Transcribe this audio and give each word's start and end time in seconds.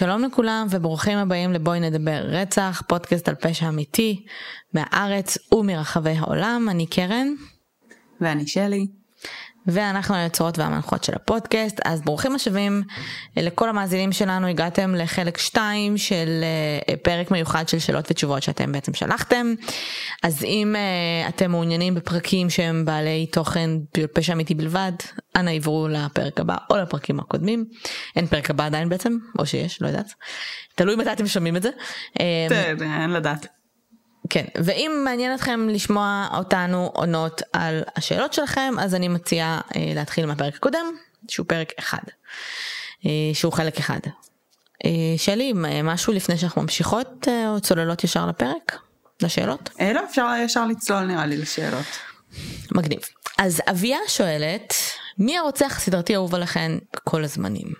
שלום 0.00 0.22
לכולם 0.22 0.66
וברוכים 0.70 1.18
הבאים 1.18 1.52
לבואי 1.52 1.80
נדבר 1.80 2.22
רצח, 2.24 2.82
פודקאסט 2.88 3.28
על 3.28 3.34
פשע 3.34 3.68
אמיתי 3.68 4.24
מהארץ 4.74 5.38
ומרחבי 5.52 6.10
העולם, 6.10 6.66
אני 6.70 6.86
קרן. 6.86 7.28
ואני 8.20 8.46
שלי. 8.46 8.86
ואנחנו 9.66 10.14
היוצרות 10.14 10.58
והמנחות 10.58 11.04
של 11.04 11.12
הפודקאסט, 11.14 11.80
אז 11.84 12.00
ברוכים 12.02 12.34
השבים 12.34 12.82
לכל 13.36 13.68
המאזינים 13.68 14.12
שלנו, 14.12 14.46
הגעתם 14.46 14.94
לחלק 14.94 15.38
2 15.38 15.96
של 15.96 16.44
אה, 16.88 16.96
פרק 16.96 17.30
מיוחד 17.30 17.68
של 17.68 17.78
שאלות 17.78 18.10
ותשובות 18.10 18.42
שאתם 18.42 18.72
בעצם 18.72 18.94
שלחתם. 18.94 19.54
אז 20.22 20.44
אם 20.44 20.76
אה, 20.76 21.28
אתם 21.28 21.50
מעוניינים 21.50 21.94
בפרקים 21.94 22.50
שהם 22.50 22.84
בעלי 22.84 23.26
תוכן 23.26 23.70
פשע 24.12 24.32
אמיתי 24.32 24.54
בלבד, 24.54 24.92
אנא 25.36 25.50
עברו 25.50 25.88
לפרק 25.88 26.40
הבא 26.40 26.56
או 26.70 26.76
לפרקים 26.76 27.20
הקודמים. 27.20 27.64
אין 28.16 28.26
פרק 28.26 28.50
הבא 28.50 28.66
עדיין 28.66 28.88
בעצם, 28.88 29.16
או 29.38 29.46
שיש, 29.46 29.82
לא 29.82 29.86
יודעת. 29.86 30.14
תלוי 30.74 30.96
מתי 30.96 31.12
אתם 31.12 31.26
שומעים 31.26 31.56
את 31.56 31.62
זה. 31.62 31.70
אה, 32.20 32.46
אין 32.80 33.10
לדעת. 33.10 33.59
כן, 34.30 34.44
ואם 34.64 35.02
מעניין 35.04 35.34
אתכם 35.34 35.68
לשמוע 35.68 36.28
אותנו 36.36 36.90
עונות 36.94 37.42
על 37.52 37.82
השאלות 37.96 38.32
שלכם, 38.32 38.74
אז 38.80 38.94
אני 38.94 39.08
מציעה 39.08 39.60
אה, 39.76 39.92
להתחיל 39.94 40.26
מהפרק 40.26 40.54
הקודם, 40.54 40.86
שהוא 41.28 41.46
פרק 41.48 41.72
אחד, 41.78 42.02
אה, 43.06 43.10
שהוא 43.34 43.52
חלק 43.52 43.78
אחד. 43.78 43.98
אה, 44.84 44.90
שלי, 45.16 45.52
משהו 45.84 46.12
לפני 46.12 46.38
שאנחנו 46.38 46.62
ממשיכות 46.62 47.28
אה, 47.28 47.50
או 47.50 47.60
צוללות 47.60 48.04
ישר 48.04 48.26
לפרק? 48.26 48.78
לשאלות? 49.22 49.70
אה, 49.80 49.92
לא, 49.92 50.04
אפשר 50.10 50.30
ישר 50.44 50.66
לצלול 50.66 51.04
נראה 51.04 51.26
לי 51.26 51.36
לשאלות. 51.36 51.86
מגניב. 52.74 53.00
אז 53.38 53.62
אביה 53.70 53.98
שואלת, 54.08 54.74
מי 55.18 55.38
הרוצח 55.38 55.76
הסדרתי 55.76 56.14
האהוב 56.14 56.34
עליכם 56.34 56.78
כל 57.04 57.24
הזמנים? 57.24 57.72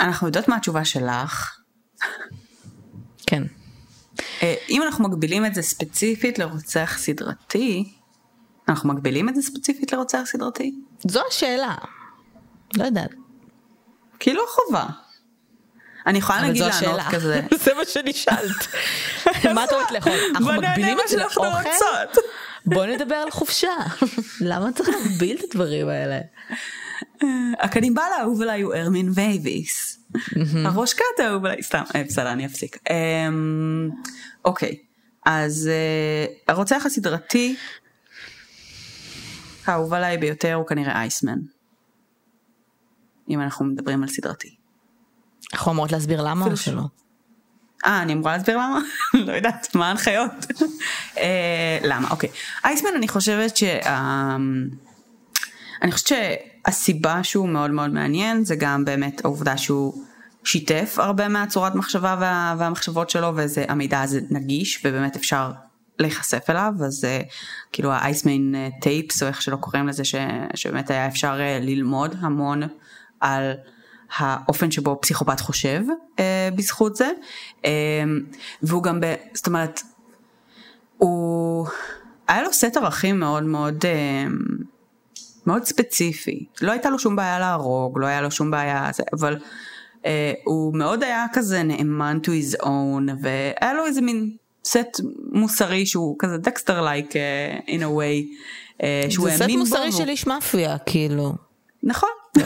אנחנו 0.00 0.26
יודעות 0.26 0.48
מה 0.48 0.56
התשובה 0.56 0.84
שלך. 0.84 1.56
כן. 3.26 3.42
אה, 4.42 4.54
אם 4.68 4.82
אנחנו 4.82 5.08
מגבילים 5.08 5.46
את 5.46 5.54
זה 5.54 5.62
ספציפית 5.62 6.38
לרוצח 6.38 6.96
סדרתי, 6.98 7.92
אנחנו 8.68 8.88
מגבילים 8.88 9.28
את 9.28 9.34
זה 9.34 9.42
ספציפית 9.42 9.92
לרוצח 9.92 10.20
סדרתי? 10.24 10.74
זו 11.00 11.20
השאלה. 11.28 11.74
לא 12.76 12.84
יודעת. 12.84 13.10
כאילו 14.20 14.42
חובה. 14.48 14.86
אני 16.06 16.18
יכולה 16.18 16.40
להגיד 16.42 16.62
לענות 16.62 17.00
כזה. 17.10 17.40
זה 17.64 17.74
מה 17.74 17.84
שנשאלת. 17.84 18.66
מה 19.54 19.64
את 19.64 19.72
אומרת 19.72 19.90
לאכול? 19.90 20.12
אנחנו 20.30 20.52
מגבילים 20.52 20.98
את 21.04 21.08
זה 21.08 21.16
לאוכל? 21.16 21.40
בוא 22.66 22.86
נדבר 22.86 23.14
על 23.14 23.30
חופשה. 23.30 23.72
למה 24.40 24.72
צריך 24.72 24.88
להגביל 24.88 25.36
את 25.38 25.44
הדברים 25.44 25.88
האלה? 25.88 26.18
הקניבל 27.58 28.02
האהוב 28.18 28.42
עליי 28.42 28.62
הוא 28.62 28.74
ארמין 28.74 29.10
מייוויס. 29.14 29.98
הראש 30.64 30.92
קאט 30.92 31.26
האהוב 31.26 31.44
עליי, 31.44 31.62
סתם, 31.62 31.82
אה, 31.94 32.04
בסדר 32.04 32.32
אני 32.32 32.46
אפסיק. 32.46 32.78
אמ, 32.90 33.90
אוקיי, 34.44 34.76
אז 35.26 35.70
אה, 35.72 36.26
הרוצח 36.48 36.86
הסדרתי 36.86 37.56
האהוב 39.66 39.94
עליי 39.94 40.18
ביותר 40.18 40.54
הוא 40.54 40.66
כנראה 40.66 41.00
אייסמן. 41.00 41.38
אם 43.30 43.40
אנחנו 43.40 43.64
מדברים 43.64 44.02
על 44.02 44.08
סדרתי. 44.08 44.54
אנחנו 45.52 45.72
אמורות 45.72 45.92
להסביר 45.92 46.22
למה 46.22 46.46
או 46.46 46.56
שלא? 46.56 46.82
אה, 47.86 48.02
אני 48.02 48.12
אמורה 48.12 48.36
להסביר 48.36 48.56
למה? 48.56 48.80
לא 49.26 49.32
יודעת, 49.32 49.74
מה 49.74 49.88
ההנחיות? 49.88 50.30
אה, 51.18 51.78
למה, 51.82 52.10
אוקיי. 52.10 52.30
אייסמן 52.64 52.90
אני 52.96 53.08
חושבת 53.08 53.56
ש... 53.56 53.62
אמ, 53.62 54.68
אני 55.82 55.92
חושבת 55.92 56.10
שהסיבה 56.66 57.24
שהוא 57.24 57.48
מאוד 57.48 57.70
מאוד 57.70 57.90
מעניין 57.90 58.44
זה 58.44 58.56
גם 58.56 58.84
באמת 58.84 59.24
העובדה 59.24 59.56
שהוא 59.56 60.04
שיתף 60.44 60.94
הרבה 60.98 61.28
מהצורת 61.28 61.74
מחשבה 61.74 62.16
וה, 62.20 62.54
והמחשבות 62.58 63.10
שלו 63.10 63.32
וזה 63.36 63.64
המידע 63.68 64.00
הזה 64.00 64.20
נגיש 64.30 64.82
ובאמת 64.84 65.16
אפשר 65.16 65.50
להיחשף 65.98 66.50
אליו 66.50 66.72
אז 66.84 67.04
uh, 67.04 67.26
כאילו 67.72 67.92
האייסמיין 67.92 68.54
טייפס 68.80 69.22
או 69.22 69.28
איך 69.28 69.42
שלא 69.42 69.56
קוראים 69.56 69.88
לזה 69.88 70.04
ש, 70.04 70.14
שבאמת 70.54 70.90
היה 70.90 71.06
אפשר 71.06 71.38
uh, 71.38 71.64
ללמוד 71.64 72.16
המון 72.20 72.62
על 73.20 73.52
האופן 74.16 74.70
שבו 74.70 74.98
פסיכופת 75.02 75.40
חושב 75.40 75.82
uh, 76.16 76.20
בזכות 76.56 76.96
זה. 76.96 77.10
uh, 77.62 77.66
והוא 78.62 78.82
גם 78.82 79.00
ב... 79.00 79.14
זאת 79.34 79.46
אומרת 79.46 79.80
הוא 80.96 81.66
היה 82.28 82.42
לו 82.42 82.52
סט 82.52 82.76
ערכים 82.76 83.20
מאוד 83.20 83.42
מאוד 83.42 83.84
uh, 83.84 83.88
מאוד 85.48 85.64
ספציפי 85.64 86.46
לא 86.62 86.72
הייתה 86.72 86.90
לו 86.90 86.98
שום 86.98 87.16
בעיה 87.16 87.38
להרוג 87.38 87.98
לא 87.98 88.06
היה 88.06 88.20
לו 88.20 88.30
שום 88.30 88.50
בעיה 88.50 88.90
אבל 89.12 89.36
Uh, 89.98 90.00
הוא 90.44 90.76
מאוד 90.76 91.02
היה 91.02 91.26
כזה 91.32 91.62
נאמן 91.62 92.18
to 92.22 92.28
his 92.28 92.64
own 92.64 93.12
והיה 93.22 93.74
לו 93.74 93.86
איזה 93.86 94.00
מין 94.00 94.30
סט 94.64 95.00
מוסרי 95.32 95.86
שהוא 95.86 96.16
כזה 96.18 96.36
דקסטר 96.36 96.82
like 96.82 97.12
uh, 97.12 97.68
in 97.68 97.80
a 97.80 97.84
way 97.98 98.24
uh, 98.78 98.82
שהוא 99.10 99.28
האמין 99.28 99.58
בו. 99.58 99.64
זה 99.64 99.74
סט 99.74 99.76
מוסרי 99.76 99.92
של 99.92 100.08
איש 100.08 100.26
מאפיה 100.26 100.78
כאילו. 100.78 101.34
נכון. 101.82 102.08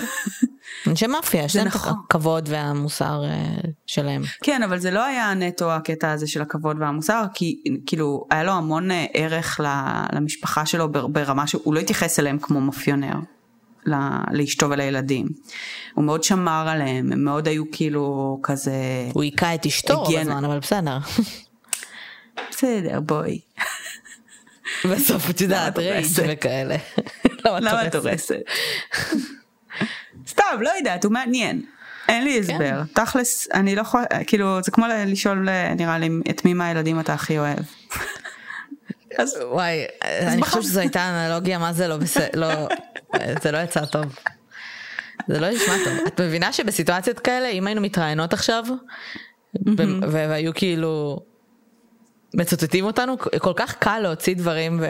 אנשי 0.87 1.07
מאפיה 1.07 1.45
יש 1.45 1.57
להם 1.57 1.67
את 1.67 1.75
נכון. 1.75 1.93
הכבוד 2.07 2.49
והמוסר 2.49 3.23
uh, 3.23 3.67
שלהם. 3.87 4.23
כן 4.43 4.63
אבל 4.63 4.79
זה 4.79 4.91
לא 4.91 5.05
היה 5.05 5.35
נטו 5.35 5.73
הקטע 5.73 6.11
הזה 6.11 6.27
של 6.27 6.43
הכבוד 6.43 6.77
והמוסר 6.81 7.25
כי 7.35 7.63
כאילו 7.87 8.27
היה 8.31 8.45
לו 8.45 8.53
המון 8.53 8.91
uh, 8.91 8.95
ערך 9.15 9.61
למשפחה 10.13 10.67
שלו 10.67 10.89
ברמה 10.93 11.47
שהוא 11.47 11.75
לא 11.75 11.81
התייחס 11.81 12.19
אליהם 12.19 12.39
כמו 12.39 12.61
מאפיונר. 12.61 13.15
לאשתו 14.33 14.71
ולילדים. 14.71 15.27
הוא 15.95 16.05
מאוד 16.05 16.25
שמר 16.25 16.69
עליהם, 16.69 17.13
הם 17.13 17.25
מאוד 17.25 17.49
היו 17.49 17.65
כאילו 17.73 18.39
כזה... 18.43 18.73
הוא 19.13 19.23
היכה 19.23 19.55
את 19.55 19.67
אשתו 19.67 20.03
רוב 20.03 20.19
הזמן, 20.19 20.45
אבל 20.45 20.59
בסדר. 20.59 20.99
בסדר, 22.51 23.01
בואי. 23.01 23.41
בסוף 24.85 25.31
את 25.31 25.41
יודעת, 25.41 25.79
רייג' 25.79 26.07
וכאלה. 26.29 26.77
למה 27.45 27.87
את 27.87 27.95
הורסת? 28.05 28.41
סתם, 30.27 30.61
לא 30.61 30.71
יודעת, 30.79 31.05
הוא 31.05 31.13
מעניין. 31.13 31.63
אין 32.09 32.25
לי 32.25 32.39
הסבר. 32.39 32.59
כן. 32.59 33.05
תכלס, 33.05 33.49
אני 33.55 33.75
לא 33.75 33.81
יכולה, 33.81 34.05
כאילו, 34.27 34.63
זה 34.63 34.71
כמו 34.71 34.87
לשאול, 35.07 35.49
נראה 35.77 35.99
לי, 35.99 36.11
את 36.31 36.45
מי 36.45 36.55
מהילדים 36.55 37.01
אתה 37.01 37.15
הכי 37.15 37.39
אוהב. 37.39 37.59
אז 39.19 39.39
וואי, 39.51 39.85
אני 40.03 40.43
חושבת 40.43 40.63
שזו 40.63 40.81
הייתה 40.81 41.09
אנלוגיה, 41.09 41.59
מה 41.59 41.73
זה 41.73 41.89
לא 41.89 41.97
בסדר, 41.97 42.29
לא, 42.35 42.69
זה 43.43 43.53
לא 43.53 43.59
יצא 43.59 43.85
טוב. 43.85 44.05
זה 45.29 45.41
לא 45.41 45.51
נשמע 45.51 45.75
טוב. 45.85 45.93
את 46.07 46.21
מבינה 46.21 46.53
שבסיטואציות 46.53 47.19
כאלה, 47.19 47.49
אם 47.49 47.67
היינו 47.67 47.81
מתראיינות 47.81 48.33
עכשיו, 48.33 48.65
והיו 50.11 50.55
כאילו 50.55 51.19
מצטטים 52.35 52.85
אותנו, 52.85 53.19
כל 53.19 53.53
כך 53.57 53.75
קל 53.75 53.99
להוציא 53.99 54.35
דברים 54.37 54.81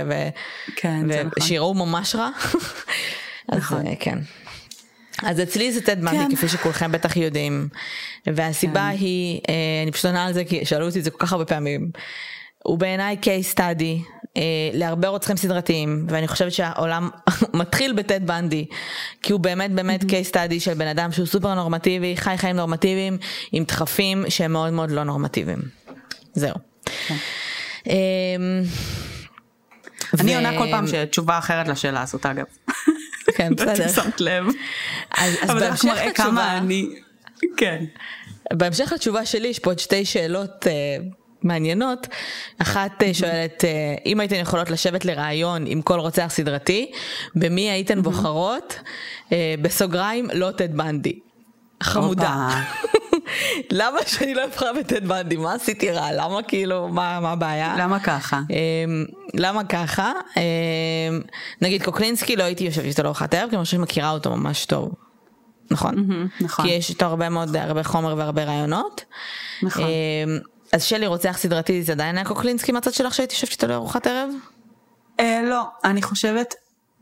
כן, 0.77 1.07
ושיראו 1.39 1.75
ממש 1.75 2.15
רע. 2.15 2.31
נכון. 3.49 3.87
אה, 3.87 3.93
כן. 4.01 4.19
אז 5.23 5.41
אצלי 5.41 5.73
זה 5.73 5.81
טד 5.81 6.01
בנדי 6.01 6.17
כן. 6.17 6.37
כפי 6.37 6.49
שכולכם 6.49 6.93
בטח 6.93 7.17
יודעים 7.17 7.69
והסיבה 8.27 8.91
כן. 8.93 8.97
היא 9.01 9.41
אה, 9.49 9.55
אני 9.83 9.93
פשוט 9.93 10.05
עונה 10.05 10.25
על 10.25 10.33
זה 10.33 10.45
כי 10.45 10.65
שאלו 10.65 10.87
אותי 10.87 10.99
את 10.99 11.05
זה 11.05 11.11
כל 11.11 11.19
כך 11.19 11.33
הרבה 11.33 11.45
פעמים 11.45 11.91
הוא 12.63 12.79
בעיניי 12.79 13.17
case 13.23 13.55
study 13.55 14.09
אה, 14.37 14.43
להרבה 14.73 15.09
רוצחים 15.09 15.37
סדרתיים 15.37 16.07
ואני 16.09 16.29
חושבת 16.29 16.53
שהעולם 16.53 17.09
מתחיל 17.61 17.93
בטד 17.93 18.27
בנדי 18.27 18.67
כי 19.23 19.33
הוא 19.33 19.41
באמת 19.41 19.71
באמת 19.71 20.03
case 20.03 20.31
study 20.33 20.61
של 20.61 20.75
בן 20.75 20.87
אדם 20.87 21.13
שהוא 21.13 21.27
סופר 21.27 21.55
נורמטיבי 21.55 22.17
חי 22.17 22.35
חיים 22.37 22.57
נורמטיביים 22.57 23.19
עם 23.53 23.65
דחפים 23.65 24.25
שהם 24.29 24.53
מאוד 24.53 24.73
מאוד 24.73 24.91
לא 24.91 25.05
נורמטיביים. 25.05 25.59
זהו. 26.35 26.55
כן. 27.07 27.15
אמ, 27.87 28.63
אני 30.21 30.35
עונה 30.35 30.59
כל 30.59 30.67
פעם 30.71 30.87
שתשובה 30.87 31.39
אחרת 31.39 31.69
לשאלה 31.69 32.03
הזאת 32.03 32.27
אגב. 32.27 32.45
כן 33.37 33.55
בסדר. 33.57 33.89
שמת 33.89 34.21
לב. 34.21 34.47
אבל 35.49 35.59
זה 35.61 35.71
רק 35.71 35.85
מראה 35.85 36.13
כמה 36.15 36.59
אני. 36.59 36.89
כן. 37.57 37.85
בהמשך 38.53 38.93
לתשובה 38.95 39.27
שלי 39.27 39.49
יש 39.49 39.59
פה 39.59 39.71
עוד 39.71 39.79
שתי 39.79 40.05
שאלות 40.05 40.67
אה, 40.67 40.73
מעניינות. 41.43 42.07
אחת 42.59 43.03
אה, 43.03 43.15
שואלת, 43.15 43.65
אה, 43.65 43.95
אם 44.07 44.21
הייתן 44.21 44.37
יכולות 44.37 44.71
לשבת 44.71 45.05
לראיון 45.05 45.65
עם 45.67 45.83
כל 45.83 45.99
רוצח 45.99 46.27
סדרתי, 46.31 46.91
במי 47.35 47.71
הייתן 47.71 48.03
בוחרות? 48.03 48.79
אה, 49.33 49.55
בסוגריים, 49.63 50.29
לא 50.35 50.51
טד 50.51 50.77
בנדי. 50.77 51.19
חמודה. 51.83 52.49
למה 53.71 53.99
שאני 54.07 54.35
לא 54.35 54.45
אבחר 54.45 54.73
בטד 54.79 55.09
בנדי? 55.09 55.37
מה 55.37 55.55
עשיתי 55.55 55.91
רע? 55.91 56.13
למה 56.13 56.43
כאילו, 56.43 56.89
מה, 56.89 57.21
מה 57.21 57.33
הבעיה? 57.33 57.75
למה 57.79 58.01
ככה? 58.01 58.41
למה 59.35 59.65
ככה? 59.65 60.13
נגיד 61.61 61.83
קוקלינסקי 61.83 62.37
לא 62.37 62.43
הייתי 62.43 62.65
יושבת 62.65 62.85
איתו 62.85 63.03
לארוחת 63.03 63.35
ערב, 63.35 63.51
כי 63.51 63.57
אני 63.57 63.65
חושבת 63.65 63.81
שמכירה 63.81 64.11
אותו 64.11 64.37
ממש 64.37 64.67
טוב. 64.67 64.93
נכון? 65.71 65.95
נכון. 66.41 66.65
כי 66.65 66.71
יש 66.71 66.91
איתו 66.91 67.07
הרבה 67.07 67.29
מאוד, 67.29 67.57
הרבה 67.57 67.83
חומר 67.83 68.15
והרבה 68.17 68.45
רעיונות. 68.45 69.05
נכון. 69.63 69.85
אז 70.73 70.85
שלי 70.85 71.07
רוצח 71.07 71.37
סדרתי 71.39 71.83
זה 71.83 71.93
עדיין 71.93 72.17
היה 72.17 72.25
קוקלינסקי 72.25 72.73
מהצד 72.73 72.93
שלך 72.93 73.15
שהייתי 73.15 73.35
יושבת 73.35 73.51
איתו 73.51 73.67
לארוחת 73.67 74.07
ערב? 74.07 74.31
אה, 75.21 75.41
לא, 75.45 75.63
אני 75.85 76.03
חושבת, 76.03 76.55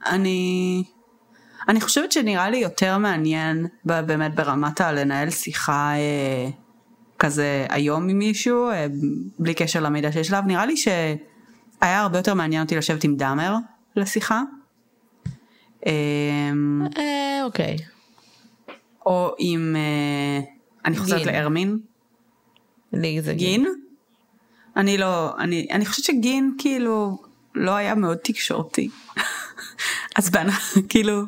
אני... 0.07 0.85
אני 1.69 1.81
חושבת 1.81 2.13
שנראה 2.13 2.51
לי 2.51 2.57
יותר 2.57 2.99
מעניין 2.99 3.67
באמת 3.85 4.35
ברמת 4.35 4.81
הלנהל 4.81 5.31
שיחה 5.31 5.93
אה, 5.95 6.51
כזה 7.19 7.67
היום 7.69 8.09
עם 8.09 8.19
מישהו, 8.19 8.71
אה, 8.71 8.87
בלי 9.39 9.55
קשר 9.55 9.81
למידע 9.81 10.13
שיש 10.13 10.29
עליו, 10.29 10.43
נראה 10.47 10.67
לי 10.67 10.77
שהיה 10.77 12.01
הרבה 12.01 12.19
יותר 12.19 12.35
מעניין 12.35 12.63
אותי 12.63 12.77
לשבת 12.77 13.05
עם 13.05 13.17
דאמר 13.17 13.55
לשיחה. 13.97 14.43
אה, 15.87 15.93
אה 16.99 17.41
אוקיי. 17.45 17.77
או 19.07 19.35
עם, 19.39 19.77
אה, 19.77 20.41
אני 20.85 20.97
חוזרת 20.97 21.27
להרמין. 21.27 21.79
לי 22.93 23.23
זה 23.23 23.35
גין. 23.35 23.63
גין? 23.63 23.75
אני 24.77 24.99
לא, 24.99 25.39
אני, 25.39 25.67
אני 25.71 25.87
חושבת 25.87 26.05
שגיד 26.05 26.55
כאילו 26.59 27.23
לא 27.55 27.71
היה 27.71 27.95
מאוד 27.95 28.17
תקשורתי. 28.17 28.89
אז 30.19 30.31
כאילו 30.89 31.23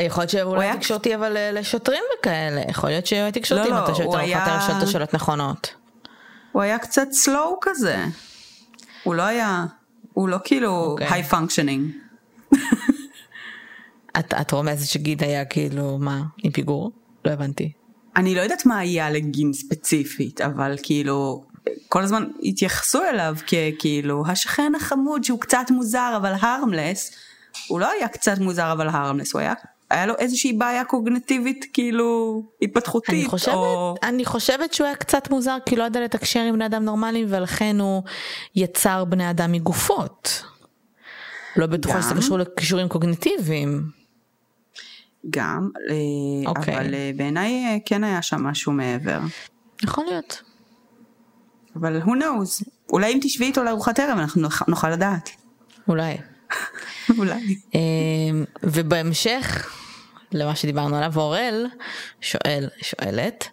יכול 0.00 0.22
להיות 0.22 0.30
שהוא 0.30 0.56
היה 0.56 0.76
תקשורתי 0.76 1.14
אבל 1.14 1.36
אה, 1.36 1.52
לשוטרים 1.52 2.02
וכאלה, 2.18 2.62
יכול 2.68 2.90
להיות 2.90 3.06
שהוא 3.06 3.18
היה 3.18 3.32
תקשורתי 3.32 3.70
לא, 3.70 3.76
לא, 3.76 4.16
היה... 4.16 4.58
לשאול 4.58 4.78
את 4.78 4.82
השאלות 4.82 5.14
נכונות. 5.14 5.74
הוא 6.52 6.62
היה 6.62 6.78
קצת 6.78 7.08
slow 7.12 7.58
כזה. 7.60 8.04
הוא 9.02 9.14
לא 9.14 9.22
היה, 9.22 9.66
הוא 10.12 10.28
לא 10.28 10.38
כאילו 10.44 10.96
high 10.98 11.22
okay. 11.22 11.24
functioning. 11.24 11.90
את, 14.18 14.34
את 14.40 14.50
רומזת 14.50 14.86
שגיד 14.86 15.22
היה 15.22 15.44
כאילו 15.44 15.98
מה 16.00 16.22
עם 16.42 16.52
פיגור? 16.52 16.92
לא 17.24 17.30
הבנתי. 17.30 17.72
אני 18.16 18.34
לא 18.34 18.40
יודעת 18.40 18.66
מה 18.66 18.78
היה 18.78 19.10
לגין 19.10 19.52
ספציפית 19.52 20.40
אבל 20.40 20.76
כאילו 20.82 21.44
כל 21.88 22.02
הזמן 22.02 22.24
התייחסו 22.42 23.04
אליו 23.04 23.36
ככאילו 23.46 24.24
השכן 24.26 24.72
החמוד 24.76 25.24
שהוא 25.24 25.40
קצת 25.40 25.66
מוזר 25.70 26.14
אבל 26.16 26.32
הרמלס. 26.40 27.10
הוא 27.68 27.80
לא 27.80 27.90
היה 27.90 28.08
קצת 28.08 28.38
מוזר 28.38 28.72
אבל 28.72 28.88
הרמלס 28.88 29.32
הוא 29.32 29.40
היה 29.40 29.54
היה 29.90 30.06
לו 30.06 30.14
איזושהי 30.18 30.52
בעיה 30.52 30.84
קוגנטיבית 30.84 31.64
כאילו 31.72 32.42
התפתחותית 32.62 33.14
אני 33.14 33.28
חושבת, 33.28 33.54
או... 33.54 33.94
אני 34.02 34.24
חושבת 34.24 34.74
שהוא 34.74 34.86
היה 34.86 34.96
קצת 34.96 35.30
מוזר 35.30 35.56
כי 35.66 35.76
לא 35.76 35.84
ידע 35.84 36.00
לתקשר 36.00 36.40
עם 36.40 36.54
בני 36.54 36.66
אדם 36.66 36.84
נורמליים 36.84 37.26
ולכן 37.28 37.80
הוא 37.80 38.02
יצר 38.54 39.04
בני 39.04 39.30
אדם 39.30 39.52
מגופות. 39.52 40.44
לא 41.56 41.66
בטוחה 41.66 42.02
שזה 42.02 42.14
קשור 42.14 42.38
לכישורים 42.38 42.88
קוגנטיביים. 42.88 43.82
גם, 45.30 45.70
אה, 45.90 46.50
אוקיי. 46.50 46.76
אבל 46.76 46.94
אה, 46.94 47.10
בעיניי 47.16 47.64
אה, 47.66 47.76
כן 47.86 48.04
היה 48.04 48.22
שם 48.22 48.42
משהו 48.42 48.72
מעבר. 48.72 49.20
יכול 49.82 50.04
להיות. 50.04 50.42
אבל 51.76 52.02
who 52.02 52.08
knows, 52.08 52.70
אולי 52.92 53.12
אם 53.12 53.18
תשבי 53.22 53.44
איתו 53.44 53.64
לארוחת 53.64 53.98
ערב 53.98 54.18
אנחנו 54.18 54.48
נוכל 54.68 54.90
לדעת. 54.90 55.30
אולי. 55.88 56.16
אולי. 57.18 57.58
ובהמשך 58.62 59.74
למה 60.32 60.56
שדיברנו 60.56 60.96
עליו, 60.96 61.12
אורל 61.16 61.66
שואל, 62.20 62.68
שואלת, 62.82 63.48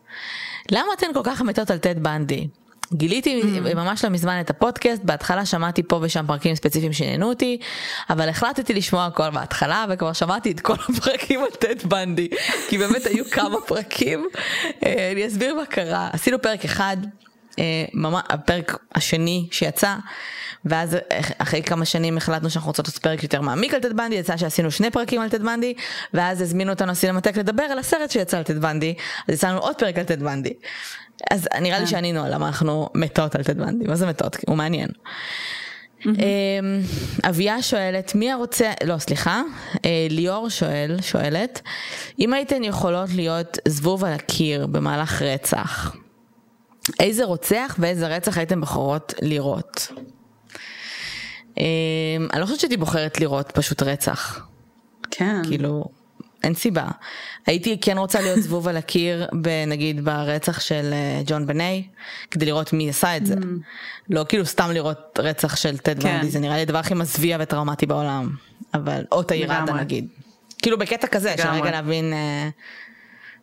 למה 0.71 0.87
אתן 0.97 1.07
כל 1.13 1.21
כך 1.23 1.41
מתות 1.41 1.71
על 1.71 1.77
טד 1.77 2.03
בנדי? 2.03 2.47
גיליתי 2.93 3.41
mm. 3.41 3.75
ממש 3.75 4.03
לא 4.03 4.09
מזמן 4.09 4.39
את 4.39 4.49
הפודקאסט, 4.49 5.01
בהתחלה 5.03 5.45
שמעתי 5.45 5.83
פה 5.83 5.99
ושם 6.01 6.25
פרקים 6.27 6.55
ספציפיים 6.55 6.93
שעניינו 6.93 7.29
אותי, 7.29 7.57
אבל 8.09 8.29
החלטתי 8.29 8.73
לשמוע 8.73 9.05
הכל 9.05 9.29
בהתחלה 9.29 9.85
וכבר 9.89 10.13
שמעתי 10.13 10.51
את 10.51 10.59
כל 10.59 10.73
הפרקים 10.89 11.39
על 11.39 11.49
טד 11.49 11.89
בנדי, 11.89 12.27
כי 12.69 12.77
באמת 12.77 13.05
היו 13.05 13.25
כמה 13.31 13.61
פרקים. 13.61 14.27
אה, 14.85 15.11
אני 15.11 15.27
אסביר 15.27 15.55
מה 15.55 15.65
קרה, 15.65 16.09
עשינו 16.13 16.41
פרק 16.41 16.65
אחד, 16.65 16.97
ממש, 17.93 18.23
הפרק 18.29 18.77
השני 18.95 19.47
שיצא. 19.51 19.95
ואז 20.65 20.97
אחרי 21.37 21.63
כמה 21.63 21.85
שנים 21.85 22.17
החלטנו 22.17 22.49
שאנחנו 22.49 22.69
רוצות 22.69 22.87
לעשות 22.87 23.03
פרק 23.03 23.23
יותר 23.23 23.41
מעמיק 23.41 23.73
על 23.73 23.79
טד 23.79 23.93
בנדי, 23.93 24.15
יצא 24.15 24.37
שעשינו 24.37 24.71
שני 24.71 24.91
פרקים 24.91 25.21
על 25.21 25.29
טד 25.29 25.43
בנדי, 25.43 25.73
ואז 26.13 26.41
הזמינו 26.41 26.71
אותנו 26.71 26.91
הסינמטק 26.91 27.37
לדבר 27.37 27.63
על 27.63 27.79
הסרט 27.79 28.11
שיצא 28.11 28.37
על 28.37 28.43
טד 28.43 28.61
בנדי, 28.61 28.93
אז 29.27 29.33
יצאנו 29.33 29.59
עוד 29.59 29.75
פרק 29.75 29.97
על 29.97 30.03
טד 30.03 30.23
בנדי. 30.23 30.53
אז 31.31 31.47
נראה 31.61 31.79
לי 31.79 31.85
כן. 31.85 31.91
שענינו 31.91 32.23
על 32.23 32.33
למה 32.33 32.47
אנחנו 32.47 32.89
מתות 32.95 33.35
על 33.35 33.43
טד 33.43 33.57
בנדי, 33.57 33.87
מה 33.87 33.95
זה 33.95 34.07
מתות? 34.07 34.37
הוא 34.47 34.57
מעניין. 34.57 34.89
אמ, 36.05 36.11
אביה 37.29 37.61
שואלת 37.61 38.15
מי 38.15 38.31
הרוצה 38.31 38.71
לא 38.83 38.97
סליחה 38.97 39.41
אה, 39.85 40.07
ליאור 40.09 40.49
שואל 40.49 40.97
שואלת 41.01 41.61
אם 42.19 42.33
הייתן 42.33 42.63
יכולות 42.63 43.09
להיות 43.15 43.57
זבוב 43.67 44.03
על 44.03 44.13
הקיר 44.13 44.67
במהלך 44.67 45.21
רצח 45.21 45.95
איזה 46.99 47.25
רוצח 47.25 47.75
ואיזה 47.79 48.07
רצח 48.07 48.37
הייתם 48.37 48.61
בחורות 48.61 49.13
לראות. 49.21 49.87
אמ, 51.57 51.63
אני 52.33 52.41
לא 52.41 52.45
חושבת 52.45 52.59
שהייתי 52.59 52.77
בוחרת 52.77 53.21
לראות 53.21 53.51
פשוט 53.51 53.83
רצח. 53.83 54.47
כן. 55.11 55.41
כאילו, 55.43 55.85
אין 56.43 56.53
סיבה. 56.53 56.87
הייתי 57.47 57.77
כן 57.81 57.97
רוצה 57.97 58.21
להיות 58.21 58.39
זבוב 58.39 58.67
על 58.67 58.77
הקיר, 58.77 59.27
נגיד 59.67 60.05
ברצח 60.05 60.59
של 60.59 60.89
אה, 60.93 61.21
ג'ון 61.25 61.47
בני, 61.47 61.87
כדי 62.31 62.45
לראות 62.45 62.73
מי 62.73 62.89
עשה 62.89 63.17
את 63.17 63.25
זה. 63.25 63.33
Mm. 63.33 63.45
לא 64.09 64.25
כאילו 64.29 64.45
סתם 64.45 64.71
לראות 64.71 65.19
רצח 65.23 65.55
של 65.55 65.77
טד 65.77 66.01
כן. 66.01 66.15
ונדי, 66.15 66.29
זה 66.29 66.39
נראה 66.39 66.55
לי 66.55 66.61
הדבר 66.61 66.77
הכי 66.77 66.93
מזוויע 66.93 67.37
וטראומטי 67.41 67.85
בעולם. 67.85 68.29
אבל, 68.73 69.03
או 69.11 69.23
תאיר 69.23 69.53
עדה 69.53 69.73
נגיד. 69.73 70.07
כאילו 70.61 70.77
בקטע 70.77 71.07
כזה, 71.07 71.35
של 71.37 71.47
רגע 71.47 71.71
להבין, 71.71 72.13
אה, 72.13 72.49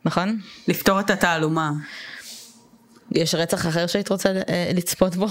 נכון? 0.04 0.38
לפתור 0.68 1.00
את 1.00 1.10
התעלומה. 1.10 1.70
יש 3.14 3.34
רצח 3.34 3.66
אחר 3.66 3.86
שהיית 3.86 4.08
רוצה 4.08 4.32
אה, 4.48 4.70
לצפות 4.74 5.16
בו? 5.16 5.26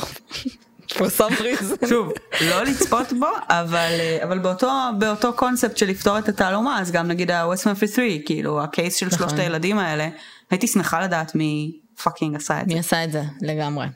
for 0.91 1.09
some 1.17 1.39
reason. 1.39 1.87
שוב, 1.89 2.13
לא 2.49 2.63
לצפות 2.63 3.13
בו, 3.19 3.27
אבל, 3.49 3.91
אבל 4.23 4.39
באותו, 4.39 4.71
באותו 4.99 5.33
קונספט 5.33 5.77
של 5.77 5.85
לפתור 5.85 6.19
את 6.19 6.29
התעלומה, 6.29 6.81
אז 6.81 6.91
גם 6.91 7.07
נגיד 7.07 7.31
ה-West 7.31 7.63
Memphis 7.63 7.95
3, 7.95 7.97
כאילו 8.25 8.63
הקייס 8.63 8.95
של 8.95 9.09
שלושת 9.09 9.25
נכון. 9.25 9.39
הילדים 9.39 9.79
האלה, 9.79 10.09
הייתי 10.51 10.67
שמחה 10.67 11.01
לדעת 11.01 11.35
מי 11.35 11.77
פאקינג 12.03 12.35
עשה 12.35 12.61
את 12.61 12.69
זה. 12.69 12.73
מי 12.73 12.79
עשה 12.79 13.03
את 13.03 13.11
זה, 13.11 13.21
לגמרי. 13.41 13.87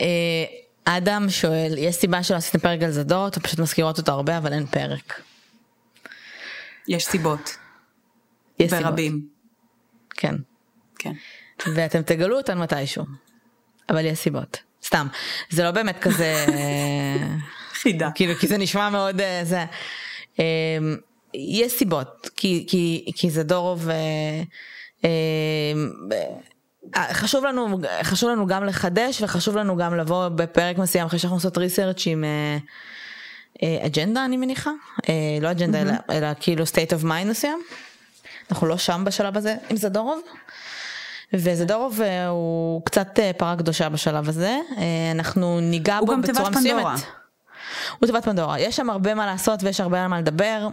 אה, 0.00 0.44
אדם 0.84 1.30
שואל, 1.30 1.74
יש 1.78 1.96
סיבה 1.96 2.22
שלא 2.22 2.36
עשיתם 2.36 2.58
פרק 2.58 2.82
על 2.82 2.90
זדות, 2.90 3.36
או 3.36 3.42
פשוט 3.42 3.58
מזכירות 3.58 3.98
אותו 3.98 4.12
הרבה, 4.12 4.38
אבל 4.38 4.52
אין 4.52 4.66
פרק. 4.66 5.20
יש 6.88 7.04
סיבות. 7.04 7.56
יש 8.58 8.72
ברבים. 8.72 9.12
סיבות. 9.12 9.30
כן. 10.10 10.34
כן. 10.98 11.12
ואתם 11.74 12.02
תגלו 12.02 12.36
אותן 12.36 12.58
מתישהו. 12.58 13.04
אבל 13.88 14.04
יש 14.04 14.18
סיבות. 14.18 14.58
סתם 14.84 15.06
זה 15.50 15.64
לא 15.64 15.70
באמת 15.70 15.98
כזה 15.98 16.46
חידה 17.82 18.10
כאילו 18.14 18.34
כי 18.34 18.46
זה 18.46 18.58
נשמע 18.58 18.90
מאוד 18.90 19.20
אה, 19.20 19.40
זה. 19.44 19.64
אמ, 20.38 20.44
יש 21.34 21.72
סיבות 21.72 22.30
כי 22.36 22.66
כי 22.68 23.12
כי 23.16 23.30
זה 23.30 23.42
דורוב. 23.42 23.88
אה, 23.88 24.42
אמ, 25.04 25.90
חשוב 27.12 27.44
לנו 27.44 27.80
חשוב 28.02 28.30
לנו 28.30 28.46
גם 28.46 28.64
לחדש 28.64 29.22
וחשוב 29.22 29.56
לנו 29.56 29.76
גם 29.76 29.96
לבוא 29.96 30.28
בפרק 30.28 30.78
מסוים 30.78 31.06
אחרי 31.06 31.18
שאנחנו 31.18 31.36
עושות 31.36 31.58
ריסרצ' 31.58 32.06
עם 32.06 32.24
אג'נדה 33.62 34.24
אני 34.24 34.36
מניחה 34.36 34.70
לא 35.40 35.50
אג'נדה 35.50 35.82
אלא, 35.82 35.92
אלא 36.10 36.26
כאילו 36.40 36.64
state 36.64 37.00
of 37.00 37.02
mind 37.02 37.30
מסוים. 37.30 37.62
אנחנו 38.50 38.66
לא 38.66 38.78
שם 38.78 39.02
בשלב 39.06 39.36
הזה 39.36 39.54
עם 39.70 39.76
זדורוב. 39.76 40.20
וזדורוב 41.32 42.00
אה, 42.02 42.28
הוא 42.28 42.82
קצת 42.84 43.18
אה, 43.18 43.30
פרה 43.36 43.56
קדושה 43.56 43.88
בשלב 43.88 44.28
הזה, 44.28 44.58
אה, 44.78 45.10
אנחנו 45.10 45.60
ניגע 45.60 45.98
בו 46.06 46.16
בצורה 46.16 46.50
מסוימת. 46.50 47.00
הוא 47.98 48.06
תיבת 48.06 48.24
פנדורה. 48.24 48.60
יש 48.60 48.76
שם 48.76 48.90
הרבה 48.90 49.14
מה 49.14 49.26
לעשות 49.26 49.62
ויש 49.62 49.80
הרבה 49.80 50.02
על 50.02 50.06
מה 50.06 50.18
לדבר. 50.18 50.68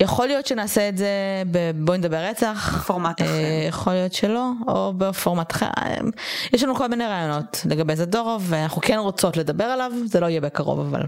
יכול 0.00 0.26
להיות 0.26 0.46
שנעשה 0.46 0.88
את 0.88 0.98
זה 0.98 1.08
בבואי 1.50 1.98
נדבר 1.98 2.16
רצח. 2.16 2.78
בפורמט 2.78 3.22
אחר. 3.22 3.28
יכול 3.68 3.92
להיות 3.92 4.12
שלא, 4.12 4.50
או 4.68 4.92
בפורמט 4.98 5.52
אחר. 5.52 5.66
יש 6.52 6.62
לנו 6.62 6.74
כל 6.74 6.86
מיני 6.86 7.06
רעיונות 7.06 7.62
לגבי 7.70 7.96
זדורוב, 7.96 8.44
ואנחנו 8.48 8.80
כן 8.82 8.98
רוצות 8.98 9.36
לדבר 9.36 9.64
עליו, 9.64 9.92
זה 10.06 10.20
לא 10.20 10.26
יהיה 10.26 10.40
בקרוב 10.40 10.80
אבל. 10.80 11.02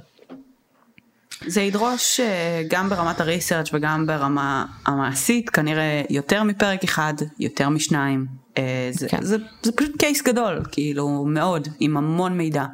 זה 1.46 1.60
ידרוש 1.60 2.20
אה, 2.20 2.62
גם 2.68 2.88
ברמת 2.88 3.20
הריסרצ' 3.20 3.74
וגם 3.74 4.06
ברמה 4.06 4.66
המעשית 4.86 5.50
כנראה 5.50 6.02
יותר 6.10 6.42
מפרק 6.42 6.84
אחד, 6.84 7.14
יותר 7.38 7.68
משניים. 7.68 8.26
אה, 8.58 8.90
זה, 8.92 9.08
כן. 9.08 9.22
זה, 9.22 9.36
זה 9.62 9.72
פשוט 9.72 9.96
קייס 9.98 10.22
גדול, 10.22 10.62
כאילו 10.72 11.24
מאוד, 11.24 11.68
עם 11.80 11.96
המון 11.96 12.36
מידע. 12.36 12.64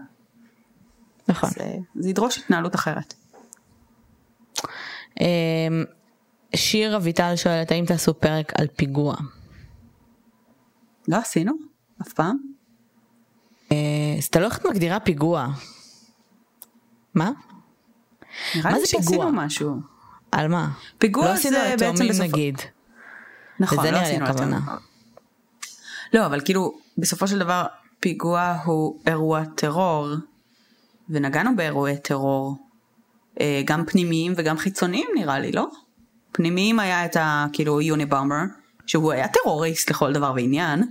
נכון. 1.29 1.51
זה, 1.51 1.77
זה 1.95 2.11
ידרוש 2.11 2.39
התנהלות 2.39 2.75
אחרת. 2.75 3.15
אמ, 5.21 5.85
שיר 6.57 6.97
אביטל 6.97 7.37
שואלת 7.37 7.71
האם 7.71 7.85
תעשו 7.85 8.21
פרק 8.21 8.53
על 8.61 8.67
פיגוע. 8.77 9.17
לא 11.09 11.17
עשינו? 11.17 11.53
אף 12.03 12.13
פעם? 12.13 12.37
אה, 13.73 13.77
אז 14.19 14.25
אתה 14.25 14.41
לא 14.41 14.47
איך 14.47 14.59
את 14.59 14.67
מגדירה 14.67 15.01
פיגוע. 15.01 15.49
מה? 17.15 17.31
נראה 18.57 18.79
לי 18.79 18.87
שעשינו 18.87 19.33
משהו. 19.33 19.77
על 20.33 20.49
מה? 20.49 20.69
פיגוע 20.99 21.29
לא 21.29 21.37
זה 21.37 21.77
בעצם 21.79 22.09
בסופו... 22.09 22.25
נגיד. 22.25 22.59
נכון, 23.61 23.87
לא 23.87 23.99
עשינו 23.99 24.27
הכוונה. 24.27 24.61
לא, 26.13 26.27
אבל 26.27 26.41
כאילו, 26.45 26.79
בסופו 26.99 27.29
של 27.29 27.39
דבר, 27.39 27.65
פיגוע 28.01 28.57
הוא 28.65 29.01
אירוע 29.07 29.45
טרור, 29.55 30.09
ונגענו 31.09 31.57
באירועי 31.57 31.97
טרור 31.97 32.57
אה, 33.41 33.63
גם 33.65 33.85
פנימיים 33.87 34.33
וגם 34.37 34.59
חיצוניים 34.59 35.07
נראה 35.15 35.39
לי, 35.39 35.53
לא? 35.53 35.67
פנימיים 36.33 36.81
היה 36.81 37.05
את 37.05 37.17
הכאילו 37.21 37.81
יוניבאמר, 37.81 38.43
שהוא 38.87 39.13
היה 39.13 39.29
טרוריסט 39.29 39.91
לכל 39.91 40.13
דבר 40.13 40.33
ועניין. 40.37 40.83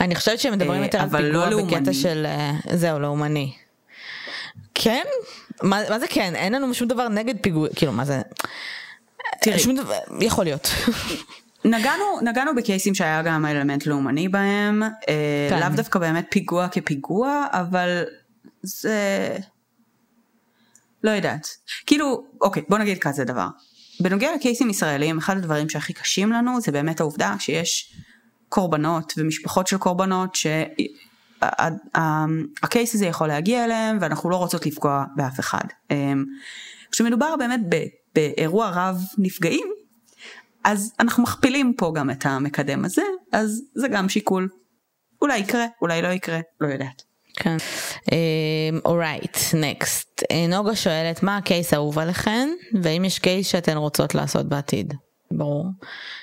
אני 0.00 0.14
חושבת 0.14 0.40
שהם 0.40 0.52
מדברים 0.52 0.82
יותר 0.82 1.00
על 1.00 1.08
פיגוע 1.08 1.50
לא 1.50 1.64
בקטע 1.64 1.92
של 1.92 2.26
זהו 2.74 2.98
לאומני. 2.98 3.52
כן? 4.82 5.04
מה, 5.62 5.80
מה 5.90 5.98
זה 5.98 6.06
כן? 6.08 6.34
אין 6.34 6.52
לנו 6.54 6.74
שום 6.74 6.88
דבר 6.88 7.08
נגד 7.08 7.34
פיגוע, 7.42 7.68
כאילו 7.76 7.92
מה 7.92 8.04
זה? 8.04 8.20
תראי. 9.40 9.58
שום 9.58 9.76
דבר, 9.76 9.98
יכול 10.20 10.44
להיות. 10.44 10.68
נגענו, 11.64 12.04
נגענו 12.22 12.54
בקייסים 12.54 12.94
שהיה 12.94 13.22
גם 13.22 13.46
אלמנט 13.46 13.86
לאומני 13.86 14.28
בהם, 14.28 14.82
אה, 14.82 15.46
כן. 15.50 15.60
לאו 15.60 15.68
דווקא 15.76 15.98
באמת 15.98 16.26
פיגוע 16.30 16.68
כפיגוע, 16.68 17.46
אבל 17.52 18.04
זה... 18.62 19.36
לא 21.04 21.10
יודעת. 21.10 21.48
כאילו, 21.86 22.24
אוקיי, 22.40 22.62
בוא 22.68 22.78
נגיד 22.78 22.98
כזה 22.98 23.24
דבר. 23.24 23.46
בנוגע 24.00 24.34
לקייסים 24.34 24.70
ישראלים, 24.70 25.18
אחד 25.18 25.36
הדברים 25.36 25.68
שהכי 25.68 25.92
קשים 25.92 26.32
לנו 26.32 26.60
זה 26.60 26.72
באמת 26.72 27.00
העובדה 27.00 27.34
שיש 27.38 27.94
קורבנות 28.48 29.12
ומשפחות 29.16 29.66
של 29.66 29.78
קורבנות 29.78 30.34
שהקייס 31.40 32.94
הזה 32.94 33.06
יכול 33.06 33.28
להגיע 33.28 33.64
אליהם 33.64 33.98
ואנחנו 34.00 34.30
לא 34.30 34.36
רוצות 34.36 34.66
לפגוע 34.66 35.04
באף 35.16 35.40
אחד. 35.40 35.64
אמ, 35.90 36.24
כשמדובר 36.92 37.36
באמת 37.36 37.60
באירוע 38.14 38.70
רב 38.74 39.02
נפגעים, 39.18 39.66
אז 40.64 40.92
אנחנו 41.00 41.22
מכפילים 41.22 41.72
פה 41.76 41.92
גם 41.94 42.10
את 42.10 42.26
המקדם 42.26 42.84
הזה, 42.84 43.02
אז 43.32 43.62
זה 43.74 43.88
גם 43.88 44.08
שיקול. 44.08 44.48
אולי 45.22 45.38
יקרה, 45.38 45.66
אולי 45.82 46.02
לא 46.02 46.08
יקרה, 46.08 46.40
לא 46.60 46.66
יודעת. 46.66 47.02
כן. 47.36 47.56
אורייט, 48.84 49.36
um, 49.36 49.56
נקסט. 49.56 50.22
Uh, 50.22 50.34
נוגה 50.48 50.76
שואלת 50.76 51.22
מה 51.22 51.36
הקייס 51.36 51.72
האהוב 51.72 51.98
עליכן, 51.98 52.48
והאם 52.82 53.04
יש 53.04 53.18
קייס 53.18 53.46
שאתן 53.46 53.76
רוצות 53.76 54.14
לעשות 54.14 54.48
בעתיד. 54.48 54.94
ברור. 55.30 55.66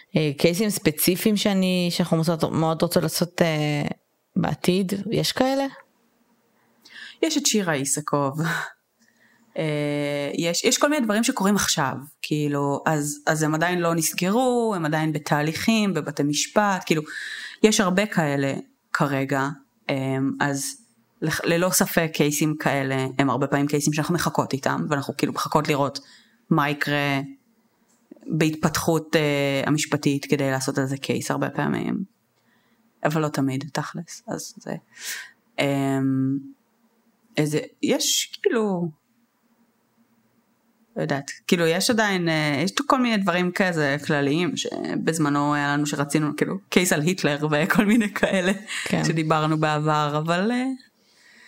Uh, 0.10 0.18
קייסים 0.38 0.70
ספציפיים 0.70 1.38
שאני, 1.38 1.88
שאנחנו 1.92 2.22
מאוד 2.52 2.82
רוצות 2.82 3.04
לעשות 3.04 3.42
uh, 3.42 3.94
בעתיד, 4.36 4.94
יש 5.12 5.32
כאלה? 5.32 5.66
יש 7.22 7.38
את 7.38 7.46
שירה 7.46 7.74
איסקוב. 7.74 8.42
אה, 9.58 10.32
יש, 10.34 10.64
יש 10.64 10.78
כל 10.78 10.90
מיני 10.90 11.06
דברים 11.06 11.24
שקורים 11.24 11.56
עכשיו, 11.56 11.94
כאילו, 12.22 12.84
אז, 12.86 13.20
אז 13.28 13.44
הם 13.44 13.56
עדיין 13.56 13.80
לא 13.80 13.96
נסגרו, 13.96 14.74
הם 14.76 14.86
עדיין 14.86 15.14
בתהליכים, 15.14 15.94
בבתי 15.94 16.24
משפט, 16.24 16.84
כאילו, 16.86 17.02
יש 17.64 17.80
הרבה 17.80 18.06
כאלה 18.06 18.54
כרגע, 18.94 19.50
אה, 19.90 20.18
אז 20.40 20.78
ללא 21.22 21.70
ספק 21.70 22.10
קייסים 22.14 22.56
כאלה 22.60 23.08
הם 23.20 23.30
הרבה 23.30 23.48
פעמים 23.48 23.68
קייסים 23.68 23.94
שאנחנו 23.94 24.16
מחכות 24.16 24.54
איתם, 24.54 24.86
ואנחנו 24.90 25.18
כאילו 25.18 25.34
מחכות 25.34 25.68
לראות 25.68 26.00
מה 26.50 26.70
יקרה 26.70 27.20
בהתפתחות 28.28 29.16
uh, 29.16 29.68
המשפטית 29.68 30.26
כדי 30.26 30.52
לעשות 30.52 30.78
על 30.78 30.86
זה 30.86 30.98
קייס 30.98 31.32
הרבה 31.32 31.50
פעמים, 31.50 32.04
אבל 33.06 33.22
לא 33.22 33.28
תמיד, 33.28 33.70
תכלס, 33.74 34.24
אז 34.28 34.54
זה... 34.58 34.74
Um, 35.58 35.64
איזה, 37.38 37.60
יש 37.84 38.40
כאילו... 38.44 38.90
לא 40.98 41.02
יודעת, 41.02 41.32
כאילו 41.48 41.66
יש 41.66 41.90
עדיין, 41.90 42.30
אה, 42.30 42.62
יש 42.64 42.72
כל 42.86 43.02
מיני 43.02 43.18
דברים 43.18 43.52
כזה 43.52 43.98
כלליים 44.06 44.58
שבזמנו 44.58 45.56
היה 45.56 45.74
לנו 45.74 45.86
שרצינו 45.86 46.36
כאילו 46.38 46.58
קייס 46.70 46.94
על 46.94 47.02
היטלר 47.02 47.48
וכל 47.52 47.86
מיני 47.86 48.14
כאלה 48.14 48.52
כן. 48.86 49.04
שדיברנו 49.04 49.58
בעבר, 49.58 50.22
אבל 50.26 50.52
אה, 50.52 50.66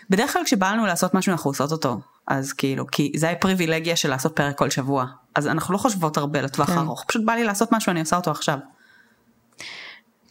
בדרך 0.09 0.33
כלל 0.33 0.41
כשבאנו 0.45 0.85
לעשות 0.85 1.13
משהו 1.13 1.31
אנחנו 1.31 1.49
עושות 1.49 1.71
אותו, 1.71 1.99
אז 2.27 2.53
כאילו, 2.53 2.87
כי 2.87 3.11
זה 3.15 3.29
הפריבילגיה 3.29 3.95
של 3.95 4.09
לעשות 4.09 4.35
פרק 4.35 4.57
כל 4.57 4.69
שבוע, 4.69 5.05
אז 5.35 5.47
אנחנו 5.47 5.73
לא 5.73 5.79
חושבות 5.79 6.17
הרבה 6.17 6.41
לטווח 6.41 6.69
כן. 6.69 6.77
ארוך, 6.77 7.05
פשוט 7.07 7.25
בא 7.25 7.33
לי 7.33 7.43
לעשות 7.43 7.71
משהו 7.71 7.91
אני 7.91 7.99
עושה 7.99 8.15
אותו 8.15 8.31
עכשיו. 8.31 8.57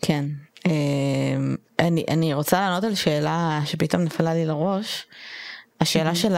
כן, 0.03 0.25
אני, 1.79 2.05
אני 2.09 2.35
רוצה 2.35 2.61
לענות 2.61 2.85
על 2.85 2.95
שאלה 2.95 3.61
שפתאום 3.65 4.03
נפלה 4.03 4.35
לי 4.35 4.47
לראש, 4.47 5.07
השאלה 5.81 6.15
של 6.15 6.35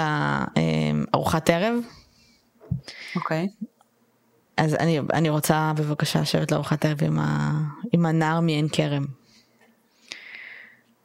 ארוחת 1.14 1.50
ערב. 1.50 1.74
אוקיי. 3.16 3.46
Okay. 3.46 3.64
אז 4.56 4.74
אני, 4.74 5.00
אני 5.12 5.28
רוצה 5.28 5.72
בבקשה 5.76 6.20
לשבת 6.20 6.52
לארוחת 6.52 6.84
ערב 6.84 7.04
עם, 7.04 7.18
ה, 7.18 7.52
עם 7.92 8.06
הנער 8.06 8.40
מעין 8.40 8.68
כרם. 8.72 9.04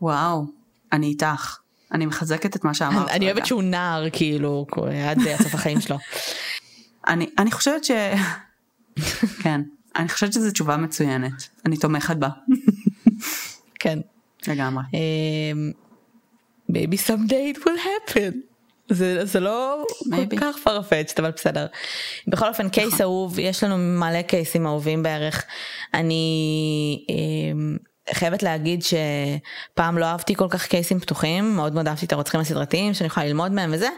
וואו, 0.01 0.45
אני 0.91 1.07
איתך. 1.07 1.57
אני 1.91 2.05
מחזקת 2.05 2.55
את 2.55 2.63
מה 2.63 2.73
שאמרת. 2.73 3.09
אני 3.09 3.25
אוהבת 3.25 3.45
שהוא 3.45 3.63
נער 3.63 4.09
כאילו 4.09 4.65
עד 5.09 5.17
סוף 5.43 5.53
החיים 5.53 5.81
שלו. 5.81 5.97
אני, 7.07 7.29
אני 7.37 7.51
חושבת 7.51 7.83
ש... 7.83 7.91
כן, 9.43 9.61
אני 9.95 10.09
חושבת 10.09 10.33
שזו 10.33 10.51
תשובה 10.51 10.77
מצוינת. 10.77 11.49
אני 11.65 11.77
תומכת 11.77 12.15
בה. 12.15 12.29
כן. 13.83 13.99
לגמרי. 14.47 14.83
אמ, 14.93 15.71
maybe 16.71 16.97
someday 17.07 17.57
it 17.57 17.59
will 17.59 17.79
happen. 18.09 18.35
זה, 18.89 19.25
זה 19.25 19.39
לא 19.39 19.85
Maybe. 20.05 20.29
כל 20.29 20.37
כך 20.37 20.55
farfetched 20.65 21.15
אבל 21.19 21.31
בסדר. 21.31 21.65
בכל 22.27 22.47
אופן 22.47 22.69
קייס 22.69 22.87
נכון. 22.87 23.01
אהוב 23.01 23.39
יש 23.39 23.63
לנו 23.63 23.77
מלא 23.77 24.21
קייסים 24.21 24.67
אהובים 24.67 25.03
בערך. 25.03 25.45
אני 25.93 27.05
אה, 27.09 27.15
חייבת 28.11 28.43
להגיד 28.43 28.83
שפעם 28.83 29.97
לא 29.97 30.05
אהבתי 30.05 30.35
כל 30.35 30.47
כך 30.49 30.67
קייסים 30.67 30.99
פתוחים 30.99 31.55
מאוד 31.55 31.73
מאוד 31.73 31.87
אהבתי 31.87 32.05
את 32.05 32.13
הרוצחים 32.13 32.39
הסדרתיים 32.39 32.93
שאני 32.93 33.07
יכולה 33.07 33.25
ללמוד 33.25 33.51
מהם 33.51 33.71
וזה 33.73 33.89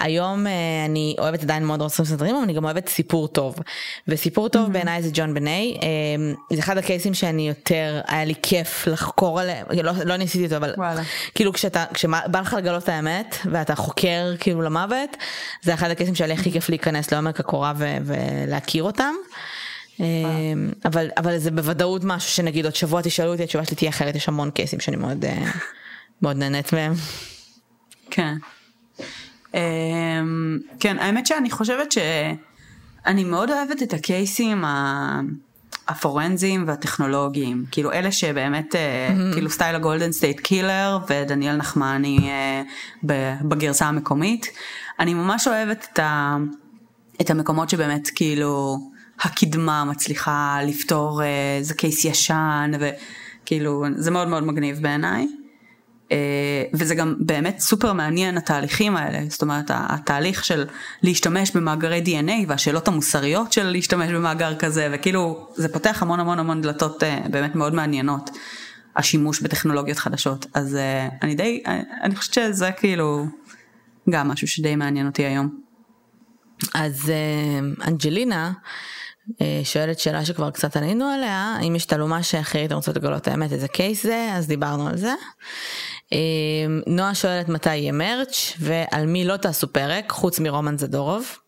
היום 0.00 0.46
אה, 0.46 0.52
אני 0.86 1.16
אוהבת 1.18 1.42
עדיין 1.42 1.64
מאוד 1.64 1.82
רוצחים 1.82 2.04
סדרתיים 2.04 2.34
אבל 2.34 2.44
אני 2.44 2.52
גם 2.52 2.64
אוהבת 2.64 2.88
סיפור 2.88 3.28
טוב 3.28 3.54
וסיפור 4.08 4.48
טוב 4.48 4.66
mm-hmm. 4.66 4.72
בעיניי 4.72 5.02
זה 5.02 5.10
ג'ון 5.12 5.34
בני 5.34 5.78
אה, 5.82 5.86
זה 6.56 6.60
אחד 6.60 6.78
הקייסים 6.78 7.14
שאני 7.14 7.48
יותר 7.48 8.00
היה 8.06 8.24
לי 8.24 8.34
כיף 8.42 8.86
לחקור 8.86 9.40
עליהם 9.40 9.66
לא, 9.82 9.92
לא 10.04 10.16
ניסיתי 10.16 10.44
אותו 10.44 10.56
אבל 10.56 10.74
וואלה. 10.76 11.02
כאילו 11.34 11.52
כשאתה 11.52 11.84
כשבא 11.94 12.40
לך 12.40 12.54
לגלות 12.54 12.88
האמת 12.88 13.36
ואתה 13.52 13.74
חוקר 13.74 14.34
כאילו 14.40 14.62
למוות 14.62 15.16
זה 15.62 15.74
אחד 15.74 15.90
הקייסים 15.90 16.14
שהיה 16.14 16.28
לי 16.28 16.34
הכי 16.34 16.52
כיף 16.52 16.68
להיכנס 16.68 17.12
לעומק 17.12 17.40
הקורה 17.40 17.72
ולהכיר 17.76 18.82
אותם. 18.82 19.14
אמ, 20.00 20.70
אבל 20.84 21.08
אבל 21.16 21.38
זה 21.38 21.50
בוודאות 21.50 22.04
משהו 22.04 22.30
שנגיד 22.30 22.64
עוד 22.64 22.74
שבוע 22.74 23.02
תשאלו 23.02 23.32
אותי 23.32 23.42
התשובה 23.42 23.64
שלי 23.64 23.76
תהיה 23.76 23.90
אחרת 23.90 24.16
יש 24.16 24.28
המון 24.28 24.50
קייסים 24.50 24.80
שאני 24.80 24.96
מאוד 24.96 25.24
אה, 25.24 25.50
מאוד 26.22 26.36
נהנית 26.36 26.72
מהם. 26.72 26.92
כן. 28.10 28.34
אמ, 29.54 30.58
כן 30.80 30.98
האמת 30.98 31.26
שאני 31.26 31.50
חושבת 31.50 31.92
שאני 31.92 33.24
מאוד 33.24 33.50
אוהבת 33.50 33.82
את 33.82 33.92
ה 33.92 34.04
cases 34.04 34.64
הפורנזיים 35.88 36.64
והטכנולוגיים 36.66 37.64
כאילו 37.70 37.92
אלה 37.92 38.12
שבאמת 38.12 38.74
אה, 38.74 39.08
כאילו 39.32 39.50
סטייל 39.50 39.76
ה 39.76 39.81
Golden 39.81 40.12
State 40.12 40.40
Killer 40.40 40.98
ודניאל 41.08 41.56
נחמני 41.56 42.18
אה, 42.30 42.62
בגרסה 43.42 43.86
המקומית 43.86 44.46
אני 45.00 45.14
ממש 45.14 45.48
אוהבת 45.48 45.88
את, 45.92 45.98
ה, 45.98 46.36
את 47.20 47.30
המקומות 47.30 47.70
שבאמת 47.70 48.10
כאילו. 48.14 48.93
הקדמה 49.20 49.84
מצליחה 49.84 50.58
לפתור 50.66 51.22
איזה 51.58 51.74
קייס 51.74 52.04
ישן 52.04 52.70
וכאילו 52.80 53.84
זה 53.96 54.10
מאוד 54.10 54.28
מאוד 54.28 54.44
מגניב 54.44 54.82
בעיניי. 54.82 55.26
אה, 56.12 56.64
וזה 56.72 56.94
גם 56.94 57.14
באמת 57.18 57.58
סופר 57.58 57.92
מעניין 57.92 58.36
התהליכים 58.36 58.96
האלה, 58.96 59.20
זאת 59.28 59.42
אומרת 59.42 59.70
התהליך 59.74 60.44
של 60.44 60.66
להשתמש 61.02 61.50
במאגרי 61.56 62.02
DNA 62.06 62.48
והשאלות 62.48 62.88
המוסריות 62.88 63.52
של 63.52 63.66
להשתמש 63.66 64.10
במאגר 64.10 64.58
כזה 64.58 64.88
וכאילו 64.92 65.48
זה 65.54 65.72
פותח 65.72 66.02
המון 66.02 66.20
המון 66.20 66.38
המון 66.38 66.62
דלתות 66.62 67.02
אה, 67.02 67.20
באמת 67.30 67.54
מאוד 67.54 67.74
מעניינות 67.74 68.30
השימוש 68.96 69.40
בטכנולוגיות 69.40 69.98
חדשות 69.98 70.46
אז 70.54 70.76
אה, 70.76 71.08
אני 71.22 71.34
די, 71.34 71.62
אני 72.02 72.16
חושבת 72.16 72.34
שזה 72.34 72.70
כאילו 72.72 73.26
גם 74.10 74.28
משהו 74.28 74.48
שדי 74.48 74.76
מעניין 74.76 75.06
אותי 75.06 75.24
היום. 75.24 75.48
אז 76.74 77.12
אנג'לינה 77.86 78.46
אה, 78.46 78.52
שואלת 79.64 79.98
שאלה 79.98 80.24
שכבר 80.24 80.50
קצת 80.50 80.76
ענינו 80.76 81.04
עליה, 81.04 81.56
אם 81.68 81.76
יש 81.76 81.84
תעלומה 81.84 82.22
שהכי 82.22 82.58
הייתם 82.58 82.74
רוצות 82.74 82.96
לגלות 82.96 83.28
האמת 83.28 83.52
איזה 83.52 83.68
קייס 83.68 84.02
זה, 84.02 84.28
אז 84.32 84.46
דיברנו 84.46 84.88
על 84.88 84.96
זה. 84.96 85.14
אה, 86.12 86.18
נועה 86.86 87.14
שואלת 87.14 87.48
מתי 87.48 87.76
יהיה 87.76 87.92
מרץ' 87.92 88.52
ועל 88.58 89.06
מי 89.06 89.24
לא 89.24 89.36
תעשו 89.36 89.72
פרק 89.72 90.10
חוץ 90.10 90.38
מרומן 90.38 90.78
זדורוב. 90.78 91.38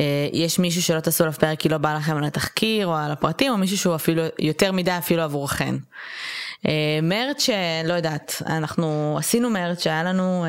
אה, 0.00 0.28
יש 0.32 0.58
מישהו 0.58 0.82
שלא 0.82 1.00
תעשו 1.00 1.24
עליו 1.24 1.34
פרק 1.34 1.58
כי 1.60 1.68
לא 1.68 1.78
בא 1.78 1.94
לכם 1.94 2.16
על 2.16 2.24
התחקיר 2.24 2.86
או 2.86 2.96
על 2.96 3.12
הפרטים 3.12 3.52
או 3.52 3.56
מישהו 3.56 3.78
שהוא 3.78 3.94
אפילו 3.94 4.22
יותר 4.38 4.72
מדי 4.72 4.98
אפילו 4.98 5.22
עבורכן. 5.22 5.74
מרץ' 7.02 7.48
לא 7.84 7.94
יודעת 7.94 8.42
אנחנו 8.46 9.16
עשינו 9.18 9.50
מרץ' 9.50 9.86
היה 9.86 10.02
לנו 10.02 10.46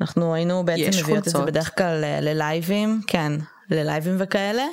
אנחנו 0.00 0.34
היינו 0.34 0.64
בעצם 0.64 0.98
מביאות 1.02 1.28
את 1.28 1.32
זה 1.32 1.38
בדרך 1.38 1.78
כלל 1.78 2.04
ללייבים 2.20 3.00
כן 3.06 3.32
ללייבים 3.70 4.16
וכאלה, 4.18 4.64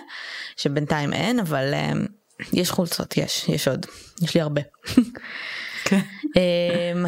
שבינתיים 0.58 1.14
אין, 1.14 1.40
אבל 1.40 1.74
um, 1.74 2.08
יש 2.54 2.72
חולצות, 2.72 3.18
יש, 3.18 3.50
יש 3.50 3.68
עוד, 3.68 3.86
יש 4.22 4.36
לי 4.36 4.42
הרבה. 4.42 4.62
אמ, 5.92 7.06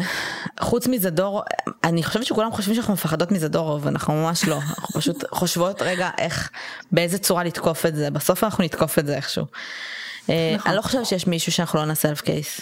חוץ 0.60 0.86
מזדורו, 0.86 1.42
אני 1.84 2.02
חושבת 2.02 2.26
שכולם 2.26 2.52
חושבים 2.52 2.74
שאנחנו 2.74 2.92
מפחדות 2.92 3.32
מזדורו 3.32 3.82
ואנחנו 3.82 4.14
ממש 4.14 4.44
לא, 4.44 4.56
אנחנו 4.56 5.00
פשוט 5.00 5.24
חושבות 5.30 5.82
רגע 5.82 6.10
איך, 6.18 6.50
באיזה 6.92 7.18
צורה 7.18 7.44
לתקוף 7.44 7.86
את 7.86 7.94
זה, 7.96 8.10
בסוף 8.10 8.44
אנחנו 8.44 8.64
נתקוף 8.64 8.98
את 8.98 9.06
זה 9.06 9.16
איכשהו. 9.16 9.46
אה, 10.30 10.52
נכון. 10.56 10.68
אני 10.70 10.76
לא 10.76 10.82
חושבת 10.82 11.06
שיש 11.06 11.26
מישהו 11.26 11.52
שאנחנו 11.52 11.78
לא 11.78 11.84
נעשה 11.84 12.08
אלף 12.08 12.20
קייס. 12.20 12.60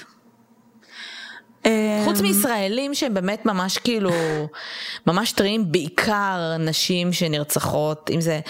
חוץ 2.04 2.20
אמ, 2.20 2.26
מישראלים 2.26 2.94
שהם 2.94 3.14
באמת 3.14 3.46
ממש 3.46 3.78
כאילו 3.78 4.10
ממש 5.06 5.32
טריים 5.32 5.72
בעיקר 5.72 6.56
נשים 6.58 7.12
שנרצחות 7.12 8.10
אם 8.14 8.20
זה 8.20 8.40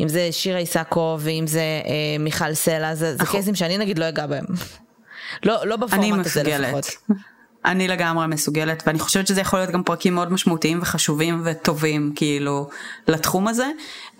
אם 0.00 0.08
זה 0.08 0.28
שירה 0.30 0.58
איסקוב 0.58 1.20
ואם 1.24 1.46
זה 1.46 1.60
אה, 1.60 2.18
מיכל 2.18 2.54
סלע 2.54 2.94
זה, 2.94 3.16
זה. 3.16 3.26
קייסים 3.26 3.54
שאני 3.54 3.78
נגיד 3.78 3.98
לא 3.98 4.08
אגע 4.08 4.26
בהם. 4.26 4.44
לא 5.44 5.66
לא 5.66 5.76
בפורמט 5.76 6.26
הזה. 6.26 6.42
לפחות. 6.58 6.86
אני 7.64 7.88
לגמרי 7.88 8.26
מסוגלת 8.26 8.82
ואני 8.86 8.98
חושבת 8.98 9.26
שזה 9.26 9.40
יכול 9.40 9.58
להיות 9.58 9.70
גם 9.70 9.82
פרקים 9.82 10.14
מאוד 10.14 10.32
משמעותיים 10.32 10.78
וחשובים 10.82 11.42
וטובים 11.44 12.12
כאילו 12.16 12.68
לתחום 13.08 13.48
הזה 13.48 13.66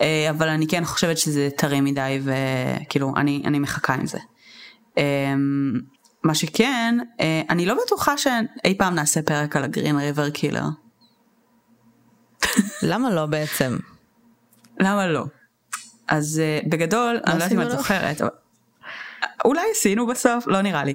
אה, 0.01 0.27
אבל 0.31 0.49
אני 0.49 0.67
כן 0.67 0.85
חושבת 0.85 1.19
שזה 1.19 1.49
טרי 1.57 1.81
מדי 1.81 2.21
וכאילו 2.23 3.13
אני 3.17 3.43
אני 3.45 3.59
מחכה 3.59 3.95
עם 3.95 4.07
זה. 4.07 4.19
אה, 6.25 6.29
מה 6.29 6.35
שכן 6.35 6.99
אה, 7.21 7.43
אני 7.51 7.67
לא 7.67 7.77
בטוחה 7.85 8.19
שאי 8.19 8.75
פעם 8.79 8.95
נעשה 8.95 9.23
פרק 9.23 9.57
על 9.57 9.65
ה 9.65 9.70
Green 9.70 9.97
River 9.97 10.31
Killer. 10.31 10.65
למה 12.83 13.11
לא 13.11 13.27
בעצם? 13.27 13.77
למה 14.81 15.07
לא? 15.07 15.25
אז 16.09 16.43
uh, 16.65 16.69
בגדול, 16.69 17.21
אני 17.27 17.39
לא 17.39 17.45
יודעת 17.45 17.53
אם 17.53 17.63
את? 17.63 17.71
זוכרת. 17.71 18.21
אולי 19.45 19.63
עשינו 19.73 20.07
בסוף, 20.07 20.47
לא 20.47 20.63
נראה 20.63 20.85
לי. 20.85 20.95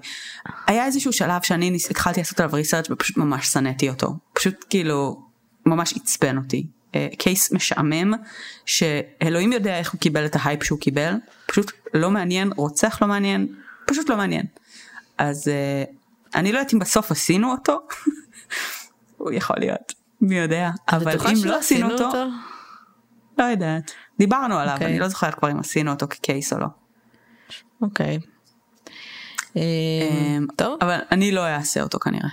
היה 0.67 0.85
איזשהו 0.85 1.13
שלב 1.13 1.41
שאני. 1.43 1.77
התחלתי 1.89 2.19
לעשות 2.19 2.39
עליו 2.39 2.53
research 2.53 2.91
ופשוט 2.91 3.17
ממש 3.17 3.47
שנאתי 3.47 3.89
אותו. 3.89 4.15
פשוט 4.33 4.65
כאילו, 4.69 5.21
ממש 5.65 5.93
עצבן 5.93 6.37
אותי. 6.37 6.67
case 7.17 7.51
משעמם, 7.51 8.13
שאלוהים 8.65 9.51
יודע 9.51 9.79
איך 9.79 9.91
הוא 9.91 9.99
קיבל 9.99 10.25
את 10.25 10.35
ההייפ 10.39 10.63
שהוא 10.63 10.79
קיבל, 10.79 11.13
פשוט 11.45 11.71
לא 11.93 12.11
מעניין, 12.11 12.51
רוצח 12.55 13.01
לא 13.01 13.07
מעניין, 13.07 13.47
פשוט 13.85 14.09
לא 14.09 14.17
מעניין. 14.17 14.45
אז 15.17 15.47
uh, 15.47 15.95
אני 16.35 16.51
לא 16.51 16.57
יודעת 16.57 16.73
אם 16.73 16.79
בסוף 16.79 17.11
עשינו 17.11 17.51
אותו, 17.51 17.79
הוא 19.17 19.31
יכול 19.31 19.55
להיות, 19.59 19.93
מי 20.21 20.39
יודע, 20.39 20.69
אבל 20.89 21.11
אם 21.11 21.17
לא 21.17 21.29
עשינו 21.29 21.55
עשינו 21.55 21.91
אותו, 21.91 22.23
לא 23.37 23.43
יודעת. 23.43 23.91
דיברנו 24.19 24.59
עליו, 24.59 24.73
אוקיי. 24.73 24.87
אני 24.87 24.99
לא 24.99 25.07
זוכרת 25.07 25.35
כבר 25.35 25.51
אם 25.51 25.59
עשינו 25.59 25.91
אותו 25.91 26.07
כקייס 26.07 26.53
או 26.53 26.59
לא. 26.59 26.67
אוקיי. 27.81 28.19
אה, 29.57 29.61
אמ, 30.37 30.47
טוב 30.55 30.77
אבל 30.81 30.99
אני 31.11 31.31
לא 31.31 31.47
אעשה 31.47 31.81
אותו 31.81 31.99
כנראה. 31.99 32.29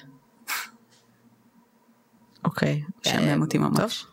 אוקיי. 2.44 2.82
משעמם 3.00 3.28
אה, 3.28 3.36
אותי 3.40 3.58
ממש. 3.58 4.06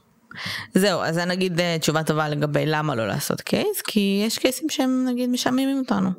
זהו 0.74 1.02
אז 1.02 1.18
אני 1.18 1.36
נגיד 1.36 1.60
אה, 1.60 1.78
תשובה 1.80 2.04
טובה 2.04 2.30
לגבי 2.30 2.66
למה 2.66 2.96
לא 2.96 3.08
לעשות 3.08 3.42
קייס 3.42 3.82
כי 3.82 4.24
יש 4.28 4.38
קייסים 4.38 4.70
שהם 4.70 5.06
נגיד 5.08 5.30
משעממים 5.30 5.80
אותנו. 5.80 6.10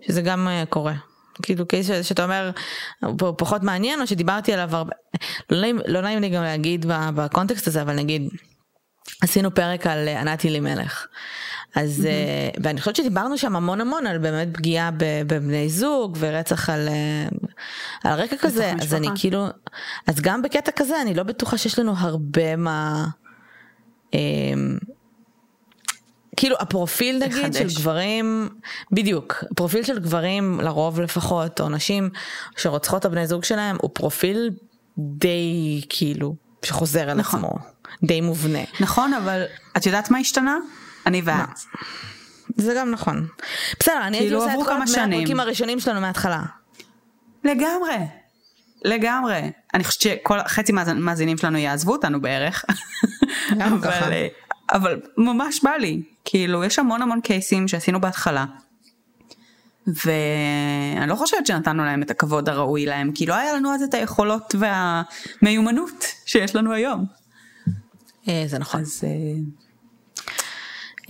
שזה 0.00 0.22
גם 0.22 0.48
אה, 0.48 0.64
קורה. 0.68 0.94
כאילו 1.42 1.66
קייס 1.68 1.86
ש- 1.86 1.90
שאתה 1.90 2.24
אומר 2.24 2.50
הוא 3.02 3.34
פחות 3.38 3.62
מעניין 3.62 4.00
או 4.00 4.06
שדיברתי 4.06 4.52
עליו 4.52 4.76
הרבה. 4.76 4.92
לא 5.50 5.60
נעים, 5.60 5.78
לא 5.86 6.00
נעים 6.00 6.20
לי 6.20 6.28
גם 6.28 6.42
להגיד 6.42 6.86
בקונטקסט 6.88 7.66
הזה 7.66 7.82
אבל 7.82 7.94
נגיד 7.94 8.28
עשינו 9.22 9.54
פרק 9.54 9.86
על 9.86 10.08
אה, 10.08 10.20
ענת 10.20 10.46
אלימלך. 10.46 11.06
אז 11.76 12.06
אה, 12.06 12.48
ואני 12.62 12.80
חושבת 12.80 12.96
שדיברנו 12.96 13.38
שם 13.38 13.56
המון 13.56 13.80
המון 13.80 14.06
על 14.06 14.18
באמת 14.18 14.48
פגיעה 14.52 14.90
בבני 15.26 15.68
זוג 15.68 16.16
ורצח 16.20 16.70
על, 16.70 16.88
אה, 16.88 17.28
על 18.04 18.20
רקע 18.20 18.36
כזה 18.36 18.72
אז 18.80 18.94
אני 18.94 19.06
משפחה. 19.06 19.20
כאילו 19.20 19.46
אז 20.06 20.20
גם 20.20 20.42
בקטע 20.42 20.72
כזה 20.76 21.02
אני 21.02 21.14
לא 21.14 21.22
בטוחה 21.22 21.58
שיש 21.58 21.78
לנו 21.78 21.94
הרבה 21.96 22.56
מה. 22.56 23.06
כאילו 26.36 26.56
הפרופיל 26.60 27.16
נגיד 27.16 27.52
של 27.52 27.64
לחדש. 27.64 27.76
גברים 27.76 28.48
בדיוק 28.92 29.44
פרופיל 29.56 29.82
של 29.82 29.98
גברים 29.98 30.60
לרוב 30.60 31.00
לפחות 31.00 31.60
או 31.60 31.68
נשים 31.68 32.10
שרוצחות 32.56 33.00
את 33.00 33.04
הבני 33.04 33.26
זוג 33.26 33.44
שלהם 33.44 33.76
הוא 33.80 33.90
פרופיל 33.92 34.50
די 34.98 35.82
כאילו 35.88 36.34
שחוזר 36.64 37.10
על 37.10 37.16
נכון. 37.16 37.40
עצמו 37.40 37.54
די 38.02 38.20
מובנה 38.20 38.58
נכון, 38.80 39.14
אבל 39.14 39.42
את 39.76 39.86
יודעת 39.86 40.10
מה 40.10 40.18
השתנה? 40.18 40.56
אני 41.06 41.22
ואת. 41.24 41.60
זה 42.56 42.74
גם 42.76 42.90
נכון. 42.90 43.26
בסדר 43.80 44.00
אני 44.06 44.16
הייתי 44.16 44.28
כאילו, 44.28 44.42
עושה 44.42 44.54
את 44.54 44.66
כל. 44.66 44.72
הפרקים 45.12 45.40
הראשונים 45.40 45.80
שלנו 45.80 46.00
מההתחלה. 46.00 46.42
לגמרי. 47.44 47.96
לגמרי. 48.84 49.50
אני 49.74 49.84
חושבת 49.84 50.02
שכל 50.02 50.38
חצי 50.46 50.72
מהמאזינים 50.72 51.38
שלנו 51.38 51.58
יעזבו 51.58 51.92
אותנו 51.92 52.20
בערך. 52.20 52.64
אבל, 53.52 54.12
אה, 54.12 54.28
אבל 54.72 55.00
ממש 55.16 55.60
בא 55.64 55.70
לי. 55.70 56.02
כאילו 56.24 56.64
יש 56.64 56.78
המון 56.78 57.02
המון 57.02 57.20
קייסים 57.20 57.68
שעשינו 57.68 58.00
בהתחלה. 58.00 58.44
ואני 59.86 61.10
לא 61.10 61.14
חושבת 61.14 61.46
שנתנו 61.46 61.84
להם 61.84 62.02
את 62.02 62.10
הכבוד 62.10 62.48
הראוי 62.48 62.86
להם 62.86 63.12
כי 63.12 63.26
לא 63.26 63.34
היה 63.34 63.52
לנו 63.52 63.74
אז 63.74 63.82
את 63.82 63.94
היכולות 63.94 64.54
והמיומנות 64.58 66.04
שיש 66.26 66.56
לנו 66.56 66.72
היום. 66.72 67.04
אה, 68.28 68.42
זה 68.46 68.58
נכון. 68.58 68.80
אז 68.80 69.04
אה, 69.04 69.10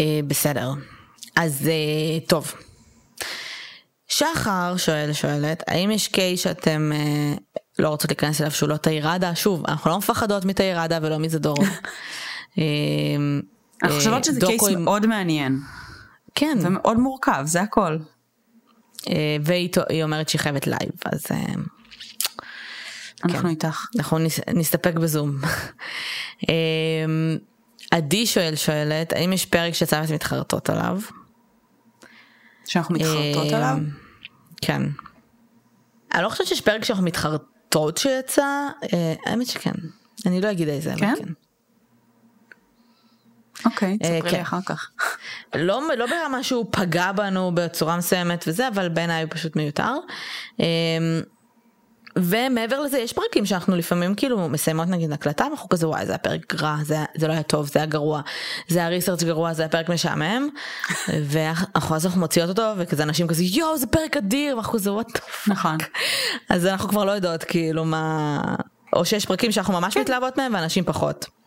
אה, 0.01 0.21
בסדר. 0.27 0.73
אז 1.37 1.71
טוב. 2.27 2.55
שחר 4.09 4.77
שואל 4.77 5.13
שואלת 5.13 5.63
האם 5.67 5.91
יש 5.91 6.09
case 6.09 6.41
שאתם 6.41 6.93
לא 7.79 7.89
רוצות 7.89 8.11
להיכנס 8.11 8.41
אליו 8.41 8.53
שהוא 8.53 8.69
לא 8.69 8.77
תאיר 8.77 9.06
ראדה 9.06 9.35
שוב 9.35 9.65
אנחנו 9.69 9.91
לא 9.91 9.99
מפחדות 9.99 10.45
מתאיר 10.45 10.75
ראדה 10.75 10.99
ולא 11.03 11.19
מזדורוב. 11.19 11.65
אה, 12.59 12.65
אני 13.83 13.91
אה, 13.93 13.97
חושבת 13.99 14.25
שזה 14.25 14.41
case 14.47 14.63
עם- 14.69 14.85
מאוד 14.85 15.07
מעניין 15.07 15.59
כן 16.35 16.59
ומאוד 16.63 16.97
מורכב 16.99 17.43
זה 17.47 17.61
הכל. 17.61 17.99
אה, 19.09 19.37
והיא 19.45 19.69
אומרת 20.03 20.29
שהיא 20.29 20.41
חייבת 20.41 20.67
live 20.67 20.91
אז 21.05 21.27
אה, 21.31 21.45
אנחנו 23.25 23.49
איתך. 23.49 23.87
אנחנו 23.99 24.19
נס- 24.19 24.41
נסתפק 24.55 24.95
בזום. 24.95 25.37
עדי 27.91 28.27
שואל 28.27 28.57
שואלת 28.57 29.13
האם 29.13 29.33
יש 29.33 29.47
פרק 29.47 29.75
שיצא 29.75 30.01
ואתם 30.03 30.15
מתחרטות 30.15 30.71
עליו. 30.71 31.01
שאנחנו 32.67 32.95
מתחרטות 32.95 33.53
עליו. 33.53 33.77
כן. 34.63 34.83
אני 36.15 36.23
לא 36.23 36.29
חושבת 36.29 36.47
שיש 36.47 36.61
פרק 36.61 36.85
שאנחנו 36.85 37.05
מתחרטות 37.05 37.97
שיצא, 37.97 38.67
האמת 39.27 39.47
שכן. 39.47 39.73
אני 40.27 40.41
לא 40.41 40.51
אגיד 40.51 40.69
איזה, 40.69 40.93
אבל 40.93 41.01
כן? 41.01 41.15
כן. 43.63 43.71
אוקיי, 43.71 43.99
אה, 44.05 44.09
תספרי 44.17 44.31
כן. 44.31 44.37
לי 44.37 44.43
אחר 44.43 44.61
כך. 44.67 44.91
לא, 45.55 45.83
לא 45.97 46.07
ברמה 46.07 46.43
שהוא 46.43 46.67
פגע 46.71 47.13
בנו 47.13 47.51
בצורה 47.55 47.97
מסוימת 47.97 48.45
וזה, 48.49 48.69
אבל 48.69 48.89
בעיניי 48.89 49.23
הוא 49.23 49.31
פשוט 49.33 49.57
מיותר. 49.57 49.95
אה, 50.61 50.67
ומעבר 52.17 52.81
לזה 52.81 52.99
יש 52.99 53.13
פרקים 53.13 53.47
שאנחנו 53.47 53.77
לפעמים 53.77 54.15
כאילו 54.15 54.49
מסיימות 54.49 54.89
נגיד 54.89 55.13
הקלטה 55.13 55.45
ואנחנו 55.45 55.69
כזה 55.69 55.89
וואי 55.89 56.07
זה 56.07 56.13
היה 56.13 56.19
פרק 56.19 56.55
רע 56.63 56.77
זה, 56.83 56.97
זה 57.17 57.29
לא 57.29 57.33
היה 57.33 57.43
טוב 57.43 57.67
זה 57.67 57.79
היה 57.79 57.87
גרוע 57.87 58.21
זה 58.69 58.79
היה 58.79 58.89
ריסרצ' 58.89 59.23
גרוע 59.25 59.53
זה 59.53 59.63
היה 59.63 59.69
פרק 59.69 59.89
משעמם 59.89 60.49
ואנחנו 61.31 61.97
אז 61.97 62.07
אנחנו 62.07 62.21
מוציאות 62.21 62.49
אותו 62.49 62.73
וכזה 62.79 63.03
אנשים 63.03 63.29
כזה 63.29 63.45
יואו 63.45 63.79
זה 63.79 63.87
פרק 63.87 64.17
אדיר 64.17 64.57
ואנחנו 64.57 64.73
כזה 64.73 64.93
וואט 64.93 65.19
נכון. 65.47 65.77
אז 66.49 66.67
אנחנו 66.67 66.89
כבר 66.89 67.05
לא 67.05 67.11
יודעות 67.11 67.45
כאילו 67.45 67.85
מה 67.85 68.41
או 68.93 69.05
שיש 69.05 69.27
פרקים 69.27 69.53
שאנחנו 69.53 69.75
ממש 69.75 69.97
מתלהבות 69.97 70.37
מהם 70.37 70.55
ואנשים 70.55 70.85
פחות. 70.85 71.40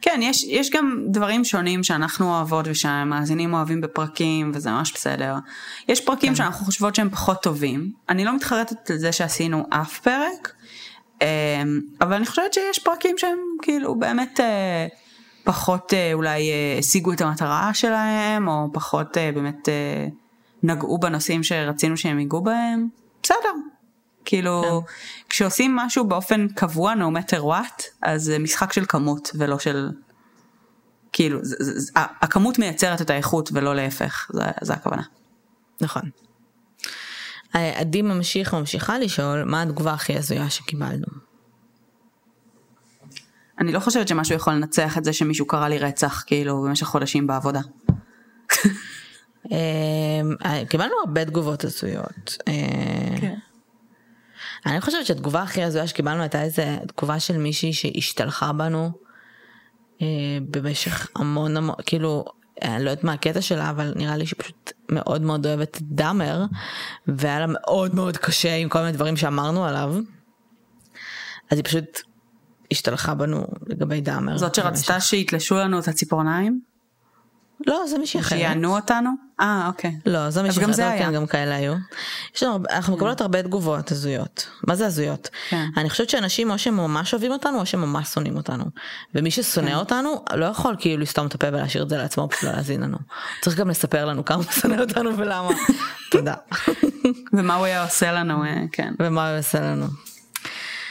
כן, 0.00 0.20
יש, 0.22 0.44
יש 0.44 0.70
גם 0.70 1.04
דברים 1.08 1.44
שונים 1.44 1.84
שאנחנו 1.84 2.36
אוהבות 2.36 2.66
ושהמאזינים 2.68 3.54
אוהבים 3.54 3.80
בפרקים 3.80 4.50
וזה 4.54 4.70
ממש 4.70 4.92
בסדר. 4.92 5.34
יש 5.88 6.00
פרקים 6.00 6.36
שאנחנו 6.36 6.64
חושבות 6.64 6.94
שהם 6.94 7.10
פחות 7.10 7.42
טובים. 7.42 7.92
אני 8.08 8.24
לא 8.24 8.36
מתחרטת 8.36 8.90
על 8.90 8.96
זה 8.98 9.12
שעשינו 9.12 9.66
אף 9.70 9.98
פרק, 9.98 10.52
אמ, 11.22 11.26
אבל 12.00 12.12
אני 12.14 12.26
חושבת 12.26 12.54
שיש 12.54 12.78
פרקים 12.78 13.18
שהם 13.18 13.38
כאילו 13.62 13.94
באמת 13.94 14.40
אה, 14.40 14.86
פחות 15.44 15.94
אה, 15.94 16.10
אולי 16.12 16.50
אה, 16.50 16.78
השיגו 16.78 17.12
את 17.12 17.20
המטרה 17.20 17.70
שלהם, 17.74 18.48
או 18.48 18.68
פחות 18.72 19.16
באמת 19.34 19.68
נגעו 20.62 20.98
בנושאים 20.98 21.42
שרצינו 21.42 21.96
שהם 21.96 22.18
ייגעו 22.18 22.40
בהם. 22.40 22.88
בסדר. 23.22 23.52
כאילו 24.24 24.82
כשעושים 25.28 25.76
משהו 25.76 26.04
באופן 26.04 26.48
קבוע 26.48 26.94
no 26.94 27.18
matter 27.18 27.40
what 27.40 27.82
אז 28.02 28.22
זה 28.22 28.38
משחק 28.38 28.72
של 28.72 28.84
כמות 28.88 29.30
ולא 29.34 29.58
של 29.58 29.90
כאילו 31.12 31.38
זה, 31.42 31.56
זה, 31.58 31.80
זה, 31.80 31.92
הכמות 31.96 32.58
מייצרת 32.58 33.00
את 33.00 33.10
האיכות 33.10 33.50
ולא 33.52 33.76
להפך 33.76 34.30
זה, 34.32 34.42
זה 34.60 34.72
הכוונה. 34.72 35.02
נכון. 35.80 36.02
אה, 37.54 37.80
עדי 37.80 38.02
ממשיך 38.02 38.54
ממשיכה 38.54 38.98
לשאול 38.98 39.44
מה 39.44 39.62
התגובה 39.62 39.92
הכי 39.92 40.16
הזויה 40.16 40.50
שקיבלנו. 40.50 41.06
אני 43.58 43.72
לא 43.72 43.80
חושבת 43.80 44.08
שמשהו 44.08 44.36
יכול 44.36 44.52
לנצח 44.52 44.98
את 44.98 45.04
זה 45.04 45.12
שמישהו 45.12 45.46
קרא 45.46 45.68
לי 45.68 45.78
רצח 45.78 46.24
כאילו 46.26 46.62
במשך 46.62 46.86
חודשים 46.86 47.26
בעבודה. 47.26 47.60
אה, 49.52 50.62
קיבלנו 50.68 50.94
הרבה 51.06 51.24
תגובות 51.24 51.64
הזויות. 51.64 52.36
אה, 52.48 53.20
כן. 53.20 53.34
אני 54.66 54.80
חושבת 54.80 55.06
שהתגובה 55.06 55.42
הכי 55.42 55.62
הזויה 55.62 55.86
שקיבלנו 55.86 56.20
הייתה 56.22 56.42
איזה 56.42 56.76
תגובה 56.86 57.20
של 57.20 57.38
מישהי 57.38 57.72
שהשתלחה 57.72 58.52
בנו 58.52 58.90
אה, 60.02 60.06
במשך 60.50 61.08
המון 61.16 61.56
המון, 61.56 61.74
כאילו, 61.86 62.24
אני 62.62 62.84
לא 62.84 62.90
יודעת 62.90 63.04
מה 63.04 63.12
הקטע 63.12 63.40
שלה, 63.40 63.70
אבל 63.70 63.92
נראה 63.96 64.16
לי 64.16 64.26
שהיא 64.26 64.38
פשוט 64.38 64.72
מאוד 64.88 65.22
מאוד 65.22 65.46
אוהבת 65.46 65.76
את 65.76 65.82
דאמר, 65.82 66.44
והיה 67.06 67.40
לה 67.40 67.46
מאוד 67.48 67.94
מאוד 67.94 68.16
קשה 68.16 68.56
עם 68.56 68.68
כל 68.68 68.78
מיני 68.78 68.92
דברים 68.92 69.16
שאמרנו 69.16 69.64
עליו. 69.64 69.94
אז 71.50 71.58
היא 71.58 71.64
פשוט 71.64 72.00
השתלחה 72.70 73.14
בנו 73.14 73.46
לגבי 73.66 74.00
דאמר. 74.00 74.38
זאת 74.38 74.54
שרצתה 74.54 75.00
שיתלשו 75.00 75.54
לנו 75.54 75.78
את 75.78 75.88
הציפורניים? 75.88 76.69
לא, 77.66 77.86
זה 77.86 77.98
מישהי 77.98 78.20
אחרת. 78.20 78.38
שיענו 78.38 78.76
אותנו? 78.76 79.10
אה, 79.40 79.66
אוקיי. 79.66 79.96
לא, 80.06 80.30
זה 80.30 80.42
מישהי 80.42 80.62
גם 80.62 80.70
אחרת, 80.70 80.76
זה 80.76 80.82
לא, 80.82 80.88
היה. 80.88 81.06
כן, 81.06 81.12
גם 81.12 81.26
כאלה 81.26 81.54
היו. 81.54 81.74
יש 82.36 82.42
לנו, 82.42 82.58
אנחנו 82.70 82.96
מקבלות 82.96 83.20
הרבה 83.20 83.42
תגובות 83.42 83.90
הזויות. 83.90 84.48
מה 84.68 84.74
זה 84.74 84.86
הזויות? 84.86 85.28
כן. 85.48 85.64
אני 85.76 85.90
חושבת 85.90 86.10
שאנשים 86.10 86.50
או 86.50 86.58
שהם 86.58 86.76
ממש 86.76 87.14
אוהבים 87.14 87.32
אותנו 87.32 87.60
או 87.60 87.66
שהם 87.66 87.80
ממש 87.80 88.08
שונאים 88.08 88.36
אותנו. 88.36 88.64
ומי 89.14 89.30
ששונא 89.30 89.74
אותנו 89.74 90.24
לא 90.34 90.46
יכול 90.46 90.76
כאילו 90.78 91.02
לסתום 91.02 91.26
את 91.26 91.34
הפה 91.34 91.48
ולהשאיר 91.48 91.82
את 91.84 91.88
זה 91.88 91.96
לעצמו 91.96 92.28
פשוט 92.28 92.42
לא 92.42 92.50
להאזין 92.52 92.80
לנו. 92.80 92.98
צריך 93.40 93.56
גם 93.56 93.70
לספר 93.70 94.04
לנו 94.04 94.24
כמה 94.24 94.36
הוא 94.36 94.52
שונא 94.52 94.80
אותנו 94.80 95.16
ולמה. 95.16 95.50
תודה. 96.10 96.34
ומה 97.32 97.54
הוא 97.54 97.64
היה 97.64 97.84
עושה 97.84 98.12
לנו, 98.12 98.44
אה, 98.44 98.62
כן, 98.72 98.94
ומה 99.00 99.30
הוא 99.30 99.38
עושה 99.38 99.60
לנו. 99.60 99.86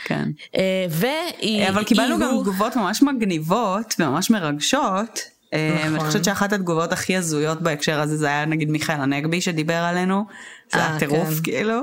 כן. 0.05 0.29
אה, 0.55 0.85
והיא... 0.89 1.69
אבל 1.69 1.83
קיבלנו 1.83 2.19
גם 2.19 2.29
תגובות 2.41 2.75
ממש 2.75 3.01
מגניבות 3.03 3.95
וממש 3.99 4.29
מרגשות. 4.29 5.19
נכון. 5.53 5.95
אני 5.95 5.99
חושבת 5.99 6.23
שאחת 6.23 6.53
התגובות 6.53 6.91
הכי 6.91 7.17
הזויות 7.17 7.61
בהקשר 7.61 7.99
הזה 7.99 8.17
זה 8.17 8.27
היה 8.27 8.45
נגיד 8.45 8.69
מיכאל 8.69 9.01
הנגבי 9.01 9.41
שדיבר 9.41 9.73
עלינו. 9.73 10.25
זה 10.73 10.79
אה, 10.79 10.89
היה 10.89 10.99
טירוף 10.99 11.29
כן. 11.29 11.43
כאילו. 11.43 11.81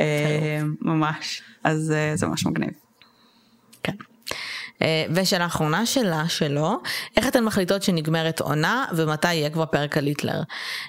אה, 0.00 0.60
ממש. 0.80 1.42
אז 1.64 1.92
אה, 1.96 2.12
זה 2.16 2.26
ממש 2.26 2.46
מגניב. 2.46 2.70
כן. 3.82 3.92
ושאלה 5.14 5.46
אחרונה 5.46 5.86
שלה 5.86 6.28
שלו, 6.28 6.80
איך 7.16 7.28
אתן 7.28 7.44
מחליטות 7.44 7.82
שנגמרת 7.82 8.40
עונה 8.40 8.84
ומתי 8.96 9.34
יהיה 9.34 9.50
כבר 9.50 9.66
פרק 9.66 9.96
על 9.96 10.06
היטלר? 10.06 10.42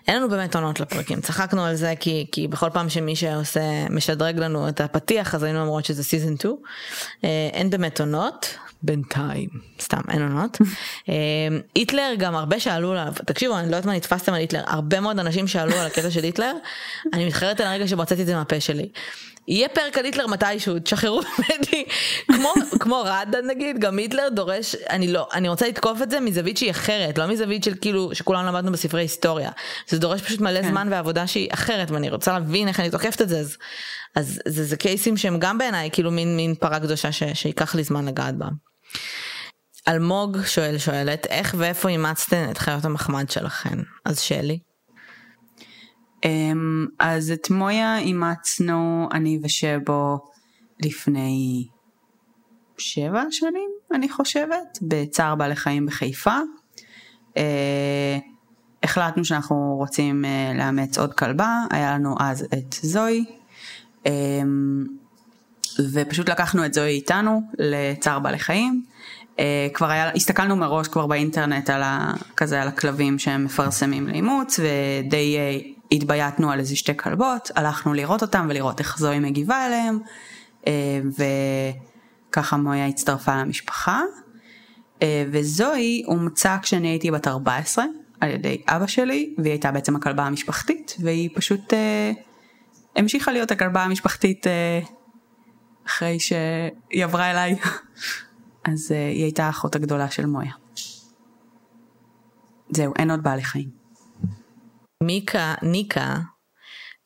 אין 0.08 0.16
לנו 0.16 0.30
באמת 0.30 0.56
עונות 0.56 0.80
לפרקים, 0.80 1.22
צחקנו 1.22 1.66
על 1.66 1.76
זה 1.76 1.94
כי, 2.00 2.28
כי 2.32 2.48
בכל 2.48 2.70
פעם 2.70 2.90
שמי 2.90 3.16
שעושה, 3.16 3.62
משדרג 3.90 4.38
לנו 4.38 4.70
את 4.70 4.82
הפתיח 4.82 5.36
אז 5.36 5.44
היינו 5.44 5.62
אומרות 5.62 5.86
שזה 5.86 6.04
season 6.04 6.38
2. 6.38 6.56
אה, 7.24 7.30
אין 7.54 7.70
באמת 7.70 8.00
עונות, 8.00 8.58
בינתיים, 8.84 9.50
סתם 9.82 10.02
אין 10.10 10.22
עונות. 10.22 10.58
אה, 11.10 11.14
היטלר 11.76 12.14
גם 12.18 12.36
הרבה 12.36 12.60
שאלו 12.60 12.92
עליו, 12.92 13.14
תקשיבו 13.26 13.60
אני 13.60 13.72
לא 13.72 13.76
יודעת 13.76 13.86
מה 13.86 13.96
נתפסתם 13.96 14.34
על 14.34 14.40
היטלר, 14.40 14.62
הרבה 14.66 15.00
מאוד 15.00 15.20
אנשים 15.20 15.48
שאלו 15.48 15.76
על 15.76 15.88
הקטע 15.88 16.12
של 16.12 16.24
היטלר, 16.24 16.54
אני 17.14 17.26
מתחרט 17.26 17.62
על 17.62 17.68
הרגע 17.68 17.88
שהוצאתי 17.88 18.22
את 18.22 18.28
זה 18.28 18.36
מהפה 18.36 18.60
שלי. 18.60 18.90
יהיה 19.48 19.70
פרק 19.70 19.98
על 19.98 20.06
היטלר 20.06 20.28
מתישהו, 20.28 20.80
תשחררו 20.80 21.22
ממני, 21.40 21.86
כמו, 22.28 22.54
כמו 22.80 23.02
ראדה 23.06 23.42
נגיד, 23.42 23.80
גם 23.80 23.98
היטלר 23.98 24.30
דורש, 24.30 24.76
אני 24.90 25.08
לא, 25.14 25.28
אני 25.34 25.50
רוצה 25.50 25.68
לתקוף 25.68 26.02
את 26.02 26.12
זה 26.12 26.20
מזווית 26.20 26.58
שהיא 26.58 26.72
אחרת, 26.72 27.18
לא 27.18 27.28
מזווית 27.28 27.64
של 27.64 27.74
כאילו, 27.82 28.16
שכולנו 28.16 28.48
למדנו 28.48 28.72
בספרי 28.72 29.02
היסטוריה. 29.02 29.52
זה 29.88 30.00
דורש 30.00 30.22
פשוט 30.22 30.42
מלא 30.42 30.62
כן. 30.62 30.70
זמן 30.70 30.88
ועבודה 30.92 31.28
שהיא 31.28 31.50
אחרת, 31.52 31.92
ואני 31.92 32.10
רוצה 32.10 32.34
להבין 32.34 32.68
איך 32.68 32.80
אני 32.80 32.90
תוקפת 32.90 33.22
את 33.22 33.30
זה, 33.30 33.40
אז, 33.40 33.58
אז 34.16 34.40
זה, 34.48 34.64
זה 34.64 34.78
קייסים 34.78 35.18
שהם 35.18 35.40
גם 35.40 35.58
בעיניי 35.58 35.90
כאילו 35.92 36.12
מין, 36.12 36.36
מין 36.36 36.56
פרה 36.56 36.80
קדושה 36.80 37.12
ש, 37.12 37.24
שייקח 37.34 37.76
לי 37.76 37.84
זמן 37.84 38.06
לגעת 38.06 38.36
בה. 38.36 38.48
אלמוג 39.88 40.38
שואל 40.46 40.78
שואלת 40.78 41.26
איך 41.26 41.56
ואיפה 41.58 41.90
אימצתן 41.90 42.48
את 42.52 42.58
חיות 42.58 42.86
המחמד 42.86 43.30
שלכן 43.30 43.80
אז 44.06 44.20
שלי 44.20 44.60
אמ, 46.26 46.88
אז 47.00 47.32
את 47.32 47.50
מויה 47.50 47.98
אימצנו 47.98 49.10
אני 49.12 49.40
ושבו 49.44 50.20
לפני 50.84 51.68
שבע 52.78 53.24
שנים 53.32 53.70
אני 53.94 54.10
חושבת 54.10 54.80
בצער 54.82 55.36
בעלי 55.36 55.56
חיים 55.56 55.86
בחיפה. 55.86 56.38
אה, 57.38 58.18
החלטנו 58.84 59.26
שאנחנו 59.26 59.76
רוצים 59.78 60.26
אה, 60.26 60.52
לאמץ 60.56 60.98
עוד 60.98 61.14
כלבה 61.14 61.64
היה 61.72 61.94
לנו 61.94 62.16
אז 62.20 62.48
את 62.54 62.74
זוהי. 62.74 63.26
ופשוט 65.94 66.30
לקחנו 66.30 66.66
את 66.66 66.74
זוהי 66.74 66.96
איתנו 66.96 67.42
לצער 67.60 68.20
בעלי 68.20 68.40
חיים. 68.40 68.84
אה, 69.40 69.68
כבר 69.74 69.90
היה, 69.90 70.12
הסתכלנו 70.12 70.56
מראש 70.56 70.88
כבר 70.88 71.08
באינטרנט 71.08 71.70
על 71.70 71.84
ה, 71.84 72.14
כזה 72.38 72.62
על 72.62 72.68
הכלבים 72.68 73.20
שהם 73.20 73.46
מפרסמים 73.46 74.08
לאימוץ 74.08 74.60
ודי 74.60 75.38
אה, 75.38 75.58
התבייתנו 75.92 76.52
על 76.52 76.60
איזה 76.60 76.76
שתי 76.76 76.98
כלבות, 76.98 77.52
הלכנו 77.56 77.94
לראות 77.94 78.22
אותם 78.22 78.48
ולראות 78.50 78.80
איך 78.80 79.00
זוהי 79.00 79.20
מגיבה 79.20 79.68
אליהם 79.68 80.00
אה, 80.68 81.00
וככה 82.30 82.58
מויה 82.58 82.88
הצטרפה 82.88 83.36
למשפחה 83.36 84.02
אה, 85.02 85.26
וזוהי 85.32 86.04
אומצה 86.08 86.58
כשאני 86.62 86.88
הייתי 86.88 87.12
בת 87.12 87.28
14 87.28 87.86
על 88.22 88.30
ידי 88.30 88.62
אבא 88.68 88.88
שלי 88.88 89.34
והיא 89.38 89.52
הייתה 89.52 89.72
בעצם 89.72 89.96
הכלבה 89.96 90.24
המשפחתית 90.24 90.96
והיא 91.00 91.30
פשוט 91.36 91.74
אה, 91.74 92.12
המשיכה 92.96 93.32
להיות 93.32 93.52
הכלבה 93.52 93.84
המשפחתית 93.84 94.48
אה, 94.48 94.80
אחרי 95.88 96.20
שהיא 96.20 97.04
עברה 97.04 97.32
אליי. 97.32 97.60
אז 98.66 98.92
uh, 98.92 98.94
היא 98.94 99.24
הייתה 99.24 99.46
האחות 99.46 99.76
הגדולה 99.76 100.12
של 100.12 100.26
מויה. 100.26 100.52
זהו, 102.70 102.94
אין 103.00 103.12
עוד 103.12 103.24
בעלי 103.24 103.44
חיים. 103.44 103.70
מיקה 105.04 105.56
ניקה 105.62 106.16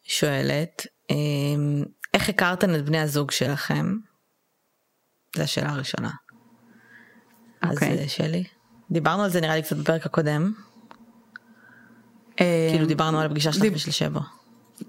שואלת 0.04 0.86
אמ, 1.10 1.84
איך 2.14 2.30
הכרתן 2.30 2.76
את 2.76 2.86
בני 2.86 3.00
הזוג 3.00 3.32
שלכם? 3.32 3.96
זו 5.36 5.44
השאלה 5.44 5.70
הראשונה. 5.70 6.12
אז 7.62 7.74
אוקיי. 7.74 8.00
אה, 8.00 8.08
שלי 8.10 8.44
דיברנו 8.92 9.24
על 9.24 9.30
זה 9.30 9.42
נראה 9.42 9.56
לי 9.56 9.62
קצת 9.64 9.76
בפרק 9.78 10.06
הקודם 10.06 10.54
אה, 12.42 12.68
כאילו 12.72 12.86
דיברנו 12.88 13.20
על 13.20 13.26
הפגישה 13.26 13.52
שלך 13.54 13.62
דיב- 13.62 13.74
ושל 13.76 13.92
שבו. 13.92 14.20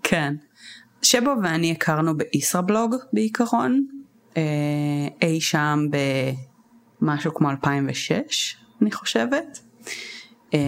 כן. 0.03 0.35
שבו 1.03 1.31
ואני 1.43 1.73
הכרנו 1.73 2.17
בישראבלוג 2.17 2.95
בעיקרון, 3.13 3.87
אה, 4.37 5.09
אי 5.23 5.41
שם 5.41 5.79
במשהו 7.01 7.35
כמו 7.35 7.51
2006 7.51 8.57
אני 8.83 8.93
חושבת. 8.93 9.61
אה, 10.55 10.59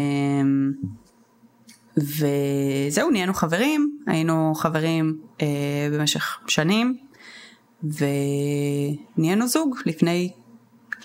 וזהו 1.97 3.11
נהיינו 3.11 3.35
חברים, 3.35 3.99
היינו 4.07 4.55
חברים 4.55 5.21
אה, 5.41 5.89
במשך 5.93 6.41
שנים 6.47 6.99
ונהיינו 7.83 9.49
זוג 9.49 9.77
לפני 9.87 10.33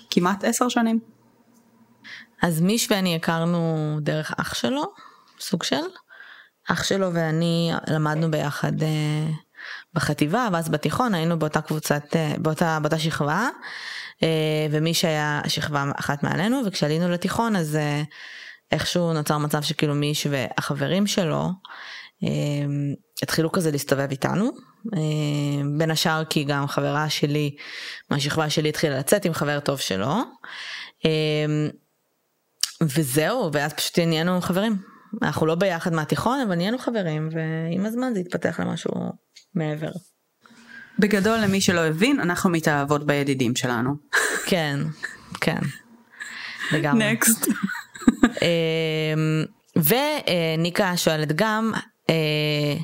כמעט 0.10 0.44
עשר 0.44 0.70
שנים. 0.70 1.00
אז 2.42 2.62
מיש 2.62 2.92
ואני 2.92 3.16
הכרנו 3.16 3.98
דרך 4.02 4.34
אח 4.38 4.54
שלו, 4.54 4.84
סוג 5.40 5.64
של. 5.64 5.76
אח 6.72 6.84
שלו 6.84 7.14
ואני 7.14 7.72
למדנו 7.88 8.32
ביחד 8.32 8.84
אה, 8.84 9.28
בחטיבה, 9.94 10.48
ואז 10.54 10.70
בתיכון 10.70 11.14
היינו 11.14 11.40
באותה 11.40 11.62
קבוצת, 11.62 12.16
אה, 12.16 12.34
באותה, 12.38 12.80
באותה 12.82 13.00
שכבה, 13.00 13.50
אה, 14.24 14.68
ומיש 14.72 15.06
היה 15.06 15.42
שכבה 15.48 15.92
אחת 16.00 16.24
מעלינו, 16.24 16.62
וכשעלינו 16.66 17.10
לתיכון 17.10 17.56
אז 17.56 17.78
איכשהו 18.72 19.14
נוצר 19.14 19.38
מצב 19.38 19.62
שכאילו 19.62 19.96
מיש 19.96 20.28
והחברים 20.30 21.08
שלו 21.08 21.50
התחילו 23.24 23.52
כזה 23.52 23.72
להסתובב 23.72 24.08
איתנו. 24.12 24.52
בין 25.78 25.92
השאר 25.92 26.26
כי 26.26 26.44
גם 26.44 26.68
חברה 26.68 27.10
שלי 27.10 27.56
מהשכבה 28.10 28.50
שלי 28.50 28.70
התחילה 28.70 29.00
לצאת 29.00 29.26
עם 29.26 29.34
חבר 29.34 29.60
טוב 29.60 29.80
שלו. 29.80 30.16
וזהו, 32.82 33.50
ואז 33.54 33.74
פשוט 33.74 34.00
נהיינו 34.00 34.42
חברים. 34.42 34.95
אנחנו 35.22 35.46
לא 35.46 35.56
ביחד 35.56 35.94
מהתיכון, 35.94 36.40
אבל 36.48 36.56
נהיינו 36.56 36.78
חברים, 36.78 37.30
ועם 37.32 37.86
הזמן 37.86 38.12
זה 38.14 38.20
התפתח 38.20 38.60
למשהו 38.60 38.92
מעבר. 39.56 39.92
בגדול 41.00 41.38
למי 41.40 41.62
שלא 41.62 41.80
הבין 41.86 42.20
אנחנו 42.20 42.50
מתאהבות 42.50 43.06
בידידים 43.06 43.56
שלנו. 43.56 43.92
כן, 44.46 44.80
כן. 45.42 45.60
לגמרי. 46.72 47.12
נקסט. 47.12 47.48
אמ, 48.42 49.44
וניקה 49.76 50.98
שואלת 50.98 51.32
גם, 51.36 51.72
אה, 52.10 52.76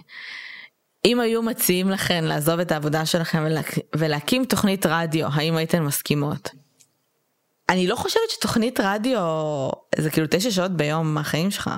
אם 1.05 1.19
היו 1.19 1.41
מציעים 1.41 1.89
לכן 1.89 2.23
לעזוב 2.23 2.59
את 2.59 2.71
העבודה 2.71 3.05
שלכם 3.05 3.43
ולהק- 3.47 3.79
ולהקים 3.95 4.45
תוכנית 4.45 4.85
רדיו, 4.85 5.27
האם 5.33 5.55
הייתן 5.55 5.83
מסכימות? 5.83 6.49
אני 7.69 7.87
לא 7.87 7.95
חושבת 7.95 8.29
שתוכנית 8.29 8.79
רדיו 8.79 9.19
זה 9.97 10.09
כאילו 10.09 10.27
תשע 10.29 10.51
שעות 10.51 10.71
ביום 10.71 11.13
מהחיים 11.13 11.51
שלך. 11.51 11.69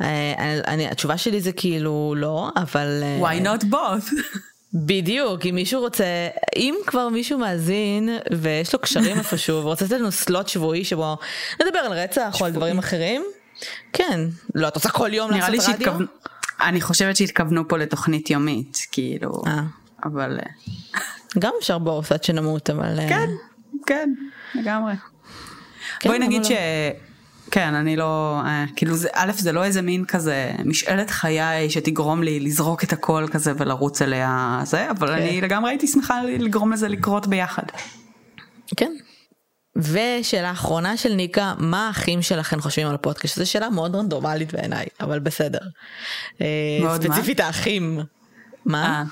אה, 0.00 0.60
אני, 0.66 0.88
התשובה 0.88 1.16
שלי 1.16 1.40
זה 1.40 1.52
כאילו 1.52 2.14
לא, 2.16 2.50
אבל... 2.56 3.02
אה, 3.02 3.20
why 3.22 3.44
not 3.44 3.64
both? 3.64 4.14
בדיוק, 4.74 5.46
אם 5.46 5.54
מישהו 5.54 5.80
רוצה, 5.80 6.04
אם 6.56 6.74
כבר 6.86 7.08
מישהו 7.08 7.38
מאזין 7.38 8.08
ויש 8.38 8.72
לו 8.72 8.78
קשרים 8.78 9.18
איפשהו 9.18 9.56
ורוצה 9.56 9.84
לתת 9.84 9.94
לנו 9.94 10.12
סלוט 10.12 10.48
שבועי 10.48 10.84
שבו 10.84 11.16
נדבר 11.62 11.78
על 11.78 11.92
רצח 11.92 12.40
או 12.40 12.46
על 12.46 12.52
דברים 12.52 12.78
אחרים, 12.78 13.24
כן. 13.92 14.20
לא, 14.54 14.68
את 14.68 14.74
רוצה 14.74 14.90
כל 14.90 15.14
יום 15.14 15.30
נראה 15.30 15.48
לי 15.48 15.56
לעשות 15.56 15.74
רדיו? 15.74 15.84
שהתכוונו, 15.86 16.06
אני 16.60 16.80
חושבת 16.80 17.16
שהתכוונו 17.16 17.68
פה 17.68 17.78
לתוכנית 17.78 18.30
יומית, 18.30 18.78
כאילו, 18.92 19.42
אה, 19.46 19.60
אבל... 20.04 20.38
גם 21.38 21.52
אפשר 21.58 21.78
עד 22.10 22.24
שנמות, 22.24 22.70
אבל... 22.70 22.98
כן, 23.08 23.28
כן, 23.86 24.10
לגמרי. 24.54 24.94
כן, 26.00 26.08
בואי 26.08 26.18
נגיד 26.18 26.42
לא. 26.42 26.48
כן, 27.50 27.74
אני 27.74 27.96
לא, 27.96 28.40
אה, 28.44 28.64
כאילו 28.76 28.96
זה, 28.96 29.08
א' 29.12 29.32
זה 29.36 29.52
לא 29.52 29.64
איזה 29.64 29.82
מין 29.82 30.04
כזה 30.04 30.52
משאלת 30.64 31.10
חיי 31.10 31.70
שתגרום 31.70 32.22
לי 32.22 32.40
לזרוק 32.40 32.84
את 32.84 32.92
הכל 32.92 33.26
כזה 33.32 33.52
ולרוץ 33.56 34.02
אליה 34.02 34.60
זה, 34.64 34.90
אבל 34.90 35.08
כן. 35.08 35.14
אני 35.14 35.40
לגמרי 35.40 35.70
הייתי 35.70 35.86
שמחה 35.86 36.22
לגרום 36.22 36.72
לזה 36.72 36.88
לקרות 36.88 37.26
ביחד. 37.26 37.62
כן. 38.76 38.92
ושאלה 39.76 40.50
אחרונה 40.50 40.96
של 40.96 41.14
ניקה, 41.14 41.54
מה 41.58 41.86
האחים 41.86 42.22
שלכם 42.22 42.60
חושבים 42.60 42.86
על 42.86 42.94
הפודקאסט? 42.94 43.36
זו 43.36 43.50
שאלה 43.50 43.70
מאוד 43.70 43.96
רנדומלית 43.96 44.52
בעיניי, 44.52 44.86
אבל 45.00 45.18
בסדר. 45.18 45.58
אה, 46.40 46.46
מאוד 46.80 47.02
ספציפית 47.02 47.40
מה? 47.40 47.46
האחים. 47.46 48.00
מה? 48.64 48.84
אה. 48.84 49.02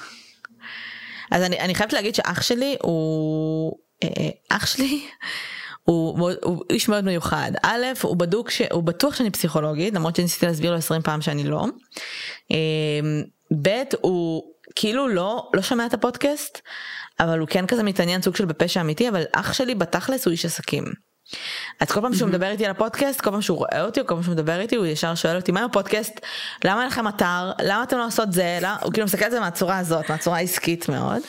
אז 1.31 1.43
אני, 1.43 1.61
אני 1.61 1.75
חייבת 1.75 1.93
להגיד 1.93 2.15
שאח 2.15 2.43
שלי 2.43 2.77
הוא, 2.83 3.73
אה, 4.05 4.29
אח 4.51 4.67
שלי 4.67 5.07
הוא, 5.85 6.31
הוא 6.43 6.65
איש 6.71 6.89
מאוד 6.89 7.05
מיוחד. 7.05 7.53
א', 7.63 7.85
הוא 8.03 8.17
בדוק, 8.17 8.51
ש, 8.51 8.63
הוא 8.73 8.83
בטוח 8.83 9.15
שאני 9.15 9.31
פסיכולוגית, 9.31 9.95
למרות 9.95 10.17
שניסיתי 10.17 10.47
להסביר 10.47 10.71
לו 10.71 10.77
20 10.77 11.03
פעם 11.03 11.21
שאני 11.21 11.45
לא. 11.45 11.67
אמ, 12.51 13.23
ב', 13.63 13.83
הוא 14.01 14.43
כאילו 14.77 15.09
לא, 15.09 15.51
לא 15.55 15.63
שומע 15.63 15.87
את 15.87 15.95
הפודקאסט, 15.95 16.61
אבל 17.21 17.39
הוא 17.39 17.49
כן 17.49 17.67
כזה 17.67 17.83
מתעניין 17.83 18.23
סוג 18.23 18.37
של 18.37 18.45
בפשע 18.45 18.81
אמיתי, 18.81 19.09
אבל 19.09 19.23
אח 19.33 19.53
שלי 19.53 19.75
בתכלס 19.75 20.27
הוא 20.27 20.33
איש 20.33 20.45
עסקים. 20.45 20.85
אז 21.81 21.91
כל 21.91 22.01
פעם 22.01 22.15
שהוא 22.15 22.29
מדבר 22.29 22.51
איתי 22.51 22.65
על 22.65 22.71
הפודקאסט, 22.71 23.21
כל 23.21 23.31
פעם 23.31 23.43
שהוא 23.43 23.59
רואה 23.59 23.85
אותי, 23.85 24.01
או 24.01 24.07
כל 24.07 24.15
פעם 24.15 24.23
שהוא 24.23 24.35
מדבר 24.35 24.61
איתי, 24.61 24.77
הוא 24.77 24.87
ישר 24.87 25.15
שואל 25.15 25.37
אותי, 25.37 25.53
מה 25.53 25.61
עם 25.61 25.67
הפודקאסט? 25.67 26.21
למה 26.65 26.81
אין 26.81 26.89
לכם 26.89 27.09
אתר? 27.09 27.53
למה 27.63 27.83
אתם 27.83 27.99
לא 27.99 28.07
עושות 28.07 28.33
זה? 28.33 28.59
למה? 28.63 28.77
הוא 28.83 28.93
כאילו 28.93 29.05
מסתכל 29.05 29.25
על 29.25 29.31
זה 29.31 29.41
מהצורה 29.41 29.79
הזאת, 29.79 30.11
מהצורה 30.11 30.41
עסקית 30.41 30.89
מאוד. 30.89 31.23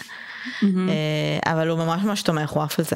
אה, 0.63 1.53
אבל 1.53 1.69
הוא 1.69 1.79
ממש 1.79 2.03
ממש 2.03 2.21
תומך, 2.21 2.49
הוא 2.49 2.63
עף 2.63 2.79
על 2.79 2.85
זה. 2.85 2.95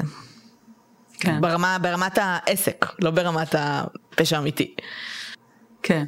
כן. 1.20 1.40
ברמה, 1.40 1.78
ברמת 1.82 2.18
העסק, 2.20 2.86
לא 3.02 3.10
ברמת 3.10 3.54
הפשע 3.58 4.36
האמיתי. 4.36 4.74
כן. 5.82 6.04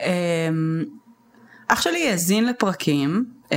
אמ, 0.00 0.84
אח 1.68 1.82
שלי 1.82 2.08
האזין 2.08 2.44
לפרקים, 2.44 3.24
אמ, 3.52 3.56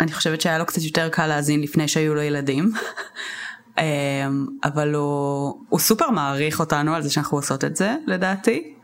אני 0.00 0.12
חושבת 0.12 0.40
שהיה 0.40 0.58
לו 0.58 0.66
קצת 0.66 0.82
יותר 0.82 1.08
קל 1.08 1.26
להאזין 1.26 1.60
לפני 1.60 1.88
שהיו 1.88 2.14
לו 2.14 2.22
ילדים, 2.22 2.72
אמ, 3.78 4.46
אבל 4.64 4.94
הוא, 4.94 5.54
הוא 5.68 5.80
סופר 5.80 6.10
מעריך 6.10 6.60
אותנו 6.60 6.94
על 6.94 7.02
זה 7.02 7.10
שאנחנו 7.10 7.38
עושות 7.38 7.64
את 7.64 7.76
זה, 7.76 7.94
לדעתי. 8.06 8.74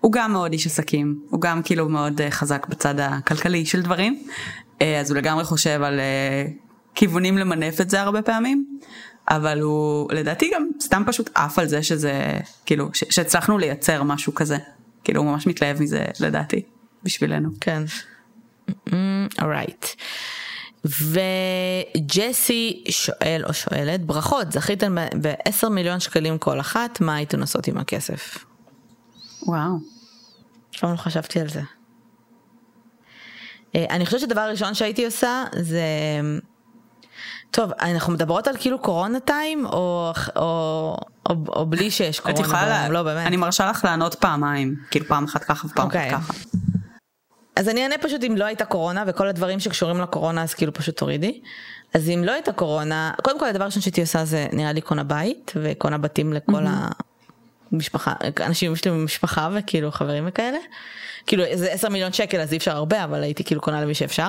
הוא 0.00 0.12
גם 0.12 0.32
מאוד 0.32 0.52
איש 0.52 0.66
עסקים, 0.66 1.20
הוא 1.30 1.40
גם 1.40 1.62
כאילו 1.62 1.88
מאוד 1.88 2.20
אה, 2.20 2.30
חזק 2.30 2.66
בצד 2.68 3.00
הכלכלי 3.00 3.66
של 3.66 3.82
דברים, 3.82 4.22
אה, 4.82 5.00
אז 5.00 5.10
הוא 5.10 5.18
לגמרי 5.18 5.44
חושב 5.44 5.82
על 5.82 6.00
אה, 6.00 6.46
כיוונים 6.94 7.38
למנף 7.38 7.80
את 7.80 7.90
זה 7.90 8.02
הרבה 8.02 8.22
פעמים. 8.22 8.78
אבל 9.28 9.60
הוא 9.60 10.12
לדעתי 10.12 10.50
גם 10.54 10.68
סתם 10.80 11.02
פשוט 11.06 11.30
עף 11.34 11.58
על 11.58 11.66
זה 11.68 11.82
שזה 11.82 12.40
כאילו 12.66 12.88
שהצלחנו 12.92 13.58
לייצר 13.58 14.02
משהו 14.02 14.34
כזה 14.34 14.56
כאילו 15.04 15.20
הוא 15.20 15.30
ממש 15.30 15.46
מתלהב 15.46 15.82
מזה 15.82 16.04
לדעתי 16.20 16.62
בשבילנו. 17.02 17.48
כן. 17.60 17.82
אורייט. 19.42 19.84
Mm, 19.84 20.88
וג'סי 21.96 22.84
שואל 22.90 23.42
או 23.48 23.54
שואלת 23.54 24.06
ברכות 24.06 24.52
זכיתם 24.52 24.96
ב-10 25.22 25.68
מיליון 25.68 26.00
שקלים 26.00 26.38
כל 26.38 26.60
אחת 26.60 27.00
מה 27.00 27.14
הייתן 27.14 27.40
עושות 27.40 27.68
עם 27.68 27.78
הכסף. 27.78 28.44
וואו. 29.42 29.78
לא 30.82 30.96
חשבתי 30.96 31.40
על 31.40 31.48
זה. 31.48 31.62
אה, 33.74 33.84
אני 33.90 34.06
חושבת 34.06 34.20
שדבר 34.20 34.50
ראשון 34.50 34.74
שהייתי 34.74 35.04
עושה 35.04 35.44
זה 35.58 35.82
טוב, 37.56 37.72
אנחנו 37.80 38.12
מדברות 38.12 38.48
על 38.48 38.56
כאילו 38.58 38.78
קורונה 38.78 39.20
טיים, 39.20 39.66
או, 39.66 40.12
או, 40.36 40.96
או, 41.28 41.34
או 41.48 41.66
בלי 41.66 41.90
שיש 41.90 42.20
קורונה? 42.20 42.40
את 42.40 42.46
יכולה, 42.46 42.66
לה... 42.66 42.88
לא 42.88 43.02
באמת. 43.02 43.26
אני 43.26 43.36
מרשה 43.36 43.70
לך 43.70 43.84
לענות 43.84 44.14
פעמיים, 44.14 44.76
כאילו 44.90 45.06
פעם 45.06 45.24
אחת 45.24 45.44
ככה 45.44 45.66
ופעם 45.66 45.88
okay. 45.88 45.90
אחת 45.90 45.96
אוקיי. 45.96 46.10
ככה. 46.10 46.32
אז 47.56 47.68
אני 47.68 47.82
אענה 47.82 47.94
פשוט 47.98 48.24
אם 48.24 48.36
לא 48.36 48.44
הייתה 48.44 48.64
קורונה 48.64 49.04
וכל 49.06 49.28
הדברים 49.28 49.60
שקשורים 49.60 50.00
לקורונה 50.00 50.42
אז 50.42 50.54
כאילו 50.54 50.74
פשוט 50.74 50.96
תורידי. 50.96 51.40
אז 51.94 52.08
אם 52.08 52.22
לא 52.24 52.32
הייתה 52.32 52.52
קורונה, 52.52 53.12
קודם 53.22 53.40
כל 53.40 53.46
הדבר 53.46 53.62
הראשון 53.62 53.82
שהייתי 53.82 54.00
עושה 54.00 54.24
זה 54.24 54.46
נראה 54.52 54.72
לי 54.72 54.80
קונה 54.80 55.04
בית 55.04 55.52
וקונה 55.56 55.98
בתים 55.98 56.32
לכל 56.32 56.66
mm-hmm. 56.66 57.02
המשפחה, 57.72 58.12
אנשים 58.40 58.72
יש 58.72 58.84
לי 58.84 58.90
משפחה 58.90 59.48
וכאילו 59.52 59.92
חברים 59.92 60.24
וכאלה. 60.26 60.58
כאילו 61.26 61.44
זה 61.54 61.72
10 61.72 61.88
מיליון 61.88 62.12
שקל 62.12 62.40
אז 62.40 62.52
אי 62.52 62.56
אפשר 62.56 62.76
הרבה 62.76 63.04
אבל 63.04 63.22
הייתי 63.22 63.44
כאילו 63.44 63.60
קונה 63.60 63.80
למי 63.80 63.94
שאפשר. 63.94 64.28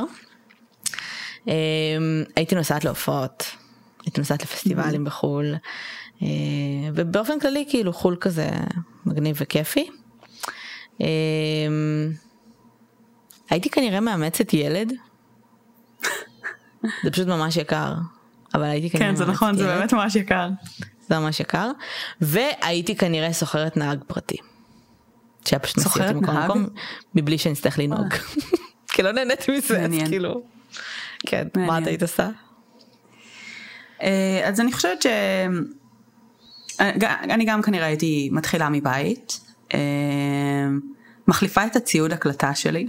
אמ, 1.47 2.23
הייתי 2.35 2.55
נוסעת 2.55 2.85
להופעות, 2.85 3.55
הייתי 4.03 4.21
נוסעת 4.21 4.43
לפסטיבלים 4.43 5.01
mm-hmm. 5.01 5.05
בחו"ל, 5.05 5.55
אה, 6.21 6.27
ובאופן 6.93 7.39
כללי 7.39 7.65
כאילו 7.69 7.93
חו"ל 7.93 8.17
כזה 8.21 8.49
מגניב 9.05 9.37
וכיפי. 9.39 9.89
אמ, 11.01 11.05
הייתי 13.49 13.69
כנראה 13.69 13.99
מאמצת 13.99 14.53
ילד, 14.53 14.93
זה 17.03 17.11
פשוט 17.11 17.27
ממש 17.27 17.57
יקר, 17.57 17.93
אבל 18.53 18.63
הייתי 18.63 18.89
כנראה 18.89 19.09
כן 19.09 19.15
זה 19.15 19.25
נכון 19.25 19.57
זה 19.57 19.65
באמת 19.65 19.93
ממש 19.93 20.15
יקר. 20.15 20.49
זה 21.09 21.19
ממש 21.19 21.39
יקר, 21.39 21.71
והייתי 22.21 22.95
כנראה 22.95 23.33
סוחרת 23.33 23.77
נהג 23.77 23.99
פרטי. 24.07 24.37
שהיה 25.45 25.59
פשוט 25.59 25.79
סוחרת 25.79 26.15
נהג? 26.15 26.51
מבלי 27.15 27.37
שאני 27.37 27.53
אצטרך 27.53 27.79
לנהוג. 27.79 28.13
כי 28.93 29.03
לא 29.03 29.11
נהניתי 29.11 29.57
מזה, 29.57 29.81
אז 29.81 29.91
כאילו. 30.09 30.56
כן, 31.25 31.47
מה 31.55 31.77
את 31.77 31.87
היית 31.87 32.01
עושה? 32.01 32.29
אה, 34.03 34.41
אז 34.43 34.61
אני 34.61 34.71
חושבת 34.71 35.01
ש... 35.01 35.07
אני 37.29 37.45
גם 37.45 37.61
כנראה 37.61 37.85
הייתי 37.85 38.29
מתחילה 38.31 38.69
מבית, 38.69 39.39
אה, 39.73 39.79
מחליפה 41.27 41.65
את 41.65 41.75
הציוד 41.75 42.13
הקלטה 42.13 42.55
שלי, 42.55 42.87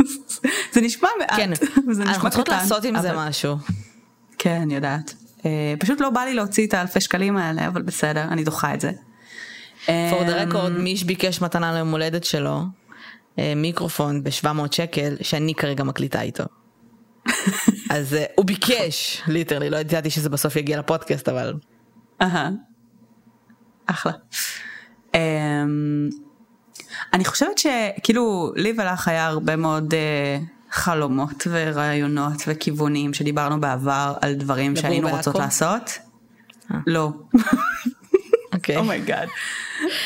זה 0.72 0.80
נשמע 0.80 1.08
מעט, 1.18 1.36
כן, 1.36 1.50
אנחנו 2.02 2.30
צריכות 2.30 2.48
לעשות 2.48 2.84
עם 2.84 3.00
זה 3.00 3.10
משהו. 3.14 3.56
כן, 4.38 4.60
אני 4.60 4.74
יודעת. 4.74 5.14
אה, 5.46 5.74
פשוט 5.80 6.00
לא 6.00 6.10
בא 6.10 6.20
לי 6.20 6.34
להוציא 6.34 6.66
את 6.66 6.74
האלפי 6.74 7.00
שקלים 7.00 7.36
האלה, 7.36 7.66
אבל 7.68 7.82
בסדר, 7.82 8.22
אני 8.22 8.44
דוחה 8.44 8.74
את 8.74 8.80
זה. 8.80 8.90
for 9.86 10.26
the 10.26 10.52
record, 10.52 10.70
מי 10.78 10.96
שביקש 10.96 11.40
מתנה 11.40 11.72
ליום 11.74 11.90
הולדת 11.90 12.24
שלו, 12.24 12.62
מיקרופון 13.38 14.24
ב-700 14.24 14.72
שקל, 14.72 15.16
שאני 15.20 15.54
כרגע 15.54 15.84
מקליטה 15.84 16.22
איתו. 16.22 16.44
אז 17.90 18.12
uh, 18.12 18.16
הוא 18.36 18.46
ביקש 18.46 19.22
ליטרלי 19.26 19.70
לא 19.70 19.76
ידעתי 19.76 20.10
שזה 20.10 20.28
בסוף 20.28 20.56
יגיע 20.56 20.78
לפודקאסט 20.78 21.28
אבל. 21.28 21.54
אהה. 22.22 22.50
אחלה. 23.86 24.12
Um, 25.12 25.16
אני 27.12 27.24
חושבת 27.24 27.58
שכאילו 27.58 28.52
לי 28.56 28.72
ולך 28.78 29.08
היה 29.08 29.26
הרבה 29.26 29.56
מאוד 29.56 29.94
אה, 29.94 29.96
חלומות 30.70 31.46
ורעיונות 31.50 32.42
וכיוונים 32.46 33.14
שדיברנו 33.14 33.60
בעבר 33.60 34.14
על 34.20 34.34
דברים 34.34 34.76
שהיינו 34.76 35.08
רוצות 35.08 35.34
לעשות. 35.34 35.98
לא. 36.86 37.12
אוקיי. 38.68 38.76
oh 38.76 38.89
my 38.89 39.02
God. 39.02 39.28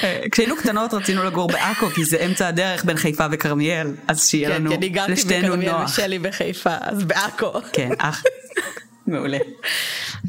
אה, 0.03 0.21
כשהיינו 0.31 0.57
קטנות 0.57 0.95
רצינו 0.95 1.25
לגור 1.25 1.49
בעכו 1.49 1.87
כי 1.87 2.05
זה 2.05 2.17
אמצע 2.27 2.49
הדרך 2.49 2.85
בין 2.85 2.97
חיפה 2.97 3.27
וכרמיאל 3.31 3.95
אז 4.09 4.29
שיהיה 4.29 4.49
כן, 4.49 4.55
לנו 4.55 4.71
לשתינו 4.71 4.77
נוח. 4.77 4.77
כן, 4.77 4.83
אני 4.83 4.89
גרתי 4.89 5.49
בכרמיאל 5.49 5.85
ושלי 5.85 6.19
בחיפה 6.19 6.77
אז 6.81 7.05
בעכו. 7.05 7.53
כן, 7.73 7.91
אח. 7.99 8.23
מעולה. 9.07 9.39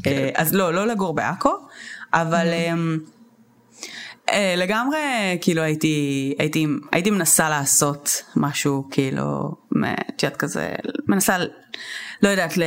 אה, 0.06 0.30
אז 0.34 0.54
לא, 0.54 0.74
לא 0.74 0.86
לגור 0.86 1.14
בעכו, 1.14 1.52
אבל 2.14 2.46
mm-hmm. 2.46 2.72
אמ, 2.72 2.98
אה, 4.32 4.54
לגמרי 4.56 4.98
כאילו 5.40 5.62
הייתי 5.62 6.34
הייתי 6.38 6.66
הייתי 6.92 7.10
מנסה 7.10 7.48
לעשות 7.50 8.22
משהו 8.36 8.88
כאילו 8.90 9.54
את 10.08 10.22
יודעת 10.22 10.36
כזה 10.36 10.68
מנסה 11.08 11.36
לא 12.22 12.28
יודעת 12.28 12.58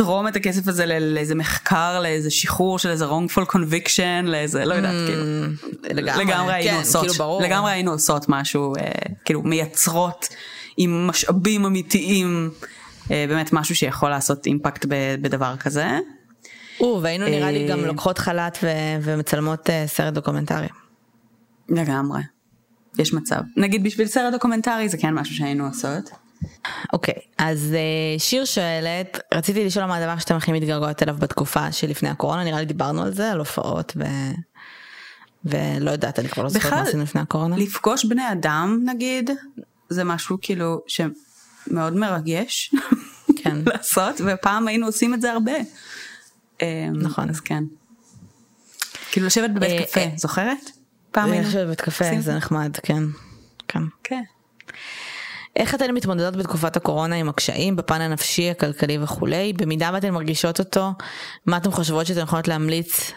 לתרום 0.00 0.28
את 0.28 0.36
הכסף 0.36 0.68
הזה 0.68 0.86
לאיזה 0.86 1.34
מחקר, 1.34 2.00
לאיזה 2.02 2.30
שחרור 2.30 2.78
של 2.78 2.88
איזה 2.88 3.04
wrongful 3.04 3.50
conviction, 3.52 4.24
לאיזה, 4.24 4.64
לא 4.64 4.74
יודעת, 4.74 4.94
כאילו, 5.06 5.22
mm, 5.22 5.94
לגמרי 5.94 6.54
היינו 6.54 6.70
כן, 6.70 6.78
עושות, 6.78 7.10
כאילו 7.10 7.40
לגמרי 7.42 7.72
היינו 7.72 7.90
עושות 7.90 8.28
משהו, 8.28 8.74
אה, 8.76 8.90
כאילו 9.24 9.42
מייצרות 9.42 10.28
עם 10.76 11.06
משאבים 11.06 11.64
אמיתיים, 11.64 12.50
אה, 13.10 13.24
באמת 13.28 13.52
משהו 13.52 13.76
שיכול 13.76 14.10
לעשות 14.10 14.46
אימפקט 14.46 14.86
בדבר 15.20 15.56
כזה. 15.56 15.98
והיינו 17.02 17.24
נראה 17.24 17.50
לי 17.50 17.68
גם 17.68 17.80
אה, 17.80 17.86
לוקחות 17.86 18.18
חל"ת 18.18 18.58
ומצלמות 19.02 19.70
סרט 19.86 20.14
דוקומנטרי. 20.14 20.68
לגמרי, 21.68 22.20
יש 22.98 23.14
מצב. 23.14 23.40
נגיד 23.56 23.84
בשביל 23.84 24.06
סרט 24.06 24.32
דוקומנטרי 24.32 24.88
זה 24.88 24.96
כן 24.96 25.14
משהו 25.14 25.34
שהיינו 25.34 25.66
עושות. 25.66 26.10
אוקיי, 26.92 27.14
okay, 27.14 27.20
אז 27.38 27.74
אה, 27.74 28.20
שיר 28.20 28.44
שואלת, 28.44 29.18
רציתי 29.34 29.64
לשאול 29.64 29.86
מה 29.86 29.96
הדבר 29.96 30.18
שאתם 30.18 30.36
הכי 30.36 30.52
מתגעגעות 30.52 31.02
אליו 31.02 31.16
בתקופה 31.18 31.72
שלפני 31.72 32.08
הקורונה, 32.08 32.44
נראה 32.44 32.58
לי 32.58 32.66
דיברנו 32.66 33.02
על 33.02 33.14
זה, 33.14 33.32
על 33.32 33.38
הופעות 33.38 33.92
ו... 33.96 34.04
ולא 35.44 35.90
יודעת, 35.90 36.18
אני 36.18 36.28
כבר 36.28 36.42
לא 36.42 36.48
זוכרת 36.48 36.72
מה 36.72 36.82
עשינו 36.82 37.02
לפני 37.02 37.20
הקורונה. 37.20 37.56
לפגוש 37.56 38.04
בני 38.04 38.32
אדם 38.32 38.82
נגיד, 38.86 39.30
זה 39.88 40.04
משהו 40.04 40.38
כאילו 40.40 40.80
שמאוד 40.86 41.96
מרגש. 41.96 42.74
כן. 43.36 43.56
לעשות, 43.72 44.20
ופעם 44.26 44.68
היינו 44.68 44.86
עושים 44.86 45.14
את 45.14 45.20
זה 45.20 45.32
הרבה. 45.32 45.52
אמ, 46.62 46.66
נכון. 46.94 47.30
אז 47.30 47.40
כן. 47.40 47.64
כאילו 49.10 49.26
לשבת 49.26 49.50
בבית 49.50 49.80
אה, 49.80 49.86
קפה, 49.86 50.00
אה, 50.00 50.10
זוכרת? 50.16 50.70
פעם 51.10 51.30
היינו... 51.30 51.48
לשבת 51.48 51.64
בבית 51.66 51.80
קפה 51.80 52.04
זה 52.20 52.34
נחמד, 52.34 52.76
כן. 52.82 53.02
כן. 53.68 53.82
כן. 54.04 54.22
איך 55.58 55.74
אתן 55.74 55.94
מתמודדות 55.94 56.36
בתקופת 56.36 56.76
הקורונה 56.76 57.16
עם 57.16 57.28
הקשיים 57.28 57.76
בפן 57.76 58.00
הנפשי, 58.00 58.50
הכלכלי 58.50 58.98
וכולי? 59.02 59.52
במידה 59.52 59.90
ואתן 59.94 60.10
מרגישות 60.10 60.58
אותו, 60.58 60.90
מה 61.46 61.56
אתן 61.56 61.70
חושבות 61.70 62.06
שאתן 62.06 62.20
יכולות 62.20 62.48
להמליץ 62.48 63.12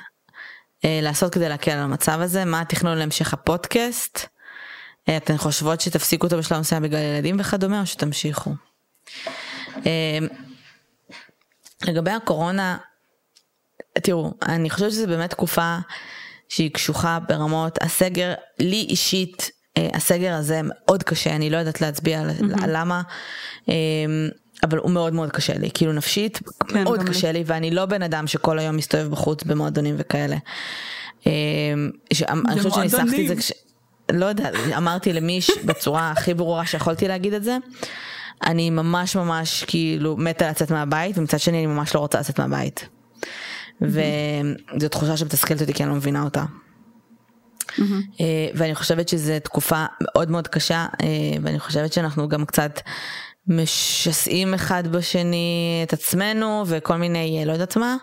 אה, 0.85 0.99
לעשות 1.01 1.33
כדי 1.33 1.49
להקל 1.49 1.71
על 1.71 1.79
המצב 1.79 2.19
הזה? 2.21 2.45
מה 2.45 2.61
התכנון 2.61 2.97
להמשך 2.97 3.33
הפודקאסט? 3.33 4.27
אה, 5.09 5.17
אתן 5.17 5.37
חושבות 5.37 5.81
שתפסיקו 5.81 6.25
אותו 6.25 6.37
בשלב 6.37 6.59
מסוים 6.59 6.83
בגלל 6.83 6.99
ילדים 6.99 7.39
וכדומה, 7.39 7.81
או 7.81 7.85
שתמשיכו? 7.85 8.51
אה, 9.85 10.19
לגבי 11.87 12.11
הקורונה, 12.11 12.77
תראו, 13.93 14.33
אני 14.41 14.69
חושבת 14.69 14.91
שזו 14.91 15.07
באמת 15.07 15.29
תקופה 15.29 15.77
שהיא 16.49 16.71
קשוחה 16.71 17.19
ברמות, 17.27 17.83
הסגר, 17.83 18.33
לי 18.59 18.85
אישית, 18.89 19.60
הסגר 19.79 20.33
הזה 20.33 20.61
מאוד 20.63 21.03
קשה, 21.03 21.35
אני 21.35 21.49
לא 21.49 21.57
יודעת 21.57 21.81
להצביע 21.81 22.21
mm-hmm. 22.21 22.67
למה, 22.67 23.01
אה, 23.69 23.75
אבל 24.63 24.77
הוא 24.77 24.91
מאוד 24.91 25.13
מאוד 25.13 25.31
קשה 25.31 25.53
לי, 25.57 25.69
כאילו 25.73 25.93
נפשית, 25.93 26.39
כן, 26.67 26.83
מאוד 26.83 27.03
קשה 27.09 27.31
לי, 27.31 27.43
ואני 27.45 27.71
לא 27.71 27.85
בן 27.85 28.03
אדם 28.03 28.27
שכל 28.27 28.59
היום 28.59 28.75
מסתובב 28.75 29.11
בחוץ 29.11 29.43
במועדונים 29.43 29.95
וכאלה. 29.97 30.35
אה, 31.27 31.31
ש- 32.13 32.23
אני 32.23 32.57
חושבת 32.57 32.73
שניסחתי 32.73 33.23
את 33.23 33.27
זה 33.27 33.35
כש... 33.35 33.51
לא 34.11 34.25
יודעת, 34.25 34.53
אמרתי 34.77 35.13
למיש 35.13 35.51
בצורה 35.65 36.11
הכי 36.11 36.33
ברורה 36.33 36.65
שיכולתי 36.65 37.07
להגיד 37.07 37.33
את 37.33 37.43
זה. 37.43 37.57
אני 38.45 38.69
ממש 38.69 39.15
ממש 39.15 39.63
כאילו 39.67 40.17
מתה 40.17 40.49
לצאת 40.49 40.71
מהבית 40.71 41.17
ומצד 41.17 41.39
שני 41.39 41.57
אני 41.57 41.67
ממש 41.67 41.95
לא 41.95 41.99
רוצה 41.99 42.19
לצאת 42.19 42.39
מהבית. 42.39 42.87
וזו 43.81 44.89
תחושה 44.91 45.17
שמתסכלת 45.17 45.61
אותי 45.61 45.73
כי 45.73 45.83
אני 45.83 45.89
לא 45.89 45.95
מבינה 45.95 46.23
אותה. 46.23 46.43
אה, 48.19 48.47
ואני 48.53 48.75
חושבת 48.75 49.09
שזו 49.09 49.33
תקופה 49.43 49.85
מאוד 50.01 50.31
מאוד 50.31 50.47
קשה 50.47 50.85
אה, 51.01 51.07
ואני 51.41 51.59
חושבת 51.59 51.93
שאנחנו 51.93 52.29
גם 52.29 52.45
קצת 52.45 52.79
משסעים 53.47 54.53
אחד 54.53 54.87
בשני 54.87 55.81
את 55.83 55.93
עצמנו 55.93 56.63
וכל 56.67 56.95
מיני 56.95 57.39
אה, 57.39 57.45
לא 57.45 57.51
יודעת 57.51 57.77
מה. 57.77 57.95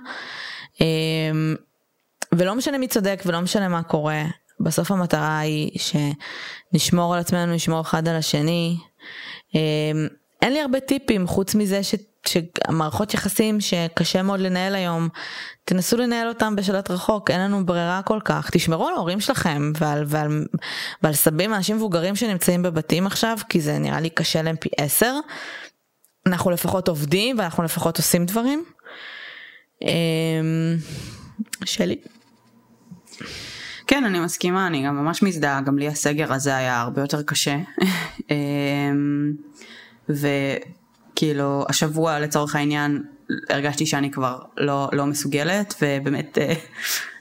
ולא 2.33 2.55
משנה 2.55 2.79
מי 2.79 2.89
צודק 2.89 3.23
ולא 3.27 3.41
משנה 3.41 3.69
מה 3.69 3.83
קורה 3.83 4.23
בסוף 4.61 4.91
המטרה 4.91 5.39
היא 5.39 5.71
שנשמור 5.79 7.15
על 7.15 7.21
עצמנו 7.21 7.55
נשמור 7.55 7.81
אחד 7.81 8.09
על 8.09 8.17
השני. 8.17 8.77
אין 10.43 10.53
לי 10.53 10.61
הרבה 10.61 10.81
טיפים 10.81 11.27
חוץ 11.27 11.55
מזה 11.55 11.83
ש... 11.83 11.95
שהמערכות 12.29 13.15
יחסים 13.15 13.61
שקשה 13.61 14.23
מאוד 14.23 14.41
לנהל 14.41 14.75
היום, 14.75 15.09
תנסו 15.65 15.97
לנהל 15.97 16.29
אותם 16.29 16.57
בשלט 16.57 16.91
רחוק, 16.91 17.31
אין 17.31 17.41
לנו 17.41 17.67
ברירה 17.67 18.01
כל 18.05 18.19
כך. 18.25 18.51
תשמרו 18.53 18.89
על 18.89 18.95
ההורים 18.95 19.21
שלכם 19.21 19.73
ועל, 19.79 20.05
ועל, 20.07 20.45
ועל 21.03 21.15
סבים, 21.15 21.55
אנשים 21.55 21.77
מבוגרים 21.77 22.17
שנמצאים 22.17 22.63
בבתים 22.63 23.07
עכשיו, 23.07 23.39
כי 23.49 23.61
זה 23.61 23.79
נראה 23.79 24.01
לי 24.01 24.11
קשה 24.11 24.43
להם 24.43 24.57
פי 24.57 24.69
עשר. 24.79 25.15
אנחנו 26.27 26.51
לפחות 26.51 26.89
עובדים 26.89 27.39
ואנחנו 27.39 27.63
לפחות 27.63 27.97
עושים 27.97 28.27
דברים. 28.27 28.65
אמ, 29.83 30.77
שלי. 31.65 31.97
כן, 33.87 34.05
אני 34.05 34.21
מסכימה, 34.21 34.67
אני 34.67 34.87
גם 34.87 34.97
ממש 34.97 35.23
מזדהה, 35.23 35.61
גם 35.61 35.79
לי 35.79 35.89
הסגר 35.89 36.33
הזה 36.33 36.57
היה 36.57 36.81
הרבה 36.81 37.01
יותר 37.01 37.23
קשה. 37.23 37.57
אמ, 38.31 39.33
וכאילו, 41.19 41.65
השבוע 41.69 42.19
לצורך 42.19 42.55
העניין, 42.55 43.03
הרגשתי 43.51 43.87
שאני 43.87 44.11
כבר 44.11 44.39
לא, 44.57 44.89
לא 44.93 45.07
מסוגלת, 45.07 45.75
ובאמת 45.83 46.39
אה, 46.39 46.55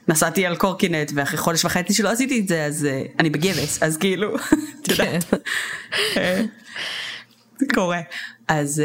נסעתי 0.08 0.46
על 0.46 0.56
קורקינט, 0.56 1.12
ואחרי 1.14 1.38
חודש 1.38 1.64
וחצי 1.64 1.94
שלא 1.94 2.08
עשיתי 2.08 2.40
את 2.40 2.48
זה, 2.48 2.64
אז 2.64 2.84
אה, 2.84 3.02
אני 3.18 3.30
בגבס, 3.30 3.82
אז 3.82 3.96
כאילו, 3.96 4.36
את 4.82 4.88
יודעת. 4.88 5.24
אה, 6.16 6.42
זה 7.58 7.66
קורה. 7.74 8.00
אז, 8.48 8.82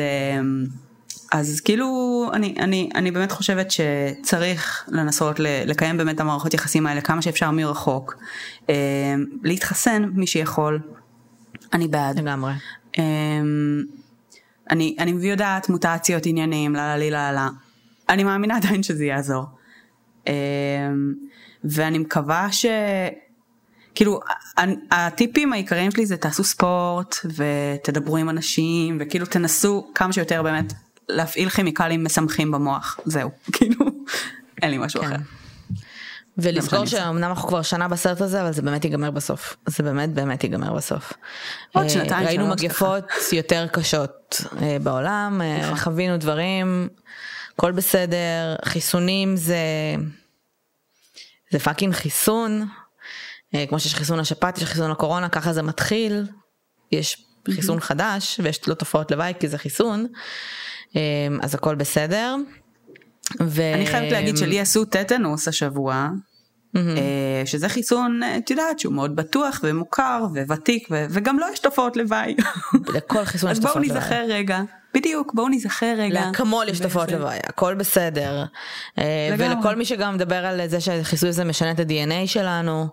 אז 1.32 1.62
כאילו 1.62 1.86
אני, 2.34 2.56
אני, 2.60 2.90
אני 2.96 3.12
באמת 3.12 3.32
חושבת 3.32 3.68
שצריך 3.72 4.86
לנסות 4.88 5.40
לקיים 5.40 5.98
באמת 5.98 6.20
המערכות 6.20 6.54
יחסים 6.54 6.88
האלה 6.88 7.02
כמה 7.02 7.22
שאפשר 7.22 7.52
מרחוק. 7.52 8.16
להתחסן 9.44 10.04
מי 10.14 10.28
שיכול, 10.28 10.80
אני 11.74 11.88
בעד. 11.88 12.20
לגמרי. 12.20 12.54
אני, 14.74 14.96
אני 15.00 15.28
יודעת 15.28 15.70
מוטציות 15.70 16.26
עניינים, 16.26 16.76
לה 16.76 16.98
לה 16.98 17.10
לה 17.10 17.32
לה. 17.32 17.50
אני 18.10 18.24
מאמינה 18.24 18.58
עדיין 18.58 18.84
שזה 18.84 19.06
יעזור. 19.06 19.44
אמ, 20.28 20.34
ואני 21.64 21.98
מקווה 21.98 22.52
ש... 22.52 22.66
כאילו 23.96 24.20
הטיפים 24.92 25.54
העיקריים 25.54 25.92
שלי 25.92 26.06
זה 26.06 26.18
תעשו 26.18 26.44
ספורט 26.44 27.16
ותדברו 27.26 28.18
עם 28.18 28.30
אנשים 28.30 28.98
וכאילו 29.00 29.26
תנסו 29.26 29.88
כמה 29.96 30.14
שיותר 30.14 30.44
באמת 30.44 30.74
להפעיל 31.10 31.50
כימיקלים 31.50 32.04
משמחים 32.04 32.52
במוח 32.52 33.00
זהו 33.06 33.30
כאילו 33.54 33.86
אין 34.62 34.72
לי 34.72 34.78
משהו 34.78 35.02
כן. 35.02 35.08
אחר. 35.08 35.16
ולזכור. 36.38 36.86
שאומנם 36.86 37.24
אנחנו 37.24 37.48
כבר 37.48 37.62
שנה 37.62 37.88
בסרט 37.88 38.22
הזה 38.22 38.42
אבל 38.42 38.54
זה 38.54 38.62
באמת 38.62 38.86
ייגמר 38.86 39.12
בסוף 39.12 39.56
זה 39.68 39.84
באמת 39.84 40.10
באמת 40.10 40.44
ייגמר 40.44 40.74
בסוף. 40.74 41.14
עוד 41.74 41.84
אה, 41.84 41.90
שנתיים, 41.90 42.28
ראינו 42.28 42.48
מגפות 42.48 43.04
יותר 43.32 43.68
קשות 43.72 44.42
אה, 44.62 44.78
בעולם 44.84 45.42
אה, 45.42 45.60
נכון. 45.62 45.78
חווינו 45.78 46.18
דברים 46.18 46.90
הכל 47.54 47.72
בסדר 47.72 48.56
חיסונים 48.66 49.38
זה 49.38 49.58
זה 51.52 51.60
פאקינג 51.60 51.94
חיסון 51.94 52.68
כמו 53.70 53.80
שיש 53.80 53.96
חיסון 53.96 54.20
לשפעת 54.20 54.58
יש 54.58 54.64
חיסון 54.64 54.92
לקורונה 54.92 55.30
ככה 55.30 55.54
זה 55.54 55.62
מתחיל 55.62 56.26
יש 56.92 57.26
חיסון 57.56 57.80
חדש 57.80 58.40
ויש 58.44 58.68
לו 58.68 58.76
תופעות 58.76 59.12
לוואי 59.12 59.34
כי 59.40 59.48
זה 59.48 59.58
חיסון 59.58 60.08
אז 61.42 61.56
הכל 61.56 61.76
בסדר. 61.76 62.36
ו- 63.42 63.74
אני 63.76 63.86
חייבת 63.86 64.12
להגיד 64.12 64.38
שלי 64.38 64.60
עשו 64.60 64.86
טטנוס 64.86 65.48
השבוע. 65.48 66.10
אה, 66.76 66.82
שזה 67.46 67.70
חיסון 67.70 68.24
אה, 68.24 68.38
את 68.38 68.50
יודעת 68.50 68.80
שהוא 68.80 68.94
מאוד 68.94 69.16
בטוח 69.16 69.60
ומוכר 69.64 70.24
וותיק 70.48 70.88
ו- 70.92 71.06
וגם 71.10 71.40
לו 71.40 71.46
יש 71.54 71.60
תופעות 71.60 71.98
לוואי. 71.98 72.36
לכל 72.94 73.26
חיסון 73.26 73.52
יש 73.52 73.58
אז 73.58 73.64
בואו 73.64 73.74
תופעות 73.74 73.88
לוואי. 73.88 74.02
נזכר 74.02 74.26
רגע 74.30 74.62
בדיוק 74.94 75.34
בואו 75.34 75.50
נזכר 75.50 75.94
רגע. 75.98 76.26
לאקמול 76.28 76.70
יש 76.70 76.80
תופעות 76.80 77.12
לוואי, 77.12 77.38
הכל 77.48 77.74
בסדר. 77.76 78.44
אה, 78.98 79.30
לגמרי. 79.34 79.56
ולכל 79.56 79.76
מי 79.76 79.86
שגם 79.86 80.16
מדבר 80.16 80.46
על 80.46 80.62
זה 80.68 80.82
שהחיסוי 80.82 81.30
הזה 81.30 81.44
משנה 81.44 81.72
את 81.72 81.80
ה-DNA 81.80 82.28
שלנו. 82.28 82.88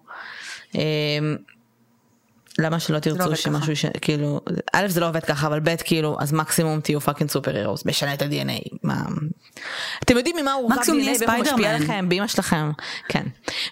אה, 2.59 2.65
למה 2.65 2.81
שלא 2.81 2.99
תרצו 2.99 3.23
עובד 3.23 3.37
שמשהו 3.37 3.77
ש... 3.77 3.85
כאילו, 4.01 4.41
א' 4.73 4.89
זה 4.89 5.01
לא 5.01 5.09
עובד 5.09 5.25
ככה, 5.25 5.47
אבל 5.47 5.61
ב' 5.61 5.77
כאילו, 5.77 6.17
אז 6.21 6.33
מקסימום 6.33 6.81
תהיו 6.81 7.01
fucking 7.01 7.31
superheroes, 7.31 7.87
משנה 7.87 8.15
את 8.15 8.23
ה-DNA. 8.23 8.77
מה... 8.83 9.03
אתם 10.05 10.17
יודעים 10.17 10.37
ממה 10.37 10.53
מורכב 10.53 10.79
DNA 10.79 10.87
ואיך 10.87 11.31
הוא 11.31 11.41
משפיע. 11.41 11.75
עליכם, 11.75 12.09
באמא 12.09 12.27
שלכם. 12.27 12.71
כן. 13.09 13.27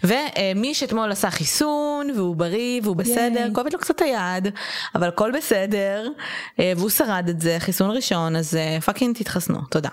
ומי 0.04 0.74
שאתמול 0.74 1.12
עשה 1.12 1.30
חיסון, 1.30 2.10
והוא 2.16 2.36
בריא, 2.36 2.80
והוא 2.84 2.96
בסדר. 2.96 3.48
כואבת 3.52 3.72
לו 3.72 3.78
קצת 3.78 4.02
היד, 4.02 4.48
אבל 4.94 5.08
הכל 5.08 5.32
בסדר, 5.36 6.08
אה, 6.60 6.72
והוא 6.76 6.90
שרד 6.90 7.26
את 7.28 7.40
זה, 7.40 7.56
חיסון 7.58 7.90
ראשון, 7.90 8.36
אז 8.36 8.54
אה, 8.54 8.80
fucking 8.80 9.16
תתחסנו, 9.16 9.60
תודה. 9.70 9.90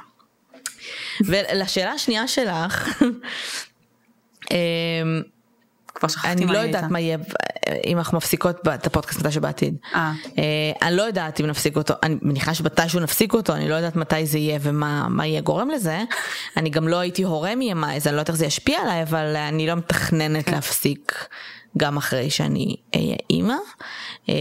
ולשאלה 1.21 1.91
השנייה 1.91 2.27
שלך, 2.27 2.89
אמ, 4.51 5.21
כבר 5.95 6.07
שכחתי 6.07 6.27
אני 6.27 6.45
מה 6.45 6.53
לא 6.53 6.57
היא 6.57 6.67
יודעת. 6.67 6.91
מה 6.91 6.99
יהיה 6.99 7.17
אם 7.85 7.97
אנחנו 7.97 8.17
מפסיקות 8.17 8.67
את 8.67 8.87
הפודקאסט 8.87 9.19
מתישהו 9.19 9.41
בעתיד. 9.41 9.75
אה. 9.95 10.11
אה, 10.37 10.87
אני 10.87 10.95
לא 10.95 11.01
יודעת 11.03 11.39
אם 11.39 11.45
נפסיק 11.45 11.77
אותו, 11.77 11.93
אני 12.03 12.17
מניחה 12.21 12.53
שמתישהו 12.53 12.99
נפסיק 12.99 13.33
אותו, 13.33 13.53
אני 13.53 13.69
לא 13.69 13.75
יודעת 13.75 13.95
מתי 13.95 14.25
זה 14.25 14.37
יהיה 14.37 14.59
ומה 14.61 15.07
מה 15.09 15.25
יהיה 15.27 15.41
גורם 15.41 15.69
לזה. 15.69 16.03
אני 16.57 16.69
גם 16.69 16.87
לא 16.87 16.99
הייתי 16.99 17.23
הורה 17.23 17.55
מימיי, 17.55 17.97
אז 17.97 18.07
אני 18.07 18.15
לא 18.15 18.19
יודעת 18.19 18.29
איך 18.29 18.37
זה 18.37 18.45
ישפיע 18.45 18.79
עליי, 18.81 19.03
אבל 19.03 19.35
אני 19.35 19.67
לא 19.67 19.75
מתכננת 19.75 20.49
להפסיק 20.51 21.27
גם 21.77 21.97
אחרי 21.97 22.29
שאני 22.29 22.75
אהיה 22.95 23.15
אימא. 23.29 23.55
אה, 24.29 24.35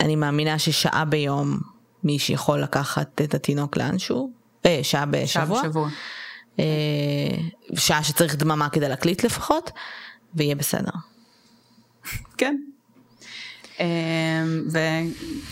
אני 0.00 0.16
מאמינה 0.16 0.58
ששעה 0.58 1.04
ביום 1.04 1.58
מי 2.04 2.18
שיכול 2.18 2.62
לקחת 2.62 3.20
את 3.24 3.34
התינוק 3.34 3.76
לאנשהו, 3.76 4.30
אה, 4.66 4.80
שעה 4.82 4.82
שעה 4.82 5.06
בשבוע. 5.06 5.62
בשבוע. 5.62 5.88
אה, 6.58 6.64
שעה 7.76 8.04
שצריך 8.04 8.36
דממה 8.36 8.68
כדי 8.68 8.88
להקליט 8.88 9.24
לפחות, 9.24 9.70
ויהיה 10.34 10.54
בסדר. 10.54 10.92
כן. 12.36 12.56
אמ, 13.80 14.64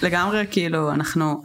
ולגמרי 0.02 0.46
כאילו 0.50 0.90
אנחנו 0.92 1.42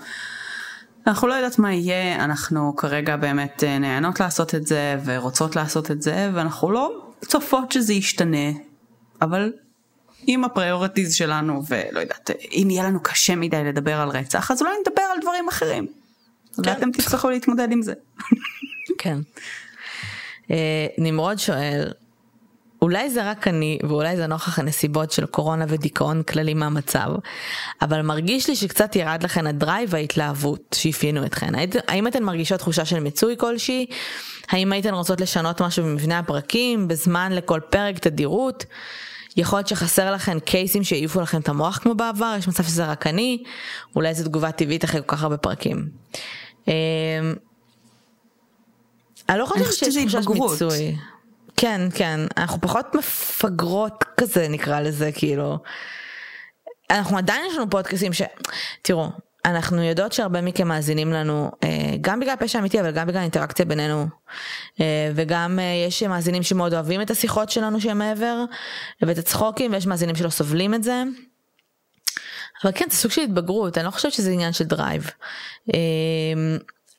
אנחנו 1.08 1.28
לא 1.28 1.34
יודעת 1.34 1.60
מה 1.60 1.74
יהיה 1.74 2.24
אנחנו 2.24 2.76
כרגע 2.76 3.18
באמת 3.18 3.64
אה, 3.64 3.80
נהנות 3.80 4.20
לעשות 4.20 4.56
את 4.56 4.68
זה 4.68 4.96
ורוצות 5.06 5.56
לעשות 5.56 5.92
את 5.92 6.02
זה 6.02 6.30
ואנחנו 6.34 6.72
לא 6.72 7.12
צופות 7.22 7.72
שזה 7.72 7.94
ישתנה 7.94 8.52
אבל 9.22 9.54
עם 10.28 10.44
הפריורטיז 10.44 11.14
שלנו 11.14 11.62
ולא 11.70 12.00
יודעת 12.00 12.30
אם 12.52 12.68
יהיה 12.70 12.84
לנו 12.84 13.00
קשה 13.04 13.36
מדי 13.36 13.64
לדבר 13.64 13.96
על 13.96 14.10
רצח 14.10 14.52
אז 14.52 14.62
אולי 14.62 14.74
נדבר 14.82 15.02
על 15.02 15.22
דברים 15.22 15.48
אחרים. 15.48 15.88
כן. 16.64 16.70
ואתם 16.70 16.92
תצטרכו 16.92 17.30
להתמודד 17.30 17.72
עם 17.72 17.82
זה. 17.82 17.94
כן. 18.98 19.18
אה, 20.52 20.88
נמרוד 20.98 21.40
שואל, 21.40 21.92
אולי 22.82 23.10
זה 23.10 23.30
רק 23.30 23.48
אני, 23.48 23.80
ואולי 23.84 24.18
זה 24.18 24.28
נוכח 24.28 24.60
הנסיבות 24.60 25.12
של 25.12 25.26
קורונה 25.26 25.66
ודיכאון 25.68 26.24
כללי 26.24 26.54
מהמצב, 26.54 27.08
אבל 27.82 28.02
מרגיש 28.02 28.50
לי 28.50 28.56
שקצת 28.56 28.96
ירד 28.96 29.24
לכן 29.24 29.48
הדרייב 29.48 29.90
וההתלהבות 29.94 30.76
שאפיינו 30.80 31.26
אתכן. 31.26 31.54
האם 31.88 32.08
אתן 32.08 32.24
מרגישות 32.24 32.60
תחושה 32.60 32.86
של 32.86 33.00
מיצוי 33.00 33.36
כלשהי? 33.38 33.86
האם 34.50 34.72
הייתן 34.72 34.94
רוצות 34.94 35.22
לשנות 35.22 35.62
משהו 35.62 35.84
במבנה 35.84 36.20
הפרקים, 36.20 36.88
בזמן 36.88 37.32
לכל 37.32 37.60
פרק, 37.70 38.00
תדירות? 38.00 38.66
יכול 39.38 39.60
להיות 39.60 39.68
שחסר 39.68 40.12
לכם 40.12 40.40
קייסים 40.40 40.84
שהעיפו 40.84 41.22
לכם 41.22 41.40
את 41.40 41.50
המוח 41.50 41.78
כמו 41.78 41.96
בעבר, 41.96 42.36
יש 42.38 42.48
מצב 42.48 42.64
שזה 42.64 42.86
רק 42.86 43.08
אני, 43.08 43.44
אולי 43.96 44.14
זו 44.14 44.24
תגובה 44.24 44.52
טבעית 44.52 44.86
אחרי 44.86 45.02
כל 45.06 45.16
כך 45.16 45.24
הרבה 45.24 45.38
פרקים. 45.38 45.90
אמ, 46.68 46.74
אני 49.30 49.40
לא 49.40 49.46
חושבת 49.46 49.74
שיש 49.74 50.16
תחושת 50.16 50.30
מיצוי. 50.30 50.96
כן, 51.62 51.82
כן, 51.96 52.20
אנחנו 52.38 52.62
פחות 52.62 52.96
מפגרות 52.96 54.04
כזה 54.18 54.48
נקרא 54.48 54.80
לזה, 54.80 55.12
כאילו. 55.12 55.58
אנחנו 56.90 57.18
עדיין 57.18 57.42
יש 57.50 57.58
לנו 57.58 57.70
פודקאסים 57.70 58.14
ש... 58.14 58.22
תראו, 58.82 59.10
אנחנו 59.46 59.84
יודעות 59.84 60.14
שהרבה 60.14 60.42
מכם 60.42 60.68
מאזינים 60.68 61.14
לנו 61.14 61.52
אה, 61.64 61.96
גם 62.02 62.20
בגלל 62.20 62.36
פשע 62.36 62.60
אמיתי 62.60 62.80
אבל 62.80 62.92
גם 62.92 63.08
בגלל 63.08 63.22
אינטראקציה 63.22 63.66
בינינו 63.66 64.08
אה, 64.82 65.12
וגם 65.16 65.60
אה, 65.60 65.86
יש 65.88 66.04
מאזינים 66.04 66.44
שמאוד 66.44 66.74
אוהבים 66.74 67.02
את 67.02 67.12
השיחות 67.12 67.50
שלנו 67.50 67.82
שהם 67.82 67.98
מעבר 67.98 68.44
ואת 69.02 69.18
הצחוקים 69.18 69.74
ויש 69.74 69.88
מאזינים 69.88 70.16
שלא 70.16 70.30
סובלים 70.30 70.74
את 70.74 70.84
זה. 70.84 71.04
אבל 72.64 72.72
כן 72.76 72.86
זה 72.90 72.96
סוג 72.96 73.12
של 73.12 73.22
התבגרות 73.22 73.78
אני 73.78 73.86
לא 73.86 73.92
חושבת 73.92 74.14
שזה 74.14 74.32
עניין 74.32 74.54
של 74.54 74.66
drive. 74.66 75.10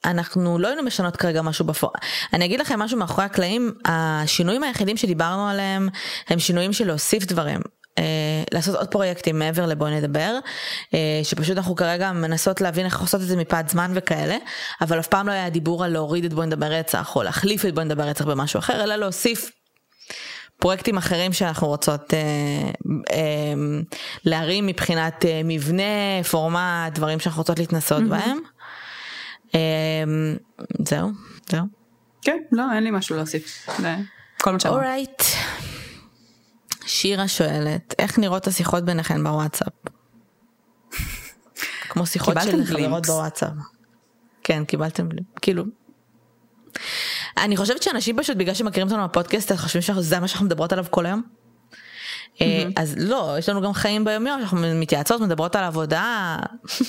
אנחנו 0.05 0.59
לא 0.59 0.69
היינו 0.69 0.83
משנות 0.83 1.17
כרגע 1.17 1.43
משהו 1.43 1.65
בפועל. 1.65 1.93
אני 2.33 2.45
אגיד 2.45 2.61
לכם 2.61 2.79
משהו 2.79 2.99
מאחורי 2.99 3.25
הקלעים, 3.25 3.73
השינויים 3.85 4.63
היחידים 4.63 4.97
שדיברנו 4.97 5.49
עליהם 5.49 5.89
הם 6.29 6.39
שינויים 6.39 6.73
של 6.73 6.87
להוסיף 6.87 7.25
דברים. 7.25 7.61
אה, 7.99 8.05
לעשות 8.53 8.75
עוד 8.75 8.89
פרויקטים 8.89 9.39
מעבר 9.39 9.67
לבואי 9.67 9.97
נדבר, 9.97 10.39
אה, 10.95 11.21
שפשוט 11.23 11.57
אנחנו 11.57 11.75
כרגע 11.75 12.13
מנסות 12.13 12.61
להבין 12.61 12.87
איך 12.87 13.01
לעשות 13.01 13.21
את 13.21 13.27
זה 13.27 13.37
מפאת 13.37 13.69
זמן 13.69 13.93
וכאלה, 13.95 14.37
אבל 14.81 15.01
אף 15.01 15.07
פעם 15.07 15.27
לא 15.27 15.33
היה 15.33 15.51
דיבור 15.51 15.85
על 15.85 15.93
להוריד 15.93 16.25
את 16.25 16.33
בואי 16.33 16.47
נדבר 16.47 16.67
רצח 16.67 17.17
או 17.17 17.23
להחליף 17.23 17.65
את 17.65 17.75
בואי 17.75 17.85
נדבר 17.85 18.05
רצח 18.05 18.25
במשהו 18.25 18.59
אחר, 18.59 18.85
אלא 18.85 18.97
להוסיף 18.97 19.51
פרויקטים 20.61 20.97
אחרים 20.97 21.33
שאנחנו 21.33 21.67
רוצות 21.67 22.15
אה, 22.15 22.71
אה, 23.13 23.81
להרים 24.25 24.67
מבחינת 24.67 25.25
אה, 25.25 25.41
מבנה, 25.45 26.23
פורמט, 26.31 26.95
דברים 26.95 27.21
שאנחנו 27.21 27.41
רוצות 27.41 27.59
להתנסות 27.59 28.03
mm-hmm. 28.03 28.11
בהם. 28.11 28.39
אמ, 29.55 30.37
זהו, 30.89 31.11
זהו. 31.51 31.63
כן, 32.23 32.39
לא, 32.53 32.73
אין 32.75 32.85
לי 32.85 32.91
משהו 32.91 33.17
להוסיף. 33.17 33.67
כל 34.41 34.53
מה 34.53 34.61
שאמרת. 34.61 34.77
אורייט. 34.77 35.23
שירה 36.87 37.29
שואלת, 37.29 37.95
איך 37.99 38.19
נראות 38.19 38.47
השיחות 38.47 38.85
ביניכן 38.85 39.25
בוואטסאפ? 39.25 39.73
כמו 41.91 42.07
שיחות 42.07 42.37
של 42.43 42.65
חברות 42.65 43.07
בוואטסאפ. 43.07 43.51
כן, 44.43 44.65
קיבלתם, 44.65 45.09
כאילו. 45.43 45.65
אני 47.37 47.57
חושבת 47.57 47.83
שאנשים 47.83 48.17
פשוט 48.19 48.37
בגלל 48.37 48.55
שמכירים 48.55 48.89
אותנו 48.89 49.09
בפודקאסט 49.09 49.53
חושבים 49.53 49.83
שזה 49.83 50.21
מה 50.21 50.29
שאנחנו 50.29 50.47
מדברות 50.47 50.73
עליו 50.73 50.85
כל 50.91 51.07
היום. 51.07 51.23
אה, 52.41 52.65
אז 52.77 52.95
לא, 52.99 53.35
יש 53.39 53.49
לנו 53.49 53.63
גם 53.63 53.73
חיים 53.73 54.05
ביום 54.05 54.27
יום, 54.27 54.41
אנחנו 54.41 54.59
מתייעצות, 54.75 55.21
מדברות 55.21 55.57
על 55.57 55.65
עבודה, 55.65 56.37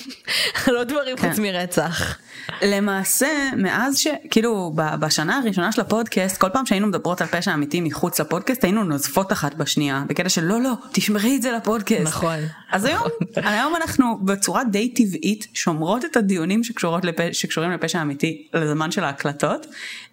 לא 0.74 0.84
דברים 0.84 1.18
חוץ 1.18 1.36
כן. 1.36 1.42
מרצח. 1.42 2.18
למעשה, 2.62 3.28
מאז 3.58 3.98
ש... 3.98 4.08
כאילו, 4.32 4.74
בשנה 4.76 5.38
הראשונה 5.38 5.72
של 5.72 5.82
הפודקאסט, 5.82 6.38
כל 6.38 6.50
פעם 6.50 6.66
שהיינו 6.66 6.88
מדברות 6.88 7.22
על 7.22 7.28
פשע 7.28 7.54
אמיתי 7.54 7.82
מחוץ 7.82 8.20
לפודקאסט, 8.20 8.64
היינו 8.64 8.84
נוזפות 8.84 9.32
אחת 9.32 9.56
בשנייה, 9.56 10.04
בקטע 10.08 10.30
של 10.30 10.44
לא, 10.44 10.62
לא, 10.62 10.74
תשמרי 10.92 11.36
את 11.36 11.42
זה 11.42 11.52
לפודקאסט. 11.52 12.08
נכון. 12.08 12.40
אז 12.72 12.86
היום, 12.86 13.04
היום 13.36 13.76
אנחנו 13.76 14.20
בצורה 14.26 14.64
די 14.64 14.94
טבעית 14.94 15.48
שומרות 15.54 16.06
את 16.06 16.18
הדיונים 16.18 16.62
לפ... 17.04 17.16
שקשורים 17.32 17.72
לפשע 17.72 18.02
אמיתי 18.02 18.48
לזמן 18.54 18.92
של 18.92 19.04
ההקלטות, 19.04 19.66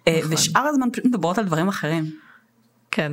אה, 0.07 0.17
נכון. 0.19 0.33
ושאר 0.33 0.67
הזמן 0.67 0.87
פשוט 0.93 1.05
מדברות 1.05 1.37
על 1.37 1.45
דברים 1.45 1.67
אחרים. 1.67 2.11
כן. 2.91 3.11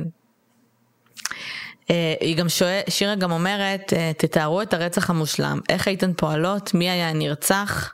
אה, 1.89 2.13
היא 2.19 2.37
גם 2.37 2.49
שואלת, 2.49 2.85
שירה 2.89 3.15
גם 3.15 3.31
אומרת, 3.31 3.93
אה, 3.93 4.11
תתארו 4.17 4.61
את 4.61 4.73
הרצח 4.73 5.09
המושלם, 5.09 5.59
איך 5.69 5.87
הייתן 5.87 6.13
פועלות, 6.13 6.73
מי 6.73 6.89
היה 6.89 7.09
הנרצח, 7.09 7.93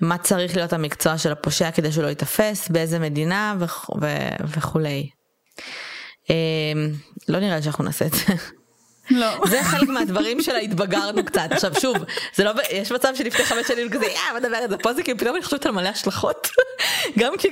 מה 0.00 0.18
צריך 0.18 0.56
להיות 0.56 0.72
המקצוע 0.72 1.18
של 1.18 1.32
הפושע 1.32 1.70
כדי 1.70 1.92
שהוא 1.92 2.04
לא 2.04 2.08
ייתפס, 2.08 2.68
באיזה 2.68 2.98
מדינה 2.98 3.54
וכ- 3.60 3.90
ו- 4.02 4.44
וכולי. 4.56 5.10
אה, 6.30 6.34
לא 7.28 7.40
נראה 7.40 7.56
לי 7.56 7.62
שאנחנו 7.62 7.84
נעשה 7.84 8.06
את 8.06 8.12
זה. 8.12 8.34
לא. 9.10 9.26
זה 9.50 9.62
חלק 9.64 9.88
מהדברים 9.88 10.42
שלה 10.42 10.58
התבגרנו 10.58 11.24
קצת. 11.24 11.48
עכשיו 11.50 11.72
שוב, 11.80 11.96
זה 12.34 12.44
לא, 12.44 12.52
יש 12.70 12.92
מצב 12.92 13.08
שלפני 13.14 13.44
חמש 13.44 13.66
שנים 13.68 13.90
כזה, 13.90 14.06
יא, 14.06 14.18
מה 14.32 14.40
מדברת, 14.40 14.70
זה 14.70 14.78
פה 14.78 14.94
זה 14.94 15.02
כאילו 15.02 15.18
פתאום 15.18 15.36
אני 15.36 15.44
חושבת 15.44 15.66
על 15.66 15.72
מלא 15.72 15.88
השלכות. 15.88 16.48
גם 17.18 17.32
כי 17.38 17.48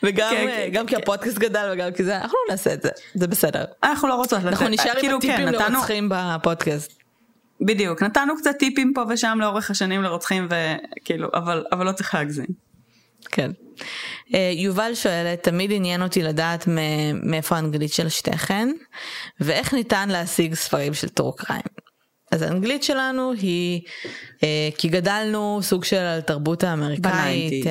כן, 0.00 0.06
כן, 0.06 0.12
גדלנו. 0.12 0.30
כן. 0.30 0.68
וגם 0.68 0.86
כן, 0.86 0.96
כי 0.96 1.02
הפודקאסט 1.02 1.38
גדל 1.38 1.70
וגם 1.72 1.92
כי 1.92 2.04
זה, 2.04 2.16
אנחנו 2.16 2.38
לא 2.48 2.54
נעשה 2.54 2.74
את 2.74 2.82
זה, 2.82 2.90
זה 3.14 3.26
בסדר. 3.26 3.64
אנחנו 3.82 4.08
לא 4.08 4.14
רוצות 4.14 4.38
לתת. 4.38 4.48
אנחנו 4.48 4.68
נשאר 4.68 4.92
עם 4.92 5.00
כאילו, 5.00 5.18
הטיפים 5.18 5.46
לרוצחים 5.46 6.08
בפודקאסט. 6.10 6.92
בדיוק, 7.60 8.02
נתנו 8.02 8.36
קצת 8.36 8.56
טיפים 8.58 8.92
פה 8.94 9.04
ושם 9.08 9.38
לאורך 9.40 9.70
השנים 9.70 10.02
לרוצחים 10.02 10.48
וכאילו, 10.50 11.28
אבל, 11.34 11.64
אבל 11.72 11.86
לא 11.86 11.92
צריך 11.92 12.14
להגזים. 12.14 12.46
כן. 13.30 13.50
אה, 14.34 14.52
יובל 14.54 14.94
שואלת, 14.94 15.42
תמיד 15.42 15.72
עניין 15.72 16.02
אותי 16.02 16.22
לדעת 16.22 16.68
מאיפה 17.22 17.56
האנגלית 17.56 17.92
של 17.92 18.08
שתיכן, 18.08 18.68
ואיך 19.40 19.74
ניתן 19.74 20.08
להשיג 20.08 20.54
ספרים 20.54 20.94
של 20.94 21.08
true 21.08 21.36
crime. 21.36 21.62
אז 22.30 22.42
האנגלית 22.42 22.82
שלנו 22.82 23.32
היא, 23.32 23.80
אה, 24.42 24.68
כי 24.78 24.88
גדלנו 24.88 25.60
סוג 25.62 25.84
של 25.84 25.96
על 25.96 26.20
תרבות 26.20 26.64
האמריקאית, 26.64 27.66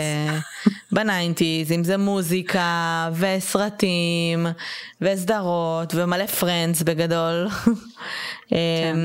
ב 0.91 0.99
nineties, 0.99 1.71
אה, 1.71 1.75
אם 1.75 1.83
זה 1.83 1.97
מוזיקה 1.97 3.09
וסרטים 3.13 4.47
וסדרות 5.01 5.95
ומלא 5.95 6.25
Friends 6.25 6.81
בגדול. 6.81 7.47
כן. 8.49 8.97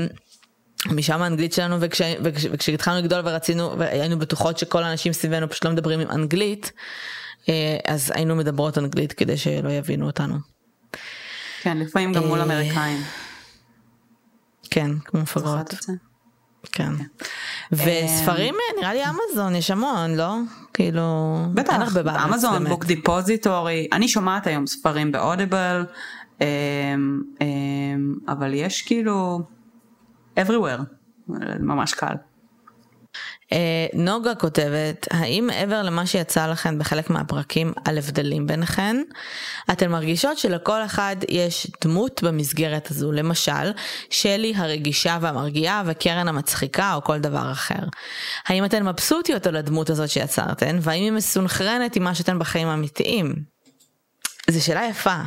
משם 0.91 1.21
האנגלית 1.21 1.53
שלנו 1.53 1.77
וכש, 1.79 2.01
וכש, 2.23 2.45
וכשהתחלנו 2.51 2.99
לגדול 2.99 3.21
ורצינו 3.23 3.77
והיינו 3.77 4.19
בטוחות 4.19 4.57
שכל 4.57 4.83
האנשים 4.83 5.13
סביבנו 5.13 5.49
פשוט 5.49 5.65
לא 5.65 5.71
מדברים 5.71 5.99
עם 5.99 6.11
אנגלית 6.11 6.71
אה, 7.49 7.77
אז 7.87 8.11
היינו 8.15 8.35
מדברות 8.35 8.77
אנגלית 8.77 9.13
כדי 9.13 9.37
שלא 9.37 9.69
יבינו 9.69 10.05
אותנו. 10.05 10.35
כן 11.61 11.77
לפעמים 11.77 12.13
גם 12.13 12.27
מול 12.27 12.39
אה, 12.39 12.45
אמריקאים. 12.45 12.97
כן 14.69 14.91
כמו 14.99 15.21
מפגרות. 15.21 15.69
כן. 15.69 15.93
כן. 16.71 16.91
וספרים 17.71 18.53
אה, 18.53 18.81
נראה 18.81 18.93
לי 18.93 19.01
אמזון 19.05 19.55
יש 19.55 19.71
המון 19.71 20.15
לא 20.15 20.35
כאילו 20.73 21.35
בטח 21.53 21.97
אמזון 22.25 22.67
בוק 22.69 22.85
דיפוזיטורי 22.85 23.87
אני 23.91 24.07
שומעת 24.07 24.47
היום 24.47 24.67
ספרים 24.67 25.11
באודיבל 25.11 25.85
אבל 28.27 28.53
יש 28.53 28.81
כאילו. 28.81 29.41
everywhere, 30.39 30.81
ממש 31.59 31.93
קל. 31.93 32.15
Uh, 33.49 33.55
נוגה 33.93 34.35
כותבת, 34.35 35.07
האם 35.11 35.47
מעבר 35.47 35.81
למה 35.81 36.05
שיצא 36.05 36.47
לכן 36.47 36.79
בחלק 36.79 37.09
מהפרקים 37.09 37.73
על 37.85 37.97
הבדלים 37.97 38.47
ביניכן, 38.47 38.97
אתן 39.71 39.91
מרגישות 39.91 40.37
שלכל 40.37 40.85
אחד 40.85 41.15
יש 41.29 41.67
דמות 41.83 42.23
במסגרת 42.23 42.91
הזו, 42.91 43.11
למשל, 43.11 43.71
שלי 44.09 44.53
הרגישה 44.55 45.17
והמרגיעה 45.21 45.83
וקרן 45.85 46.27
המצחיקה 46.27 46.93
או 46.93 47.03
כל 47.03 47.19
דבר 47.19 47.51
אחר. 47.51 47.83
האם 48.47 48.65
אתן 48.65 48.87
מבסוטיות 48.87 49.47
על 49.47 49.55
הדמות 49.55 49.89
הזאת 49.89 50.09
שיצרתן, 50.09 50.77
והאם 50.81 51.03
היא 51.03 51.11
מסונכרנת 51.11 51.95
עם 51.95 52.03
מה 52.03 52.15
שאתן 52.15 52.39
בחיים 52.39 52.67
האמיתיים? 52.67 53.35
זו 54.49 54.65
שאלה 54.65 54.85
יפה. 54.89 55.17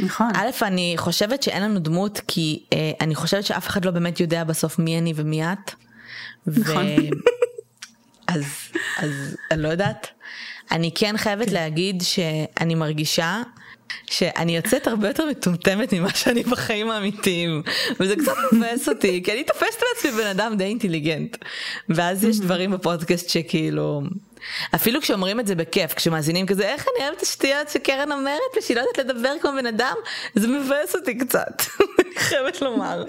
נכון. 0.00 0.28
א', 0.34 0.50
אני 0.62 0.94
חושבת 0.98 1.42
שאין 1.42 1.62
לנו 1.62 1.80
דמות 1.80 2.20
כי 2.28 2.64
אה, 2.72 2.92
אני 3.00 3.14
חושבת 3.14 3.44
שאף 3.44 3.66
אחד 3.66 3.84
לא 3.84 3.90
באמת 3.90 4.20
יודע 4.20 4.44
בסוף 4.44 4.78
מי 4.78 4.98
אני 4.98 5.12
ומי 5.16 5.44
את. 5.44 5.83
נכון. 6.46 6.86
אז, 8.26 8.44
אז 8.98 9.36
אני 9.50 9.62
לא 9.62 9.68
יודעת. 9.68 10.06
אני 10.70 10.90
כן 10.94 11.16
חייבת 11.16 11.46
כן. 11.46 11.52
להגיד 11.52 12.02
שאני 12.02 12.74
מרגישה 12.74 13.42
שאני 14.06 14.56
יוצאת 14.56 14.86
הרבה 14.86 15.08
יותר 15.08 15.26
מטומטמת 15.26 15.92
ממה 15.92 16.14
שאני 16.14 16.42
בחיים 16.42 16.90
האמיתיים 16.90 17.62
וזה 18.00 18.16
קצת 18.16 18.32
מבאס 18.52 18.88
אותי 18.88 19.22
כי 19.24 19.32
אני 19.32 19.44
תופסת 19.44 19.80
לעצמי 19.88 20.22
בן 20.22 20.26
אדם 20.26 20.56
די 20.56 20.64
אינטליגנט 20.64 21.36
ואז 21.88 22.24
יש 22.24 22.40
דברים 22.40 22.70
בפודקאסט 22.70 23.28
שכאילו 23.28 24.02
אפילו 24.74 25.00
כשאומרים 25.00 25.40
את 25.40 25.46
זה 25.46 25.54
בכיף, 25.54 25.94
כשמאזינים 25.94 26.46
כזה, 26.46 26.62
איך 26.62 26.86
אני 26.96 27.04
אוהבת 27.04 27.18
את 27.18 27.22
השטויות 27.22 27.68
שקרן 27.68 28.12
אומרת 28.12 28.40
ושהיא 28.58 28.76
לא 28.76 28.80
יודעת 28.80 28.98
לדבר 28.98 29.34
כמו 29.40 29.50
בן 29.52 29.66
אדם, 29.66 29.94
זה 30.34 30.48
מבאס 30.48 30.94
אותי 30.94 31.18
קצת, 31.18 31.62
אני 32.00 32.14
חייבת 32.16 32.62
לומר. 32.62 33.04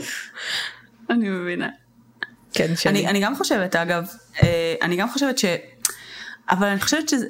אני 1.09 1.29
מבינה. 1.29 1.69
כן, 2.55 2.75
שלי. 2.75 2.91
אני, 2.91 3.07
אני 3.07 3.19
גם 3.19 3.35
חושבת 3.35 3.75
אגב, 3.75 4.07
אה, 4.43 4.75
אני 4.81 4.95
גם 4.95 5.09
חושבת 5.09 5.37
ש... 5.37 5.45
אבל 6.49 6.67
אני 6.67 6.79
חושבת 6.79 7.09
שזה, 7.09 7.25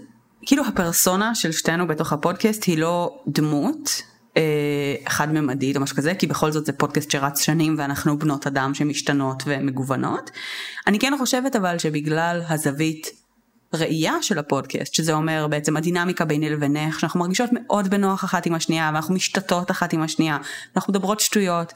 כאילו 0.46 0.66
הפרסונה 0.66 1.36
של 1.36 1.52
שתינו 1.52 1.88
בתוך 1.88 2.14
הפודקאסט 2.14 2.64
היא 2.64 2.78
לא 2.78 3.24
דמות 3.28 4.02
אה, 4.38 4.96
חד 5.10 5.34
ממדית 5.34 5.76
או 5.76 5.82
משהו 5.82 5.98
כזה, 5.98 6.16
כי 6.16 6.28
בכל 6.28 6.52
זאת 6.52 6.66
זה 6.66 6.74
פודקאסט 6.74 7.12
שרץ 7.12 7.42
שנים 7.42 7.76
ואנחנו 7.78 8.20
בנות 8.20 8.48
אדם 8.48 8.74
שמשתנות 8.74 9.44
ומגוונות. 9.46 10.32
אני 10.88 11.00
כן 11.00 11.14
חושבת 11.18 11.56
אבל 11.56 11.78
שבגלל 11.78 12.42
הזווית 12.50 13.10
ראייה 13.74 14.14
של 14.22 14.40
הפודקאסט, 14.40 14.94
שזה 14.94 15.14
אומר 15.14 15.48
בעצם 15.50 15.78
הדינמיקה 15.78 16.26
ביני 16.26 16.50
לבינך, 16.50 17.00
שאנחנו 17.00 17.20
מרגישות 17.20 17.50
מאוד 17.54 17.88
בנוח 17.88 18.24
אחת 18.24 18.46
עם 18.46 18.54
השנייה, 18.54 18.92
ואנחנו 18.94 19.14
משתתות 19.14 19.72
אחת 19.72 19.94
עם 19.94 20.02
השנייה, 20.02 20.38
אנחנו 20.76 20.94
מדברות 20.94 21.20
שטויות. 21.20 21.74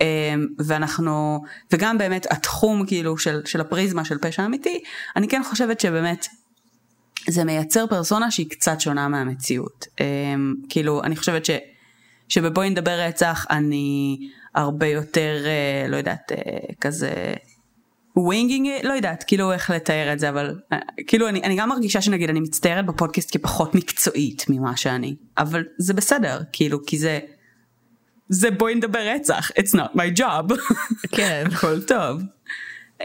אמ, 0.00 0.46
ואנחנו, 0.58 1.42
וגם 1.72 1.98
באמת 1.98 2.26
התחום 2.30 2.86
כאילו 2.86 3.18
של, 3.18 3.40
של 3.44 3.60
הפריזמה 3.60 4.04
של 4.04 4.18
פשע 4.18 4.46
אמיתי, 4.46 4.82
אני 5.16 5.28
כן 5.28 5.42
חושבת 5.44 5.80
שבאמת 5.80 6.26
זה 7.28 7.44
מייצר 7.44 7.86
פרסונה 7.86 8.30
שהיא 8.30 8.50
קצת 8.50 8.80
שונה 8.80 9.08
מהמציאות. 9.08 9.86
אמ, 10.00 10.54
כאילו, 10.68 11.02
אני 11.02 11.16
חושבת 11.16 11.44
ש, 11.44 11.50
שבבואי 12.28 12.70
נדבר 12.70 13.00
רצח 13.00 13.46
אני 13.50 14.18
הרבה 14.54 14.86
יותר, 14.86 15.44
אה, 15.46 15.88
לא 15.88 15.96
יודעת, 15.96 16.32
אה, 16.32 16.38
כזה 16.80 17.34
winging, 18.16 18.68
לא 18.82 18.92
יודעת, 18.92 19.24
כאילו 19.26 19.52
איך 19.52 19.70
לתאר 19.70 20.12
את 20.12 20.18
זה, 20.18 20.28
אבל 20.28 20.60
אה, 20.72 20.78
כאילו 21.06 21.28
אני, 21.28 21.42
אני 21.42 21.56
גם 21.56 21.68
מרגישה 21.68 22.00
שנגיד 22.00 22.30
אני 22.30 22.40
מצטיירת 22.40 22.86
בפודקאסט 22.86 23.36
כפחות 23.36 23.74
מקצועית 23.74 24.44
ממה 24.48 24.76
שאני, 24.76 25.16
אבל 25.38 25.64
זה 25.78 25.94
בסדר, 25.94 26.40
כאילו, 26.52 26.86
כי 26.86 26.98
זה, 26.98 27.18
זה 28.30 28.50
בואי 28.50 28.74
נדבר 28.74 28.98
רצח, 29.14 29.50
it's 29.50 29.74
not 29.74 29.96
my 29.96 30.18
job, 30.18 30.54
כן. 31.10 31.44
הכל 31.52 31.82
טוב. 31.82 32.20
Um, 33.00 33.04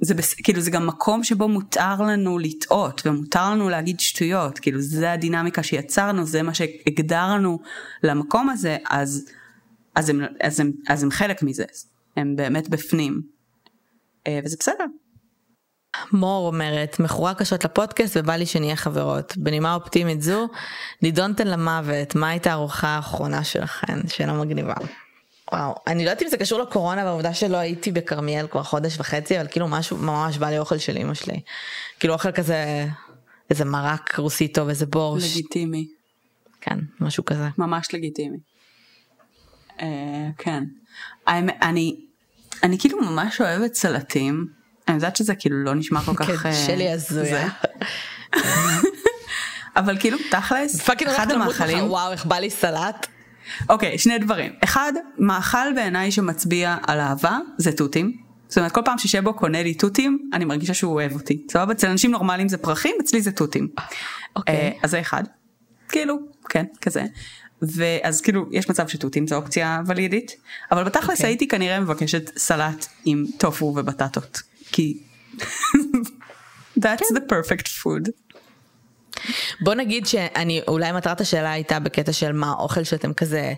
זה 0.00 0.14
בס... 0.14 0.34
כאילו 0.34 0.60
זה 0.60 0.70
גם 0.70 0.86
מקום 0.86 1.24
שבו 1.24 1.48
מותר 1.48 2.02
לנו 2.02 2.38
לטעות 2.38 3.02
ומותר 3.06 3.50
לנו 3.50 3.68
להגיד 3.68 4.00
שטויות 4.00 4.58
כאילו 4.58 4.80
זה 4.80 5.12
הדינמיקה 5.12 5.62
שיצרנו 5.62 6.26
זה 6.26 6.42
מה 6.42 6.54
שהגדרנו 6.54 7.58
למקום 8.02 8.50
הזה 8.50 8.76
אז 8.90 9.28
אז 9.94 10.08
הם, 10.08 10.20
אז 10.40 10.60
הם, 10.60 10.72
אז 10.88 11.02
הם 11.02 11.10
חלק 11.10 11.42
מזה 11.42 11.64
הם 12.16 12.36
באמת 12.36 12.68
בפנים 12.68 13.20
uh, 14.28 14.30
וזה 14.44 14.56
בסדר. 14.60 14.84
מור 16.12 16.46
אומרת 16.46 17.00
מכורה 17.00 17.34
קשות 17.34 17.64
לפודקאסט 17.64 18.16
ובא 18.16 18.36
לי 18.36 18.46
שנהיה 18.46 18.76
חברות 18.76 19.36
בנימה 19.36 19.74
אופטימית 19.74 20.22
זו 20.22 20.48
נידונתן 21.02 21.46
למוות 21.46 22.14
מה 22.14 22.28
הייתה 22.28 22.50
הארוחה 22.50 22.88
האחרונה 22.88 23.44
שלכן 23.44 24.08
שאלה 24.08 24.32
מגניבה. 24.32 24.74
וואו, 25.52 25.74
אני 25.86 26.04
לא 26.04 26.10
יודעת 26.10 26.22
אם 26.22 26.28
זה 26.28 26.36
קשור 26.36 26.60
לקורונה 26.60 27.04
והעובדה 27.04 27.34
שלא 27.34 27.56
הייתי 27.56 27.92
בכרמיאל 27.92 28.46
כבר 28.46 28.62
חודש 28.62 28.98
וחצי, 28.98 29.40
אבל 29.40 29.48
כאילו 29.50 29.68
משהו 29.68 29.96
ממש 29.96 30.38
בא 30.38 30.50
לי 30.50 30.58
אוכל 30.58 30.78
של 30.78 30.96
אמא 30.96 31.14
שלי. 31.14 31.40
כאילו 32.00 32.14
אוכל 32.14 32.32
כזה, 32.32 32.86
איזה 33.50 33.64
מרק 33.64 34.18
רוסי 34.18 34.48
טוב, 34.48 34.68
איזה 34.68 34.86
בורש. 34.86 35.32
לגיטימי. 35.36 35.88
כן, 36.60 36.78
משהו 37.00 37.24
כזה. 37.24 37.48
ממש 37.58 37.94
לגיטימי. 37.94 38.38
Uh, 39.78 39.82
כן. 40.38 40.64
אני, 41.28 41.52
אני, 41.62 41.96
אני 42.62 42.78
כאילו 42.78 43.00
ממש 43.00 43.40
אוהבת 43.40 43.74
סלטים. 43.74 44.57
אני 44.88 44.96
יודעת 44.96 45.16
שזה 45.16 45.34
כאילו 45.34 45.64
לא 45.64 45.74
נשמע 45.74 46.00
כל 46.00 46.14
כך... 46.14 46.26
כן, 46.26 46.52
שלי 46.66 46.90
הזויה. 46.90 47.48
אבל 49.76 49.98
כאילו 50.00 50.18
תכלס, 50.30 50.90
אחד 51.06 51.30
המאכלים... 51.30 51.90
וואו, 51.90 52.12
איך 52.12 52.26
בא 52.26 52.36
לי 52.36 52.50
סלט. 52.50 53.06
אוקיי, 53.68 53.98
שני 53.98 54.18
דברים. 54.18 54.52
אחד, 54.64 54.92
מאכל 55.18 55.72
בעיניי 55.74 56.10
שמצביע 56.10 56.76
על 56.86 57.00
אהבה 57.00 57.38
זה 57.58 57.72
תותים. 57.72 58.16
זאת 58.48 58.58
אומרת, 58.58 58.72
כל 58.72 58.80
פעם 58.84 58.98
ששבו 58.98 59.34
קונה 59.34 59.62
לי 59.62 59.74
תותים, 59.74 60.30
אני 60.32 60.44
מרגישה 60.44 60.74
שהוא 60.74 60.94
אוהב 60.94 61.12
אותי. 61.12 61.46
סבבה? 61.50 61.72
אצל 61.72 61.86
אנשים 61.86 62.10
נורמליים 62.10 62.48
זה 62.48 62.58
פרחים, 62.58 62.96
אצלי 63.00 63.22
זה 63.22 63.32
תותים. 63.32 63.68
אוקיי. 64.36 64.70
Okay. 64.70 64.74
Uh, 64.74 64.84
אז 64.84 64.90
זה 64.90 65.00
אחד. 65.00 65.22
כאילו, 65.88 66.18
כן, 66.48 66.64
כזה. 66.80 67.04
ואז 67.62 68.20
כאילו, 68.20 68.46
יש 68.50 68.70
מצב 68.70 68.88
שתותים 68.88 69.26
זה 69.26 69.36
אופציה 69.36 69.80
ולידית, 69.86 70.32
אבל 70.72 70.84
בתכלס 70.84 71.08
okay. 71.08 71.12
אוקיי. 71.12 71.26
הייתי 71.26 71.48
כנראה 71.48 71.80
מבקשת 71.80 72.38
סלט 72.38 72.86
עם 73.04 73.24
טופו 73.38 73.64
ובטטות. 73.64 74.42
כי... 74.72 74.98
That's 76.78 76.98
כן. 76.98 77.16
the 77.16 77.32
perfect 77.32 77.66
food. 77.66 78.10
בוא 79.60 79.74
נגיד 79.74 80.06
שאני, 80.06 80.60
אולי 80.68 80.92
מטרת 80.92 81.20
השאלה 81.20 81.52
הייתה 81.52 81.78
בקטע 81.78 82.12
של 82.12 82.32
מה 82.32 82.50
האוכל 82.50 82.84
שאתם 82.84 83.12
כזה... 83.12 83.54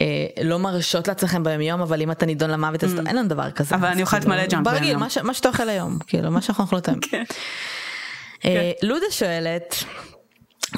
אה, 0.00 0.26
לא 0.44 0.58
מרשות 0.58 1.08
לעצמכם 1.08 1.42
ביום 1.42 1.60
יום 1.60 1.80
אבל 1.80 2.02
אם 2.02 2.10
אתה 2.10 2.26
נידון 2.26 2.50
למוות 2.50 2.84
אז 2.84 2.94
mm. 2.94 3.08
אין 3.08 3.16
לנו 3.16 3.28
דבר 3.28 3.50
כזה. 3.50 3.74
אבל 3.74 3.88
אני 3.88 4.02
אוכלת 4.02 4.22
כאילו, 4.22 4.34
מלא 4.34 4.46
ג'אנק 4.46 4.64
ברגיל 4.64 4.96
מה 4.96 5.34
שאתה 5.34 5.48
אוכל 5.48 5.68
היום 5.68 5.98
כאילו 6.06 6.30
מה 6.30 6.42
שאנחנו 6.42 6.64
אוכלות 6.64 6.88
היום. 6.88 7.00
כן. 7.00 7.24
אה, 8.44 8.72
לודה 8.82 9.06
שואלת 9.10 9.84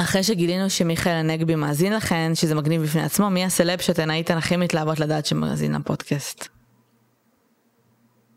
אחרי 0.00 0.22
שגילינו 0.22 0.70
שמיכאל 0.70 1.12
הנגבי 1.12 1.54
מאזין 1.54 1.92
לכן 1.92 2.34
שזה 2.34 2.54
מגניב 2.54 2.82
בפני 2.82 3.02
עצמו 3.02 3.30
מי 3.30 3.44
הסלב 3.44 3.80
שאתן 3.80 4.10
הייתן 4.10 4.36
הכי 4.36 4.56
מתלהבות 4.56 5.00
לדעת 5.00 5.26
שמאזין 5.26 5.74
לפודקאסט. 5.74 6.48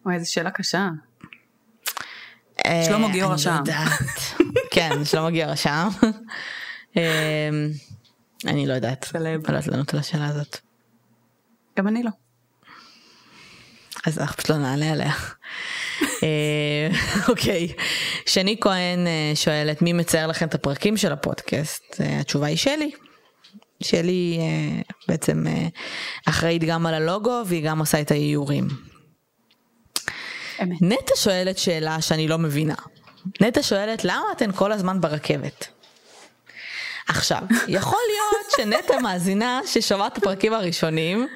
וואי 0.06 0.16
איזה 0.16 0.26
שאלה 0.26 0.52
קשה. 0.52 0.88
שלמה 2.68 3.08
אה, 3.08 3.12
גיורא 3.12 3.38
שם. 3.38 3.64
כן, 4.74 5.06
שלמה 5.06 5.32
גיורא 5.32 5.56
שם. 5.56 5.88
אמ, 6.98 7.02
אני 8.48 8.68
לא 8.68 8.74
יודעת. 8.74 9.06
סלב. 9.06 9.26
אני 9.26 9.54
לא 9.54 9.58
יודעת 9.58 9.68
לענות 9.68 9.94
על 9.94 10.00
השאלה 10.00 10.28
הזאת. 10.28 10.58
גם 11.78 11.88
אני 11.88 12.04
לא. 12.04 12.10
אז 14.06 14.20
אנחנו 14.20 14.38
פשוט 14.38 14.50
לא 14.50 14.58
נעלה 14.58 14.92
עליה. 14.92 15.14
אה, 16.24 16.90
אוקיי, 17.28 17.68
שני 18.26 18.58
כהן 18.62 19.08
אה, 19.08 19.32
שואלת 19.36 19.82
מי 19.82 19.94
מצייר 19.94 20.28
לכם 20.28 20.48
את 20.48 20.56
הפרקים 20.56 20.98
של 20.98 21.12
הפודקאסט? 21.12 22.02
התשובה 22.20 22.48
היא 22.48 22.58
שלי. 22.58 22.92
שלי 23.84 24.40
בעצם 25.08 25.46
אחראית 26.26 26.64
גם 26.64 26.86
על 26.86 26.94
הלוגו 26.94 27.42
והיא 27.46 27.70
גם 27.70 27.80
עושה 27.80 28.02
את 28.02 28.12
האיורים. 28.12 28.91
אמת. 30.64 30.78
נטע 30.82 31.14
שואלת 31.16 31.58
שאלה 31.58 32.02
שאני 32.02 32.28
לא 32.28 32.38
מבינה. 32.38 32.76
נטע 33.42 33.64
שואלת 33.64 34.06
למה 34.06 34.24
אתן 34.36 34.52
כל 34.52 34.72
הזמן 34.72 35.02
ברכבת? 35.02 35.68
עכשיו, 37.08 37.42
יכול 37.68 38.00
להיות 38.08 38.52
שנטע 38.58 39.00
מאזינה 39.00 39.62
ששומעת 39.66 40.14
את 40.14 40.18
הפרקים 40.18 40.54
הראשונים, 40.54 41.28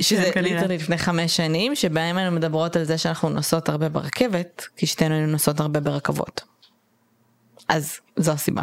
שזה 0.00 0.30
כן, 0.32 0.44
ליטרלי 0.44 0.78
לפני 0.78 0.98
חמש 0.98 1.36
שנים, 1.36 1.74
שבהם 1.74 2.16
היינו 2.16 2.36
מדברות 2.36 2.76
על 2.76 2.84
זה 2.84 2.98
שאנחנו 2.98 3.28
נוסעות 3.28 3.68
הרבה 3.68 3.88
ברכבת, 3.88 4.66
כי 4.76 4.86
שתינו 4.86 5.14
היינו 5.14 5.32
נוסעות 5.32 5.60
הרבה 5.60 5.80
ברכבות. 5.80 6.40
אז 7.68 7.98
זו 8.16 8.32
הסיבה. 8.32 8.62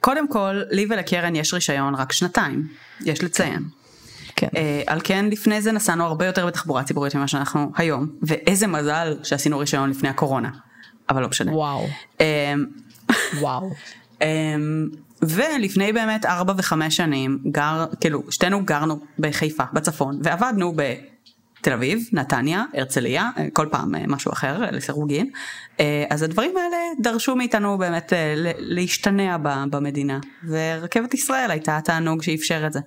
קודם 0.00 0.28
כל, 0.28 0.62
לי 0.70 0.86
ולקרן 0.90 1.36
יש 1.36 1.54
רישיון 1.54 1.94
רק 1.94 2.12
שנתיים, 2.12 2.68
יש 3.04 3.22
לציין. 3.22 3.62
כן. 4.38 4.46
Uh, 4.46 4.58
על 4.86 5.00
כן 5.04 5.26
לפני 5.30 5.62
זה 5.62 5.72
נסענו 5.72 6.04
הרבה 6.04 6.26
יותר 6.26 6.46
בתחבורה 6.46 6.84
ציבורית 6.84 7.14
ממה 7.14 7.28
שאנחנו 7.28 7.72
היום, 7.76 8.06
ואיזה 8.22 8.66
מזל 8.66 9.16
שעשינו 9.22 9.58
רישיון 9.58 9.90
לפני 9.90 10.08
הקורונה, 10.08 10.50
אבל 11.10 11.22
לא 11.22 11.28
משנה. 11.28 11.52
וואו. 11.52 11.86
Um, 12.18 12.22
וואו. 13.40 13.70
um, 14.18 14.22
ולפני 15.22 15.92
באמת 15.92 16.26
ארבע 16.26 16.54
וחמש 16.56 16.96
שנים 16.96 17.38
גר, 17.50 17.86
כאילו 18.00 18.22
שתינו 18.30 18.64
גרנו 18.64 19.00
בחיפה 19.18 19.64
בצפון 19.72 20.20
ועבדנו 20.22 20.72
בתל 20.76 21.72
אביב, 21.72 22.08
נתניה, 22.12 22.64
הרצליה, 22.74 23.30
כל 23.52 23.66
פעם 23.70 23.94
משהו 24.08 24.32
אחר 24.32 24.70
לסירוגין, 24.72 25.30
אז 26.10 26.22
הדברים 26.22 26.56
האלה 26.56 26.76
דרשו 27.00 27.36
מאיתנו 27.36 27.78
באמת 27.78 28.12
להשתנע 28.58 29.36
במדינה, 29.70 30.18
ורכבת 30.48 31.14
ישראל 31.14 31.50
הייתה 31.50 31.76
התענוג 31.76 32.22
שאפשר 32.22 32.66
את 32.66 32.72
זה. 32.72 32.80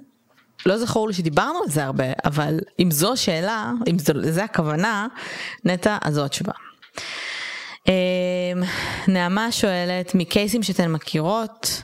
לא 0.65 0.77
זכור 0.77 1.07
לי 1.07 1.13
שדיברנו 1.13 1.59
על 1.63 1.69
זה 1.69 1.83
הרבה, 1.83 2.05
אבל 2.25 2.59
אם 2.79 2.91
זו 2.91 3.13
השאלה, 3.13 3.71
אם 3.89 3.99
זו, 3.99 4.13
זה 4.21 4.43
הכוונה, 4.43 5.07
נטע, 5.65 5.97
אז 6.01 6.13
זו 6.13 6.25
התשובה. 6.25 6.53
אמ, 7.87 7.93
נעמה 9.07 9.51
שואלת, 9.51 10.15
מקייסים 10.15 10.63
שאתן 10.63 10.91
מכירות, 10.91 11.81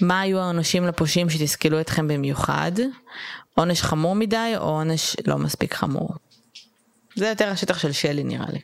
מה 0.00 0.20
היו 0.20 0.38
העונשים 0.38 0.86
לפושעים 0.86 1.30
שתסכלו 1.30 1.80
אתכם 1.80 2.08
במיוחד? 2.08 2.72
עונש 3.54 3.82
חמור 3.82 4.14
מדי 4.14 4.52
או 4.56 4.62
עונש 4.62 5.16
לא 5.26 5.38
מספיק 5.38 5.74
חמור? 5.74 6.08
זה 7.16 7.28
יותר 7.28 7.48
השטח 7.48 7.78
של 7.78 7.92
שלי 7.92 8.24
נראה 8.24 8.46
לי. 8.52 8.60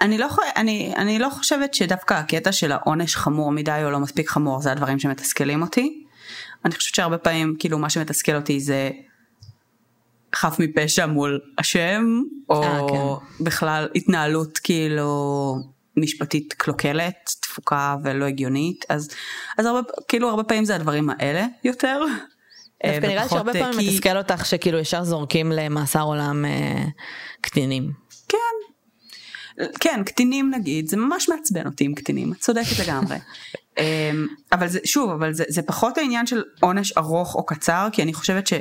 אני 0.00 0.18
לא, 0.18 0.28
אני, 0.56 0.94
אני 0.96 1.18
לא 1.18 1.28
חושבת 1.30 1.74
שדווקא 1.74 2.14
הקטע 2.14 2.52
של 2.52 2.72
העונש 2.72 3.16
חמור 3.16 3.52
מדי 3.52 3.80
או 3.84 3.90
לא 3.90 3.98
מספיק 3.98 4.28
חמור 4.28 4.60
זה 4.60 4.72
הדברים 4.72 4.98
שמתסכלים 4.98 5.62
אותי. 5.62 6.04
אני 6.64 6.74
חושבת 6.74 6.94
שהרבה 6.94 7.18
פעמים 7.18 7.56
כאילו 7.58 7.78
מה 7.78 7.90
שמתסכל 7.90 8.36
אותי 8.36 8.60
זה 8.60 8.90
חף 10.34 10.56
מפשע 10.58 11.06
מול 11.06 11.40
השם 11.58 12.04
או 12.48 12.62
아, 12.62 12.66
אה, 12.66 12.80
כן. 12.88 13.44
בכלל 13.44 13.88
התנהלות 13.94 14.58
כאילו 14.58 15.54
משפטית 15.96 16.52
קלוקלת, 16.52 17.30
תפוקה 17.40 17.96
ולא 18.04 18.24
הגיונית 18.24 18.84
אז, 18.88 19.08
אז 19.58 19.66
הרבה, 19.66 19.80
כאילו 20.08 20.28
הרבה 20.28 20.44
פעמים 20.44 20.64
זה 20.64 20.74
הדברים 20.74 21.10
האלה 21.10 21.46
יותר. 21.64 22.00
דווקא 22.86 23.06
נראה 23.06 23.22
לי 23.22 23.28
שהרבה 23.28 23.52
פעמים 23.52 23.78
כי... 23.78 23.90
מתסכל 23.90 24.16
אותך 24.16 24.46
שכאילו 24.46 24.78
ישר 24.78 25.04
זורקים 25.04 25.52
למאסר 25.52 26.02
עולם 26.02 26.44
אה, 26.44 26.84
קטינים. 27.40 27.92
כן. 28.28 28.65
כן, 29.80 30.02
קטינים 30.04 30.50
נגיד, 30.54 30.88
זה 30.88 30.96
ממש 30.96 31.28
מעצבן 31.28 31.66
אותי 31.66 31.84
עם 31.84 31.94
קטינים, 31.94 32.32
את 32.32 32.38
צודקת 32.38 32.78
לגמרי. 32.86 33.16
אמ, 33.78 34.26
אבל 34.52 34.68
זה, 34.68 34.78
שוב, 34.84 35.10
אבל 35.10 35.32
זה, 35.32 35.44
זה 35.48 35.62
פחות 35.62 35.98
העניין 35.98 36.26
של 36.26 36.42
עונש 36.60 36.92
ארוך 36.92 37.34
או 37.34 37.46
קצר, 37.46 37.88
כי 37.92 38.02
אני 38.02 38.14
חושבת 38.14 38.46
ש... 38.46 38.52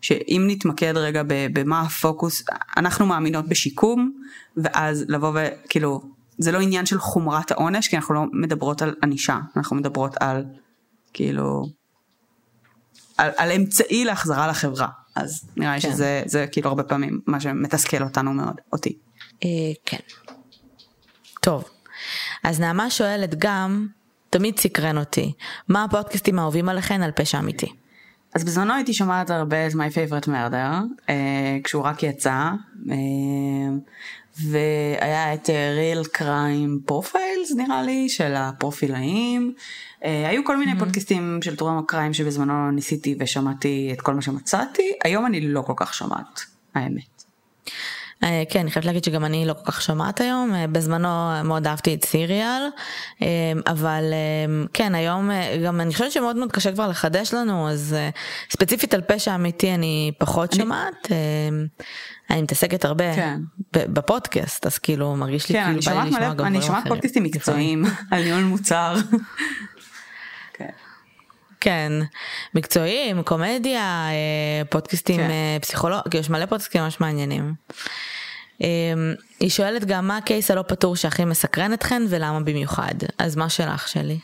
שאם 0.00 0.44
נתמקד 0.46 0.96
רגע 0.96 1.22
במה 1.26 1.80
הפוקוס, 1.80 2.44
אנחנו 2.76 3.06
מאמינות 3.06 3.48
בשיקום, 3.48 4.12
ואז 4.56 5.04
לבוא 5.08 5.32
וכאילו, 5.34 6.00
זה 6.38 6.52
לא 6.52 6.60
עניין 6.60 6.86
של 6.86 6.98
חומרת 6.98 7.50
העונש, 7.50 7.88
כי 7.88 7.96
אנחנו 7.96 8.14
לא 8.14 8.24
מדברות 8.32 8.82
על 8.82 8.94
ענישה, 9.02 9.38
אנחנו 9.56 9.76
מדברות 9.76 10.16
על 10.20 10.44
כאילו, 11.12 11.66
על, 13.18 13.30
על 13.36 13.52
אמצעי 13.52 14.04
להחזרה 14.04 14.48
לחברה, 14.48 14.88
אז 15.14 15.50
נראה 15.56 15.74
לי 15.74 15.80
כן. 15.80 15.92
שזה 15.92 16.22
זה 16.26 16.46
כאילו 16.52 16.68
הרבה 16.68 16.82
פעמים 16.82 17.20
מה 17.26 17.40
שמתסכל 17.40 18.02
אותנו 18.02 18.32
מאוד, 18.32 18.60
אותי. 18.72 18.98
אה, 19.44 19.48
כן. 19.86 19.98
טוב, 21.40 21.64
אז 22.44 22.60
נעמה 22.60 22.90
שואלת 22.90 23.34
גם, 23.38 23.86
תמיד 24.30 24.58
סקרן 24.58 24.98
אותי, 24.98 25.32
מה 25.68 25.84
הפודקאסטים 25.84 26.38
האהובים 26.38 26.68
עליכם 26.68 27.00
על 27.02 27.10
פשע 27.10 27.38
אמיתי? 27.38 27.72
אז 28.34 28.44
בזמנו 28.44 28.74
הייתי 28.74 28.92
שומעת 28.94 29.30
הרבה 29.30 29.66
את 29.66 29.72
My 29.72 29.76
Favorite 29.76 30.26
Murder, 30.26 30.84
אה, 31.08 31.58
כשהוא 31.64 31.82
רק 31.82 32.02
יצא, 32.02 32.50
אה, 32.90 32.96
והיה 34.42 35.34
את 35.34 35.46
Real 35.50 36.18
Crime 36.18 36.90
Profiles 36.92 37.56
נראה 37.56 37.82
לי, 37.82 38.08
של 38.08 38.34
הפרופילאים. 38.36 39.54
היו 40.02 40.44
כל 40.44 40.56
מיני 40.56 40.72
mm-hmm. 40.72 40.78
פודקאסטים 40.78 41.38
של 41.42 41.56
טרום 41.56 41.78
הקריים 41.78 42.14
שבזמנו 42.14 42.70
ניסיתי 42.70 43.16
ושמעתי 43.20 43.90
את 43.92 44.00
כל 44.00 44.14
מה 44.14 44.22
שמצאתי, 44.22 44.92
היום 45.04 45.26
אני 45.26 45.40
לא 45.40 45.62
כל 45.62 45.72
כך 45.76 45.94
שומעת, 45.94 46.40
האמת. 46.74 47.24
אה, 48.22 48.42
כן, 48.48 48.60
אני 48.60 48.70
חייבת 48.70 48.86
להגיד 48.86 49.04
שגם 49.04 49.24
אני 49.24 49.46
לא 49.46 49.52
כל 49.52 49.72
כך 49.72 49.82
שומעת 49.82 50.20
היום, 50.20 50.54
אה, 50.54 50.66
בזמנו 50.66 51.08
מאוד 51.44 51.66
אהבתי 51.66 51.94
את 51.94 52.04
סיריאל, 52.04 52.62
אה, 53.22 53.26
אבל 53.66 54.04
כן, 54.72 54.94
היום 54.94 55.30
גם 55.64 55.80
אני 55.80 55.92
חושבת 55.92 56.12
שמאוד 56.12 56.36
מאוד 56.36 56.52
קשה 56.52 56.72
כבר 56.72 56.88
לחדש 56.88 57.34
לנו, 57.34 57.68
אז 57.70 57.96
ספציפית 58.50 58.94
על 58.94 59.00
פשע 59.00 59.34
אמיתי 59.34 59.74
אני 59.74 60.12
פחות 60.18 60.54
אני... 60.54 60.62
שומעת. 60.62 61.08
אני 62.30 62.42
מתעסקת 62.42 62.84
הרבה 62.84 63.14
כן. 63.14 63.40
בפודקאסט, 63.72 64.66
אז 64.66 64.78
כאילו 64.78 65.16
מרגיש 65.16 65.48
לי 65.48 65.54
כן, 65.54 65.64
כאילו 65.64 65.80
בא 65.96 66.02
לי 66.02 66.10
לשמוע 66.10 66.28
גם 66.28 66.34
דברים 66.34 66.40
אחרים. 66.40 66.56
אני 66.56 66.62
שומעת 66.62 66.88
פודקאסטים 66.88 67.22
מקצועיים 67.22 67.84
על 68.10 68.22
ניהול 68.22 68.42
מוצר. 68.42 68.94
כן. 71.60 71.92
מקצועיים, 72.54 73.22
קומדיה, 73.22 74.08
פודקאסטים 74.70 75.16
כן. 75.16 75.58
פסיכולוגיה, 75.60 76.20
יש 76.20 76.30
מלא 76.30 76.46
פודקאסטים 76.46 76.82
ממש 76.82 77.00
מעניינים. 77.00 77.54
אמ, 78.60 79.14
היא 79.40 79.50
שואלת 79.50 79.84
גם 79.84 80.08
מה 80.08 80.16
הקייס 80.16 80.50
הלא 80.50 80.62
פתור 80.62 80.96
שהכי 80.96 81.24
מסקרן 81.24 81.72
אתכן 81.72 82.02
ולמה 82.08 82.40
במיוחד. 82.40 82.94
אז 83.18 83.36
מה 83.36 83.48
שלך 83.48 83.88
שלי? 83.88 84.18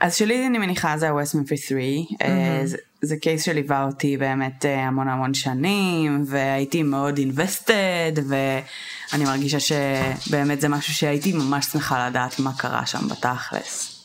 אז 0.00 0.14
שלי 0.14 0.46
אני 0.46 0.58
מניחה 0.58 0.98
זה 0.98 1.08
ה-West 1.08 1.34
Memphis 1.34 1.68
3. 1.68 1.78
Mm-hmm. 2.12 2.26
זה, 2.64 2.76
זה 3.02 3.16
קייס 3.16 3.42
שליווה 3.42 3.84
אותי 3.84 4.16
באמת 4.16 4.64
אה, 4.64 4.86
המון 4.86 5.08
המון 5.08 5.34
שנים 5.34 6.24
והייתי 6.26 6.82
מאוד 6.82 7.18
invested 7.18 8.20
ואני 8.28 9.24
מרגישה 9.24 9.58
שבאמת 9.60 10.60
זה 10.60 10.68
משהו 10.68 10.94
שהייתי 10.94 11.32
ממש 11.32 11.66
שמחה 11.66 12.08
לדעת 12.08 12.38
מה 12.38 12.52
קרה 12.58 12.86
שם 12.86 13.08
בתכלס. 13.08 14.04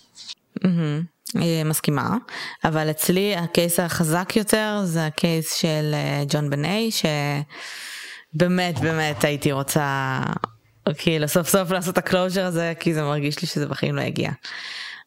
Mm-hmm. 0.60 1.19
מסכימה 1.66 2.10
אבל 2.64 2.90
אצלי 2.90 3.36
הקייס 3.36 3.80
החזק 3.80 4.34
יותר 4.36 4.82
זה 4.84 5.06
הקייס 5.06 5.54
של 5.54 5.96
ג'ון 6.28 6.50
בני 6.50 6.92
ש... 6.92 7.06
באמת 8.34 9.24
הייתי 9.24 9.52
רוצה 9.52 10.20
כאילו 10.98 11.28
סוף 11.28 11.50
סוף 11.50 11.72
לעשות 11.72 11.94
את 11.94 11.98
הקלוז'ר 11.98 12.46
הזה 12.46 12.74
כי 12.80 12.94
זה 12.94 13.02
מרגיש 13.02 13.42
לי 13.42 13.48
שזה 13.48 13.68
בחיים 13.68 13.96
לא 13.96 14.02
יגיע. 14.02 14.32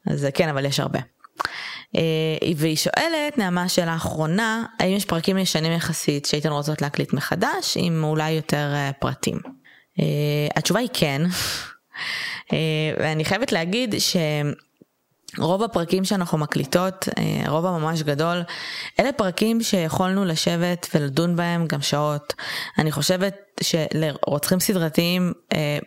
אז 0.07 0.27
כן 0.33 0.49
אבל 0.49 0.65
יש 0.65 0.79
הרבה. 0.79 0.99
והיא 2.57 2.75
שואלת 2.75 3.37
נעמה 3.37 3.69
שאלה 3.69 3.95
אחרונה 3.95 4.65
האם 4.79 4.95
יש 4.95 5.05
פרקים 5.05 5.37
ישנים 5.37 5.71
יחסית 5.71 6.25
שהייתן 6.25 6.51
רוצות 6.51 6.81
להקליט 6.81 7.13
מחדש 7.13 7.73
עם 7.75 8.03
אולי 8.03 8.31
יותר 8.31 8.73
פרטים. 8.99 9.39
התשובה 10.55 10.79
היא 10.79 10.89
כן. 10.93 11.21
ואני 12.99 13.25
חייבת 13.25 13.51
להגיד 13.51 13.95
ש... 13.99 14.17
רוב 15.37 15.63
הפרקים 15.63 16.05
שאנחנו 16.05 16.37
מקליטות, 16.37 17.09
אה, 17.17 17.49
רוב 17.49 17.65
הממש 17.65 18.01
גדול, 18.01 18.41
אלה 18.99 19.11
פרקים 19.11 19.63
שיכולנו 19.63 20.25
לשבת 20.25 20.87
ולדון 20.95 21.35
בהם 21.35 21.67
גם 21.67 21.81
שעות. 21.81 22.33
אני 22.77 22.91
חושבת 22.91 23.35
שלרוצחים 23.61 24.59
סדרתיים 24.59 25.33
אה, 25.53 25.77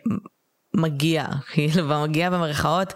מגיע, 0.73 1.25
כאילו, 1.51 2.01
מגיע 2.01 2.29
במרכאות, 2.29 2.93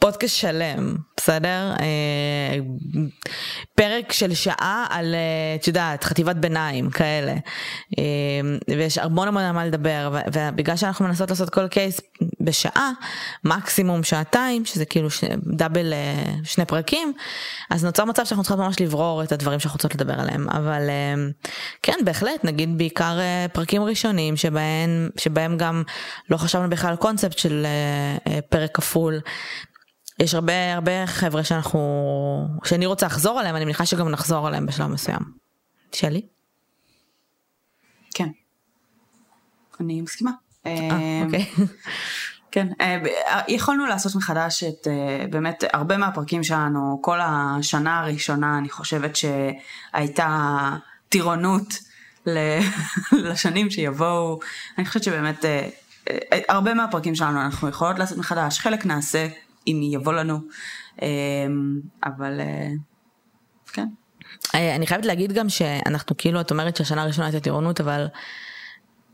פודקאסט 0.00 0.36
שלם, 0.36 0.96
בסדר? 1.16 1.72
אה, 1.80 2.56
פרק 3.74 4.12
של 4.12 4.34
שעה 4.34 4.86
על, 4.90 5.14
אה, 5.14 5.54
את 5.54 5.66
יודעת, 5.68 6.04
חטיבת 6.04 6.36
ביניים, 6.36 6.90
כאלה. 6.90 7.32
אה, 7.98 8.04
ויש 8.76 8.98
המון 8.98 9.28
המון 9.28 9.42
על 9.42 9.52
מה 9.52 9.64
לדבר, 9.64 10.18
ובגלל 10.32 10.76
שאנחנו 10.76 11.04
מנסות 11.04 11.30
לעשות 11.30 11.50
כל 11.50 11.68
קייס 11.68 12.00
בשעה, 12.40 12.90
מקסימום 13.44 14.02
שעתיים, 14.02 14.64
שזה 14.64 14.84
כאילו 14.84 15.10
ש... 15.10 15.24
דאבל 15.56 15.92
שני 16.44 16.64
פרקים, 16.64 17.12
אז 17.70 17.84
נוצר 17.84 18.04
מצב 18.04 18.24
שאנחנו 18.24 18.44
צריכות 18.44 18.60
ממש 18.60 18.80
לברור 18.80 19.22
את 19.22 19.32
הדברים 19.32 19.60
שאנחנו 19.60 19.76
רוצות 19.76 19.94
לדבר 19.94 20.20
עליהם. 20.20 20.48
אבל 20.48 20.90
כן, 21.82 21.96
בהחלט, 22.04 22.44
נגיד 22.44 22.78
בעיקר 22.78 23.18
פרקים 23.52 23.82
ראשונים, 23.82 24.36
שבהם, 24.36 25.10
שבהם 25.16 25.56
גם 25.56 25.82
לא 26.30 26.36
חשבנו 26.36 26.70
בכלל 26.70 26.90
על 26.90 26.96
קונספט 26.96 27.38
של 27.38 27.66
פרק 28.48 28.70
כפול. 28.74 29.20
יש 30.20 30.34
הרבה 30.34 30.74
הרבה 30.74 31.06
חבר'ה 31.06 31.44
שאנחנו, 31.44 31.80
שאני 32.64 32.86
רוצה 32.86 33.06
לחזור 33.06 33.40
עליהם, 33.40 33.56
אני 33.56 33.64
מניחה 33.64 33.86
שגם 33.86 34.08
נחזור 34.08 34.46
עליהם 34.46 34.66
בשלב 34.66 34.86
מסוים. 34.86 35.20
שלי? 35.92 36.22
כן. 38.14 38.28
אני 39.80 40.00
מסכימה. 40.00 40.30
אה, 40.66 40.88
אה, 40.90 41.22
אוקיי. 41.24 41.46
כן, 42.52 42.66
אה, 42.80 42.98
יכולנו 43.48 43.86
לעשות 43.86 44.14
מחדש 44.16 44.64
את 44.64 44.86
באמת 45.30 45.64
הרבה 45.72 45.96
מהפרקים 45.96 46.44
שלנו, 46.44 46.98
כל 47.02 47.18
השנה 47.22 48.00
הראשונה 48.00 48.58
אני 48.58 48.68
חושבת 48.68 49.16
שהייתה 49.16 50.70
טירונות 51.08 51.66
לשנים 53.12 53.70
שיבואו, 53.70 54.38
אני 54.78 54.86
חושבת 54.86 55.02
שבאמת 55.02 55.44
הרבה 56.48 56.74
מהפרקים 56.74 57.14
שלנו 57.14 57.40
אנחנו 57.42 57.68
יכולות 57.68 57.98
לעשות 57.98 58.18
מחדש, 58.18 58.58
חלק 58.58 58.86
נעשה 58.86 59.28
אם 59.66 59.80
יבוא 59.82 60.12
לנו, 60.12 60.38
אמ, 61.02 61.80
אבל 62.04 62.40
אה, 62.40 62.68
כן. 63.72 63.86
אה, 64.54 64.76
אני 64.76 64.86
חייבת 64.86 65.06
להגיד 65.06 65.32
גם 65.32 65.48
שאנחנו 65.48 66.16
כאילו, 66.16 66.40
את 66.40 66.50
אומרת 66.50 66.76
שהשנה 66.76 67.02
הראשונה 67.02 67.26
הייתה 67.26 67.40
טירונות, 67.40 67.80
אבל 67.80 68.06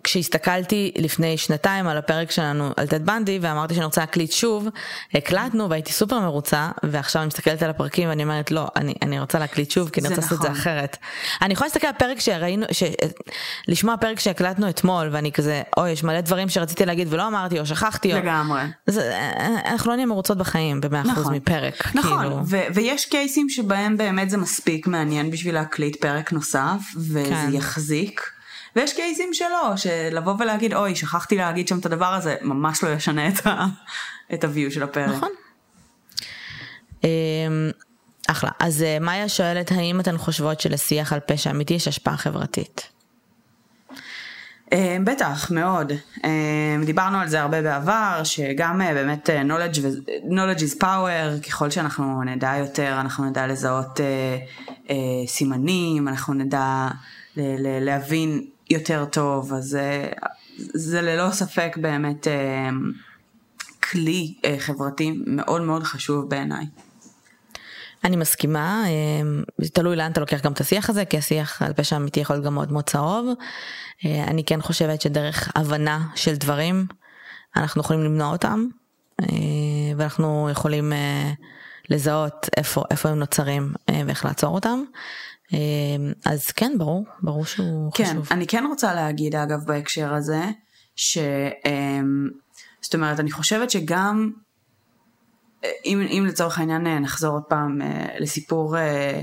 כשהסתכלתי 0.07 0.93
לפני 0.99 1.37
שנתיים 1.37 1.87
על 1.87 1.97
הפרק 1.97 2.31
שלנו 2.31 2.71
על 2.77 2.87
טד 2.87 3.07
בנדי 3.07 3.39
ואמרתי 3.43 3.75
שאני 3.75 3.85
רוצה 3.85 4.01
להקליט 4.01 4.33
שוב, 4.33 4.69
הקלטנו 5.15 5.71
והייתי 5.71 5.93
סופר 5.93 6.21
מרוצה 6.21 6.71
ועכשיו 6.83 7.23
אני 7.23 7.27
מסתכלת 7.27 7.63
על 7.63 7.71
הפרקים 7.71 8.09
ואני 8.09 8.23
אומרת 8.23 8.51
לא, 8.51 8.67
אני, 8.77 8.95
אני 9.03 9.21
רוצה 9.21 9.39
להקליט 9.39 9.71
שוב 9.71 9.89
כי 9.89 10.01
אני 10.01 10.09
רוצה 10.09 10.21
לעשות 10.21 10.39
את 10.39 10.43
זה 10.43 10.49
נכון. 10.49 10.61
אחרת. 10.61 10.97
אני 11.43 11.53
יכולה 11.53 11.67
להסתכל 11.69 11.87
על 11.87 11.93
פרק 11.99 12.21
שראינו, 12.21 12.67
ש... 12.73 12.83
לשמוע 13.69 13.97
פרק 13.97 14.21
שהקלטנו 14.21 14.69
אתמול 14.69 15.09
ואני 15.13 15.33
כזה, 15.33 15.63
אוי 15.77 15.91
יש 15.91 16.05
מלא 16.05 16.21
דברים 16.21 16.49
שרציתי 16.49 16.87
להגיד 16.87 17.13
ולא 17.15 17.27
אמרתי 17.27 17.61
או 17.61 17.67
שכחתי. 17.67 18.13
לגמרי. 18.13 18.63
או... 18.89 18.95
אנחנו 19.67 19.91
לא 19.91 19.97
נהיה 19.97 20.07
מרוצות 20.07 20.39
בחיים 20.39 20.81
במאה 20.81 21.03
אחוז 21.03 21.19
נכון. 21.19 21.35
מפרק. 21.35 21.95
נכון, 21.95 22.19
כאילו. 22.19 22.41
ו- 22.47 22.75
ויש 22.75 23.05
קייסים 23.05 23.49
שבהם 23.49 23.97
באמת 23.97 24.31
זה 24.31 24.37
מספיק 24.37 24.87
מעניין 24.87 25.31
בשביל 25.31 25.55
להקליט 25.55 25.97
פרק 26.01 26.33
נוסף 26.33 26.81
וזה 26.97 27.25
כן. 27.29 27.49
יחזיק. 27.53 28.36
ויש 28.77 28.93
קייסים 28.93 29.35
שלא, 29.35 29.77
שלבוא 29.77 30.35
ולהגיד 30.39 30.75
אוי 30.75 30.97
שכחתי 30.97 31.37
להגיד 31.37 31.69
שם 31.69 31.79
את 31.79 31.87
הדבר 31.87 32.15
הזה 32.15 32.37
ממש 32.43 32.85
לא 32.85 32.89
ישנה 32.89 33.29
את, 33.29 33.47
ה, 33.47 33.67
את 34.35 34.45
הוויו 34.45 34.71
של 34.71 34.83
הפרק. 34.83 35.09
נכון. 35.17 35.29
אמ, 37.05 37.71
אחלה. 38.29 38.51
אז 38.61 38.83
אה, 38.83 38.99
מאיה 39.01 39.29
שואלת 39.29 39.73
האם 39.73 40.01
אתן 40.01 40.19
חושבות 40.19 40.61
שלשיח 40.61 41.13
על 41.13 41.21
פשע 41.21 41.51
אמיתי 41.51 41.75
יש 41.75 41.89
השפעה 41.89 42.17
חברתית? 42.17 42.89
אמ, 44.73 45.05
בטח, 45.05 45.51
מאוד. 45.51 45.93
אמ, 46.25 46.85
דיברנו 46.85 47.19
על 47.19 47.29
זה 47.29 47.41
הרבה 47.41 47.63
בעבר, 47.63 48.21
שגם 48.25 48.83
אה, 48.83 48.95
באמת 48.95 49.31
אה, 49.31 49.43
knowledge, 49.43 49.77
knowledge 50.31 50.61
is 50.61 50.83
power, 50.83 51.49
ככל 51.49 51.71
שאנחנו 51.71 52.23
נדע 52.23 52.57
יותר, 52.59 52.97
אנחנו 53.01 53.25
נדע 53.25 53.47
לזהות 53.47 54.01
סימנים, 55.27 56.09
אנחנו 56.09 56.35
נדע 56.35 56.89
להבין 57.81 58.43
יותר 58.71 59.05
טוב, 59.05 59.53
אז 59.53 59.65
זה, 59.65 60.09
זה 60.57 61.03
ללא 61.03 61.31
ספק 61.31 61.77
באמת 61.81 62.29
אה, 62.29 62.69
כלי 63.91 64.35
אה, 64.45 64.57
חברתי 64.59 65.19
מאוד 65.27 65.63
מאוד 65.63 65.83
חשוב 65.83 66.31
בעיניי. 66.31 66.67
אני 68.05 68.17
מסכימה, 68.17 68.85
זה 69.59 69.71
תלוי 69.71 69.97
לאן 69.97 70.13
אתה 70.13 70.21
לוקח 70.21 70.41
גם 70.43 70.53
את 70.53 70.61
השיח 70.61 70.91
הזה, 70.91 71.05
כי 71.05 71.19
השיח 71.19 71.63
על 71.63 71.73
פשע 71.73 71.97
אמיתי 71.97 72.21
יכול 72.21 72.37
להיות 72.37 72.47
גם 72.47 72.55
מאוד 72.55 72.73
מאוד 72.73 72.85
צהוב. 72.85 73.29
אני 74.05 74.45
כן 74.45 74.61
חושבת 74.61 75.01
שדרך 75.01 75.53
הבנה 75.55 76.07
של 76.15 76.35
דברים, 76.35 76.87
אנחנו 77.57 77.81
יכולים 77.81 78.05
למנוע 78.05 78.33
אותם, 78.33 78.67
ואנחנו 79.97 80.49
יכולים 80.53 80.93
לזהות 81.91 82.49
איפה, 82.57 82.85
איפה 82.91 83.09
הם 83.09 83.19
נוצרים 83.19 83.73
ואיך 84.07 84.25
לעצור 84.25 84.55
אותם. 84.55 84.83
אז 86.25 86.51
כן, 86.51 86.73
ברור, 86.79 87.05
ברור 87.23 87.45
שהוא 87.45 87.93
כן, 87.95 88.05
חשוב. 88.05 88.27
כן, 88.27 88.35
אני 88.35 88.47
כן 88.47 88.65
רוצה 88.69 88.95
להגיד 88.95 89.35
אגב 89.35 89.65
בהקשר 89.65 90.15
הזה, 90.15 90.45
ש... 90.97 91.19
זאת 92.81 92.95
אומרת, 92.95 93.21
אני 93.21 93.31
חושבת 93.31 93.71
שגם 93.71 94.31
אם, 95.85 96.01
אם 96.01 96.25
לצורך 96.29 96.59
העניין 96.59 96.87
אה, 96.87 96.99
נחזור 96.99 97.33
עוד 97.35 97.43
פעם 97.43 97.83
אה, 97.83 98.07
לסיפור 98.19 98.77
אה, 98.79 99.21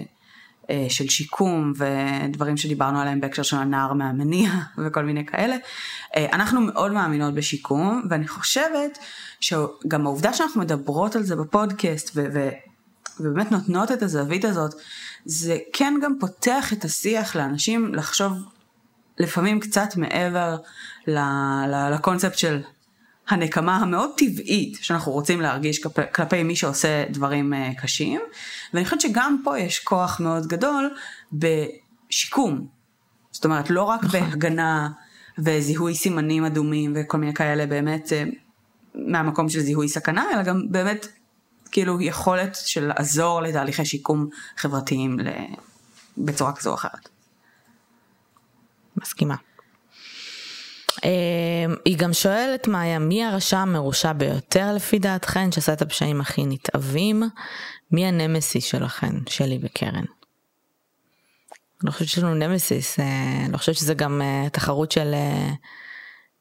של 0.90 1.10
שיקום 1.10 1.74
ודברים 1.78 2.58
שדיברנו 2.58 3.00
עליהם 3.00 3.22
בהקשר 3.22 3.44
של 3.44 3.58
הנער 3.58 3.94
מהמניע 3.94 4.50
וכל 4.86 5.04
מיני 5.04 5.26
כאלה, 5.26 5.56
אנחנו 6.18 6.62
מאוד 6.62 6.92
מאמינות 6.92 7.34
בשיקום 7.34 8.04
ואני 8.10 8.28
חושבת 8.28 8.98
שגם 9.40 10.06
העובדה 10.06 10.34
שאנחנו 10.34 10.62
מדברות 10.62 11.16
על 11.16 11.24
זה 11.24 11.36
בפודקאסט 11.36 12.12
ו- 12.16 12.50
ובאמת 13.20 13.52
נותנות 13.52 13.92
את 13.92 14.04
הזווית 14.04 14.46
הזאת, 14.46 14.74
זה 15.26 15.58
כן 15.74 15.94
גם 16.04 16.14
פותח 16.20 16.74
את 16.74 16.86
השיח 16.86 17.36
לאנשים 17.36 17.96
לחשוב 17.96 18.34
לפעמים 19.20 19.60
קצת 19.60 19.96
מעבר 19.96 20.58
לקונספט 21.92 22.38
של 22.38 22.62
הנקמה 23.30 23.78
המאוד 23.78 24.10
טבעית 24.18 24.78
שאנחנו 24.82 25.12
רוצים 25.12 25.42
להרגיש 25.42 25.84
כלפי, 25.84 26.02
כלפי 26.16 26.44
מי 26.44 26.56
שעושה 26.56 27.04
דברים 27.10 27.54
uh, 27.54 27.82
קשים 27.82 28.22
ואני 28.74 28.86
חושבת 28.86 29.02
שגם 29.02 29.42
פה 29.44 29.60
יש 29.60 29.80
כוח 29.80 30.20
מאוד 30.20 30.48
גדול 30.48 30.96
בשיקום 31.34 32.68
זאת 33.32 33.46
אומרת 33.46 33.70
לא 33.70 33.84
רק 33.84 34.04
נכון. 34.04 34.20
בהגנה 34.20 34.90
וזיהוי 35.40 35.96
סימנים 35.96 36.46
אדומים 36.46 36.94
וכל 36.96 37.18
מיני 37.18 37.34
כאלה 37.34 37.66
באמת 37.66 38.10
uh, 38.10 38.36
מהמקום 38.96 39.50
של 39.50 39.60
זיהוי 39.60 39.90
סכנה 39.90 40.26
אלא 40.34 40.44
גם 40.44 40.62
באמת 40.70 41.08
כאילו 41.74 42.02
יכולת 42.02 42.56
של 42.56 42.92
לעזור 42.96 43.42
לתהליכי 43.42 43.86
שיקום 43.86 44.30
חברתיים 44.58 45.18
בצורה 46.18 46.54
כזו 46.54 46.70
או 46.70 46.76
אחרת. 46.76 47.10
מסכימה. 48.98 49.36
אמ, 51.04 51.76
היא 51.86 51.98
גם 51.98 52.14
שואלת 52.14 52.68
מאיה, 52.68 53.00
מי 53.00 53.26
הרשע 53.26 53.58
המרושע 53.58 54.14
ביותר 54.14 54.74
לפי 54.76 55.00
דעתכן 55.00 55.52
שעשה 55.52 55.74
את 55.74 55.82
הפשעים 55.82 56.22
הכי 56.22 56.46
נתעבים? 56.46 57.24
מי 57.92 58.06
הנמסי 58.06 58.62
שלכן, 58.62 59.16
שלי 59.30 59.60
וקרן? 59.62 59.96
אני 59.96 60.06
לא 61.84 61.92
חושבת 61.92 62.08
שיש 62.08 62.20
לנו 62.20 62.34
נמסיס, 62.34 63.00
אה, 63.00 63.44
אני 63.46 63.52
לא 63.52 63.58
חושבת 63.58 63.76
שזה 63.76 63.94
גם 63.94 64.22
אה, 64.22 64.50
תחרות 64.50 64.92
של 64.92 65.14
אה, 65.14 65.50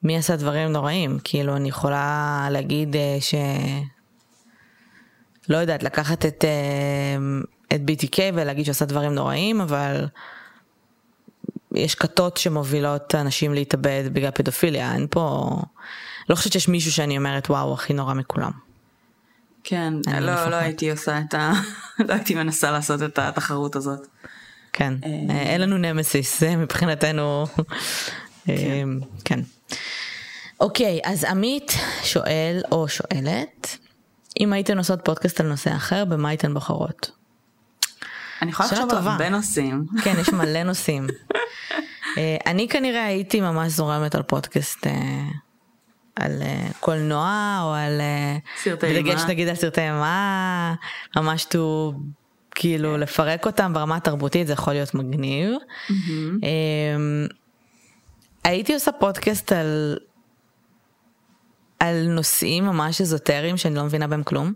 מי 0.02 0.16
עשה 0.16 0.36
דברים 0.36 0.72
נוראים, 0.72 1.18
כאילו 1.24 1.56
אני 1.56 1.68
יכולה 1.68 2.48
להגיד 2.50 2.96
ש... 3.20 3.34
לא 5.48 5.56
יודעת, 5.56 5.82
לקחת 5.82 6.26
את, 6.26 6.44
את 7.74 7.80
BTK 7.80 8.18
ולהגיד 8.34 8.66
שעשה 8.66 8.84
דברים 8.84 9.14
נוראים, 9.14 9.60
אבל 9.60 10.06
יש 11.74 11.94
כתות 11.94 12.36
שמובילות 12.36 13.14
אנשים 13.14 13.54
להתאבד 13.54 14.04
בגלל 14.12 14.30
פדופיליה, 14.30 14.94
אין 14.94 15.06
פה... 15.10 15.50
לא 16.28 16.34
חושבת 16.34 16.52
שיש 16.52 16.68
מישהו 16.68 16.92
שאני 16.92 17.18
אומרת 17.18 17.50
וואו 17.50 17.74
הכי 17.74 17.92
נורא 17.92 18.14
מכולם. 18.14 18.50
כן, 19.64 19.94
לא, 20.20 20.48
לא 20.48 20.56
הייתי 20.56 20.90
עושה 20.90 21.18
את 21.18 21.34
ה... 21.34 21.52
לא 22.08 22.14
הייתי 22.14 22.34
מנסה 22.34 22.70
לעשות 22.70 23.02
את 23.02 23.18
התחרות 23.18 23.76
הזאת. 23.76 24.06
כן, 24.72 24.94
אה, 25.04 25.10
אה, 25.30 25.42
אין 25.42 25.60
לנו 25.60 25.78
נמסיס, 25.78 26.40
זה 26.40 26.56
מבחינתנו... 26.56 27.44
אה, 28.48 28.56
כן. 28.56 28.88
כן. 29.24 29.40
אוקיי, 30.60 31.00
אז 31.04 31.24
עמית 31.24 31.72
שואל 32.02 32.62
או 32.72 32.88
שואלת, 32.88 33.78
אם 34.40 34.52
הייתן 34.52 34.78
עושות 34.78 35.00
פודקאסט 35.04 35.40
על 35.40 35.46
נושא 35.46 35.76
אחר, 35.76 36.04
במה 36.04 36.28
הייתן 36.28 36.54
בוחרות? 36.54 37.10
אני 38.42 38.50
יכולה 38.50 38.68
לחשוב 38.72 38.90
על 38.90 39.08
הרבה 39.08 39.28
נושאים. 39.28 39.86
כן, 40.04 40.14
יש 40.20 40.28
מלא 40.28 40.62
נושאים. 40.72 41.06
אה, 42.18 42.36
אני 42.46 42.68
כנראה 42.68 43.04
הייתי 43.04 43.40
ממש 43.40 43.72
זורמת 43.72 44.14
על 44.14 44.22
פודקאסט 44.22 44.86
אה, 44.86 44.92
על 46.16 46.42
אה, 46.42 46.68
קולנוע 46.80 47.60
או 47.62 47.74
על 47.74 48.00
סרטי 48.62 48.86
אימה. 48.86 49.00
בדגש 49.00 49.22
נגיד 49.28 49.48
על 49.48 49.54
סרטי 49.54 49.80
אימה, 49.80 50.74
ממש 51.16 51.44
טו 51.44 51.92
כאילו 52.50 52.96
לפרק 52.98 53.46
אותם 53.46 53.72
ברמה 53.72 53.96
התרבותית 53.96 54.46
זה 54.46 54.52
יכול 54.52 54.72
להיות 54.72 54.94
מגניב. 54.94 55.50
הייתי 58.44 58.74
עושה 58.74 58.92
פודקאסט 58.92 59.52
על 59.52 59.96
על 61.82 62.06
נושאים 62.08 62.64
ממש 62.64 63.00
אזוטריים 63.00 63.56
שאני 63.56 63.74
לא 63.74 63.84
מבינה 63.84 64.06
בהם 64.06 64.22
כלום. 64.22 64.52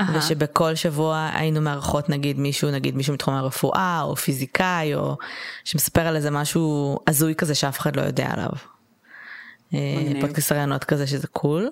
uh-huh. 0.00 0.04
ושבכל 0.14 0.74
שבוע 0.74 1.30
היינו 1.34 1.60
מארחות 1.60 2.08
נגיד 2.08 2.38
מישהו 2.38 2.70
נגיד 2.70 2.96
מישהו 2.96 3.14
מתחום 3.14 3.34
הרפואה 3.34 4.00
או 4.02 4.16
פיזיקאי 4.16 4.94
או 4.94 5.16
שמספר 5.64 6.00
על 6.00 6.16
איזה 6.16 6.30
משהו 6.30 6.98
הזוי 7.06 7.34
כזה 7.34 7.54
שאף 7.54 7.78
אחד 7.78 7.96
לא 7.96 8.02
יודע 8.02 8.28
עליו. 8.32 8.50
אה, 9.74 10.20
פודקאסט 10.20 10.52
רעיונות 10.52 10.84
כזה 10.84 11.06
שזה 11.06 11.26
קול. 11.26 11.70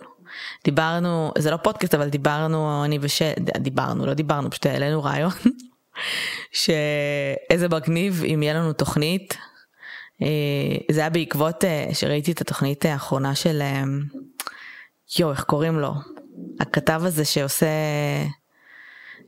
דיברנו 0.64 1.32
זה 1.38 1.50
לא 1.50 1.56
פודקאסט 1.56 1.94
אבל 1.94 2.08
דיברנו 2.08 2.84
אני 2.84 2.98
וש... 3.00 3.22
דיברנו 3.58 4.06
לא 4.06 4.14
דיברנו 4.14 4.50
פשוט 4.50 4.66
העלינו 4.66 5.02
רעיון 5.02 5.32
שאיזה 6.60 7.68
מגניב 7.68 8.22
אם 8.34 8.42
יהיה 8.42 8.54
לנו 8.54 8.72
תוכנית. 8.72 9.36
אה, 10.22 10.28
זה 10.90 11.00
היה 11.00 11.10
בעקבות 11.10 11.64
אה, 11.64 11.88
שראיתי 11.92 12.32
את 12.32 12.40
התוכנית 12.40 12.84
האחרונה 12.84 13.34
של 13.34 13.62
יואו 15.18 15.30
איך 15.30 15.44
קוראים 15.44 15.78
לו 15.78 15.94
הכתב 16.60 17.00
הזה 17.04 17.24
שעושה 17.24 17.66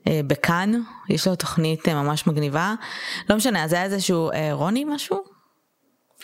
אה, 0.06 0.20
בכאן, 0.26 0.72
יש 1.08 1.26
לו 1.26 1.36
תוכנית 1.36 1.88
אה, 1.88 2.02
ממש 2.02 2.26
מגניבה, 2.26 2.74
לא 3.30 3.36
משנה, 3.36 3.64
אז 3.64 3.72
היה 3.72 3.84
איזשהו 3.84 4.30
אה, 4.30 4.52
רוני 4.52 4.84
משהו? 4.84 5.22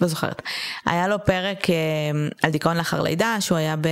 לא 0.01 0.09
זוכרת. 0.09 0.43
היה 0.87 1.09
לו 1.09 1.25
פרק 1.25 1.71
אה, 1.71 1.75
על 2.43 2.51
דיכאון 2.51 2.77
לאחר 2.77 3.03
לידה, 3.03 3.37
שהוא 3.41 3.59
היה 3.59 3.77
ב... 3.77 3.89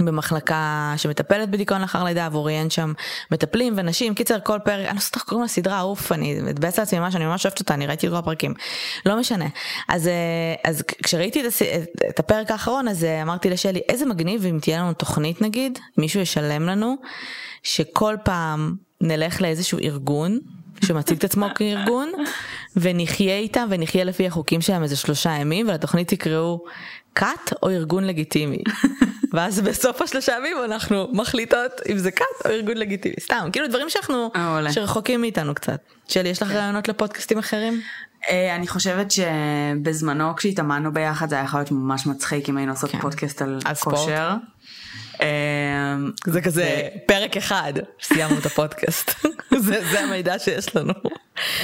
במחלקה 0.00 0.94
שמטפלת 0.96 1.50
בדיכאון 1.50 1.80
לאחר 1.80 2.04
לידה 2.04 2.28
והוא 2.32 2.44
ראיין 2.44 2.70
שם 2.70 2.92
מטפלים 3.30 3.74
ונשים. 3.76 4.14
קיצר 4.14 4.38
כל 4.44 4.58
פרק 4.64 4.86
אני 4.88 4.94
לא 4.94 5.00
זוכרת 5.00 5.14
איך 5.14 5.22
קוראים 5.22 5.44
לסדרה 5.44 5.80
אוף 5.80 6.12
אני 6.12 6.40
מתבאס 6.40 6.78
לעצמי 6.78 6.98
ממש 6.98 7.16
אני 7.16 7.24
ממש 7.24 7.46
אוהבת 7.46 7.60
אותה 7.60 7.74
אני 7.74 7.86
ראיתי 7.86 8.06
את 8.06 8.12
כל 8.12 8.18
הפרקים. 8.18 8.54
לא 9.06 9.20
משנה. 9.20 9.46
אז 9.88 10.08
אה, 10.08 10.70
אז 10.70 10.82
כשראיתי 10.82 11.48
את, 11.48 11.52
את 12.08 12.18
הפרק 12.18 12.50
האחרון 12.50 12.88
אז 12.88 13.04
אה, 13.04 13.22
אמרתי 13.22 13.50
לשלי 13.50 13.80
איזה 13.88 14.06
מגניב 14.06 14.46
אם 14.46 14.58
תהיה 14.62 14.78
לנו 14.78 14.92
תוכנית 14.92 15.42
נגיד 15.42 15.78
מישהו 15.98 16.20
ישלם 16.20 16.62
לנו 16.62 16.96
שכל 17.62 18.16
פעם 18.24 18.74
נלך 19.00 19.40
לאיזשהו 19.40 19.78
ארגון 19.78 20.38
שמציג 20.84 21.16
את 21.18 21.24
עצמו 21.24 21.46
כארגון 21.54 22.12
ונחיה 22.76 23.38
איתם 23.38 23.66
ונחיה 23.70 24.04
לפי 24.04 24.26
החוקים 24.26 24.60
שלהם 24.60 24.82
איזה 24.82 24.96
שלושה 24.96 25.30
ימים 25.30 25.68
ולתוכנית 25.68 26.12
יקראו 26.12 26.64
כת 27.14 27.52
או 27.62 27.70
ארגון 27.70 28.04
לגיטימי. 28.04 28.58
ואז 29.32 29.60
בסוף 29.60 30.02
השלושה 30.02 30.32
ימים 30.36 30.56
אנחנו 30.64 31.08
מחליטות 31.12 31.72
אם 31.88 31.98
זה 31.98 32.10
כת 32.10 32.24
או 32.44 32.50
ארגון 32.50 32.76
לגיטימי 32.76 33.14
סתם 33.20 33.48
כאילו 33.52 33.68
דברים 33.68 33.90
שאנחנו 33.90 34.30
שרחוקים 34.70 35.20
מאיתנו 35.20 35.54
קצת. 35.54 35.80
שלי 36.08 36.28
יש 36.28 36.42
לך 36.42 36.48
כן. 36.48 36.54
רעיונות 36.54 36.88
לפודקאסטים 36.88 37.38
אחרים? 37.38 37.80
אה, 38.28 38.56
אני 38.56 38.68
חושבת 38.68 39.06
שבזמנו 39.10 40.36
כשהתאמנו 40.36 40.92
ביחד 40.92 41.28
זה 41.28 41.34
היה 41.34 41.44
יכול 41.44 41.60
להיות 41.60 41.70
ממש 41.70 42.06
מצחיק 42.06 42.48
אם 42.48 42.56
היינו 42.56 42.72
עושות 42.72 42.90
כן. 42.90 43.00
פודקאסט 43.00 43.42
על 43.42 43.58
כושר. 43.80 44.34
אמ, 45.20 46.10
זה 46.26 46.40
כזה 46.40 46.88
פרק 47.06 47.36
אחד 47.36 47.72
סיימנו 48.02 48.38
את 48.38 48.46
הפודקאסט 48.46 49.10
זה 49.90 50.00
המידע 50.00 50.38
שיש 50.38 50.76
לנו. 50.76 50.92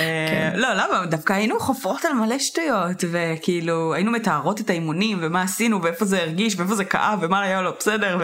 אה, 0.01 0.51
לא 0.55 0.68
למה 0.74 1.07
דווקא 1.07 1.33
היינו 1.33 1.61
חופרות 1.61 2.05
על 2.05 2.12
מלא 2.12 2.39
שטויות 2.39 3.05
וכאילו 3.11 3.95
היינו 3.95 4.11
מתארות 4.11 4.61
את 4.61 4.70
האימונים 4.70 5.18
ומה 5.22 5.43
עשינו 5.43 5.83
ואיפה 5.83 6.05
זה 6.05 6.22
הרגיש 6.22 6.57
ואיפה 6.57 6.74
זה 6.74 6.85
כאב 6.85 7.18
ומה 7.22 7.43
היה 7.43 7.62
לו 7.62 7.72
בסדר 7.79 8.18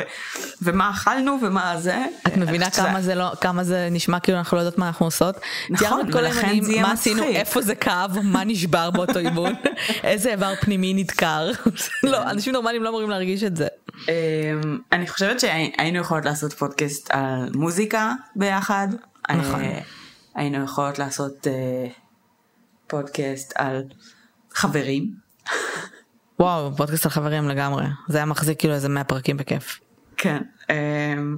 ומה 0.63 0.91
אכלנו 0.91 1.39
ומה 1.43 1.75
זה. 1.79 2.05
את 2.27 2.37
מבינה 2.37 2.71
כמה 2.71 3.03
זה 3.03 3.15
לא 3.15 3.33
כמה 3.41 3.65
זה 3.65 3.89
נשמע 3.91 4.21
כאילו 4.21 4.39
אנחנו 4.39 4.57
לא 4.57 4.63
יודעות 4.63 4.79
מה 4.79 4.87
אנחנו 4.87 5.07
עושות. 5.07 5.37
נכון 5.71 6.01
ולכן 6.13 6.63
זה 6.63 6.73
יהיה 6.73 6.83
מה 6.83 6.93
עשינו 6.93 7.25
איפה 7.25 7.63
זה 7.63 7.75
כאב 7.75 8.19
מה 8.23 8.45
נשבר 8.45 8.91
באותו 8.91 9.19
אימון 9.19 9.53
איזה 10.05 10.31
איבר 10.31 10.55
פנימי 10.61 10.95
נדקר 10.95 11.51
לא 12.03 12.31
אנשים 12.31 12.53
נורמליים 12.53 12.83
לא 12.83 12.89
אמורים 12.89 13.11
להרגיש 13.11 13.43
את 13.43 13.57
זה. 13.57 13.67
אמ, 14.09 14.79
אני 14.93 15.09
חושבת 15.09 15.41
שהיינו 15.41 15.99
יכולות 15.99 16.25
לעשות 16.25 16.53
פודקאסט 16.53 17.11
על 17.11 17.51
מוזיקה 17.55 18.13
ביחד. 18.37 18.89
נכון. 19.31 19.61
אה, 19.61 19.81
היינו 20.35 20.65
יכולות 20.65 20.99
לעשות 20.99 21.47
אה, 21.47 21.87
פודקאסט 22.87 23.53
על 23.57 23.83
חברים. 24.55 25.11
וואו, 26.41 26.77
פודקאסט 26.77 27.05
על 27.05 27.11
חברים 27.11 27.49
לגמרי. 27.49 27.85
זה 28.09 28.17
היה 28.17 28.27
מחזיק 28.27 28.59
כאילו 28.59 28.75
איזה 28.75 28.89
100 28.89 29.05
פרקים 29.05 29.37
בכיף. 29.37 29.81
כן. 30.17 30.43
אמ, 30.71 31.37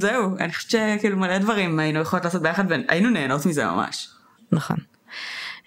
זהו, 0.00 0.36
אני 0.40 0.52
חושבת 0.52 0.70
שכאילו 0.70 1.16
מלא 1.16 1.38
דברים 1.38 1.78
היינו 1.78 2.00
יכולות 2.00 2.24
לעשות 2.24 2.42
ביחד 2.42 2.64
והיינו 2.68 3.10
נהנות 3.10 3.46
מזה 3.46 3.66
ממש. 3.66 4.08
נכון. 4.52 4.76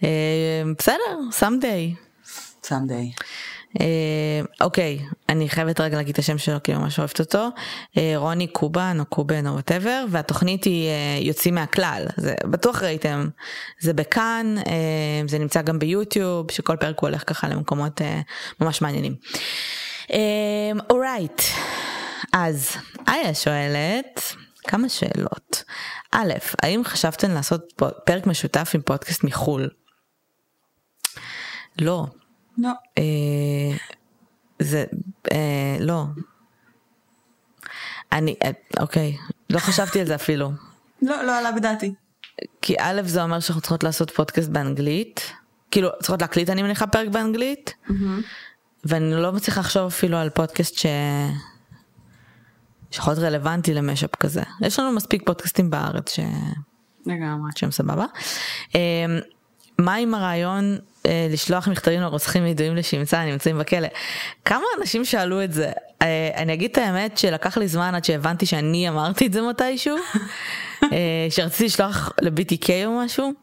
אה, 0.03 0.63
בסדר, 0.77 1.19
someday. 1.31 1.95
someday. 2.63 3.05
אה, 3.05 3.25
אוקיי, 4.61 4.99
אני 5.29 5.49
חייבת 5.49 5.81
רגע 5.81 5.97
להגיד 5.97 6.13
את 6.13 6.19
השם 6.19 6.37
שלו 6.37 6.63
כי 6.63 6.73
אני 6.73 6.81
ממש 6.81 6.99
אוהבת 6.99 7.19
אותו. 7.19 7.47
אה, 7.97 8.13
רוני 8.15 8.47
קובן 8.47 8.97
או 8.99 9.05
קובן 9.05 9.47
או 9.47 9.53
whatever, 9.53 10.05
והתוכנית 10.11 10.63
היא 10.63 10.87
אה, 10.87 11.19
יוצאים 11.21 11.55
מהכלל, 11.55 12.05
זה 12.17 12.35
בטוח 12.43 12.83
ראיתם, 12.83 13.27
זה 13.79 13.93
בכאן, 13.93 14.55
אה, 14.67 15.21
זה 15.27 15.39
נמצא 15.39 15.61
גם 15.61 15.79
ביוטיוב, 15.79 16.51
שכל 16.51 16.75
פרק 16.75 16.99
הוא 16.99 17.09
הולך 17.09 17.23
ככה 17.27 17.47
למקומות 17.47 18.01
אה, 18.01 18.21
ממש 18.61 18.81
מעניינים. 18.81 19.15
אורייט, 20.89 21.41
אה. 22.33 22.45
אז 22.45 22.71
איה 23.07 23.33
שואלת, 23.33 24.21
כמה 24.67 24.89
שאלות. 24.89 25.63
א', 26.11 26.33
האם 26.63 26.81
חשבתם 26.83 27.31
לעשות 27.31 27.81
פרק 28.05 28.27
משותף 28.27 28.71
עם 28.73 28.81
פודקאסט 28.81 29.23
מחו"ל? 29.23 29.69
לא. 31.79 32.05
לא. 32.57 32.71
אה, 32.97 33.77
זה, 34.59 34.85
אה, 35.31 35.77
לא. 35.79 36.05
אני, 38.11 38.35
אה, 38.43 38.51
אוקיי, 38.79 39.17
לא 39.49 39.59
חשבתי 39.59 39.99
על 39.99 40.05
זה 40.05 40.15
אפילו. 40.15 40.51
לא, 41.01 41.23
לא 41.23 41.37
עלה 41.37 41.51
בדעתי. 41.51 41.93
כי 42.61 42.75
א' 42.79 43.01
זה 43.05 43.23
אומר 43.23 43.39
שאנחנו 43.39 43.61
צריכות 43.61 43.83
לעשות 43.83 44.11
פודקאסט 44.11 44.49
באנגלית. 44.49 45.31
כאילו, 45.71 45.89
צריכות 45.99 46.21
להקליט 46.21 46.49
אני 46.49 46.63
מניחה 46.63 46.87
פרק 46.87 47.07
באנגלית. 47.07 47.73
Mm-hmm. 47.87 47.93
ואני 48.85 49.13
לא 49.13 49.33
מצליחה 49.33 49.61
לחשוב 49.61 49.85
אפילו 49.85 50.17
על 50.17 50.29
פודקאסט 50.29 50.77
ש... 50.77 50.85
שיכול 52.91 53.13
להיות 53.13 53.23
רלוונטי 53.23 53.73
למשאפ 53.73 54.15
כזה. 54.15 54.43
יש 54.61 54.79
לנו 54.79 54.91
מספיק 54.91 55.23
פודקאסטים 55.25 55.69
בארץ 55.69 56.11
ש... 56.15 56.19
לגמרי. 57.05 57.51
שהם 57.55 57.71
סבבה. 57.71 58.05
מה 59.79 59.95
עם 59.95 60.13
הרעיון 60.13 60.77
אה, 61.07 61.27
לשלוח 61.29 61.67
מכתבים 61.67 62.01
לרוצחים 62.01 62.45
ידועים 62.45 62.75
לשמצה 62.75 63.25
נמצאים 63.25 63.57
בכלא? 63.57 63.87
כמה 64.45 64.63
אנשים 64.79 65.05
שאלו 65.05 65.43
את 65.43 65.53
זה? 65.53 65.71
אה, 66.01 66.29
אני 66.35 66.53
אגיד 66.53 66.71
את 66.71 66.77
האמת 66.77 67.17
שלקח 67.17 67.57
לי 67.57 67.67
זמן 67.67 67.95
עד 67.95 68.05
שהבנתי 68.05 68.45
שאני 68.45 68.89
אמרתי 68.89 69.27
את 69.27 69.33
זה 69.33 69.41
מתישהו, 69.41 69.95
אה, 70.83 71.27
שרציתי 71.29 71.65
לשלוח 71.65 72.11
ל-BTK 72.21 72.69
או 72.85 72.91
משהו. 72.91 73.33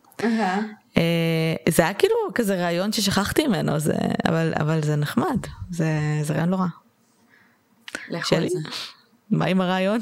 זה 1.68 1.82
היה 1.82 1.94
כאילו 1.94 2.14
כזה 2.34 2.54
רעיון 2.54 2.92
ששכחתי 2.92 3.46
ממנו, 3.46 3.78
זה, 3.78 3.94
אבל, 4.28 4.52
אבל 4.60 4.82
זה 4.82 4.96
נחמד, 4.96 5.46
זה, 5.70 5.86
זה 6.22 6.34
רעיון 6.34 6.48
לא 6.48 6.56
רע. 6.56 6.66
שלי? 8.24 8.48
מה 9.30 9.44
עם 9.44 9.60
הרעיון? 9.60 10.00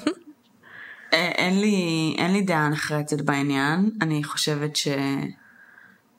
אין 1.13 1.61
לי, 1.61 2.15
אין 2.19 2.33
לי 2.33 2.43
דעה 2.43 2.69
נחרצת 2.69 3.21
בעניין, 3.21 3.91
אני 4.03 4.25
חושבת 4.25 4.77
ש... 4.77 4.89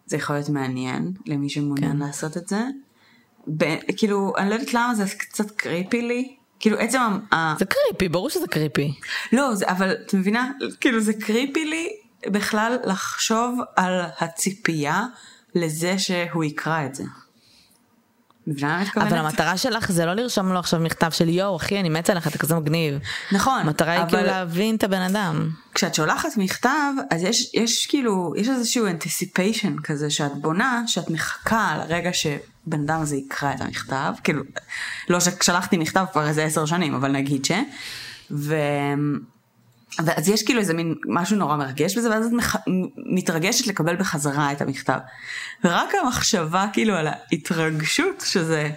זה 0.06 0.18
יכול 0.18 0.36
להיות 0.36 0.50
מעניין 0.50 1.12
למי 1.26 1.50
שמעוניין 1.50 1.92
כן. 1.92 1.98
לעשות 1.98 2.38
את 2.38 2.48
זה. 2.48 2.62
ב- 3.58 3.92
כאילו, 3.98 4.34
אני 4.38 4.50
לא 4.50 4.56
יודעת 4.56 4.74
למה 4.74 4.96
זה 4.96 5.04
קצת 5.18 5.52
קריפי 5.52 6.02
לי. 6.02 6.36
כאילו 6.60 6.78
עצם 6.80 7.00
ה... 7.34 7.56
זה 7.60 7.66
קריפי, 7.66 8.10
ברור 8.10 8.30
שזה 8.30 8.48
קריפי. 8.48 8.94
לא, 9.34 9.56
זה, 9.56 9.66
אבל 9.68 9.92
את 9.92 10.14
מבינה? 10.14 10.52
כאילו 10.82 11.00
זה 11.00 11.14
קריפי 11.14 11.66
לי 11.66 11.90
בכלל 12.28 12.78
לחשוב 12.86 13.60
על 13.76 14.02
הציפייה 14.20 15.06
לזה 15.56 16.00
שהוא 16.00 16.44
יקרא 16.44 16.86
את 16.86 16.96
זה. 16.96 17.04
אבל 18.96 19.18
המטרה 19.18 19.58
שלך 19.58 19.92
זה 19.92 20.06
לא 20.06 20.14
לרשום 20.14 20.54
לו 20.54 20.60
עכשיו 20.60 20.80
מכתב 20.80 21.12
של 21.12 21.30
יואו 21.30 21.56
אחי 21.56 21.80
אני 21.80 21.90
מתה 21.90 22.12
עליך 22.12 22.28
אתה 22.28 22.38
כזה 22.38 22.56
מגניב. 22.56 23.00
נכון. 23.32 23.62
המטרה 23.62 23.92
היא 23.92 24.06
כאילו 24.10 24.24
להבין 24.24 24.76
את 24.76 24.84
הבן 24.84 25.02
אדם. 25.02 25.50
כשאת 25.76 25.96
שולחת 25.96 26.30
מכתב 26.38 26.94
אז 27.12 27.24
יש 27.24 27.52
יש 27.54 27.88
כאילו 27.88 28.34
יש 28.38 28.50
איזשהו 28.50 28.88
anticipation 28.88 29.82
כזה 29.84 30.10
שאת 30.10 30.42
בונה 30.42 30.84
שאת 30.88 31.10
מחכה 31.10 31.78
לרגע 31.78 32.14
שבן 32.14 32.82
אדם 32.86 33.02
הזה 33.02 33.16
יקרא 33.16 33.54
את 33.54 33.62
המכתב 33.62 34.14
כאילו 34.24 34.44
לא 35.10 35.20
ששלחתי 35.20 35.78
מכתב 35.78 36.06
כבר 36.12 36.28
איזה 36.28 36.44
עשר 36.44 36.66
שנים 36.66 36.94
אבל 36.94 37.12
נגיד 37.12 37.46
ש. 37.46 37.52
ו... 38.32 38.56
ואז 40.06 40.30
יש 40.30 40.44
כאילו 40.44 40.60
איזה 40.60 40.74
מין 40.74 40.96
משהו 41.06 41.38
נורא 41.38 41.56
מרגש 41.58 41.98
בזה 41.98 42.10
ואז 42.10 42.26
את 42.26 42.32
מח... 42.32 42.56
מתרגשת 42.98 43.68
לקבל 43.68 43.96
בחזרה 43.96 44.52
את 44.52 44.62
המכתב. 44.62 44.98
ורק 45.64 45.90
המחשבה 46.02 46.66
כאילו 46.74 46.96
על 46.96 47.08
ההתרגשות 47.08 48.24
שזה, 48.26 48.70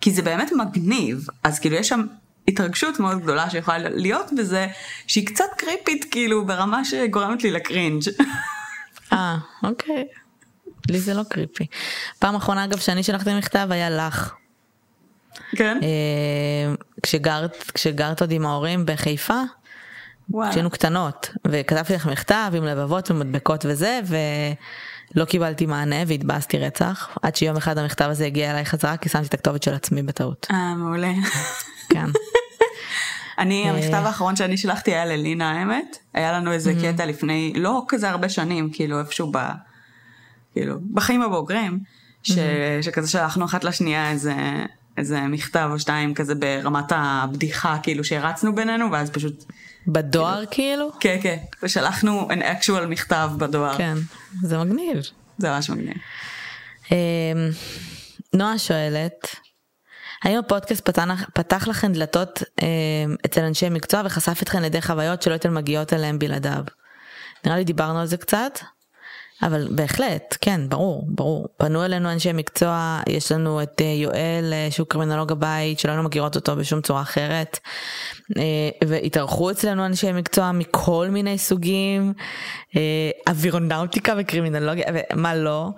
כי 0.00 0.10
זה 0.10 0.22
באמת 0.22 0.52
מגניב, 0.52 1.26
אז 1.44 1.58
כאילו 1.58 1.76
יש 1.76 1.88
שם 1.88 2.06
התרגשות 2.48 3.00
מאוד 3.00 3.22
גדולה 3.22 3.50
שיכולה 3.50 3.78
להיות 3.78 4.30
בזה, 4.38 4.66
שהיא 5.06 5.26
קצת 5.26 5.44
קריפית 5.56 6.04
כאילו 6.10 6.46
ברמה 6.46 6.84
שגורמת 6.84 7.42
לי 7.42 7.50
לקרינג'. 7.50 8.02
אה, 9.12 9.36
אוקיי. 9.62 10.04
לי 10.88 11.00
זה 11.00 11.14
לא 11.14 11.22
קריפי. 11.28 11.66
פעם 12.18 12.34
אחרונה 12.34 12.64
אגב 12.64 12.78
שאני 12.78 13.02
שלחתי 13.02 13.34
מכתב 13.34 13.68
היה 13.70 13.90
לך. 13.90 14.34
כן? 15.56 15.78
אה, 15.82 16.74
כשגרת, 17.02 17.70
כשגרת 17.74 18.20
עוד 18.20 18.30
עם 18.30 18.46
ההורים 18.46 18.86
בחיפה. 18.86 19.42
כשהיינו 20.50 20.70
קטנות 20.70 21.30
וכתבתי 21.46 21.94
לך 21.94 22.06
מכתב 22.06 22.52
עם 22.56 22.64
לבבות 22.64 23.10
ומדבקות 23.10 23.64
וזה 23.68 24.00
ולא 25.14 25.24
קיבלתי 25.24 25.66
מענה 25.66 25.96
והתבאסתי 26.06 26.58
רצח 26.58 27.18
עד 27.22 27.36
שיום 27.36 27.56
אחד 27.56 27.78
המכתב 27.78 28.08
הזה 28.10 28.26
הגיע 28.26 28.50
אליי 28.50 28.64
חזרה 28.64 28.96
כי 28.96 29.08
שמתי 29.08 29.26
את 29.26 29.34
הכתובת 29.34 29.62
של 29.62 29.74
עצמי 29.74 30.02
בטעות. 30.02 30.46
אה 30.50 30.74
מעולה. 30.74 31.12
כן. 31.88 32.06
אני 33.38 33.64
אה, 33.64 33.70
המכתב 33.70 34.02
האחרון 34.06 34.36
שאני 34.36 34.56
שלחתי 34.56 34.90
היה 34.90 35.04
ללינה 35.04 35.50
האמת 35.50 35.96
היה 36.14 36.32
לנו 36.32 36.52
איזה 36.52 36.72
קטע 36.82 37.06
לפני 37.06 37.52
לא 37.56 37.84
כזה 37.88 38.10
הרבה 38.10 38.28
שנים 38.28 38.70
כאילו 38.72 38.98
איפשהו 39.00 39.32
ב... 39.32 39.38
כאילו 40.52 40.76
בחיים 40.92 41.22
הבוגרים 41.22 41.78
שכזה 42.22 43.10
שלחנו 43.10 43.44
אחת 43.44 43.64
לשנייה 43.64 44.10
איזה 44.10 44.34
איזה 44.96 45.20
מכתב 45.20 45.68
או 45.72 45.78
שתיים 45.78 46.14
כזה 46.14 46.34
ברמת 46.34 46.92
הבדיחה 46.94 47.76
כאילו 47.82 48.04
שהרצנו 48.04 48.54
בינינו 48.54 48.92
ואז 48.92 49.10
פשוט 49.10 49.44
בדואר 49.86 50.42
כאילו? 50.50 50.90
כן, 51.00 51.18
כן. 51.22 51.36
ושלחנו 51.62 52.28
an 52.30 52.42
actual 52.42 52.86
מכתב 52.88 53.30
בדואר. 53.38 53.76
כן, 53.78 53.94
זה 54.42 54.58
מגניב. 54.58 54.96
זה 55.38 55.50
ממש 55.50 55.70
מגניב. 55.70 55.96
אמ, 56.92 56.96
נועה 58.34 58.58
שואלת, 58.58 59.36
האם 60.22 60.38
הפודקאסט 60.38 60.88
פתח, 60.88 61.24
פתח 61.34 61.68
לכם 61.68 61.92
דלתות 61.92 62.42
אמ, 62.62 63.16
אצל 63.26 63.40
אנשי 63.40 63.68
מקצוע 63.68 64.02
וחשף 64.04 64.42
אתכם 64.42 64.62
לידי 64.62 64.82
חוויות 64.82 65.22
שלא 65.22 65.32
הייתם 65.32 65.54
מגיעות 65.54 65.92
אליהם 65.92 66.18
בלעדיו? 66.18 66.64
נראה 67.44 67.56
לי 67.56 67.64
דיברנו 67.64 68.00
על 68.00 68.06
זה 68.06 68.16
קצת. 68.16 68.58
אבל 69.42 69.68
בהחלט, 69.70 70.36
כן, 70.40 70.60
ברור, 70.68 71.04
ברור. 71.08 71.48
פנו 71.56 71.84
אלינו 71.84 72.12
אנשי 72.12 72.32
מקצוע, 72.32 73.00
יש 73.08 73.32
לנו 73.32 73.62
את 73.62 73.80
אה, 73.80 73.86
יואל 73.86 74.50
אה, 74.52 74.68
שהוא 74.70 74.86
קרימינולוג 74.86 75.32
הבית, 75.32 75.78
שלא 75.78 75.90
היינו 75.90 76.02
מכירות 76.02 76.36
אותו 76.36 76.56
בשום 76.56 76.80
צורה 76.80 77.02
אחרת. 77.02 77.58
אה, 78.36 78.42
והתארחו 78.88 79.50
אצלנו 79.50 79.86
אנשי 79.86 80.12
מקצוע 80.12 80.52
מכל 80.52 81.08
מיני 81.10 81.38
סוגים, 81.38 82.12
אווירונאוטיקה 83.28 84.14
וקרימינולוגיה, 84.18 84.86
ומה 84.94 85.34
לא. 85.34 85.68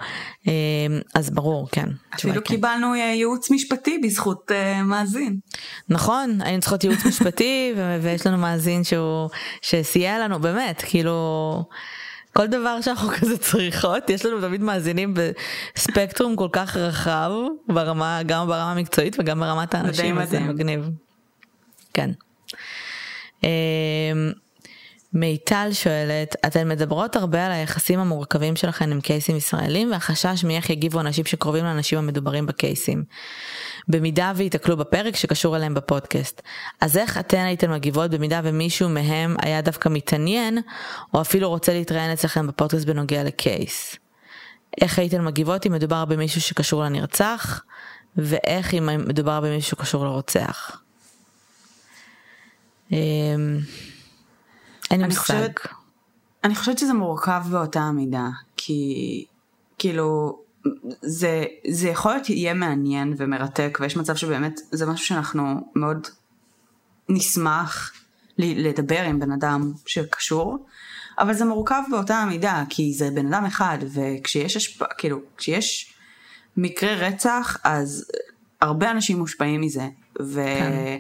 אז 1.15 1.31
ברור, 1.31 1.69
כן. 1.73 1.89
אפילו 2.15 2.35
כן. 2.35 2.41
קיבלנו 2.41 2.95
ייעוץ 2.95 3.51
משפטי 3.51 3.99
בזכות 3.99 4.51
מאזין. 4.85 5.39
נכון, 5.89 6.39
היינו 6.41 6.61
צריכות 6.61 6.85
ייעוץ 6.85 7.07
משפטי, 7.07 7.75
ויש 8.03 8.27
לנו 8.27 8.39
מאזין 8.39 8.85
שהוא, 8.85 9.31
שסייע 9.63 10.19
לנו, 10.19 10.41
באמת, 10.41 10.83
כאילו... 10.87 11.65
כל 12.37 12.47
דבר 12.47 12.81
שאנחנו 12.81 13.09
כזה 13.21 13.39
צריכות 13.39 14.11
יש 14.11 14.27
לנו 14.27 14.41
תמיד 14.41 14.61
מאזינים 14.61 15.15
בספקטרום 15.15 16.37
כל 16.37 16.49
כך 16.53 16.77
רחב 16.77 17.31
ברמה 17.69 18.21
גם 18.27 18.47
ברמה 18.47 18.73
המקצועית 18.73 19.17
וגם 19.19 19.41
ברמת 19.41 19.75
האנשים 19.75 20.25
זה 20.25 20.41
מגניב. 20.41 20.91
כן. 21.95 22.11
אמ, 25.15 25.21
מיטל 25.21 25.69
שואלת, 25.73 26.37
אתן 26.47 26.69
מדברות 26.69 27.17
הרבה 27.17 27.47
על 27.47 27.53
היחסים 27.53 28.01
המורכבים 28.01 28.57
שלכם 28.57 28.91
עם 28.91 29.01
קייסים 29.01 29.37
ישראלים 29.37 29.91
והחשש 29.93 30.45
מאיך 30.45 30.71
יגיבו 30.71 31.01
אנשים 31.01 31.25
שקרובים 31.25 31.65
לאנשים 31.65 31.99
המדוברים 31.99 32.47
בקייסים. 32.47 33.05
במידה 33.89 34.33
וייתקלו 34.37 34.77
בפרק 34.77 35.17
שקשור 35.17 35.57
אליהם 35.57 35.75
בפודקאסט. 35.75 36.43
אז 36.81 36.97
איך 36.97 37.19
אתן 37.19 37.45
הייתן 37.45 37.73
מגיבות 37.73 38.11
במידה 38.11 38.41
ומישהו 38.45 38.89
מהם 38.89 39.37
היה 39.43 39.61
דווקא 39.61 39.89
מתעניין, 39.89 40.59
או 41.15 41.21
אפילו 41.21 41.49
רוצה 41.49 41.73
להתראיין 41.73 42.13
אצלכם 42.13 42.47
בפודקאסט 42.47 42.87
בנוגע 42.87 43.25
לקייס? 43.25 43.97
איך 44.81 44.99
הייתן 44.99 45.25
מגיבות 45.25 45.67
אם 45.67 45.73
מדובר 45.73 46.05
במישהו 46.05 46.41
שקשור 46.41 46.83
לנרצח, 46.83 47.63
ואיך 48.17 48.75
אם 48.75 48.89
מדובר 49.09 49.41
במישהו 49.41 49.71
שקשור 49.71 50.05
לרוצח? 50.05 50.81
אין 54.91 55.01
לי 55.01 55.07
מושג. 55.07 55.49
אני 56.45 56.55
חושבת 56.55 56.79
שזה 56.79 56.95
מורכב 56.95 57.43
באותה 57.51 57.81
המידה, 57.81 58.29
כי 58.57 59.25
כאילו 59.79 60.39
זה, 61.03 61.45
זה 61.71 61.89
יכול 61.89 62.13
להיות 62.13 62.31
יהיה 62.31 62.55
מעניין 62.55 63.15
ומרתק 63.17 63.79
ויש 63.81 63.97
מצב 63.97 64.17
שבאמת 64.17 64.61
זה 64.73 64.87
משהו 64.87 65.07
שאנחנו 65.07 65.73
מאוד 65.75 66.09
נשמח 67.09 67.93
לדבר 68.39 69.03
עם 69.03 69.21
בן 69.21 69.33
אדם 69.33 69.73
שקשור, 69.87 70.67
אבל 71.19 71.35
זה 71.35 71.45
מורכב 71.45 71.83
באותה 71.91 72.17
המידה, 72.17 72.63
כי 72.71 72.95
זה 72.95 73.11
בן 73.11 73.35
אדם 73.35 73.45
אחד, 73.45 73.79
וכשיש 73.93 74.57
השפ... 74.57 74.83
כאילו, 74.99 75.21
כשיש 75.37 75.95
מקרה 76.57 76.95
רצח, 76.95 77.57
אז 77.65 78.11
הרבה 78.61 78.91
אנשים 78.91 79.19
מושפעים 79.19 79.61
מזה, 79.61 79.89
ו... 80.23 80.45
כן. 80.45 80.99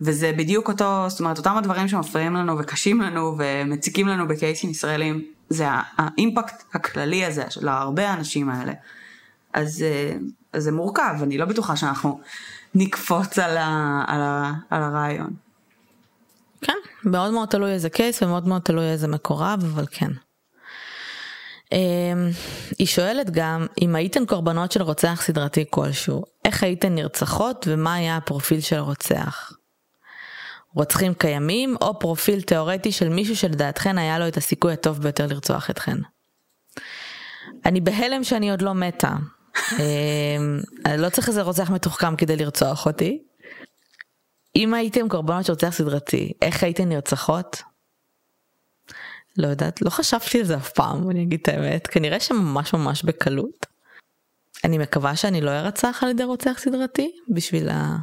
וזה 0.00 0.32
בדיוק 0.36 0.68
אותו, 0.68 1.04
זאת 1.08 1.20
אומרת, 1.20 1.38
אותם 1.38 1.56
הדברים 1.56 1.88
שמפריעים 1.88 2.34
לנו 2.34 2.58
וקשים 2.58 3.00
לנו 3.00 3.36
ומציקים 3.38 4.08
לנו 4.08 4.28
בקייסים 4.28 4.70
ישראלים, 4.70 5.24
זה 5.48 5.66
האימפקט 5.98 6.62
הכללי 6.74 7.24
הזה 7.24 7.44
של 7.50 7.68
הרבה 7.68 8.10
האנשים 8.10 8.50
האלה. 8.50 8.72
אז, 9.52 9.82
אה, 9.82 10.16
אז 10.52 10.62
זה 10.62 10.72
מורכב, 10.72 11.14
אני 11.22 11.38
לא 11.38 11.44
בטוחה 11.44 11.76
שאנחנו 11.76 12.20
נקפוץ 12.74 13.38
על, 13.38 13.56
ה, 13.56 14.04
על, 14.06 14.20
ה, 14.20 14.52
על 14.70 14.82
הרעיון. 14.82 15.30
כן, 16.60 16.76
מאוד 17.04 17.32
מאוד 17.32 17.48
תלוי 17.48 17.72
איזה 17.72 17.90
קייס 17.90 18.22
ומאוד 18.22 18.48
מאוד 18.48 18.62
תלוי 18.62 18.84
איזה 18.84 19.08
מקורב, 19.08 19.64
אבל 19.74 19.86
כן. 19.90 20.10
אמ, 21.72 22.30
היא 22.78 22.86
שואלת 22.86 23.30
גם 23.30 23.66
אם 23.82 23.96
הייתן 23.96 24.26
קורבנות 24.26 24.72
של 24.72 24.82
רוצח 24.82 25.22
סדרתי 25.24 25.64
כלשהו, 25.70 26.22
איך 26.44 26.62
הייתן 26.62 26.94
נרצחות 26.94 27.66
ומה 27.70 27.94
היה 27.94 28.16
הפרופיל 28.16 28.60
של 28.60 28.76
הרוצח? 28.76 29.52
רוצחים 30.74 31.14
קיימים 31.14 31.76
או 31.80 31.98
פרופיל 31.98 32.42
תאורטי 32.42 32.92
של 32.92 33.08
מישהו 33.08 33.36
שלדעתכן 33.36 33.98
היה 33.98 34.18
לו 34.18 34.28
את 34.28 34.36
הסיכוי 34.36 34.72
הטוב 34.72 35.02
ביותר 35.02 35.26
לרצוח 35.26 35.70
אתכן. 35.70 35.96
אני 37.66 37.80
בהלם 37.80 38.24
שאני 38.24 38.50
עוד 38.50 38.62
לא 38.62 38.74
מתה. 38.74 39.12
אמ, 39.78 40.60
לא 40.98 41.08
צריך 41.08 41.28
איזה 41.28 41.42
רוצח 41.42 41.70
מתוחכם 41.70 42.16
כדי 42.16 42.36
לרצוח 42.36 42.86
אותי. 42.86 43.22
אם 44.56 44.74
הייתם 44.74 45.08
קורבנות 45.08 45.44
של 45.44 45.52
רוצח 45.52 45.70
סדרתי, 45.70 46.32
איך 46.42 46.62
הייתן 46.62 46.88
נרצחות? 46.88 47.62
לא 49.36 49.46
יודעת, 49.46 49.82
לא 49.82 49.90
חשבתי 49.90 50.38
על 50.38 50.44
זה 50.44 50.56
אף 50.56 50.72
פעם, 50.72 51.10
אני 51.10 51.22
אגיד 51.22 51.40
את 51.42 51.48
האמת, 51.48 51.86
כנראה 51.86 52.20
שממש 52.20 52.74
ממש 52.74 53.02
בקלות. 53.02 53.66
אני 54.64 54.78
מקווה 54.78 55.16
שאני 55.16 55.40
לא 55.40 55.50
ארצח 55.50 56.00
על 56.02 56.10
ידי 56.10 56.24
רוצח 56.24 56.58
סדרתי, 56.58 57.12
בשביל, 57.28 57.68
ה... 57.68 57.96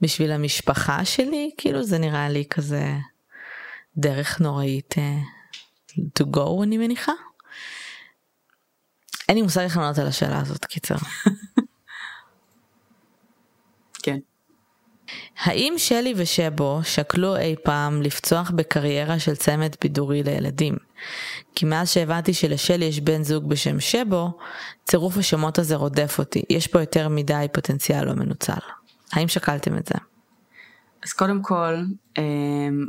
בשביל 0.00 0.32
המשפחה 0.32 1.04
שלי, 1.04 1.50
כאילו 1.56 1.82
זה 1.82 1.98
נראה 1.98 2.28
לי 2.28 2.44
כזה 2.50 2.92
דרך 3.96 4.40
נוראית 4.40 4.94
uh, 4.94 5.00
to 6.20 6.24
go 6.36 6.62
אני 6.62 6.78
מניחה. 6.78 7.12
אין 9.28 9.36
לי 9.36 9.42
מושג 9.42 9.60
איך 9.60 9.76
לענות 9.76 9.98
על 9.98 10.06
השאלה 10.06 10.40
הזאת, 10.40 10.64
קיצר. 10.64 10.94
כן. 14.02 14.18
האם 15.38 15.74
שלי 15.76 16.14
ושבו 16.16 16.80
שקלו 16.84 17.36
אי 17.36 17.54
פעם 17.64 18.02
לפצוח 18.02 18.50
בקריירה 18.50 19.18
של 19.18 19.36
צמד 19.36 19.74
בידורי 19.82 20.22
לילדים? 20.22 20.76
כי 21.54 21.66
מאז 21.66 21.90
שהבנתי 21.90 22.34
שלשלי 22.34 22.84
יש 22.84 23.00
בן 23.00 23.22
זוג 23.22 23.48
בשם 23.48 23.80
שבו, 23.80 24.38
צירוף 24.84 25.16
השמות 25.16 25.58
הזה 25.58 25.76
רודף 25.76 26.16
אותי. 26.18 26.42
יש 26.50 26.66
פה 26.66 26.80
יותר 26.80 27.08
מדי 27.08 27.46
פוטנציאל 27.52 28.04
לא 28.04 28.12
מנוצל. 28.12 28.79
האם 29.12 29.28
שקלתם 29.28 29.76
את 29.76 29.86
זה? 29.86 29.94
אז 31.04 31.12
קודם 31.12 31.42
כל, 31.42 31.74
אמ, 32.18 32.86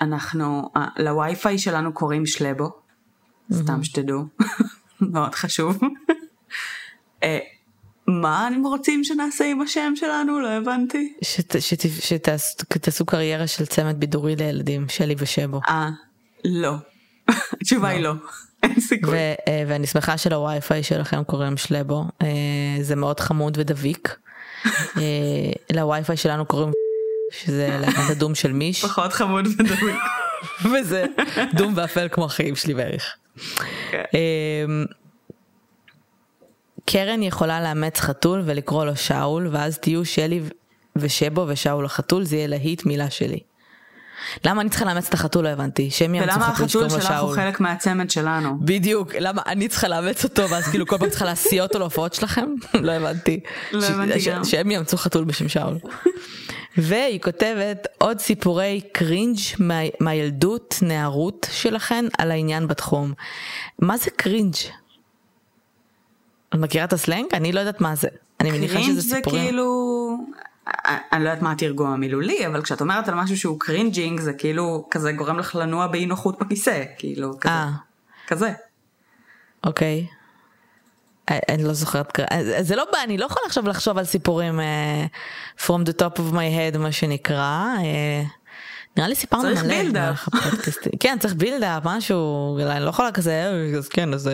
אנחנו, 0.00 0.70
לווי-פיי 0.98 1.58
שלנו 1.58 1.92
קוראים 1.92 2.26
שלבו, 2.26 2.70
סתם 3.52 3.84
שתדעו, 3.84 4.24
מאוד 5.00 5.34
חשוב. 5.34 5.78
אה, 7.22 7.38
מה 8.06 8.46
הם 8.46 8.66
רוצים 8.66 9.04
שנעשה 9.04 9.44
עם 9.44 9.60
השם 9.60 9.92
שלנו? 9.96 10.40
לא 10.40 10.48
הבנתי. 10.48 11.12
שתעשו 11.22 13.06
קריירה 13.06 13.46
של 13.46 13.66
צמד 13.66 14.00
בידורי 14.00 14.36
לילדים, 14.36 14.88
שלי 14.88 15.14
ושבו. 15.18 15.60
אה, 15.68 15.88
לא. 16.44 16.74
התשובה 17.60 17.88
היא 17.88 18.02
לא. 18.02 18.12
אין 18.62 18.80
סיכוי. 18.80 19.18
אה, 19.18 19.64
ואני 19.68 19.86
שמחה 19.86 20.18
שלווי-פיי 20.18 20.82
שלכם 20.82 21.24
קוראים 21.24 21.56
שלבו, 21.56 22.04
אה, 22.22 22.28
זה 22.82 22.96
מאוד 22.96 23.20
חמוד 23.20 23.58
ודביק. 23.58 24.16
אה, 24.96 25.02
לווי-פיי 25.72 26.16
שלנו 26.16 26.46
קוראים 26.46 26.72
שזה 27.38 27.78
להקת 27.80 28.10
הדום 28.10 28.34
של 28.34 28.52
מיש. 28.52 28.84
פחות 28.84 29.12
חמוד 29.12 29.46
ודביק. 29.46 29.96
וזה 30.72 31.04
דום 31.54 31.72
ואפל 31.76 32.08
כמו 32.08 32.24
החיים 32.24 32.56
שלי 32.56 32.74
בערך. 32.74 33.16
כן. 33.90 34.04
קרן 36.86 37.22
יכולה 37.22 37.60
לאמץ 37.60 38.00
חתול 38.00 38.42
ולקרוא 38.44 38.84
לו 38.84 38.96
שאול, 38.96 39.48
ואז 39.52 39.78
תהיו 39.78 40.04
שלי 40.04 40.40
ושבו 40.96 41.44
ושאול 41.48 41.84
החתול, 41.84 42.24
זה 42.24 42.36
יהיה 42.36 42.46
להיט 42.46 42.84
מילה 42.84 43.10
שלי. 43.10 43.40
למה 44.44 44.60
אני 44.60 44.70
צריכה 44.70 44.84
לאמץ 44.84 45.08
את 45.08 45.14
החתול 45.14 45.44
לא 45.44 45.48
הבנתי 45.48 45.84
לו 45.84 45.90
שאול. 45.90 46.10
ולמה 46.22 46.46
החתול 46.46 46.88
שלך 46.88 47.14
הוא 47.20 47.34
חלק 47.34 47.60
מהצמד 47.60 48.10
שלנו. 48.10 48.56
בדיוק 48.60 49.14
למה 49.14 49.42
אני 49.46 49.68
צריכה 49.68 49.88
לאמץ 49.88 50.24
אותו 50.24 50.50
ואז 50.50 50.64
כאילו 50.68 50.86
כל 50.86 50.98
פעם 50.98 51.10
צריכה 51.10 51.24
להסיע 51.24 51.62
אותו 51.62 51.78
להופעות 51.78 52.14
שלכם 52.14 52.46
לא 52.74 52.92
הבנתי. 52.92 53.40
לא 53.72 53.86
הבנתי 53.86 54.30
גם. 54.30 54.44
שהם 54.44 54.70
יאמצו 54.70 54.96
חתול 54.96 55.24
בשם 55.24 55.48
שאול. 55.48 55.78
והיא 56.78 57.20
כותבת 57.20 57.86
עוד 57.98 58.18
סיפורי 58.18 58.80
cringe 58.92 59.38
מהילדות 60.00 60.78
נערות 60.82 61.48
שלכן 61.52 62.04
על 62.18 62.30
העניין 62.30 62.68
בתחום. 62.68 63.12
מה 63.78 63.96
זה 63.96 64.10
cringe? 64.10 64.54
את 66.48 66.54
מכירה 66.54 66.84
את 66.84 66.92
הסלנג? 66.92 67.26
אני 67.32 67.52
לא 67.52 67.60
יודעת 67.60 67.80
מה 67.80 67.94
זה. 67.94 68.08
אני 68.40 68.50
מניחה 68.50 68.82
שזה 68.82 69.02
סיפורים. 69.02 69.22
cringe 69.22 69.40
זה 69.40 69.46
כאילו, 69.48 70.18
אני 71.12 71.24
לא 71.24 71.28
יודעת 71.28 71.42
מה 71.42 71.52
התרגום 71.52 71.90
המילולי, 71.90 72.46
אבל 72.46 72.62
כשאת 72.62 72.80
אומרת 72.80 73.08
על 73.08 73.14
משהו 73.14 73.36
שהוא 73.36 73.60
cringing 73.60 74.20
זה 74.20 74.32
כאילו 74.32 74.86
כזה 74.90 75.12
גורם 75.12 75.38
לך 75.38 75.54
לנוע 75.54 75.86
באי 75.86 76.06
נוחות 76.06 76.38
בכיסא, 76.38 76.84
כאילו 76.98 77.40
כזה. 77.40 77.52
אה. 77.52 77.70
כזה. 78.26 78.52
אוקיי. 79.64 80.06
אה, 81.30 81.38
אני 81.48 81.64
לא 81.64 81.72
זוכרת, 81.72 82.20
אה, 82.20 82.62
זה 82.62 82.76
לא 82.76 82.84
בא, 82.92 82.98
אני 83.04 83.18
לא 83.18 83.24
יכולה 83.24 83.46
עכשיו 83.46 83.68
לחשוב 83.68 83.98
על 83.98 84.04
סיפורים 84.04 84.60
uh, 84.60 85.62
from 85.66 85.88
the 85.88 85.92
top 86.02 86.18
of 86.18 86.32
my 86.32 86.74
head 86.74 86.78
מה 86.78 86.92
שנקרא. 86.92 87.64
Uh, 87.78 88.26
נראה 88.96 89.08
לי 89.08 89.14
סיפרנו 89.14 89.42
מלא. 89.42 89.54
צריך 89.54 89.66
בילדאפ. 89.66 90.28
כן 91.00 91.16
צריך 91.20 91.34
בילדאפ 91.34 91.82
משהו, 91.84 92.58
אני 92.70 92.84
לא 92.84 92.88
יכולה 92.88 93.12
כזה, 93.12 93.50
אז 93.78 93.88
כן 93.88 94.14
אז. 94.14 94.30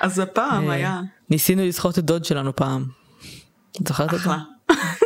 אז 0.00 0.18
הפעם 0.18 0.70
היה. 0.70 1.00
ניסינו 1.30 1.64
לסחוט 1.64 1.98
את 1.98 2.04
דוד 2.04 2.24
שלנו 2.24 2.56
פעם. 2.56 2.84
את 3.82 3.86
זוכרת 3.86 4.12
אותו? 4.12 4.30
כן. 4.68 4.74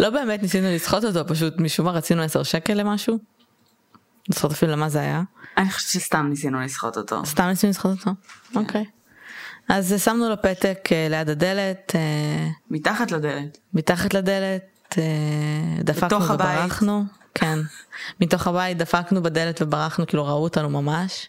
לא 0.00 0.10
באמת 0.10 0.42
ניסינו 0.42 0.68
לסחוט 0.70 1.04
אותו 1.04 1.26
פשוט 1.26 1.58
משום 1.58 1.86
מה 1.86 1.92
רצינו 1.92 2.22
10 2.22 2.42
שקל 2.42 2.74
למשהו. 2.74 3.14
לא 3.14 4.34
זוכרת 4.34 4.52
אפילו 4.52 4.72
למה 4.72 4.88
זה 4.88 5.00
היה. 5.00 5.22
אני 5.58 5.70
חושבת 5.70 6.02
שסתם 6.02 6.26
ניסינו 6.30 6.60
לסחוט 6.60 6.96
אותו. 6.96 7.26
סתם 7.26 7.44
ניסינו 7.44 7.70
לסחוט 7.70 7.90
אותו? 7.98 8.10
כן. 8.52 8.58
אוקיי. 8.58 8.84
אז 9.68 9.94
שמנו 10.04 10.28
לו 10.28 10.42
פתק 10.42 10.88
אה, 10.92 11.06
ליד 11.10 11.28
הדלת. 11.30 11.92
אה, 11.94 12.48
מתחת 12.70 13.10
לדלת. 13.10 13.58
מתחת 13.74 14.14
לדלת. 14.14 14.94
אה, 14.98 15.82
דפקנו 15.82 16.24
וברחנו. 16.24 17.04
כן. 17.34 17.58
מתוך 18.20 18.46
הבית 18.46 18.78
דפקנו 18.78 19.22
בדלת 19.22 19.62
וברחנו 19.62 20.06
כאילו 20.06 20.26
ראו 20.26 20.42
אותנו 20.42 20.70
ממש. 20.70 21.28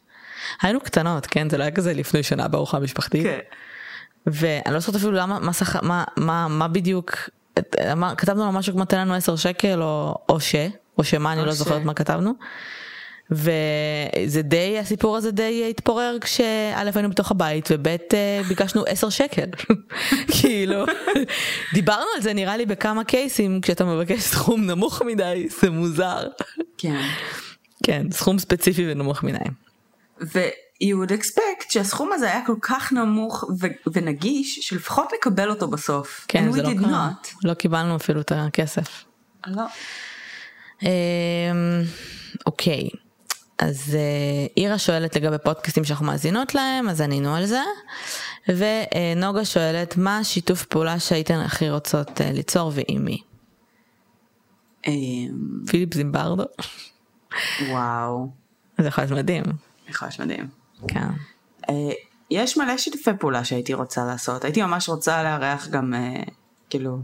היינו 0.62 0.80
קטנות 0.80 1.26
כן 1.26 1.50
זה 1.50 1.58
לא 1.58 1.64
היה 1.64 1.72
כזה 1.72 1.94
לפני 1.94 2.24
שנה 2.24 2.48
בארוחה 2.48 2.80
משפחתית. 2.80 3.24
כן. 3.24 3.40
ואני 4.28 4.74
לא 4.74 4.80
זוכרת 4.80 4.96
אפילו 4.96 5.12
למה 5.12 5.40
מה. 5.40 5.52
מה, 5.82 6.04
מה, 6.18 6.48
מה 6.48 6.68
בדיוק 6.68 7.12
כתבנו 8.18 8.46
לו 8.46 8.52
משהו 8.52 8.74
כמו 8.74 8.86
תן 8.86 9.00
לנו 9.00 9.14
10 9.14 9.36
שקל 9.36 9.82
או, 9.82 10.16
או 10.30 10.40
ש 10.40 10.56
או 10.98 11.04
שמה 11.04 11.34
אני 11.34 11.46
לא 11.46 11.52
ש... 11.52 11.56
זוכרת 11.56 11.84
מה 11.84 11.94
כתבנו. 11.94 12.34
וזה 13.32 14.42
די 14.42 14.80
הסיפור 14.80 15.18
הזה 15.18 15.32
די 15.32 15.68
התפורר 15.70 16.18
כשא' 16.22 16.92
היינו 16.96 17.10
בתוך 17.10 17.32
הבית 17.32 17.70
וב' 17.72 17.88
אה, 17.88 18.42
ביקשנו 18.48 18.84
10 18.88 19.10
שקל 19.10 19.46
כאילו 20.42 20.86
דיברנו 21.74 22.06
על 22.16 22.22
זה 22.22 22.34
נראה 22.34 22.58
לי 22.58 22.66
בכמה 22.66 23.04
קייסים 23.04 23.62
כשאתה 23.62 23.86
מבקש 23.86 24.22
סכום 24.22 24.66
נמוך 24.66 25.02
מדי 25.02 25.48
זה 25.62 25.70
מוזר. 25.70 26.28
כן. 26.78 27.02
כן 27.84 28.12
סכום 28.12 28.40
ספציפי 28.40 28.92
ונמוך 28.92 29.24
מדי. 29.24 29.38
ו-you 30.22 30.96
would 30.96 31.12
expect 31.12 31.51
שהסכום 31.72 32.14
הזה 32.14 32.26
היה 32.32 32.46
כל 32.46 32.56
כך 32.62 32.94
נמוך 32.94 33.44
ו- 33.60 33.90
ונגיש 33.94 34.60
שלפחות 34.60 35.10
נקבל 35.18 35.50
אותו 35.50 35.68
בסוף. 35.68 36.26
כן 36.28 36.52
זה 36.52 36.62
לא 36.62 36.70
קרה. 36.80 37.12
לא 37.44 37.54
קיבלנו 37.54 37.96
אפילו 37.96 38.22
את 38.22 38.32
הכסף. 38.36 39.06
לא. 39.48 39.64
אמ, 40.82 40.88
אוקיי. 42.46 42.90
אז 43.58 43.98
אירה 44.58 44.78
שואלת 44.78 45.16
לגבי 45.16 45.38
פודקאסטים 45.44 45.84
שאנחנו 45.84 46.06
מאזינות 46.06 46.56
להם, 46.56 46.90
אז 46.90 47.02
ענינו 47.02 47.36
על 47.36 47.46
זה. 47.46 47.62
ונוגה 48.48 49.46
שואלת, 49.46 49.98
מה 49.98 50.18
השיתוף 50.18 50.66
פעולה 50.66 51.00
שהייתן 51.00 51.40
הכי 51.40 51.70
רוצות 51.70 52.22
אה, 52.22 52.32
ליצור 52.32 52.72
ועם 52.76 53.06
מי? 53.06 53.22
אמ, 54.88 55.32
פיליפ 55.68 55.94
זימברדו. 55.94 56.44
וואו. 57.70 58.30
זה 58.78 58.88
יכול 58.88 59.04
להיות 59.04 59.20
מדהים. 59.20 59.44
יכול 59.90 60.08
להיות 60.08 60.20
מדהים. 60.20 60.48
כן. 60.88 61.31
אה, 61.70 61.92
יש 62.32 62.58
מלא 62.58 62.78
שיתופי 62.78 63.12
פעולה 63.20 63.44
שהייתי 63.44 63.74
רוצה 63.74 64.06
לעשות. 64.06 64.44
הייתי 64.44 64.62
ממש 64.62 64.90
רוצה 64.90 65.24
לארח 65.24 65.68
גם, 65.68 65.94
אה, 65.94 66.24
כאילו, 66.70 67.00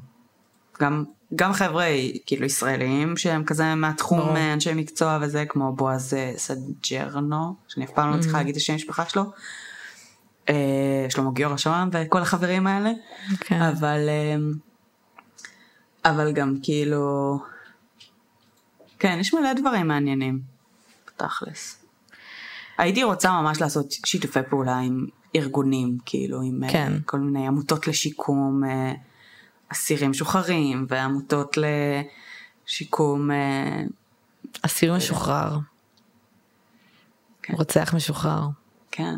גם 0.82 1.04
גם 1.36 1.54
חבר'ה 1.54 1.86
כאילו 2.26 2.46
ישראלים 2.46 3.18
שהם 3.18 3.44
כזה 3.44 3.76
מהתחום 3.76 4.20
ברור. 4.20 4.38
אה, 4.38 4.54
אנשי 4.54 4.74
מקצוע 4.74 5.18
וזה 5.22 5.46
כמו 5.50 5.76
בועז 5.76 6.16
סג'רנו 6.38 7.56
שאני 7.68 7.86
אף 7.86 7.92
פעם 7.92 8.12
לא 8.12 8.18
מצליחה 8.18 8.38
להגיד 8.38 8.56
את 8.56 8.62
השם 8.62 8.74
המשפחה 8.74 9.06
שלו. 9.06 9.24
שלמה 11.10 11.32
גיורא 11.34 11.58
שוהם 11.58 11.90
וכל 11.92 12.22
החברים 12.22 12.68
האלה. 12.68 12.92
כן. 13.40 13.62
אבל 13.62 14.10
אה, 14.10 14.36
אבל 16.12 16.32
גם 16.32 16.56
כאילו 16.64 17.40
כן 19.00 19.18
יש 19.20 19.34
מלא 19.34 19.54
דברים 19.54 19.88
מעניינים 19.88 20.40
תכלס. 21.18 21.87
הייתי 22.78 23.04
רוצה 23.04 23.42
ממש 23.42 23.62
לעשות 23.62 23.92
שיתופי 23.92 24.40
פעולה 24.50 24.80
עם 24.80 25.06
ארגונים 25.36 25.98
כאילו 26.06 26.42
עם 26.42 26.64
אה, 26.64 26.70
כן. 26.70 26.94
כל 27.06 27.20
מיני 27.20 27.48
עמותות 27.48 27.88
לשיקום 27.88 28.64
אה, 28.64 28.94
אסירים 29.70 30.12
משוחררים 30.12 30.86
ועמותות 30.90 31.58
לשיקום 32.68 33.32
אה, 33.32 33.82
אסיר 34.62 34.96
משוחרר. 34.96 35.58
כן. 37.42 37.54
רוצח 37.54 37.94
משוחרר. 37.94 38.48
כן 38.92 39.16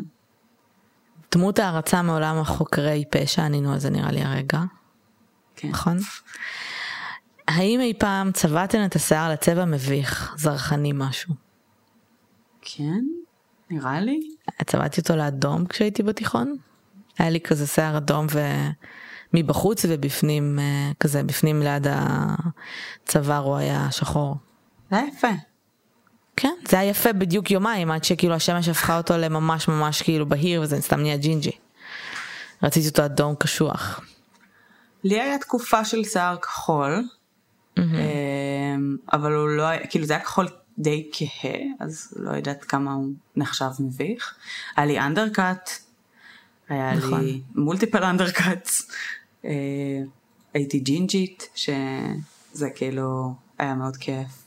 דמות 1.34 1.58
הערצה 1.58 2.02
מעולם 2.02 2.38
החוקרי 2.38 3.04
פשע, 3.10 3.44
ענינו 3.44 3.72
על 3.72 3.78
זה 3.78 3.90
נראה 3.90 4.12
לי 4.12 4.22
הרגע, 4.22 4.60
כן 5.56 5.68
נכון? 5.68 5.98
האם 7.48 7.80
אי 7.80 7.94
פעם 7.98 8.32
צבעתם 8.32 8.84
את 8.84 8.96
השיער 8.96 9.32
לצבע 9.32 9.64
מביך, 9.64 10.34
זרחני 10.36 10.92
משהו? 10.94 11.34
כן 12.62 13.04
נראה 13.70 14.00
לי 14.00 14.20
צבעתי 14.66 15.00
אותו 15.00 15.16
לאדום 15.16 15.66
כשהייתי 15.66 16.02
בתיכון. 16.02 16.56
היה 17.18 17.30
לי 17.30 17.40
כזה 17.40 17.66
שיער 17.66 17.96
אדום 17.96 18.26
ומבחוץ 19.34 19.84
ובפנים 19.88 20.58
אה, 20.58 20.90
כזה 21.00 21.22
בפנים 21.22 21.62
ליד 21.62 21.86
הצוואר 21.90 23.38
הוא 23.38 23.56
היה 23.56 23.88
שחור. 23.90 24.36
זה 24.90 24.96
היה 24.96 25.06
יפה 25.08 25.28
כן 26.36 26.54
זה 26.68 26.78
היה 26.78 26.90
יפה 26.90 27.12
בדיוק 27.12 27.50
יומיים 27.50 27.90
עד 27.90 28.04
שכאילו 28.04 28.34
השמש 28.34 28.68
הפכה 28.68 28.96
אותו 28.96 29.18
לממש 29.18 29.68
ממש 29.68 30.02
כאילו 30.02 30.26
בהיר 30.26 30.62
וזה 30.62 30.80
סתם 30.80 31.00
נהיה 31.00 31.16
ג'ינג'י. 31.16 31.52
רציתי 32.62 32.88
אותו 32.88 33.04
אדום 33.04 33.34
קשוח. 33.34 34.00
לי 35.04 35.20
היה 35.20 35.38
תקופה 35.38 35.84
של 35.84 36.04
שיער 36.04 36.36
כחול 36.36 37.04
אמ, 37.78 38.96
אבל 39.12 39.32
הוא 39.32 39.48
לא 39.48 39.62
היה 39.62 39.86
כאילו 39.86 40.06
זה 40.06 40.12
היה 40.12 40.22
כחול 40.22 40.48
די 40.78 41.10
כהה 41.12 41.54
אז 41.80 42.14
לא 42.16 42.30
יודעת 42.30 42.64
כמה 42.64 42.92
הוא 42.92 43.12
נחשב 43.36 43.70
מביך. 43.80 44.34
היה 44.76 44.86
לי 44.86 45.00
אנדרקאט 45.00 45.70
היה 46.68 46.94
נכון. 46.94 47.20
לי 47.24 47.42
מולטיפל 47.54 48.04
אנדרקאטס 48.04 48.90
הייתי 50.54 50.78
ג'ינג'ית 50.78 51.48
שזה 51.54 52.70
כאילו 52.74 53.34
היה 53.58 53.74
מאוד 53.74 53.96
כיף. 53.96 54.44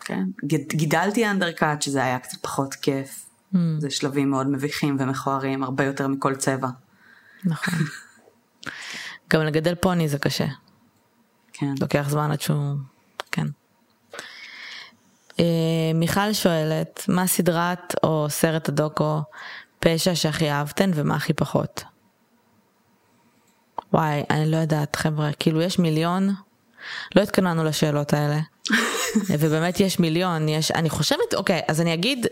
כן 0.00 0.24
גיד- 0.44 0.72
גידלתי 0.72 1.30
אנדרקאט 1.30 1.82
שזה 1.82 2.04
היה 2.04 2.18
קצת 2.18 2.38
פחות 2.42 2.74
כיף. 2.74 3.26
זה 3.78 3.90
שלבים 3.90 4.30
מאוד 4.30 4.46
מביכים 4.46 4.96
ומכוערים 5.00 5.62
הרבה 5.62 5.84
יותר 5.84 6.08
מכל 6.08 6.36
צבע. 6.36 6.68
נכון. 7.44 7.74
גם 9.30 9.40
לגדל 9.42 9.74
פוני 9.74 10.08
זה 10.08 10.18
קשה. 10.18 10.46
כן. 11.52 11.74
לוקח 11.80 12.06
זמן 12.10 12.30
עד 12.30 12.40
שהוא... 12.40 12.74
אה, 15.42 15.46
מיכל 15.94 16.32
שואלת, 16.32 17.04
מה 17.08 17.26
סדרת 17.26 17.94
או 18.02 18.26
סרט 18.28 18.68
הדוקו 18.68 19.20
פשע 19.78 20.14
שהכי 20.14 20.50
אהבתן 20.50 20.90
ומה 20.94 21.16
הכי 21.16 21.32
פחות? 21.32 21.84
וואי, 23.92 24.22
אני 24.30 24.50
לא 24.50 24.56
יודעת 24.56 24.96
חבר'ה, 24.96 25.30
כאילו 25.38 25.62
יש 25.62 25.78
מיליון, 25.78 26.34
לא 27.16 27.22
התכוננו 27.22 27.64
לשאלות 27.64 28.12
האלה. 28.12 28.40
ובאמת 29.38 29.80
יש 29.80 29.98
מיליון, 29.98 30.48
יש, 30.48 30.70
אני 30.70 30.90
חושבת, 30.90 31.34
אוקיי, 31.34 31.60
אז 31.68 31.80
אני 31.80 31.94
אגיד 31.94 32.26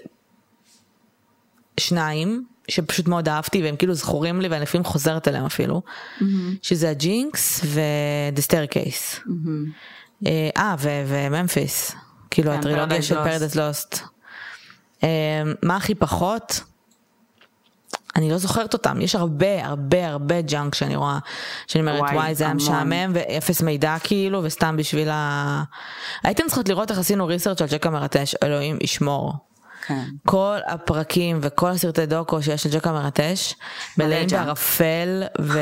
שניים, 1.80 2.44
שפשוט 2.68 3.08
מאוד 3.08 3.28
אהבתי 3.28 3.62
והם 3.62 3.76
כאילו 3.76 3.94
זכורים 3.94 4.40
לי 4.40 4.48
ואני 4.48 4.62
לפעמים 4.62 4.84
חוזרת 4.84 5.28
אליהם 5.28 5.44
אפילו, 5.44 5.82
שזה 6.62 6.90
ה 6.90 7.04
Jinx 7.04 7.60
ו-The 7.64 8.40
Staircase. 8.50 9.30
אה, 10.26 10.50
אה, 10.56 10.74
וממפיס, 11.06 11.94
כאילו 12.30 12.52
כן, 12.52 12.58
הטרילוגיה 12.58 13.02
של. 13.02 13.14
Paradise 13.14 13.56
Lost. 13.56 13.98
מה 15.62 15.76
הכי 15.76 15.94
פחות? 15.94 16.60
אני 18.16 18.30
לא 18.30 18.38
זוכרת 18.38 18.72
אותם, 18.72 19.00
יש 19.00 19.14
הרבה 19.14 19.66
הרבה 19.66 20.08
הרבה 20.08 20.40
junk 20.40 20.74
שאני 20.74 20.96
רואה, 20.96 21.18
שאני 21.66 21.82
אומרת 21.82 22.00
וואי, 22.00 22.14
וואי 22.14 22.34
זה 22.34 22.44
היה 22.44 22.50
המון." 22.50 22.62
משעמם 22.62 23.12
ואפס 23.14 23.62
מידע 23.62 23.96
כאילו 24.02 24.40
וסתם 24.44 24.76
בשביל 24.76 25.08
ה... 25.10 25.62
הייתם 26.22 26.42
צריכות 26.46 26.68
לראות 26.68 26.90
איך 26.90 26.98
עשינו 26.98 27.26
research 27.26 27.62
על 27.62 27.68
ג'ק 27.68 27.90
המרטש, 27.90 28.34
אלוהים 28.42 28.78
ישמור. 28.82 29.34
כן. 29.86 30.04
כל 30.26 30.58
הפרקים 30.66 31.38
וכל 31.42 31.70
הסרטי 31.70 32.06
דוקו 32.06 32.42
שיש 32.42 32.62
של 32.62 32.70
ג'קה 32.70 32.92
מרטש 32.92 33.54
מלאים. 33.98 34.28
בערפל 34.28 35.22
ו... 35.40 35.58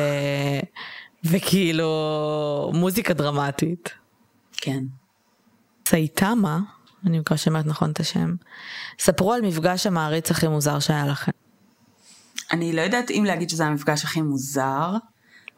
וכאילו 1.31 2.71
מוזיקה 2.75 3.15
דרמטית. 3.15 3.91
כן. 4.57 4.85
סייטמה, 5.89 6.59
אני 7.07 7.19
מקווה 7.19 7.39
שאומרת 7.39 7.67
נכון 7.67 7.91
את 7.91 8.01
השם, 8.01 8.35
ספרו 8.99 9.33
על 9.33 9.43
מפגש 9.43 9.87
המעריץ 9.87 10.31
הכי 10.31 10.49
מוזר 10.49 10.79
שהיה 10.79 11.07
לכם. 11.07 11.33
אני 12.53 12.73
לא 12.73 12.81
יודעת 12.81 13.11
אם 13.11 13.25
להגיד 13.27 13.51
שזה 13.51 13.65
המפגש 13.65 14.05
הכי 14.05 14.23
מוזר, 14.23 14.97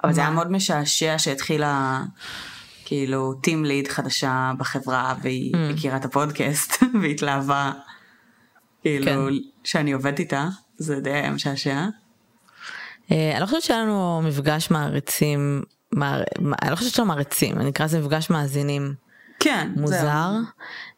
אבל 0.05 0.13
זה 0.13 0.21
היה 0.21 0.31
מאוד 0.31 0.51
משעשע 0.51 1.19
שהתחילה 1.19 2.03
כאילו 2.85 3.35
טים 3.35 3.65
ליד 3.65 3.89
חדשה 3.89 4.53
בחברה 4.59 5.15
והיא 5.23 5.55
Mm. 5.55 5.75
הכירה 5.75 5.97
את 5.97 6.05
הפודקאסט 6.05 6.83
והתלהבה 7.03 7.73
כאילו 8.83 9.07
כן. 9.07 9.35
שאני 9.65 9.93
עובדת 9.93 10.19
איתה, 10.19 10.49
זה 10.77 11.01
די 11.01 11.11
היה 11.11 11.31
משעשע. 11.31 11.87
אה, 13.13 13.33
אני 13.33 13.41
לא 13.41 13.47
חושבת 13.47 13.63
שהיה 13.63 13.81
לנו 13.81 14.23
מפגש 14.25 14.71
מעריצים, 14.71 15.63
מער... 15.93 16.23
אני 16.63 16.71
לא 16.71 16.77
חושבת 16.77 16.93
שלנו 16.93 17.09
מעריצים, 17.09 17.61
אני 17.61 17.71
אקרא 17.71 17.87
לזה 17.87 18.01
מפגש 18.01 18.31
מאזינים 18.31 18.95
כן, 19.41 19.71
מוזר. 19.77 19.97
זהו. 20.01 20.43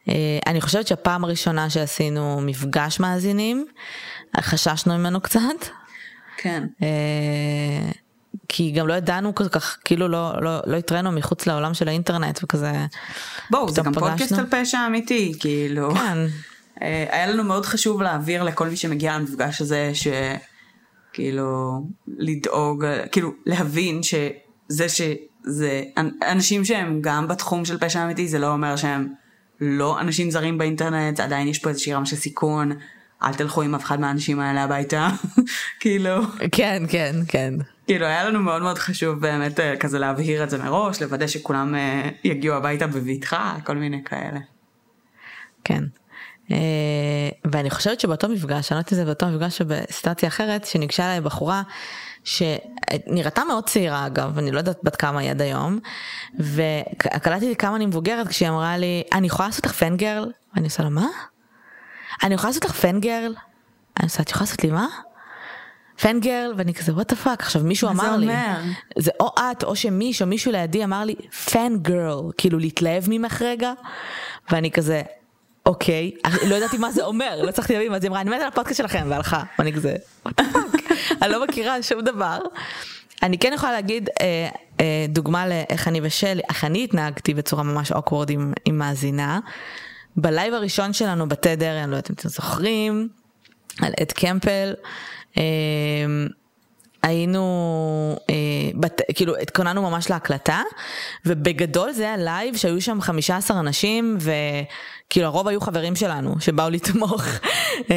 אה, 0.09 0.39
אני 0.47 0.61
חושבת 0.61 0.87
שהפעם 0.87 1.23
הראשונה 1.23 1.69
שעשינו 1.69 2.41
מפגש 2.41 2.99
מאזינים, 2.99 3.65
חששנו 4.41 4.97
ממנו 4.97 5.21
קצת. 5.21 5.39
כן. 6.37 6.63
אה, 6.81 7.91
כי 8.47 8.71
גם 8.71 8.87
לא 8.87 8.93
ידענו 8.93 9.35
כל 9.35 9.47
כך, 9.47 9.77
כאילו 9.85 10.07
לא, 10.07 10.33
לא, 10.41 10.59
לא 10.65 10.77
התראינו 10.77 11.11
מחוץ 11.11 11.47
לעולם 11.47 11.73
של 11.73 11.87
האינטרנט 11.87 12.39
וכזה. 12.43 12.71
בואו, 13.49 13.69
זה 13.69 13.81
גם 13.81 13.93
פודקאסט. 13.93 14.31
על 14.31 14.45
פשע 14.49 14.77
אמיתי, 14.87 15.33
כאילו. 15.39 15.95
כן, 15.95 16.17
אה, 16.81 17.05
היה 17.09 17.27
לנו 17.27 17.43
מאוד 17.43 17.65
חשוב 17.65 18.01
להעביר 18.01 18.43
לכל 18.43 18.67
מי 18.67 18.75
שמגיע 18.75 19.17
למפגש 19.17 19.61
הזה 19.61 19.91
שכאילו 21.13 21.81
לדאוג 22.17 22.85
כאילו 23.11 23.31
להבין 23.45 24.01
שזה 24.03 24.89
אנ- 25.97 26.23
אנשים 26.31 26.65
שהם 26.65 26.99
גם 27.01 27.27
בתחום 27.27 27.65
של 27.65 27.77
פשע 27.77 28.03
אמיתי 28.03 28.27
זה 28.27 28.39
לא 28.39 28.47
אומר 28.53 28.75
שהם 28.75 29.07
לא 29.61 29.99
אנשים 29.99 30.31
זרים 30.31 30.57
באינטרנט 30.57 31.19
עדיין 31.19 31.47
יש 31.47 31.59
פה 31.59 31.69
איזושהי 31.69 31.93
רמה 31.93 32.05
של 32.05 32.15
סיכון 32.15 32.71
אל 33.23 33.33
תלכו 33.33 33.61
עם 33.61 33.75
אף 33.75 33.83
אחד 33.83 33.99
מהאנשים 33.99 34.39
האלה 34.39 34.63
הביתה 34.63 35.09
כאילו 35.81 36.21
כן, 36.51 36.83
כן, 36.89 37.15
כן. 37.27 37.53
כאילו 37.87 38.05
היה 38.05 38.29
לנו 38.29 38.39
מאוד 38.39 38.61
מאוד 38.61 38.77
חשוב 38.77 39.19
באמת 39.19 39.59
אה, 39.59 39.77
כזה 39.77 39.99
להבהיר 39.99 40.43
את 40.43 40.49
זה 40.49 40.57
מראש 40.57 41.01
לוודא 41.01 41.27
שכולם 41.27 41.75
אה, 41.75 42.09
יגיעו 42.23 42.55
הביתה 42.55 42.87
בבטחה 42.87 43.55
כל 43.63 43.75
מיני 43.75 44.03
כאלה. 44.05 44.39
כן. 45.63 45.83
אה, 46.51 47.29
ואני 47.51 47.69
חושבת 47.69 47.99
שבאותו 47.99 48.29
מפגש, 48.29 48.71
אני 48.71 48.75
לא 48.75 48.79
יודעת 48.79 48.93
אם 48.93 48.97
זה 48.97 49.05
באותו 49.05 49.27
מפגש 49.27 49.61
או 49.61 49.65
בסיטואציה 49.67 50.29
אחרת, 50.29 50.65
שניגשה 50.65 51.05
אליי 51.05 51.21
בחורה 51.21 51.61
שנראתה 52.23 53.43
מאוד 53.43 53.65
צעירה 53.69 54.05
אגב, 54.05 54.37
אני 54.37 54.51
לא 54.51 54.57
יודעת 54.57 54.79
בת 54.83 54.95
כמה 54.95 55.19
היא 55.19 55.31
עד 55.31 55.41
היום, 55.41 55.79
וקלטתי 56.39 57.55
כמה 57.55 57.75
אני 57.75 57.85
מבוגרת 57.85 58.27
כשהיא 58.27 58.49
אמרה 58.49 58.77
לי, 58.77 59.03
אני 59.13 59.27
יכולה 59.27 59.47
לעשות 59.47 59.65
לך 59.65 59.71
fangirl? 59.71 60.31
ואני 60.55 60.65
עושה 60.65 60.83
לה, 60.83 60.89
מה? 60.89 61.07
אני 62.23 62.33
יכולה 62.33 62.49
לעשות 62.49 62.65
לך 62.65 62.71
fangirl? 62.71 63.35
אני 63.99 64.05
עושה, 64.05 64.23
את 64.23 64.29
יכולה 64.29 64.43
לעשות 64.43 64.63
לי 64.63 64.71
מה? 64.71 64.87
fangirl 66.01 66.53
ואני 66.57 66.73
כזה 66.73 66.93
what 66.93 67.09
the 67.09 67.15
fuck 67.15 67.39
עכשיו 67.41 67.63
מישהו 67.63 67.87
זה 67.87 67.93
אמר 67.93 68.17
לי 68.17 68.25
אומר? 68.25 68.57
זה 68.97 69.11
או 69.19 69.29
את 69.51 69.63
או 69.63 69.75
שמישהו 69.75 70.27
מישהו 70.27 70.51
לידי 70.51 70.83
אמר 70.83 71.03
לי 71.03 71.15
fangirl 71.51 72.31
כאילו 72.37 72.59
להתלהב 72.59 73.03
ממך 73.07 73.41
רגע 73.41 73.73
ואני 74.51 74.71
כזה 74.71 75.01
אוקיי 75.65 76.11
לא 76.47 76.55
ידעתי 76.55 76.77
מה 76.77 76.91
זה 76.91 77.03
אומר 77.03 77.41
לא 77.43 77.49
הצלחתי 77.49 77.73
להבין 77.73 77.91
מה 77.91 77.99
זה 77.99 78.07
אמרה 78.07 78.21
אני 78.21 78.29
מתה 78.29 78.41
על 78.41 78.47
הפודקאסט 78.47 78.77
שלכם 78.77 79.05
והלכה 79.09 79.43
ואני 79.59 79.73
כזה 79.73 79.95
the 80.27 80.31
fuck? 80.53 80.82
אני 81.21 81.31
לא 81.31 81.43
מכירה 81.43 81.83
שום 81.83 82.01
דבר. 82.01 82.39
אני 83.23 83.37
כן 83.37 83.51
יכולה 83.55 83.71
להגיד 83.71 84.09
אה, 84.21 84.49
אה, 84.79 85.05
דוגמה 85.09 85.47
לאיך 85.47 85.87
אני 85.87 85.99
ושלי 86.03 86.41
איך 86.49 86.65
אני 86.65 86.83
התנהגתי 86.83 87.33
בצורה 87.33 87.63
ממש 87.63 87.91
awkward 87.91 88.29
עם, 88.29 88.53
עם 88.65 88.77
מאזינה. 88.77 89.39
בלייב 90.17 90.53
הראשון 90.53 90.93
שלנו 90.93 91.27
בתדר 91.27 91.83
אני 91.83 91.91
לא 91.91 91.95
יודעת 91.95 92.09
אם 92.09 92.15
אתם 92.15 92.29
זוכרים 92.29 93.09
על 93.81 93.93
אד 94.01 94.11
קמפר. 94.11 94.73
אה, 95.37 95.43
היינו 97.03 98.15
אה, 98.29 98.35
בת, 98.75 99.01
כאילו 99.15 99.37
התכוננו 99.37 99.81
ממש 99.81 100.09
להקלטה, 100.09 100.61
ובגדול 101.25 101.91
זה 101.91 102.03
היה 102.03 102.17
לייב 102.17 102.55
שהיו 102.55 102.81
שם 102.81 103.01
15 103.01 103.59
אנשים, 103.59 104.17
וכאילו 104.19 105.27
הרוב 105.27 105.47
היו 105.47 105.61
חברים 105.61 105.95
שלנו 105.95 106.35
שבאו 106.39 106.69
לתמוך. 106.69 107.23
אה, 107.91 107.95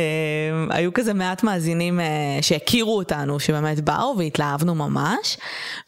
היו 0.71 0.95
כזה 0.95 1.15
מעט 1.15 1.43
מאזינים 1.43 2.01
אה, 2.01 2.07
שהכירו 2.41 2.97
אותנו, 2.97 3.41
שבאמת 3.41 3.81
באו 3.81 4.15
והתלהבנו 4.19 4.75
ממש, 4.75 5.39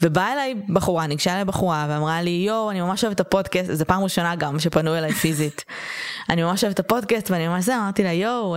ובאה 0.02 0.32
אליי 0.32 0.54
בחורה, 0.68 1.06
ניגשה 1.06 1.32
אליי 1.32 1.44
בחורה 1.44 1.86
ואמרה 1.90 2.22
לי, 2.22 2.44
יואו, 2.46 2.70
אני 2.70 2.80
ממש 2.80 3.04
אוהבת 3.04 3.20
את 3.20 3.26
הפודקאסט, 3.26 3.72
זו 3.72 3.84
פעם 3.84 4.02
ראשונה 4.02 4.36
גם 4.36 4.58
שפנו 4.58 4.94
אליי 4.94 5.12
פיזית. 5.12 5.64
אני 6.30 6.42
ממש 6.42 6.64
אוהבת 6.64 6.80
את 6.80 6.84
הפודקאסט 6.84 7.30
ואני 7.30 7.48
ממש 7.48 7.64
זה, 7.64 7.76
אמרתי 7.76 8.02
לה, 8.02 8.12
יואו, 8.12 8.56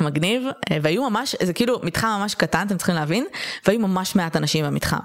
מגניב 0.00 0.42
אה, 0.70 0.78
והיו 0.82 1.10
ממש 1.10 1.36
זה 1.42 1.52
כאילו 1.52 1.80
מתחם 1.82 2.08
ממש 2.20 2.34
קטן 2.34 2.66
אתם 2.66 2.76
צריכים 2.76 2.94
להבין 2.94 3.26
והיו 3.66 3.80
ממש 3.80 4.16
מעט 4.16 4.36
אנשים 4.36 4.64
במתחם. 4.64 4.96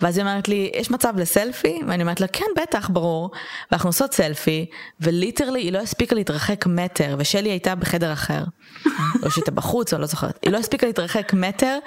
ואז 0.00 0.18
היא 0.18 0.26
אומרת 0.26 0.48
לי 0.48 0.70
יש 0.74 0.90
מצב 0.90 1.14
לסלפי? 1.16 1.80
ואני 1.88 2.02
אומרת 2.02 2.20
לה 2.20 2.26
כן 2.26 2.44
בטח 2.62 2.88
ברור. 2.88 3.30
ואנחנו 3.70 3.88
עושות 3.88 4.14
סלפי 4.14 4.66
וליטרלי 5.00 5.60
היא 5.60 5.72
לא 5.72 5.78
הספיקה 5.78 6.14
להתרחק 6.14 6.66
מטר 6.66 7.16
ושלי 7.18 7.48
הייתה 7.48 7.74
בחדר 7.74 8.12
אחר. 8.12 8.44
או 9.22 9.30
שהייתה 9.30 9.50
בחוץ 9.50 9.94
או 9.94 9.98
לא 9.98 10.06
זוכרת. 10.06 10.38
היא 10.42 10.52
לא 10.52 10.58
הספיקה 10.58 10.86
להתרחק 10.86 11.32
מטר 11.32 11.78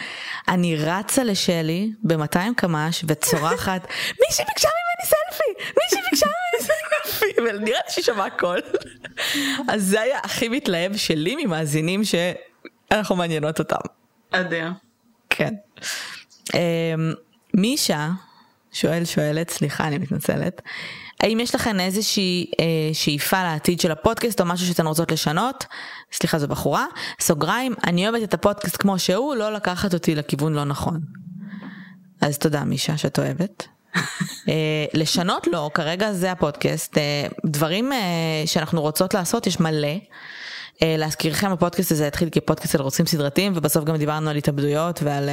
אני 0.48 0.76
רצה 0.76 1.24
לשלי 1.24 1.91
ב-200 2.03 2.53
קמ"ש 2.56 3.06
וצורחת 3.07 3.88
מישהי 4.22 4.45
ביקשה 4.48 4.68
ממני 4.68 5.10
סלפי! 5.10 5.74
מישהי 5.82 6.02
ביקשה 6.10 6.26
ממני 6.26 6.68
סלפי 6.68 6.83
ונראה 7.44 7.80
לי 7.86 7.91
שהיא 7.91 8.06
שמעה 8.06 8.26
הכל. 8.26 8.57
אז 9.70 9.84
זה 9.84 10.02
היה 10.02 10.20
הכי 10.24 10.49
מתלהב 10.49 10.98
שלי 10.98 11.45
ממאזינים 11.45 12.02
שאנחנו 12.03 13.15
מעניינות 13.15 13.60
אותם. 13.60 13.76
אדיר. 14.32 14.72
כן. 15.30 15.53
אמ, 16.53 17.14
מישה 17.53 18.10
שואל 18.72 19.06
שואלת 19.06 19.49
סליחה 19.49 19.88
אני 19.88 19.98
מתנצלת 19.98 20.61
האם 21.24 21.40
יש 21.40 21.56
לכם 21.56 21.80
איזושהי 21.80 22.52
אה, 22.60 22.94
שאיפה 22.94 23.44
לעתיד 23.44 23.80
של 23.80 23.91
הפודקאסט 23.91 24.41
או 24.41 24.45
משהו 24.45 24.68
שאתן 24.68 24.88
רוצות 24.88 25.11
לשנות? 25.11 25.65
סליחה 26.11 26.40
זו 26.40 26.48
בחורה. 26.48 26.86
סוגריים 27.20 27.74
אני 27.84 28.10
אוהבת 28.10 28.24
את 28.24 28.34
הפודקאסט 28.34 28.78
כמו 28.82 28.99
שהוא 28.99 29.36
לא 29.36 29.53
לקחת 29.53 29.94
אותי 29.94 30.15
לכיוון 30.15 30.53
לא 30.53 30.64
נכון. 30.64 31.02
אז 32.22 32.38
תודה 32.38 32.64
מישה 32.64 32.98
שאת 32.98 33.20
אוהבת. 33.20 33.68
אה, 34.49 34.86
לשנות 34.94 35.48
לא 35.48 35.70
כרגע 35.74 36.11
זה 36.11 36.32
הפודקאסט 36.32 36.98
אה, 36.98 37.28
דברים 37.45 37.94
אה, 37.94 37.98
שאנחנו 38.45 38.82
רוצות 38.82 39.14
לעשות 39.14 39.48
יש 39.48 39.60
מלא. 39.60 39.98
להזכירכם 40.82 41.52
הפודקאסט 41.52 41.91
הזה 41.91 42.07
התחיל 42.07 42.30
כפודקאסט 42.32 42.76
על 42.76 42.82
רוצחים 42.82 43.06
סדרתיים 43.06 43.53
ובסוף 43.56 43.84
גם 43.86 43.98
דיברנו 43.98 44.30
על 44.30 44.36
התאבדויות 44.36 45.03
ועל 45.03 45.30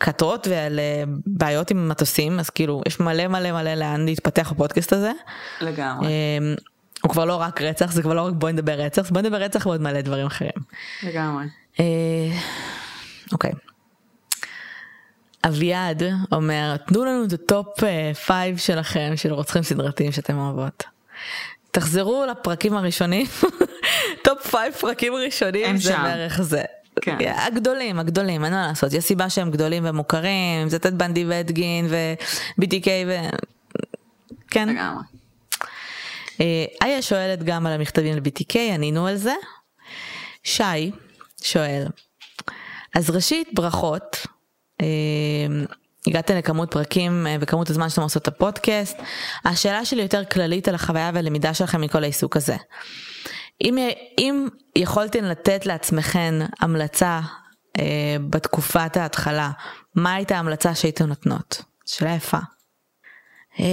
כתות 0.00 0.46
ועל 0.50 0.80
בעיות 1.26 1.70
עם 1.70 1.88
מטוסים 1.88 2.40
אז 2.40 2.50
כאילו 2.50 2.82
יש 2.86 3.00
מלא 3.00 3.26
מלא 3.26 3.52
מלא 3.52 3.74
לאן 3.74 4.04
להתפתח 4.04 4.52
בפודקאסט 4.52 4.92
הזה. 4.92 5.12
לגמרי. 5.60 6.08
הוא 7.02 7.10
כבר 7.10 7.24
לא 7.24 7.36
רק 7.36 7.62
רצח 7.62 7.92
זה 7.92 8.02
כבר 8.02 8.14
לא 8.14 8.22
רק 8.26 8.32
בואי 8.32 8.52
נדבר 8.52 8.72
רצח 8.72 9.10
בואי 9.10 9.22
נדבר 9.22 9.36
רצח 9.36 9.66
ועוד 9.66 9.80
מלא 9.80 10.00
דברים 10.00 10.26
אחרים. 10.26 10.52
לגמרי. 11.02 11.44
אוקיי. 13.32 13.52
אביעד 15.46 16.02
אומר 16.32 16.76
תנו 16.76 17.04
לנו 17.04 17.24
את 17.24 17.32
ה 17.32 17.44
top 17.44 17.80
5 18.14 18.30
אה, 18.30 18.52
שלכם 18.58 19.12
של 19.16 19.32
רוצחים 19.32 19.62
סדרתיים 19.62 20.12
שאתם 20.12 20.38
אוהבות. 20.38 20.84
תחזרו 21.70 22.24
לפרקים 22.30 22.76
הראשונים 22.76 23.26
top 24.24 24.56
5 24.56 24.74
פרקים 24.80 25.12
ראשונים 25.14 25.76
זה 25.76 25.96
בערך 25.96 26.42
זה. 26.42 26.62
כן. 27.00 27.16
הגדולים 27.36 27.98
הגדולים 27.98 28.44
אין 28.44 28.52
מה 28.52 28.66
לעשות 28.68 28.92
יש 28.92 29.04
סיבה 29.04 29.30
שהם 29.30 29.50
גדולים 29.50 29.82
ומוכרים 29.86 30.68
זה 30.68 30.78
טד 30.78 30.98
בנדי 30.98 31.24
ואד 31.24 31.55
גין 31.55 31.86
ו-BTK 31.90 32.86
ו... 33.06 33.16
כן. 34.50 34.68
לגמרי. 34.68 35.02
אה, 36.40 36.64
איה 36.82 37.02
שואלת 37.02 37.42
גם 37.42 37.66
על 37.66 37.72
המכתבים 37.72 38.16
ל-BTK 38.16 38.56
ענינו 38.74 39.06
על 39.06 39.16
זה. 39.16 39.34
שי 40.44 40.90
שואל 41.42 41.86
אז 42.94 43.10
ראשית 43.10 43.48
ברכות 43.52 44.26
הגעתם 46.06 46.36
לכמות 46.36 46.70
פרקים 46.70 47.26
אה, 47.26 47.36
וכמות 47.40 47.70
הזמן 47.70 47.88
שאתם 47.88 48.02
עושות 48.02 48.22
את 48.22 48.28
הפודקאסט. 48.28 48.98
השאלה 49.44 49.84
שלי 49.84 50.02
יותר 50.02 50.24
כללית 50.24 50.68
על 50.68 50.74
החוויה 50.74 51.10
והלמידה 51.14 51.54
שלכם 51.54 51.80
מכל 51.80 52.02
העיסוק 52.02 52.36
הזה. 52.36 52.56
אם, 53.64 53.78
אם 54.18 54.48
יכולתם 54.76 55.24
לתת 55.24 55.66
לעצמכן 55.66 56.34
המלצה 56.60 57.20
אה, 57.78 58.16
בתקופת 58.30 58.96
ההתחלה, 58.96 59.50
מה 59.94 60.14
הייתה 60.14 60.36
ההמלצה 60.36 60.74
שהייתם 60.74 61.06
נותנות? 61.06 61.62
שאלה 61.86 62.14
יפה. 62.14 62.38
אה, 63.60 63.64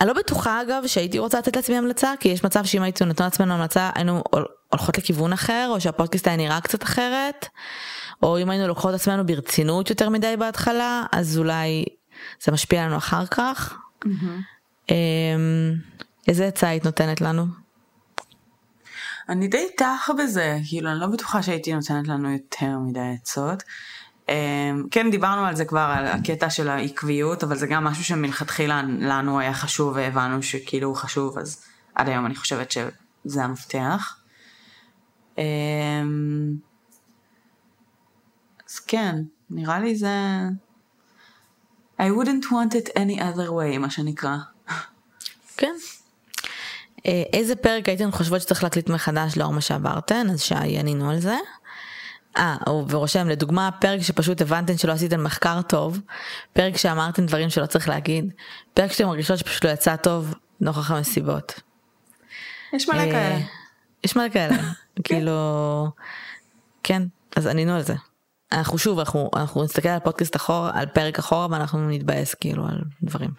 אני 0.00 0.08
לא 0.08 0.12
בטוחה 0.12 0.62
אגב 0.62 0.82
שהייתי 0.86 1.18
רוצה 1.18 1.38
לתת 1.38 1.56
לעצמי 1.56 1.76
המלצה 1.76 2.12
כי 2.20 2.28
יש 2.28 2.44
מצב 2.44 2.64
שאם 2.64 2.82
הייתי 2.82 3.04
נותנת 3.04 3.20
לעצמנו 3.20 3.54
המלצה 3.54 3.90
היינו 3.94 4.22
הולכות 4.68 4.98
לכיוון 4.98 5.32
אחר 5.32 5.68
או 5.70 5.80
שהפודקאסט 5.80 6.26
היה 6.26 6.36
נראה 6.36 6.60
קצת 6.60 6.82
אחרת. 6.82 7.46
או 8.22 8.38
אם 8.38 8.50
היינו 8.50 8.68
לוקחות 8.68 8.94
עצמנו 8.94 9.26
ברצינות 9.26 9.90
יותר 9.90 10.08
מדי 10.08 10.36
בהתחלה 10.36 11.04
אז 11.12 11.38
אולי 11.38 11.84
זה 12.42 12.52
משפיע 12.52 12.82
עלינו 12.82 12.96
אחר 12.96 13.26
כך. 13.26 13.78
Mm-hmm. 14.04 14.92
איזה 16.28 16.46
עצה 16.46 16.68
היית 16.68 16.84
נותנת 16.84 17.20
לנו? 17.20 17.46
אני 19.28 19.48
די 19.48 19.66
איתך 19.70 20.10
בזה 20.18 20.58
כאילו 20.68 20.90
אני 20.90 21.00
לא 21.00 21.06
בטוחה 21.06 21.42
שהייתי 21.42 21.72
נותנת 21.72 22.08
לנו 22.08 22.32
יותר 22.32 22.78
מדי 22.78 23.14
עצות. 23.20 23.62
אמ, 24.28 24.84
כן 24.90 25.10
דיברנו 25.10 25.44
על 25.44 25.56
זה 25.56 25.64
כבר 25.64 25.94
על 25.96 26.06
הקטע 26.06 26.50
של 26.50 26.68
העקביות 26.68 27.44
אבל 27.44 27.56
זה 27.56 27.66
גם 27.66 27.84
משהו 27.84 28.04
שמלכתחילה 28.04 28.82
לנו 28.82 29.40
היה 29.40 29.54
חשוב 29.54 29.92
והבנו 29.96 30.42
שכאילו 30.42 30.88
הוא 30.88 30.96
חשוב 30.96 31.38
אז 31.38 31.64
עד 31.94 32.08
היום 32.08 32.26
אני 32.26 32.34
חושבת 32.34 32.70
שזה 32.70 33.44
המפתח. 33.44 34.16
כן, 38.86 39.16
נראה 39.50 39.80
לי 39.80 39.96
זה... 39.96 40.10
I 42.00 42.04
wouldn't 42.04 42.44
want 42.44 42.74
it 42.74 42.88
any 42.96 43.18
other 43.18 43.48
way, 43.48 43.78
מה 43.78 43.90
שנקרא. 43.90 44.36
כן. 45.56 45.74
אה, 47.06 47.22
איזה 47.32 47.56
פרק 47.56 47.88
הייתן 47.88 48.10
חושבות 48.10 48.40
שצריך 48.40 48.62
להקליט 48.62 48.88
מחדש 48.88 49.36
לאור 49.36 49.52
מה 49.52 49.60
שעברתן? 49.60 50.30
אז 50.30 50.42
שי 50.42 50.54
ענינו 50.54 51.10
על 51.10 51.20
זה. 51.20 51.36
אה, 52.36 52.56
ורושם 52.88 53.28
לדוגמה 53.28 53.70
פרק 53.80 54.02
שפשוט 54.02 54.40
הבנתן 54.40 54.76
שלא 54.78 54.92
עשיתן 54.92 55.20
מחקר 55.20 55.62
טוב, 55.62 56.00
פרק 56.52 56.76
שאמרתן 56.76 57.26
דברים 57.26 57.50
שלא 57.50 57.66
צריך 57.66 57.88
להגיד, 57.88 58.32
פרק 58.74 58.92
שאתן 58.92 59.04
מרגישות 59.04 59.38
שפשוט 59.38 59.64
לא 59.64 59.70
יצא 59.70 59.96
טוב 59.96 60.34
נוכח 60.60 60.90
המסיבות. 60.90 61.60
יש 62.72 62.88
מלא 62.88 62.98
אה, 62.98 63.10
כאלה. 63.10 63.38
יש 64.04 64.16
מלא 64.16 64.28
כאלה, 64.28 64.56
כאילו, 65.04 65.86
כן, 66.82 67.02
אז 67.36 67.46
ענינו 67.46 67.74
על 67.74 67.82
זה. 67.82 67.94
אנחנו 68.52 68.78
שוב 68.78 68.98
אנחנו 68.98 69.30
אנחנו 69.36 69.64
נסתכל 69.64 69.88
על 69.88 70.00
פודקאסט 70.00 70.36
אחורה 70.36 70.70
על 70.74 70.86
פרק 70.86 71.18
אחורה 71.18 71.46
ואנחנו 71.50 71.88
נתבאס 71.88 72.34
כאילו 72.34 72.64
על 72.64 72.80
דברים. 73.02 73.30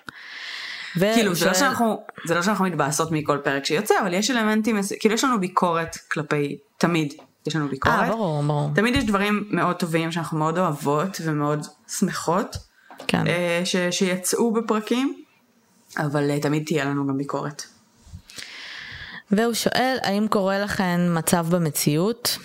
ו... 0.98 1.06
כאילו 1.14 1.36
זה 1.36 1.45
לא 1.45 1.53
שאנחנו 1.53 2.03
זה 2.26 2.36
לא 2.36 2.41
שאנחנו 2.41 2.65
מתבאסות 2.65 3.11
מכל 3.11 3.38
פרק 3.44 3.65
שיוצא 3.65 3.94
אבל 4.02 4.14
יש 4.14 4.31
אלמנטים 4.31 4.80
כאילו 4.99 5.15
יש 5.15 5.23
לנו 5.23 5.40
ביקורת 5.40 5.98
כלפי 6.11 6.57
תמיד 6.77 7.14
יש 7.48 7.56
לנו 7.56 7.68
ביקורת. 7.68 7.99
아, 7.99 8.03
אה, 8.03 8.10
ברור, 8.10 8.44
ברור. 8.44 8.69
תמיד 8.76 8.95
יש 8.95 9.03
דברים 9.03 9.48
מאוד 9.49 9.76
טובים 9.76 10.11
שאנחנו 10.11 10.38
מאוד 10.38 10.57
אוהבות 10.57 11.22
ומאוד 11.23 11.65
שמחות 11.88 12.57
כן. 13.07 13.27
אה, 13.27 13.61
ש, 13.65 13.76
שיצאו 13.91 14.53
בפרקים 14.53 15.23
אבל 15.98 16.31
אה, 16.31 16.40
תמיד 16.40 16.64
תהיה 16.65 16.86
לנו 16.86 17.07
גם 17.07 17.18
ביקורת. 17.18 17.64
והוא 19.31 19.53
שואל 19.53 19.98
האם 20.02 20.27
קורה 20.27 20.60
לכם 20.60 21.15
מצב 21.18 21.45
במציאות 21.49 22.38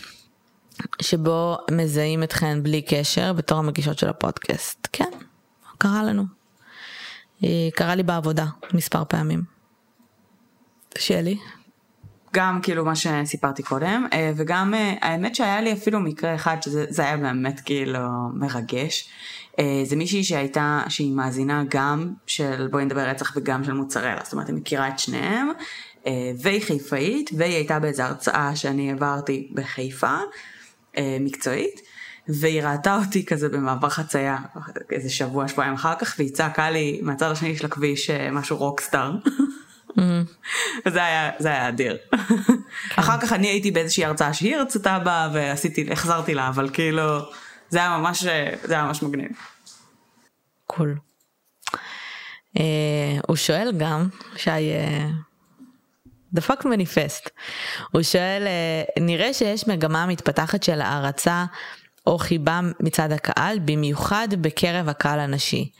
שבו 1.02 1.56
מזהים 1.70 2.22
אתכן 2.22 2.62
בלי 2.62 2.82
קשר 2.82 3.32
בתור 3.32 3.58
המגישות 3.58 3.98
של 3.98 4.08
הפודקאסט. 4.08 4.88
כן, 4.92 5.10
קרה 5.78 6.02
לנו. 6.02 6.24
אה, 7.44 7.68
קרה 7.74 7.94
לי 7.94 8.02
בעבודה 8.02 8.46
מספר 8.74 9.04
פעמים. 9.08 9.42
שלי. 10.98 11.38
גם 12.34 12.60
כאילו 12.62 12.84
מה 12.84 12.92
שסיפרתי 12.96 13.62
קודם 13.62 14.06
אה, 14.12 14.32
וגם 14.36 14.74
אה, 14.74 14.94
האמת 15.00 15.34
שהיה 15.34 15.60
לי 15.60 15.72
אפילו 15.72 16.00
מקרה 16.00 16.34
אחד 16.34 16.56
שזה 16.62 17.02
היה 17.02 17.16
באמת 17.16 17.60
כאילו 17.60 18.00
מרגש. 18.34 19.08
זה 19.84 19.96
מישהי 19.96 20.24
שהייתה 20.24 20.82
שהיא 20.88 21.12
מאזינה 21.12 21.62
גם 21.68 22.12
של 22.26 22.68
בואי 22.70 22.84
נדבר 22.84 23.08
רצח 23.08 23.32
וגם 23.36 23.64
של 23.64 23.72
מוצרלה 23.72 24.20
זאת 24.24 24.32
אומרת 24.32 24.48
היא 24.48 24.56
מכירה 24.56 24.88
את 24.88 24.98
שניהם 24.98 25.48
והיא 26.38 26.62
חיפאית 26.62 27.30
והיא 27.38 27.54
הייתה 27.54 27.78
באיזו 27.78 28.02
הרצאה 28.02 28.56
שאני 28.56 28.90
העברתי 28.90 29.50
בחיפה 29.54 30.16
אה, 30.98 31.16
מקצועית, 31.20 31.80
והיא 32.28 32.62
ראתה 32.62 32.96
אותי 32.96 33.26
כזה 33.26 33.48
במעבר 33.48 33.88
חצייה 33.88 34.36
איזה 34.90 35.10
שבוע 35.10 35.48
שבועיים 35.48 35.74
אחר 35.74 35.94
כך 35.98 36.14
והיא 36.18 36.32
צעקה 36.32 36.70
לי 36.70 37.00
מהצד 37.02 37.30
השני 37.30 37.56
של 37.56 37.66
הכביש 37.66 38.10
אה, 38.10 38.30
משהו 38.30 38.56
רוקסטאר. 38.56 39.12
וזה 40.86 41.04
היה 41.04 41.30
זה 41.38 41.48
היה 41.48 41.68
אדיר. 41.68 41.96
כן. 42.10 42.54
אחר 42.96 43.20
כך 43.20 43.32
אני 43.32 43.46
הייתי 43.46 43.70
באיזושהי 43.70 44.04
הרצאה 44.04 44.34
שהיא 44.34 44.56
הרצתה 44.56 44.98
בה 44.98 45.30
ועשיתי 45.34 45.92
החזרתי 45.92 46.34
לה 46.34 46.48
אבל 46.48 46.70
כאילו 46.72 47.18
זה 47.68 47.78
היה 47.78 47.98
ממש 47.98 48.24
זה 48.62 48.74
היה 48.74 48.84
ממש 48.84 49.02
מגניב. 49.02 49.30
קול. 50.66 50.96
אה, 52.58 53.18
הוא 53.28 53.36
שואל 53.36 53.72
גם, 53.78 54.08
שי, 54.36 54.50
אה, 54.50 55.08
דפק 56.34 56.64
מניפסט, 56.64 57.30
הוא 57.92 58.02
שואל, 58.02 58.42
אה, 58.46 59.02
נראה 59.02 59.34
שיש 59.34 59.68
מגמה 59.68 60.06
מתפתחת 60.06 60.62
של 60.62 60.80
הערצה 60.80 61.44
או 62.06 62.18
חיבה 62.18 62.60
מצד 62.80 63.12
הקהל, 63.12 63.58
במיוחד 63.58 64.28
בקרב 64.40 64.88
הקהל 64.88 65.20
הנשי. 65.20 65.70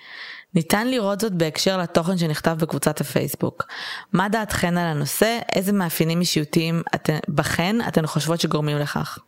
ניתן 0.55 0.89
לראות 0.89 1.21
זאת 1.21 1.33
בהקשר 1.33 1.79
לתוכן 1.79 2.19
שנכתב 2.19 2.57
בקבוצת 2.61 3.01
הפייסבוק. 3.01 3.65
מה 4.13 4.29
דעתכן 4.29 4.79
על 4.79 4.87
הנושא? 4.87 5.39
איזה 5.55 5.73
מאפיינים 5.73 6.21
אישיותיים 6.21 6.83
את, 6.95 7.11
בכן 7.29 7.77
אתן 7.89 8.07
חושבות 8.07 8.41
שגורמים 8.41 8.79
לכך? 8.79 9.19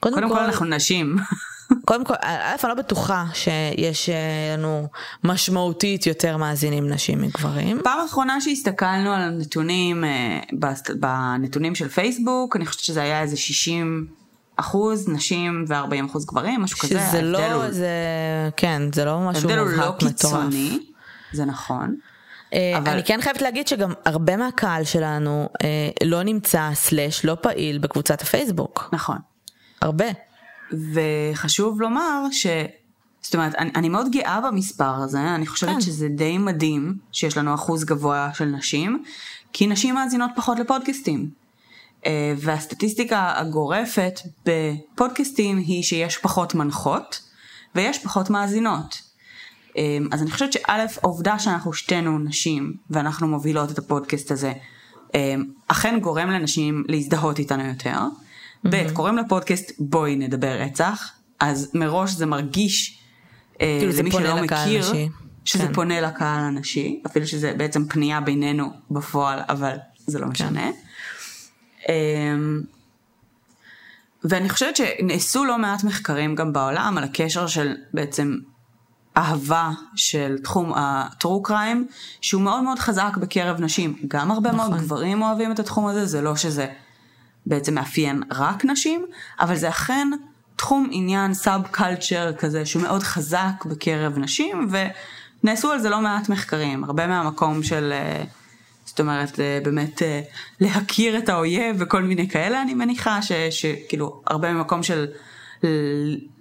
קודם, 0.00 0.14
קודם 0.14 0.28
כל, 0.28 0.34
כל 0.34 0.40
אנחנו 0.40 0.66
נשים. 0.66 1.16
קודם 1.84 2.04
כל, 2.04 2.14
א', 2.20 2.54
אני 2.64 2.68
לא 2.68 2.74
בטוחה 2.74 3.24
שיש 3.34 4.08
אה, 4.08 4.14
לנו 4.56 4.88
משמעותית 5.24 6.06
יותר 6.06 6.36
מאזינים 6.36 6.88
נשים 6.88 7.22
מגברים. 7.22 7.80
פעם 7.84 8.04
אחרונה 8.04 8.40
שהסתכלנו 8.40 9.12
על 9.12 9.22
הנתונים, 9.22 10.04
אה, 10.04 10.40
בנתונים 11.00 11.74
של 11.74 11.88
פייסבוק, 11.88 12.56
אני 12.56 12.66
חושבת 12.66 12.84
שזה 12.84 13.02
היה 13.02 13.22
איזה 13.22 13.36
60 13.36 14.06
אחוז 14.56 15.08
נשים 15.08 15.64
ו-40 15.68 16.06
אחוז 16.06 16.26
גברים, 16.26 16.60
משהו 16.60 16.78
שזה 16.78 16.94
כזה. 16.94 17.08
שזה 17.08 17.22
לא, 17.22 17.70
זה, 17.70 17.88
כן, 18.56 18.82
זה 18.94 19.04
לא 19.04 19.20
משהו 19.20 19.48
מובהק 19.48 19.58
מטורף. 19.58 19.78
ההבדל 19.78 19.98
הוא 19.98 20.06
לא 20.06 20.10
קיצוני, 20.10 20.78
זה 21.32 21.44
נכון. 21.44 21.96
אה, 22.54 22.78
אבל... 22.78 22.92
אני 22.92 23.04
כן 23.04 23.20
חייבת 23.22 23.42
להגיד 23.42 23.68
שגם 23.68 23.92
הרבה 24.04 24.36
מהקהל 24.36 24.84
שלנו 24.84 25.48
לא 26.04 26.22
נמצא 26.22 26.70
סלאש 26.74 27.24
לא 27.24 27.36
פעיל 27.40 27.78
בקבוצת 27.78 28.22
הפייסבוק. 28.22 28.88
נכון. 28.92 29.18
הרבה. 29.82 30.06
וחשוב 30.72 31.80
לומר 31.80 32.24
ש... 32.32 32.46
זאת 33.22 33.34
אומרת, 33.34 33.54
אני, 33.54 33.70
אני 33.76 33.88
מאוד 33.88 34.10
גאה 34.10 34.40
במספר 34.40 34.94
הזה, 34.94 35.34
אני 35.34 35.46
חושבת 35.46 35.74
כן. 35.74 35.80
שזה 35.80 36.08
די 36.08 36.38
מדהים 36.38 36.98
שיש 37.12 37.36
לנו 37.36 37.54
אחוז 37.54 37.84
גבוה 37.84 38.30
של 38.34 38.44
נשים, 38.44 39.02
כי 39.52 39.66
נשים 39.66 39.94
מאזינות 39.94 40.30
פחות 40.36 40.58
לפודקאסטים. 40.58 41.30
אה, 42.06 42.34
והסטטיסטיקה 42.36 43.32
הגורפת 43.36 44.20
בפודקאסטים 44.46 45.58
היא 45.58 45.82
שיש 45.82 46.18
פחות 46.18 46.54
מנחות 46.54 47.20
ויש 47.74 47.98
פחות 47.98 48.30
מאזינות. 48.30 49.02
אה, 49.78 49.98
אז 50.12 50.22
אני 50.22 50.30
חושבת 50.30 50.52
שא', 50.52 50.86
העובדה 51.02 51.38
שאנחנו 51.38 51.72
שתינו 51.72 52.18
נשים 52.18 52.76
ואנחנו 52.90 53.28
מובילות 53.28 53.70
את 53.70 53.78
הפודקאסט 53.78 54.30
הזה, 54.30 54.52
אה, 55.14 55.34
אכן 55.68 55.98
גורם 56.00 56.30
לנשים 56.30 56.84
להזדהות 56.88 57.38
איתנו 57.38 57.66
יותר. 57.66 57.98
ב', 58.70 58.90
קוראים 58.92 59.16
לפודקאסט 59.16 59.72
בואי 59.78 60.16
נדבר 60.16 60.60
רצח, 60.60 61.12
אז 61.40 61.70
מראש 61.74 62.10
זה 62.10 62.26
מרגיש 62.26 62.98
אה, 63.60 63.76
כאילו 63.80 63.92
למי 63.98 64.10
שלא 64.10 64.42
מכיר, 64.42 64.92
שזה 65.44 65.66
כן. 65.66 65.72
פונה 65.72 66.00
לקהל 66.00 66.44
הנשי, 66.44 67.02
אפילו 67.06 67.26
שזה 67.26 67.54
בעצם 67.56 67.88
פנייה 67.88 68.20
בינינו 68.20 68.70
בפועל, 68.90 69.40
אבל 69.48 69.76
זה 70.06 70.18
לא 70.18 70.26
משנה. 70.26 70.60
כן. 70.60 70.72
אמ, 71.88 72.62
ואני 74.24 74.48
חושבת 74.48 74.76
שנעשו 74.76 75.44
לא 75.44 75.58
מעט 75.58 75.84
מחקרים 75.84 76.34
גם 76.34 76.52
בעולם 76.52 76.98
על 76.98 77.04
הקשר 77.04 77.46
של 77.46 77.76
בעצם 77.94 78.36
אהבה 79.16 79.70
של 79.96 80.38
תחום 80.44 80.74
ה-true 80.74 81.48
crime, 81.48 81.92
שהוא 82.20 82.42
מאוד 82.42 82.62
מאוד 82.62 82.78
חזק 82.78 83.16
בקרב 83.20 83.60
נשים. 83.60 83.96
גם 84.08 84.30
הרבה 84.30 84.52
נכון. 84.52 84.70
מאוד 84.70 84.80
גברים 84.80 85.22
אוהבים 85.22 85.52
את 85.52 85.58
התחום 85.58 85.86
הזה, 85.86 86.06
זה 86.06 86.20
לא 86.20 86.36
שזה 86.36 86.66
בעצם 87.46 87.74
מאפיין 87.74 88.22
רק 88.30 88.64
נשים, 88.64 89.06
אבל 89.40 89.56
זה 89.56 89.68
אכן 89.68 90.08
תחום 90.56 90.88
עניין 90.92 91.34
סאב 91.34 91.62
קלצ'ר 91.70 92.32
כזה 92.32 92.66
שמאוד 92.66 93.02
חזק 93.02 93.64
בקרב 93.66 94.18
נשים, 94.18 94.68
ונעשו 95.42 95.72
על 95.72 95.78
זה 95.78 95.90
לא 95.90 96.00
מעט 96.00 96.28
מחקרים, 96.28 96.84
הרבה 96.84 97.06
מהמקום 97.06 97.62
של, 97.62 97.92
אה, 97.92 98.24
זאת 98.84 99.00
אומרת, 99.00 99.40
אה, 99.40 99.58
באמת 99.64 100.02
אה, 100.02 100.20
להכיר 100.60 101.18
את 101.18 101.28
האויב 101.28 101.76
וכל 101.78 102.02
מיני 102.02 102.28
כאלה, 102.28 102.62
אני 102.62 102.74
מניחה, 102.74 103.18
שכאילו, 103.50 104.22
הרבה 104.26 104.52
ממקום 104.52 104.82
של 104.82 105.06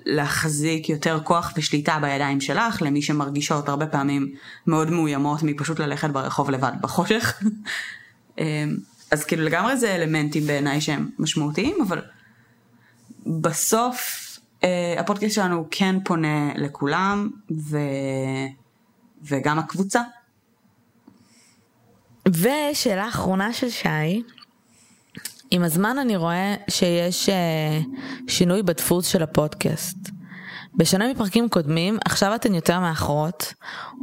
להחזיק 0.06 0.90
יותר 0.90 1.20
כוח 1.24 1.54
ושליטה 1.58 1.98
בידיים 2.02 2.42
שלך, 2.42 2.82
למי 2.82 3.02
שמרגישות 3.02 3.70
הרבה 3.70 3.86
פעמים 3.86 4.36
מאוד 4.68 4.90
מאוימות 4.90 5.44
מפשוט 5.44 5.80
ללכת 5.80 6.10
ברחוב 6.10 6.50
לבד 6.50 6.72
בחושך. 6.82 7.44
אז 9.14 9.24
כאילו 9.24 9.44
לגמרי 9.44 9.78
זה 9.78 9.96
אלמנטים 9.96 10.48
בעיניי 10.48 10.82
שהם 10.82 11.10
משמעותיים, 11.20 11.76
אבל 11.88 12.02
בסוף 13.26 14.30
אה, 14.64 14.96
הפודקאסט 14.98 15.36
שלנו 15.36 15.68
כן 15.72 15.96
פונה 16.06 16.54
לכולם, 16.56 17.30
ו... 17.52 17.78
וגם 19.24 19.60
הקבוצה. 19.60 20.02
ושאלה 22.28 23.08
אחרונה 23.08 23.54
של 23.54 23.70
שי, 23.70 24.24
עם 25.52 25.64
הזמן 25.64 25.98
אני 25.98 26.16
רואה 26.16 26.56
שיש 26.70 27.30
אה, 27.30 27.80
שינוי 28.28 28.64
בדפוס 28.64 29.08
של 29.08 29.24
הפודקאסט. 29.24 30.10
בשונה 30.76 31.12
מפרקים 31.12 31.50
קודמים, 31.50 31.98
עכשיו 32.06 32.36
אתן 32.36 32.54
יותר 32.56 32.80
מאחרות, 32.80 33.54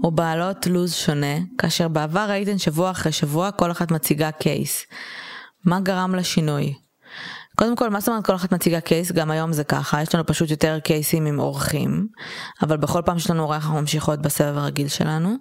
או 0.05 0.11
בעלות 0.11 0.67
לו"ז 0.67 0.95
שונה, 0.95 1.37
כאשר 1.59 1.89
בעבר 1.89 2.27
ראיתן 2.29 2.59
שבוע 2.59 2.91
אחרי 2.91 3.13
שבוע 3.13 3.51
כל 3.51 3.71
אחת 3.71 3.91
מציגה 3.91 4.31
קייס. 4.31 4.87
מה 5.65 5.81
גרם 5.81 6.15
לשינוי? 6.15 6.75
קודם 7.57 7.77
כל, 7.77 7.91
מה 7.91 8.01
זאת 8.01 8.09
אומרת 8.09 8.27
כל 8.27 8.35
אחת 8.35 8.53
מציגה 8.53 8.81
קייס? 8.81 9.13
גם 9.13 9.31
היום 9.31 9.53
זה 9.53 9.65
ככה, 9.65 10.03
יש 10.03 10.15
לנו 10.15 10.27
פשוט 10.27 10.51
יותר 10.51 10.79
קייסים 10.79 11.27
עם 11.27 11.39
אורחים, 11.39 12.07
אבל 12.63 12.77
בכל 12.77 13.03
פעם 13.05 13.19
שיש 13.19 13.31
לנו 13.31 13.43
אורח 13.43 13.65
אנחנו 13.65 13.81
ממשיכות 13.81 14.23
בסבב 14.23 14.57
הרגיל 14.57 14.89
שלנו. 14.89 15.35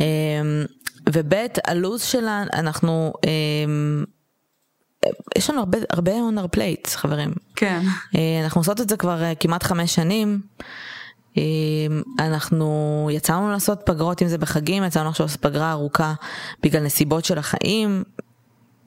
אמ, 0.00 0.64
וב' 1.12 1.34
הלו"ז 1.66 2.02
שלנו, 2.02 2.50
אנחנו 2.54 3.12
אמ, 3.26 4.04
יש 5.36 5.50
לנו 5.50 5.60
הרבה 5.60 5.78
הרבה 5.90 6.12
on 6.12 6.38
our 6.38 6.56
plates 6.56 6.96
חברים. 6.96 7.32
כן. 7.56 7.82
אה, 8.14 8.40
אנחנו 8.44 8.60
עושות 8.60 8.80
את 8.80 8.88
זה 8.88 8.96
כבר 8.96 9.22
אה, 9.22 9.32
כמעט 9.40 9.62
חמש 9.62 9.94
שנים. 9.94 10.40
אה, 11.38 11.42
אנחנו 12.18 13.08
יצאנו 13.12 13.50
לעשות 13.50 13.80
פגרות 13.86 14.22
אם 14.22 14.28
זה 14.28 14.38
בחגים 14.38 14.84
יצאנו 14.84 15.08
עכשיו 15.08 15.26
לעשות 15.26 15.40
פגרה 15.40 15.72
ארוכה 15.72 16.14
בגלל 16.62 16.82
נסיבות 16.82 17.24
של 17.24 17.38
החיים 17.38 18.04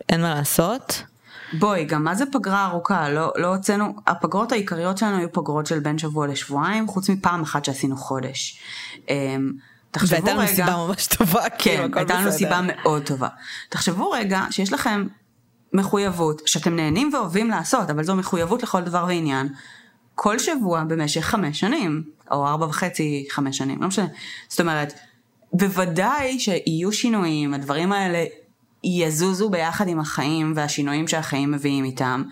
אין 0.09 0.21
מה 0.21 0.35
לעשות. 0.35 1.03
בואי 1.53 1.85
גם 1.85 2.03
מה 2.03 2.15
זה 2.15 2.25
פגרה 2.31 2.65
ארוכה 2.65 3.09
לא 3.09 3.33
לא 3.35 3.47
הוצאנו 3.47 3.95
הפגרות 4.07 4.51
העיקריות 4.51 4.97
שלנו 4.97 5.17
היו 5.17 5.31
פגרות 5.31 5.65
של 5.65 5.79
בין 5.79 5.97
שבוע 5.97 6.27
לשבועיים 6.27 6.87
חוץ 6.87 7.09
מפעם 7.09 7.41
אחת 7.41 7.65
שעשינו 7.65 7.97
חודש. 7.97 8.59
תחשבו 9.91 10.15
רגע, 10.15 10.25
והייתה 10.25 10.33
לנו 10.33 10.47
סיבה 10.55 10.87
ממש 10.87 11.07
טובה, 11.07 11.49
כן, 11.57 11.89
הייתה 11.95 12.21
לנו 12.21 12.31
סיבה 12.31 12.61
מאוד 12.63 13.03
טובה. 13.05 13.27
תחשבו 13.69 14.11
רגע 14.11 14.41
שיש 14.51 14.73
לכם 14.73 15.07
מחויבות 15.75 16.41
שאתם 16.45 16.75
נהנים 16.75 17.09
ואוהבים 17.13 17.49
לעשות, 17.49 17.89
אבל 17.89 18.03
זו 18.03 18.15
מחויבות 18.15 18.63
לכל 18.63 18.81
דבר 18.81 19.05
ועניין, 19.07 19.47
כל 20.15 20.39
שבוע 20.39 20.83
במשך 20.83 21.21
חמש 21.21 21.59
שנים, 21.59 22.03
או 22.31 22.47
ארבע 22.47 22.65
וחצי, 22.65 23.27
חמש 23.29 23.57
שנים, 23.57 23.81
לא 23.81 23.87
משנה. 23.87 24.07
זאת 24.47 24.59
אומרת, 24.59 24.93
בוודאי 25.53 26.39
שיהיו 26.39 26.91
שינויים, 26.91 27.53
הדברים 27.53 27.91
האלה 27.91 28.25
יזוזו 28.83 29.49
ביחד 29.49 29.87
עם 29.87 29.99
החיים 29.99 30.53
והשינויים 30.55 31.07
שהחיים 31.07 31.51
מביאים 31.51 31.85
איתם. 31.85 32.23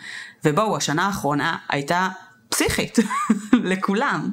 ובואו, 0.45 0.77
השנה 0.77 1.05
האחרונה 1.05 1.57
הייתה 1.69 2.09
פסיכית 2.49 2.97
לכולם. 3.71 4.29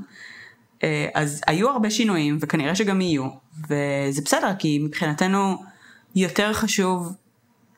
אה, 0.82 1.08
אז 1.14 1.40
היו 1.46 1.70
הרבה 1.70 1.90
שינויים, 1.90 2.38
וכנראה 2.40 2.74
שגם 2.74 3.00
יהיו, 3.00 3.28
וזה 3.68 4.22
בסדר, 4.24 4.54
כי 4.58 4.78
מבחינתנו 4.78 5.62
יותר 6.16 6.52
חשוב 6.52 7.12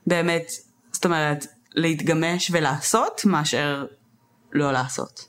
באמת 0.07 0.53
זאת 1.03 1.07
אומרת, 1.07 1.47
להתגמש 1.75 2.51
ולעשות 2.55 3.21
מאשר 3.25 3.87
לא 4.53 4.73
לעשות. 4.73 5.29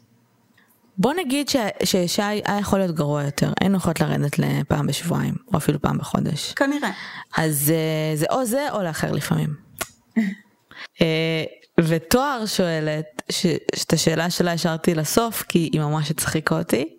בוא 0.97 1.13
נגיד 1.13 1.49
ש, 1.49 1.55
ששי 1.83 2.21
היה 2.21 2.59
יכול 2.59 2.79
להיות 2.79 2.95
גרוע 2.95 3.23
יותר, 3.23 3.53
היינו 3.59 3.77
יכולות 3.77 3.99
לרדת 3.99 4.39
לפעם 4.39 4.87
בשבועיים, 4.87 5.35
או 5.53 5.57
אפילו 5.57 5.81
פעם 5.81 5.97
בחודש. 5.97 6.53
כנראה. 6.53 6.91
אז 7.37 7.73
אה, 7.75 8.15
זה 8.15 8.25
או 8.31 8.45
זה 8.45 8.71
או 8.71 8.83
לאחר 8.83 9.11
לפעמים. 9.11 9.55
אה, 11.01 11.43
ותואר 11.79 12.45
שואלת, 12.45 13.21
שאת 13.31 13.93
השאלה 13.93 14.29
שלה 14.29 14.53
השארתי 14.53 14.95
לסוף, 14.95 15.43
כי 15.43 15.69
היא 15.73 15.81
ממש 15.81 16.11
הצחיקה 16.11 16.57
אותי, 16.59 16.97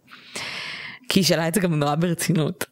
כי 1.08 1.20
היא 1.20 1.24
שאלה 1.24 1.48
את 1.48 1.54
זה 1.54 1.60
גם 1.60 1.74
נורא 1.74 1.94
ברצינות. 1.94 2.64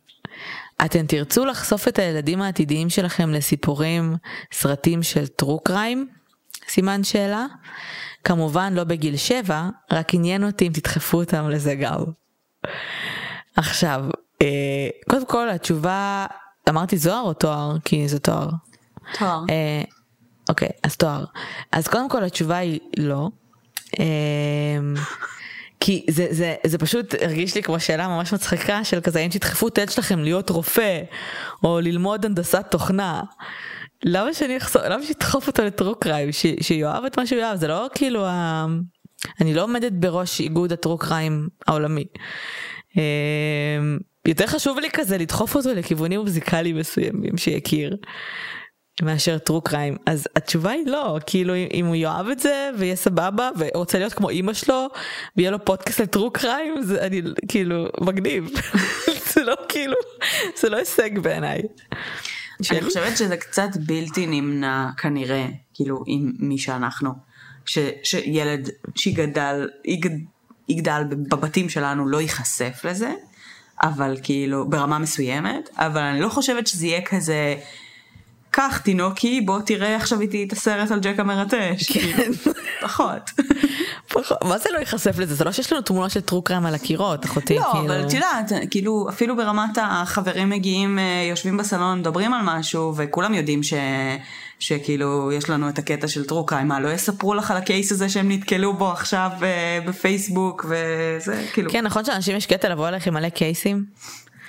אתם 0.85 1.07
תרצו 1.07 1.45
לחשוף 1.45 1.89
את 1.89 1.99
הילדים 1.99 2.43
העתידיים 2.43 2.91
שלכם 2.91 3.31
לסיפורים, 3.31 4.17
סרטים 4.53 5.03
של 5.03 5.27
טרו 5.27 5.61
קריים? 5.61 6.09
סימן 6.69 7.05
שאלה. 7.05 7.47
כמובן 8.25 8.73
לא 8.73 8.85
בגיל 8.85 9.17
7, 9.17 9.69
רק 9.91 10.15
עניין 10.15 10.45
אותי 10.45 10.67
אם 10.67 10.73
תדחפו 10.73 11.21
אותם 11.21 11.49
לזה 11.49 11.75
גם. 11.75 12.05
עכשיו, 13.57 14.05
אה, 14.43 14.89
קודם 15.11 15.27
כל 15.27 15.51
התשובה, 15.51 16.27
אמרתי 16.69 16.97
זוהר 16.99 17.21
או 17.21 17.35
תואר? 17.35 17.77
כי 17.85 18.09
זה 18.09 18.19
תואר. 18.19 18.49
תואר. 19.19 19.41
אה, 19.51 19.83
אוקיי, 20.49 20.69
אז 20.83 20.97
תואר. 20.97 21.25
אז 21.73 21.89
קודם 21.89 22.09
כל 22.09 22.25
התשובה 22.25 22.57
היא 22.57 22.81
לא. 22.97 23.29
אה, 24.01 24.79
כי 25.85 26.07
זה, 26.11 26.27
זה, 26.31 26.55
זה 26.67 26.79
פשוט 26.79 27.15
הרגיש 27.21 27.55
לי 27.55 27.63
כמו 27.63 27.81
שאלה 27.81 28.09
ממש 28.09 28.33
מצחיקה 28.33 28.85
של 28.85 29.01
כזה, 29.01 29.21
אם 29.21 29.29
תדחפו 29.29 29.69
את 29.69 29.79
הילד 29.79 29.91
שלכם 29.91 30.19
להיות 30.19 30.51
רופא, 30.51 31.01
או 31.65 31.81
ללמוד 31.81 32.25
הנדסת 32.25 32.67
תוכנה, 32.71 33.23
למה 34.05 34.35
שאני 34.35 34.57
אחסור, 34.57 34.83
למה 34.83 35.03
שידחוף 35.03 35.47
אותו 35.47 35.65
לטרו 35.65 35.95
קריים, 35.95 36.29
שיואב 36.61 37.05
את 37.05 37.19
מה 37.19 37.27
שהוא 37.27 37.41
יאהב, 37.41 37.57
זה 37.57 37.69
לא 37.69 37.87
כאילו, 37.95 38.27
ה... 38.27 38.67
אני 39.41 39.55
לא 39.55 39.63
עומדת 39.63 39.93
בראש 39.93 40.41
איגוד 40.41 40.73
הטרו 40.73 40.99
קריים 40.99 41.49
העולמי. 41.67 42.05
אמ, 42.97 43.99
יותר 44.29 44.47
חשוב 44.47 44.79
לי 44.79 44.91
כזה 44.91 45.19
לדחוף 45.19 45.57
אותו 45.57 45.75
לכיוונים 45.75 46.21
מוזיקליים 46.21 46.77
מסוימים 46.77 47.37
שיכיר. 47.37 47.97
מאשר 49.03 49.39
טרו 49.39 49.61
קריים 49.61 49.97
אז 50.07 50.29
התשובה 50.37 50.71
היא 50.71 50.87
לא 50.87 51.19
כאילו 51.27 51.55
אם 51.73 51.87
הוא 51.87 51.95
יאהב 51.95 52.27
את 52.27 52.39
זה 52.39 52.71
ויהיה 52.79 52.97
סבבה 52.97 53.51
ורוצה 53.59 53.99
להיות 53.99 54.13
כמו 54.13 54.31
אימא 54.31 54.53
שלו 54.53 54.89
ויהיה 55.37 55.51
לו 55.51 55.65
פודקאסט 55.65 56.01
לטרו 56.01 56.31
קריים 56.31 56.83
זה 56.83 57.07
אני 57.07 57.23
כאילו 57.49 57.87
מגניב 58.01 58.51
זה 59.33 59.45
לא 59.45 59.55
כאילו 59.69 59.95
זה 60.61 60.69
לא 60.69 60.77
הישג 60.77 61.19
בעיניי. 61.19 61.63
אני 62.71 62.83
חושבת 62.83 63.17
שזה 63.17 63.37
קצת 63.37 63.69
בלתי 63.87 64.27
נמנע 64.27 64.91
כנראה 64.97 65.47
כאילו 65.75 66.05
עם 66.07 66.33
מי 66.39 66.59
שאנחנו 66.59 67.11
ש, 67.67 67.79
שילד 68.03 68.71
שיגדל 68.95 69.69
יגד, 69.85 70.11
יגדל 70.69 71.03
בבתים 71.11 71.69
שלנו 71.69 72.09
לא 72.09 72.21
ייחשף 72.21 72.85
לזה 72.85 73.13
אבל 73.83 74.17
כאילו 74.23 74.71
ברמה 74.71 74.99
מסוימת 74.99 75.69
אבל 75.77 76.01
אני 76.01 76.21
לא 76.21 76.29
חושבת 76.29 76.67
שזה 76.67 76.87
יהיה 76.87 77.03
כזה. 77.03 77.57
קח 78.55 78.79
תינוקי 78.79 79.41
בוא 79.41 79.61
תראה 79.61 79.97
עכשיו 79.97 80.21
איתי 80.21 80.45
את 80.45 80.53
הסרט 80.53 80.91
על 80.91 81.01
ג'ק 81.01 81.19
המרטש. 81.19 81.93
כן. 81.93 82.33
פחות. 82.81 83.31
מה 84.45 84.59
זה 84.59 84.69
לא 84.73 84.79
ייחשף 84.79 85.19
לזה? 85.19 85.35
זה 85.35 85.45
לא 85.45 85.53
שיש 85.53 85.73
לנו 85.73 85.83
תמונות 85.83 86.11
של 86.11 86.21
טרו 86.21 86.43
קרם 86.43 86.67
על 86.67 86.75
הקירות, 86.75 87.25
אחותי. 87.25 87.55
לא, 87.55 87.69
כאילו... 87.73 87.85
אבל 87.85 88.07
את 88.07 88.13
יודעת, 88.13 88.53
כאילו 88.71 89.07
אפילו 89.09 89.37
ברמת 89.37 89.79
החברים 89.83 90.51
מגיעים, 90.51 90.99
אה, 90.99 91.27
יושבים 91.31 91.57
בסלון, 91.57 91.99
מדברים 91.99 92.35
על 92.35 92.41
משהו, 92.45 92.95
וכולם 92.97 93.35
יודעים 93.35 93.63
ש... 93.63 93.75
שכאילו 94.59 95.33
יש 95.33 95.51
לנו 95.51 95.69
את 95.69 95.79
הקטע 95.79 96.09
של 96.09 96.25
טרו 96.25 96.47
קריים, 96.47 96.69
מה 96.69 96.81
לא 96.81 96.89
יספרו 96.89 97.35
לך 97.35 97.51
על 97.51 97.57
הקייס 97.57 97.93
הזה 97.93 98.09
שהם 98.09 98.31
נתקלו 98.31 98.73
בו 98.73 98.91
עכשיו 98.91 99.31
אה, 99.43 99.79
בפייסבוק 99.87 100.67
וזה 100.69 101.47
כאילו. 101.53 101.71
כן 101.71 101.85
נכון 101.85 102.05
שאנשים 102.05 102.37
יש 102.37 102.47
קטע 102.47 102.69
לבוא 102.69 102.89
אליך 102.89 103.07
עם 103.07 103.15
מלא 103.15 103.29
קייסים. 103.29 103.85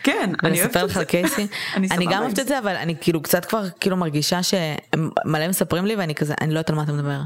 כן, 0.04 0.32
אני 0.44 0.62
אוהבת 0.62 0.78
את 0.78 0.90
זה. 0.90 1.02
לך 1.02 1.08
קייסים. 1.08 1.48
אני 1.76 2.06
גם 2.06 2.22
אוהבת 2.22 2.40
את 2.40 2.48
זה, 2.48 2.60
אבל 2.60 2.76
אני 2.76 2.96
כאילו 3.02 3.22
קצת 3.22 3.46
כבר 3.46 3.64
כאילו 3.80 3.98
מרגישה 3.98 4.40
שמלא 4.44 5.48
מספרים 5.48 5.86
לי 5.86 5.96
ואני 5.96 6.16
כזה, 6.16 6.34
אני 6.42 6.54
לא 6.54 6.60
יודעת 6.60 6.70
על 6.70 6.76
מה 6.76 6.84
אתה 6.84 6.92
מדבר. 6.92 7.20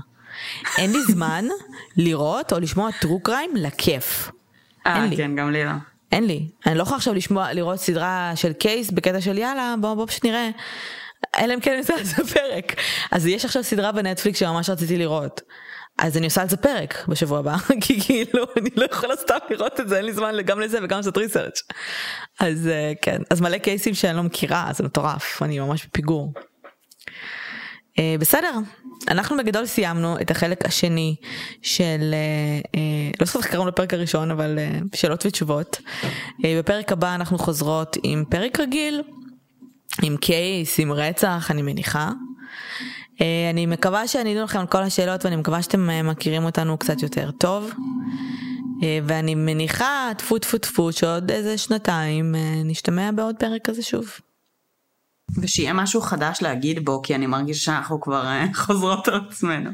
אין 0.77 0.91
לי 0.91 0.99
זמן 1.03 1.45
לראות 1.97 2.53
או 2.53 2.59
לשמוע 2.59 2.89
טרו 3.01 3.19
קריים 3.19 3.49
לכיף. 3.55 4.31
אה, 4.87 5.05
כן, 5.17 5.35
גם 5.35 5.51
לי 5.51 5.65
לא. 5.65 5.71
אין 6.11 6.27
לי. 6.27 6.47
אני 6.65 6.77
לא 6.77 6.83
יכולה 6.83 6.97
עכשיו 6.97 7.13
לשמוע, 7.13 7.53
לראות 7.53 7.79
סדרה 7.79 8.31
של 8.35 8.53
קייס 8.53 8.91
בקטע 8.91 9.21
של 9.21 9.37
יאללה, 9.37 9.75
בוא 9.81 9.93
בוא 9.93 10.07
פשוט 10.07 10.25
נראה. 10.25 10.49
אלא 11.37 11.53
אם 11.53 11.59
כן 11.59 11.71
אני 11.71 11.79
עושה 11.79 11.95
על 11.95 12.03
זה 12.03 12.15
פרק. 12.33 12.75
אז 13.11 13.27
יש 13.27 13.45
עכשיו 13.45 13.63
סדרה 13.63 13.91
בנטפליקס 13.91 14.39
שממש 14.39 14.69
רציתי 14.69 14.97
לראות. 14.97 15.41
אז 15.97 16.17
אני 16.17 16.25
עושה 16.25 16.41
על 16.41 16.49
זה 16.49 16.57
פרק 16.57 17.05
בשבוע 17.07 17.39
הבא, 17.39 17.57
כי 17.83 18.01
כאילו 18.01 18.45
אני 18.57 18.69
לא 18.75 18.85
יכולה 18.91 19.15
סתם 19.15 19.37
לראות 19.49 19.79
את 19.79 19.89
זה, 19.89 19.97
אין 19.97 20.05
לי 20.05 20.13
זמן 20.13 20.41
גם 20.45 20.59
לזה 20.59 20.79
וגם 20.83 20.97
לעשות 20.97 21.17
ריסרצ'. 21.17 21.63
אז 22.39 22.67
אה, 22.67 22.93
כן, 23.01 23.21
אז 23.29 23.41
מלא 23.41 23.57
קייסים 23.57 23.93
שאני 23.93 24.17
לא 24.17 24.23
מכירה, 24.23 24.69
זה 24.73 24.83
מטורף, 24.83 25.43
אני 25.43 25.59
ממש 25.59 25.85
בפיגור. 25.85 26.33
אה, 27.99 28.15
בסדר, 28.19 28.51
אנחנו 29.07 29.37
בגדול 29.37 29.65
סיימנו 29.65 30.21
את 30.21 30.31
החלק 30.31 30.65
השני 30.65 31.15
של, 31.61 32.15
לא 33.19 33.25
זוכרת 33.25 33.43
איך 33.43 33.51
קראנו 33.51 33.67
לפרק 33.67 33.93
הראשון, 33.93 34.31
אבל 34.31 34.59
שאלות 34.95 35.25
ותשובות. 35.25 35.81
בפרק 36.43 36.91
הבא 36.91 37.15
אנחנו 37.15 37.37
חוזרות 37.37 37.97
עם 38.03 38.23
פרק 38.29 38.59
רגיל, 38.59 39.01
עם 40.03 40.17
קייס, 40.17 40.79
עם 40.79 40.91
רצח, 40.91 41.47
אני 41.51 41.61
מניחה. 41.61 42.11
אה, 43.21 43.49
אני 43.49 43.65
מקווה 43.65 44.07
שענינו 44.07 44.43
לכם 44.43 44.59
על 44.59 44.67
כל 44.67 44.83
השאלות 44.83 45.25
ואני 45.25 45.35
מקווה 45.35 45.61
שאתם 45.61 45.89
אה, 45.89 46.03
מכירים 46.03 46.43
אותנו 46.43 46.77
קצת 46.77 47.01
יותר 47.01 47.31
טוב. 47.31 47.71
אה, 48.83 48.99
ואני 49.03 49.35
מניחה, 49.35 50.11
טפו 50.17 50.39
טפו 50.39 50.57
טפו, 50.57 50.91
שעוד 50.91 51.31
איזה 51.31 51.57
שנתיים 51.57 52.35
נשתמע 52.65 53.11
בעוד 53.11 53.35
פרק 53.39 53.61
כזה 53.63 53.83
שוב. 53.83 54.05
ושיהיה 55.41 55.73
משהו 55.73 56.01
חדש 56.01 56.41
להגיד 56.41 56.85
בו, 56.85 57.01
כי 57.01 57.15
אני 57.15 57.27
מרגיש 57.27 57.65
שאנחנו 57.65 58.01
כבר 58.01 58.27
חוזרות 58.53 59.07
על 59.07 59.21
עצמנו. 59.29 59.69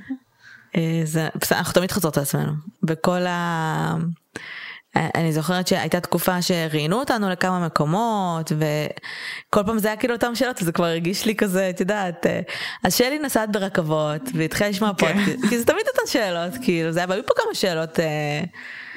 זה, 1.04 1.28
אנחנו 1.52 1.74
תמיד 1.74 1.92
חוזרות 1.92 2.18
על 2.18 2.24
עצמנו. 2.24 2.52
בכל 2.84 3.26
ה... 3.26 3.96
אני 4.96 5.34
זוכרת 5.34 5.68
שהייתה 5.68 6.00
תקופה 6.00 6.42
שראיינו 6.42 7.00
אותנו 7.00 7.30
לכמה 7.30 7.66
מקומות 7.66 8.52
וכל 8.52 9.62
פעם 9.66 9.80
זה 9.80 9.88
היה 9.88 9.98
כאילו 9.98 10.14
אותם 10.14 10.36
שאלות 10.36 10.62
וזה 10.62 10.72
כבר 10.72 10.86
הרגיש 10.86 11.26
לי 11.26 11.36
כזה 11.36 11.70
את 11.70 11.80
יודעת 11.80 12.26
אה, 12.26 12.40
אז 12.84 12.96
שלי 12.96 13.20
נסעת 13.20 13.52
ברכבות 13.52 14.22
והתחילה 14.34 14.70
לשמוע 14.70 14.92
כן. 14.98 15.14
פודקאסט 15.26 15.50
כי 15.50 15.60
זה 15.60 15.66
תמיד 15.66 15.84
אותן 15.88 16.08
שאלות 16.08 16.54
כאילו 16.62 16.92
זה 16.92 17.00
היה 17.00 17.08
פה 17.08 17.34
כמה 17.36 17.54
שאלות. 17.54 18.00
אה, 18.00 18.44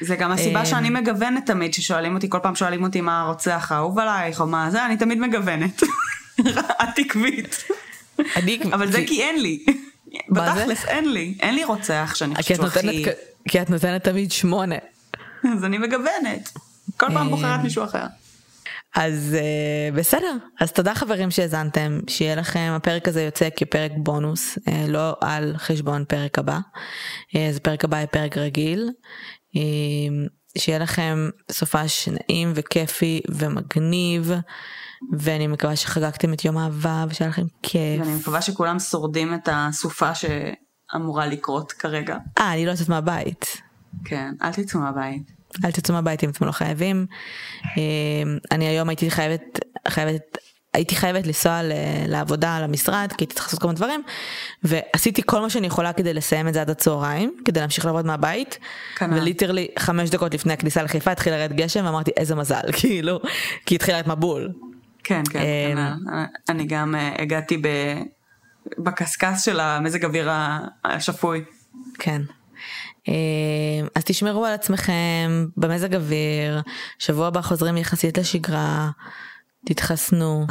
זה 0.01 0.16
גם 0.16 0.32
הסיבה 0.32 0.60
אה, 0.60 0.66
שאני 0.66 0.90
מגוונת 0.90 1.47
תמיד 1.47 1.74
ששואלים 1.74 2.14
אותי 2.14 2.31
כל 2.31 2.39
פעם 2.43 2.55
שואלים 2.55 2.82
אותי 2.82 3.01
מה 3.01 3.20
הרוצח 3.20 3.73
האהוב 3.73 3.98
עלייך 3.98 4.40
או 4.40 4.47
מה 4.47 4.70
זה 4.70 4.86
אני 4.86 4.97
תמיד 4.97 5.18
מגוונת. 5.18 5.82
את 6.82 6.98
עקבית. 6.98 7.64
אבל 8.73 8.93
זה 8.93 9.05
כי 9.06 9.23
אין 9.23 9.43
לי. 9.43 9.64
בתכלס 10.31 10.85
אין 10.85 11.12
לי 11.12 11.35
אין 11.40 11.55
לי 11.55 11.64
רוצח 11.64 12.12
שאני 12.14 12.35
חושבת 12.35 12.56
שהוא 12.56 12.66
הכי. 12.66 13.05
כי 13.48 13.62
את 13.62 13.70
נותנת 13.70 14.05
תמיד 14.05 14.32
שמונה. 14.32 14.77
אז 15.52 15.64
אני 15.64 15.78
מגוונת. 15.78 16.52
כל 16.97 17.06
פעם 17.12 17.31
בוחרת 17.31 17.60
מישהו 17.60 17.85
אחר. 17.85 18.06
אז 18.97 19.36
uh, 19.39 19.97
בסדר 19.97 20.36
אז 20.60 20.73
תודה 20.73 20.94
חברים 20.94 21.31
שהאזנתם 21.31 22.01
שיהיה 22.09 22.35
לכם 22.35 22.73
הפרק 22.77 23.09
הזה 23.09 23.23
יוצא 23.23 23.48
כפרק 23.56 23.93
בונוס 23.97 24.59
uh, 24.59 24.70
לא 24.89 25.16
על 25.20 25.55
חשבון 25.56 26.05
פרק 26.05 26.39
הבא 26.39 26.59
uh, 26.59 27.39
אז 27.39 27.59
פרק 27.59 27.85
הבא 27.85 27.97
יהיה 27.97 28.06
פרק 28.06 28.36
רגיל 28.36 28.90
uh, 29.56 29.59
שיהיה 30.59 30.78
לכם 30.78 31.31
סופש 31.51 32.09
נעים 32.09 32.52
וכיפי 32.55 33.20
ומגניב 33.31 34.32
ואני 35.18 35.47
מקווה 35.47 35.77
שחגגתם 35.77 36.32
את 36.32 36.44
יום 36.44 36.59
האהבה 36.59 37.05
ושהיה 37.09 37.28
לכם 37.28 37.47
כיף. 37.62 38.01
ואני 38.01 38.14
מקווה 38.14 38.43
שכולם 38.43 38.78
שורדים 38.78 39.35
את 39.35 39.48
הסופה 39.52 40.10
שאמורה 40.14 41.27
לקרות 41.27 41.73
כרגע. 41.73 42.16
אה 42.39 42.52
אני 42.52 42.66
לא 42.66 42.70
יוצאת 42.70 42.89
מהבית. 42.89 43.62
כן 44.05 44.35
אל 44.43 44.52
תצאו 44.52 44.81
מהבית. 44.81 45.35
אל 45.65 45.70
תצאו 45.70 45.95
מהבית 45.95 46.24
אם 46.24 46.31
אתם 46.31 46.45
לא 46.45 46.53
חייבים. 46.53 47.07
אמ, 47.77 48.39
אני 48.53 48.69
היום 48.69 48.89
הייתי 48.89 49.11
חייבת, 49.11 49.61
חייבת, 49.89 50.39
הייתי 50.74 50.97
חייבת 50.97 51.27
לנסוע 51.27 51.61
לעבודה 52.09 52.61
למשרד 52.61 53.09
כי 53.19 53.24
הייתי 53.24 53.35
צריכה 53.35 53.49
לעשות 53.49 53.65
מיני 53.65 53.77
דברים 53.77 54.03
ועשיתי 54.62 55.23
כל 55.27 55.41
מה 55.41 55.51
שאני 55.51 55.66
יכולה 55.66 55.93
כדי 55.93 56.15
לסיים 56.15 56.49
את 56.49 56.55
זה 56.55 56.61
עד 56.61 56.70
הצהריים 56.70 57.37
כדי 57.45 57.61
להמשיך 57.61 57.85
לעבוד 57.85 58.07
מהבית 58.07 58.59
וליטרלי 59.01 59.69
חמש 59.78 60.11
דקות 60.11 60.35
לפני 60.35 60.53
הכניסה 60.53 60.83
לחיפה 60.83 61.11
התחיל 61.11 61.33
לרדת 61.33 61.57
גשם 61.57 61.85
ואמרתי 61.85 62.11
איזה 62.16 62.35
מזל 62.35 62.73
כאילו 62.81 63.20
כי 63.66 63.74
התחיל 63.74 63.95
לרדת 63.95 64.07
מבול. 64.07 64.53
כן 65.05 65.23
כן, 65.31 65.41
כן 65.41 65.78
אני 66.49 66.66
גם 66.66 66.95
אה, 66.95 67.12
הגעתי 67.19 67.62
בקשקש 68.78 69.45
של 69.45 69.61
המזג 69.61 70.05
אוויר 70.05 70.31
השפוי. 70.85 71.45
כן 71.99 72.23
אה, 72.28 72.35
אז 73.95 74.05
תשמרו 74.05 74.47
על 74.47 74.53
עצמכם 74.53 75.47
במזג 75.57 75.95
אוויר, 75.95 76.62
שבוע 76.99 77.27
הבא 77.27 77.41
חוזרים 77.41 77.77
יחסית 77.77 78.19
לשגרה, 78.19 78.91
תתחסנו. 79.66 80.47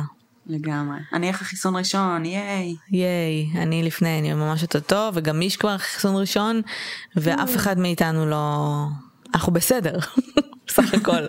לגמרי. 0.47 0.97
אני 1.13 1.29
אחרי 1.29 1.47
חיסון 1.47 1.75
ראשון, 1.75 2.25
ייי. 2.25 2.75
ייי, 2.91 3.49
אני 3.55 3.83
לפני, 3.83 4.19
אני 4.19 4.33
ממש 4.33 4.63
אותו 4.75 5.11
וגם 5.13 5.39
מיש 5.39 5.57
כבר 5.57 5.77
חיסון 5.77 6.15
ראשון, 6.15 6.61
ואף 7.15 7.55
אחד 7.55 7.79
מאיתנו 7.79 8.25
לא... 8.25 8.85
אנחנו 9.35 9.53
בסדר, 9.53 9.99
בסך 10.67 10.93
הכל. 10.93 11.25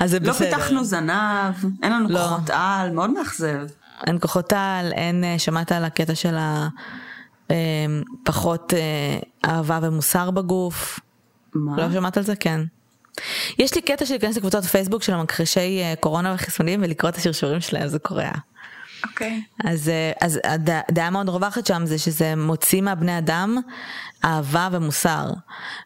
אז 0.00 0.10
זה 0.10 0.18
לא 0.18 0.32
בסדר. 0.32 0.50
לא 0.50 0.56
פיתחנו 0.56 0.84
זנב, 0.84 1.54
אין 1.82 1.92
לנו 1.92 2.08
לא. 2.08 2.18
כוחות 2.18 2.50
על, 2.50 2.90
מאוד 2.90 3.10
מאכזב. 3.10 3.66
אין 4.06 4.18
כוחות 4.20 4.52
על, 4.52 4.92
אין, 4.92 5.24
אה, 5.24 5.38
שמעת 5.38 5.72
על 5.72 5.84
הקטע 5.84 6.14
של 6.14 6.34
ה... 6.34 6.68
אמ, 7.50 8.02
פחות 8.24 8.74
אה, 8.74 9.50
אהבה 9.50 9.78
ומוסר 9.82 10.30
בגוף. 10.30 11.00
מה? 11.54 11.76
לא 11.76 11.92
שמעת 11.92 12.16
על 12.16 12.22
זה? 12.22 12.36
כן. 12.36 12.60
יש 13.58 13.74
לי 13.74 13.82
קטע 13.82 14.06
של 14.06 14.12
להיכנס 14.12 14.36
לקבוצות 14.36 14.64
פייסבוק 14.64 15.02
של 15.02 15.12
המכחישי 15.12 15.80
אה, 15.82 15.94
קורונה 16.00 16.34
וחיסונים 16.34 16.82
ולקרוא 16.82 17.10
את 17.10 17.16
השרשורים 17.16 17.60
שלהם 17.60 17.88
זה 17.88 17.98
קורע. 17.98 18.30
אוקיי. 19.04 19.42
Okay. 19.62 19.68
אז, 19.68 19.88
אה, 19.88 20.12
אז 20.20 20.40
הדעה 20.44 21.10
מאוד 21.10 21.28
רווחת 21.28 21.66
שם 21.66 21.82
זה 21.86 21.98
שזה 21.98 22.36
מוציא 22.36 22.82
מהבני 22.82 23.18
אדם 23.18 23.58
אהבה 24.24 24.68
ומוסר. 24.72 25.30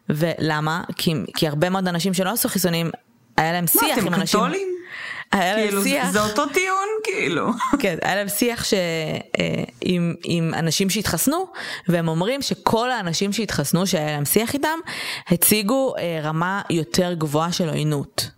ולמה? 0.09 0.83
כי, 0.95 1.13
כי 1.35 1.47
הרבה 1.47 1.69
מאוד 1.69 1.87
אנשים 1.87 2.13
שלא 2.13 2.29
עשו 2.29 2.49
חיסונים 2.49 2.91
היה 3.37 3.51
להם 3.51 3.67
שיח 3.67 3.81
מה, 3.81 4.07
עם 4.07 4.13
אנשים. 4.13 4.39
מה 4.39 4.47
אתם 4.47 4.55
קתולים? 4.55 4.74
היה 5.35 5.55
להם 5.55 5.67
כאילו, 5.67 5.83
שיח, 5.83 6.09
זה 6.09 6.21
אותו 6.21 6.45
טיעון, 6.45 6.87
כאילו. 7.03 7.49
כן, 7.81 7.97
היה 8.01 8.15
להם 8.15 8.27
שיח 8.27 8.63
ש... 8.63 8.73
אה, 8.73 9.63
עם, 9.81 10.13
עם 10.23 10.53
אנשים 10.53 10.89
שהתחסנו, 10.89 11.47
והם 11.87 12.07
אומרים 12.07 12.41
שכל 12.41 12.91
האנשים 12.91 13.33
שהתחסנו, 13.33 13.87
שהיה 13.87 14.11
להם 14.11 14.25
שיח 14.25 14.53
איתם, 14.53 14.79
הציגו 15.27 15.93
אה, 15.97 16.19
רמה 16.23 16.61
יותר 16.69 17.13
גבוהה 17.13 17.51
של 17.51 17.69
עוינות. 17.69 18.34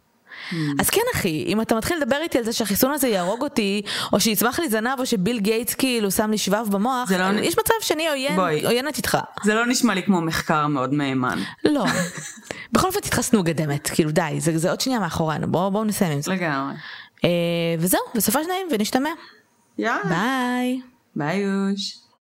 אז 0.79 0.89
כן 0.89 1.01
אחי, 1.15 1.43
אם 1.47 1.61
אתה 1.61 1.75
מתחיל 1.75 1.97
לדבר 2.01 2.17
איתי 2.21 2.37
על 2.37 2.43
זה 2.43 2.53
שהחיסון 2.53 2.91
הזה 2.91 3.07
יהרוג 3.07 3.41
אותי, 3.41 3.81
או 4.13 4.19
שיצמח 4.19 4.59
לי 4.59 4.69
זנב, 4.69 4.99
או 4.99 5.05
שביל 5.05 5.39
גייטס 5.39 5.73
כאילו 5.73 6.11
שם 6.11 6.31
לי 6.31 6.37
שבב 6.37 6.65
במוח, 6.71 7.11
לא- 7.11 7.39
יש 7.39 7.57
מצב 7.59 7.73
שאני 7.81 8.07
עוין. 8.09 8.39
עוינת 8.65 8.97
איתך. 8.97 9.17
זה 9.43 9.53
לא 9.53 9.65
נשמע 9.65 9.93
לי 9.93 10.03
כמו 10.03 10.21
מחקר 10.21 10.67
מאוד 10.67 10.93
מהימן. 10.93 11.39
לא. 11.63 11.85
בכל 12.71 12.87
אופן 12.87 12.99
תתחסנו 12.99 13.43
גדמת, 13.43 13.89
כאילו 13.89 14.11
די, 14.11 14.35
זה, 14.37 14.57
זה 14.57 14.69
עוד 14.69 14.81
שנייה 14.81 14.99
מאחורינו, 14.99 15.51
בואו 15.51 15.71
בוא 15.71 15.85
נסיים 15.85 16.11
עם 16.11 16.21
זה. 16.21 16.31
לגמרי. 16.31 16.73
אה, 17.23 17.29
וזהו, 17.79 18.01
בסופו 18.15 18.39
של 18.43 18.49
ונשתמע. 18.71 19.09
יאללה. 19.77 20.03
ביי. 20.03 20.81
ביי 21.15 21.37
יוש. 21.37 22.06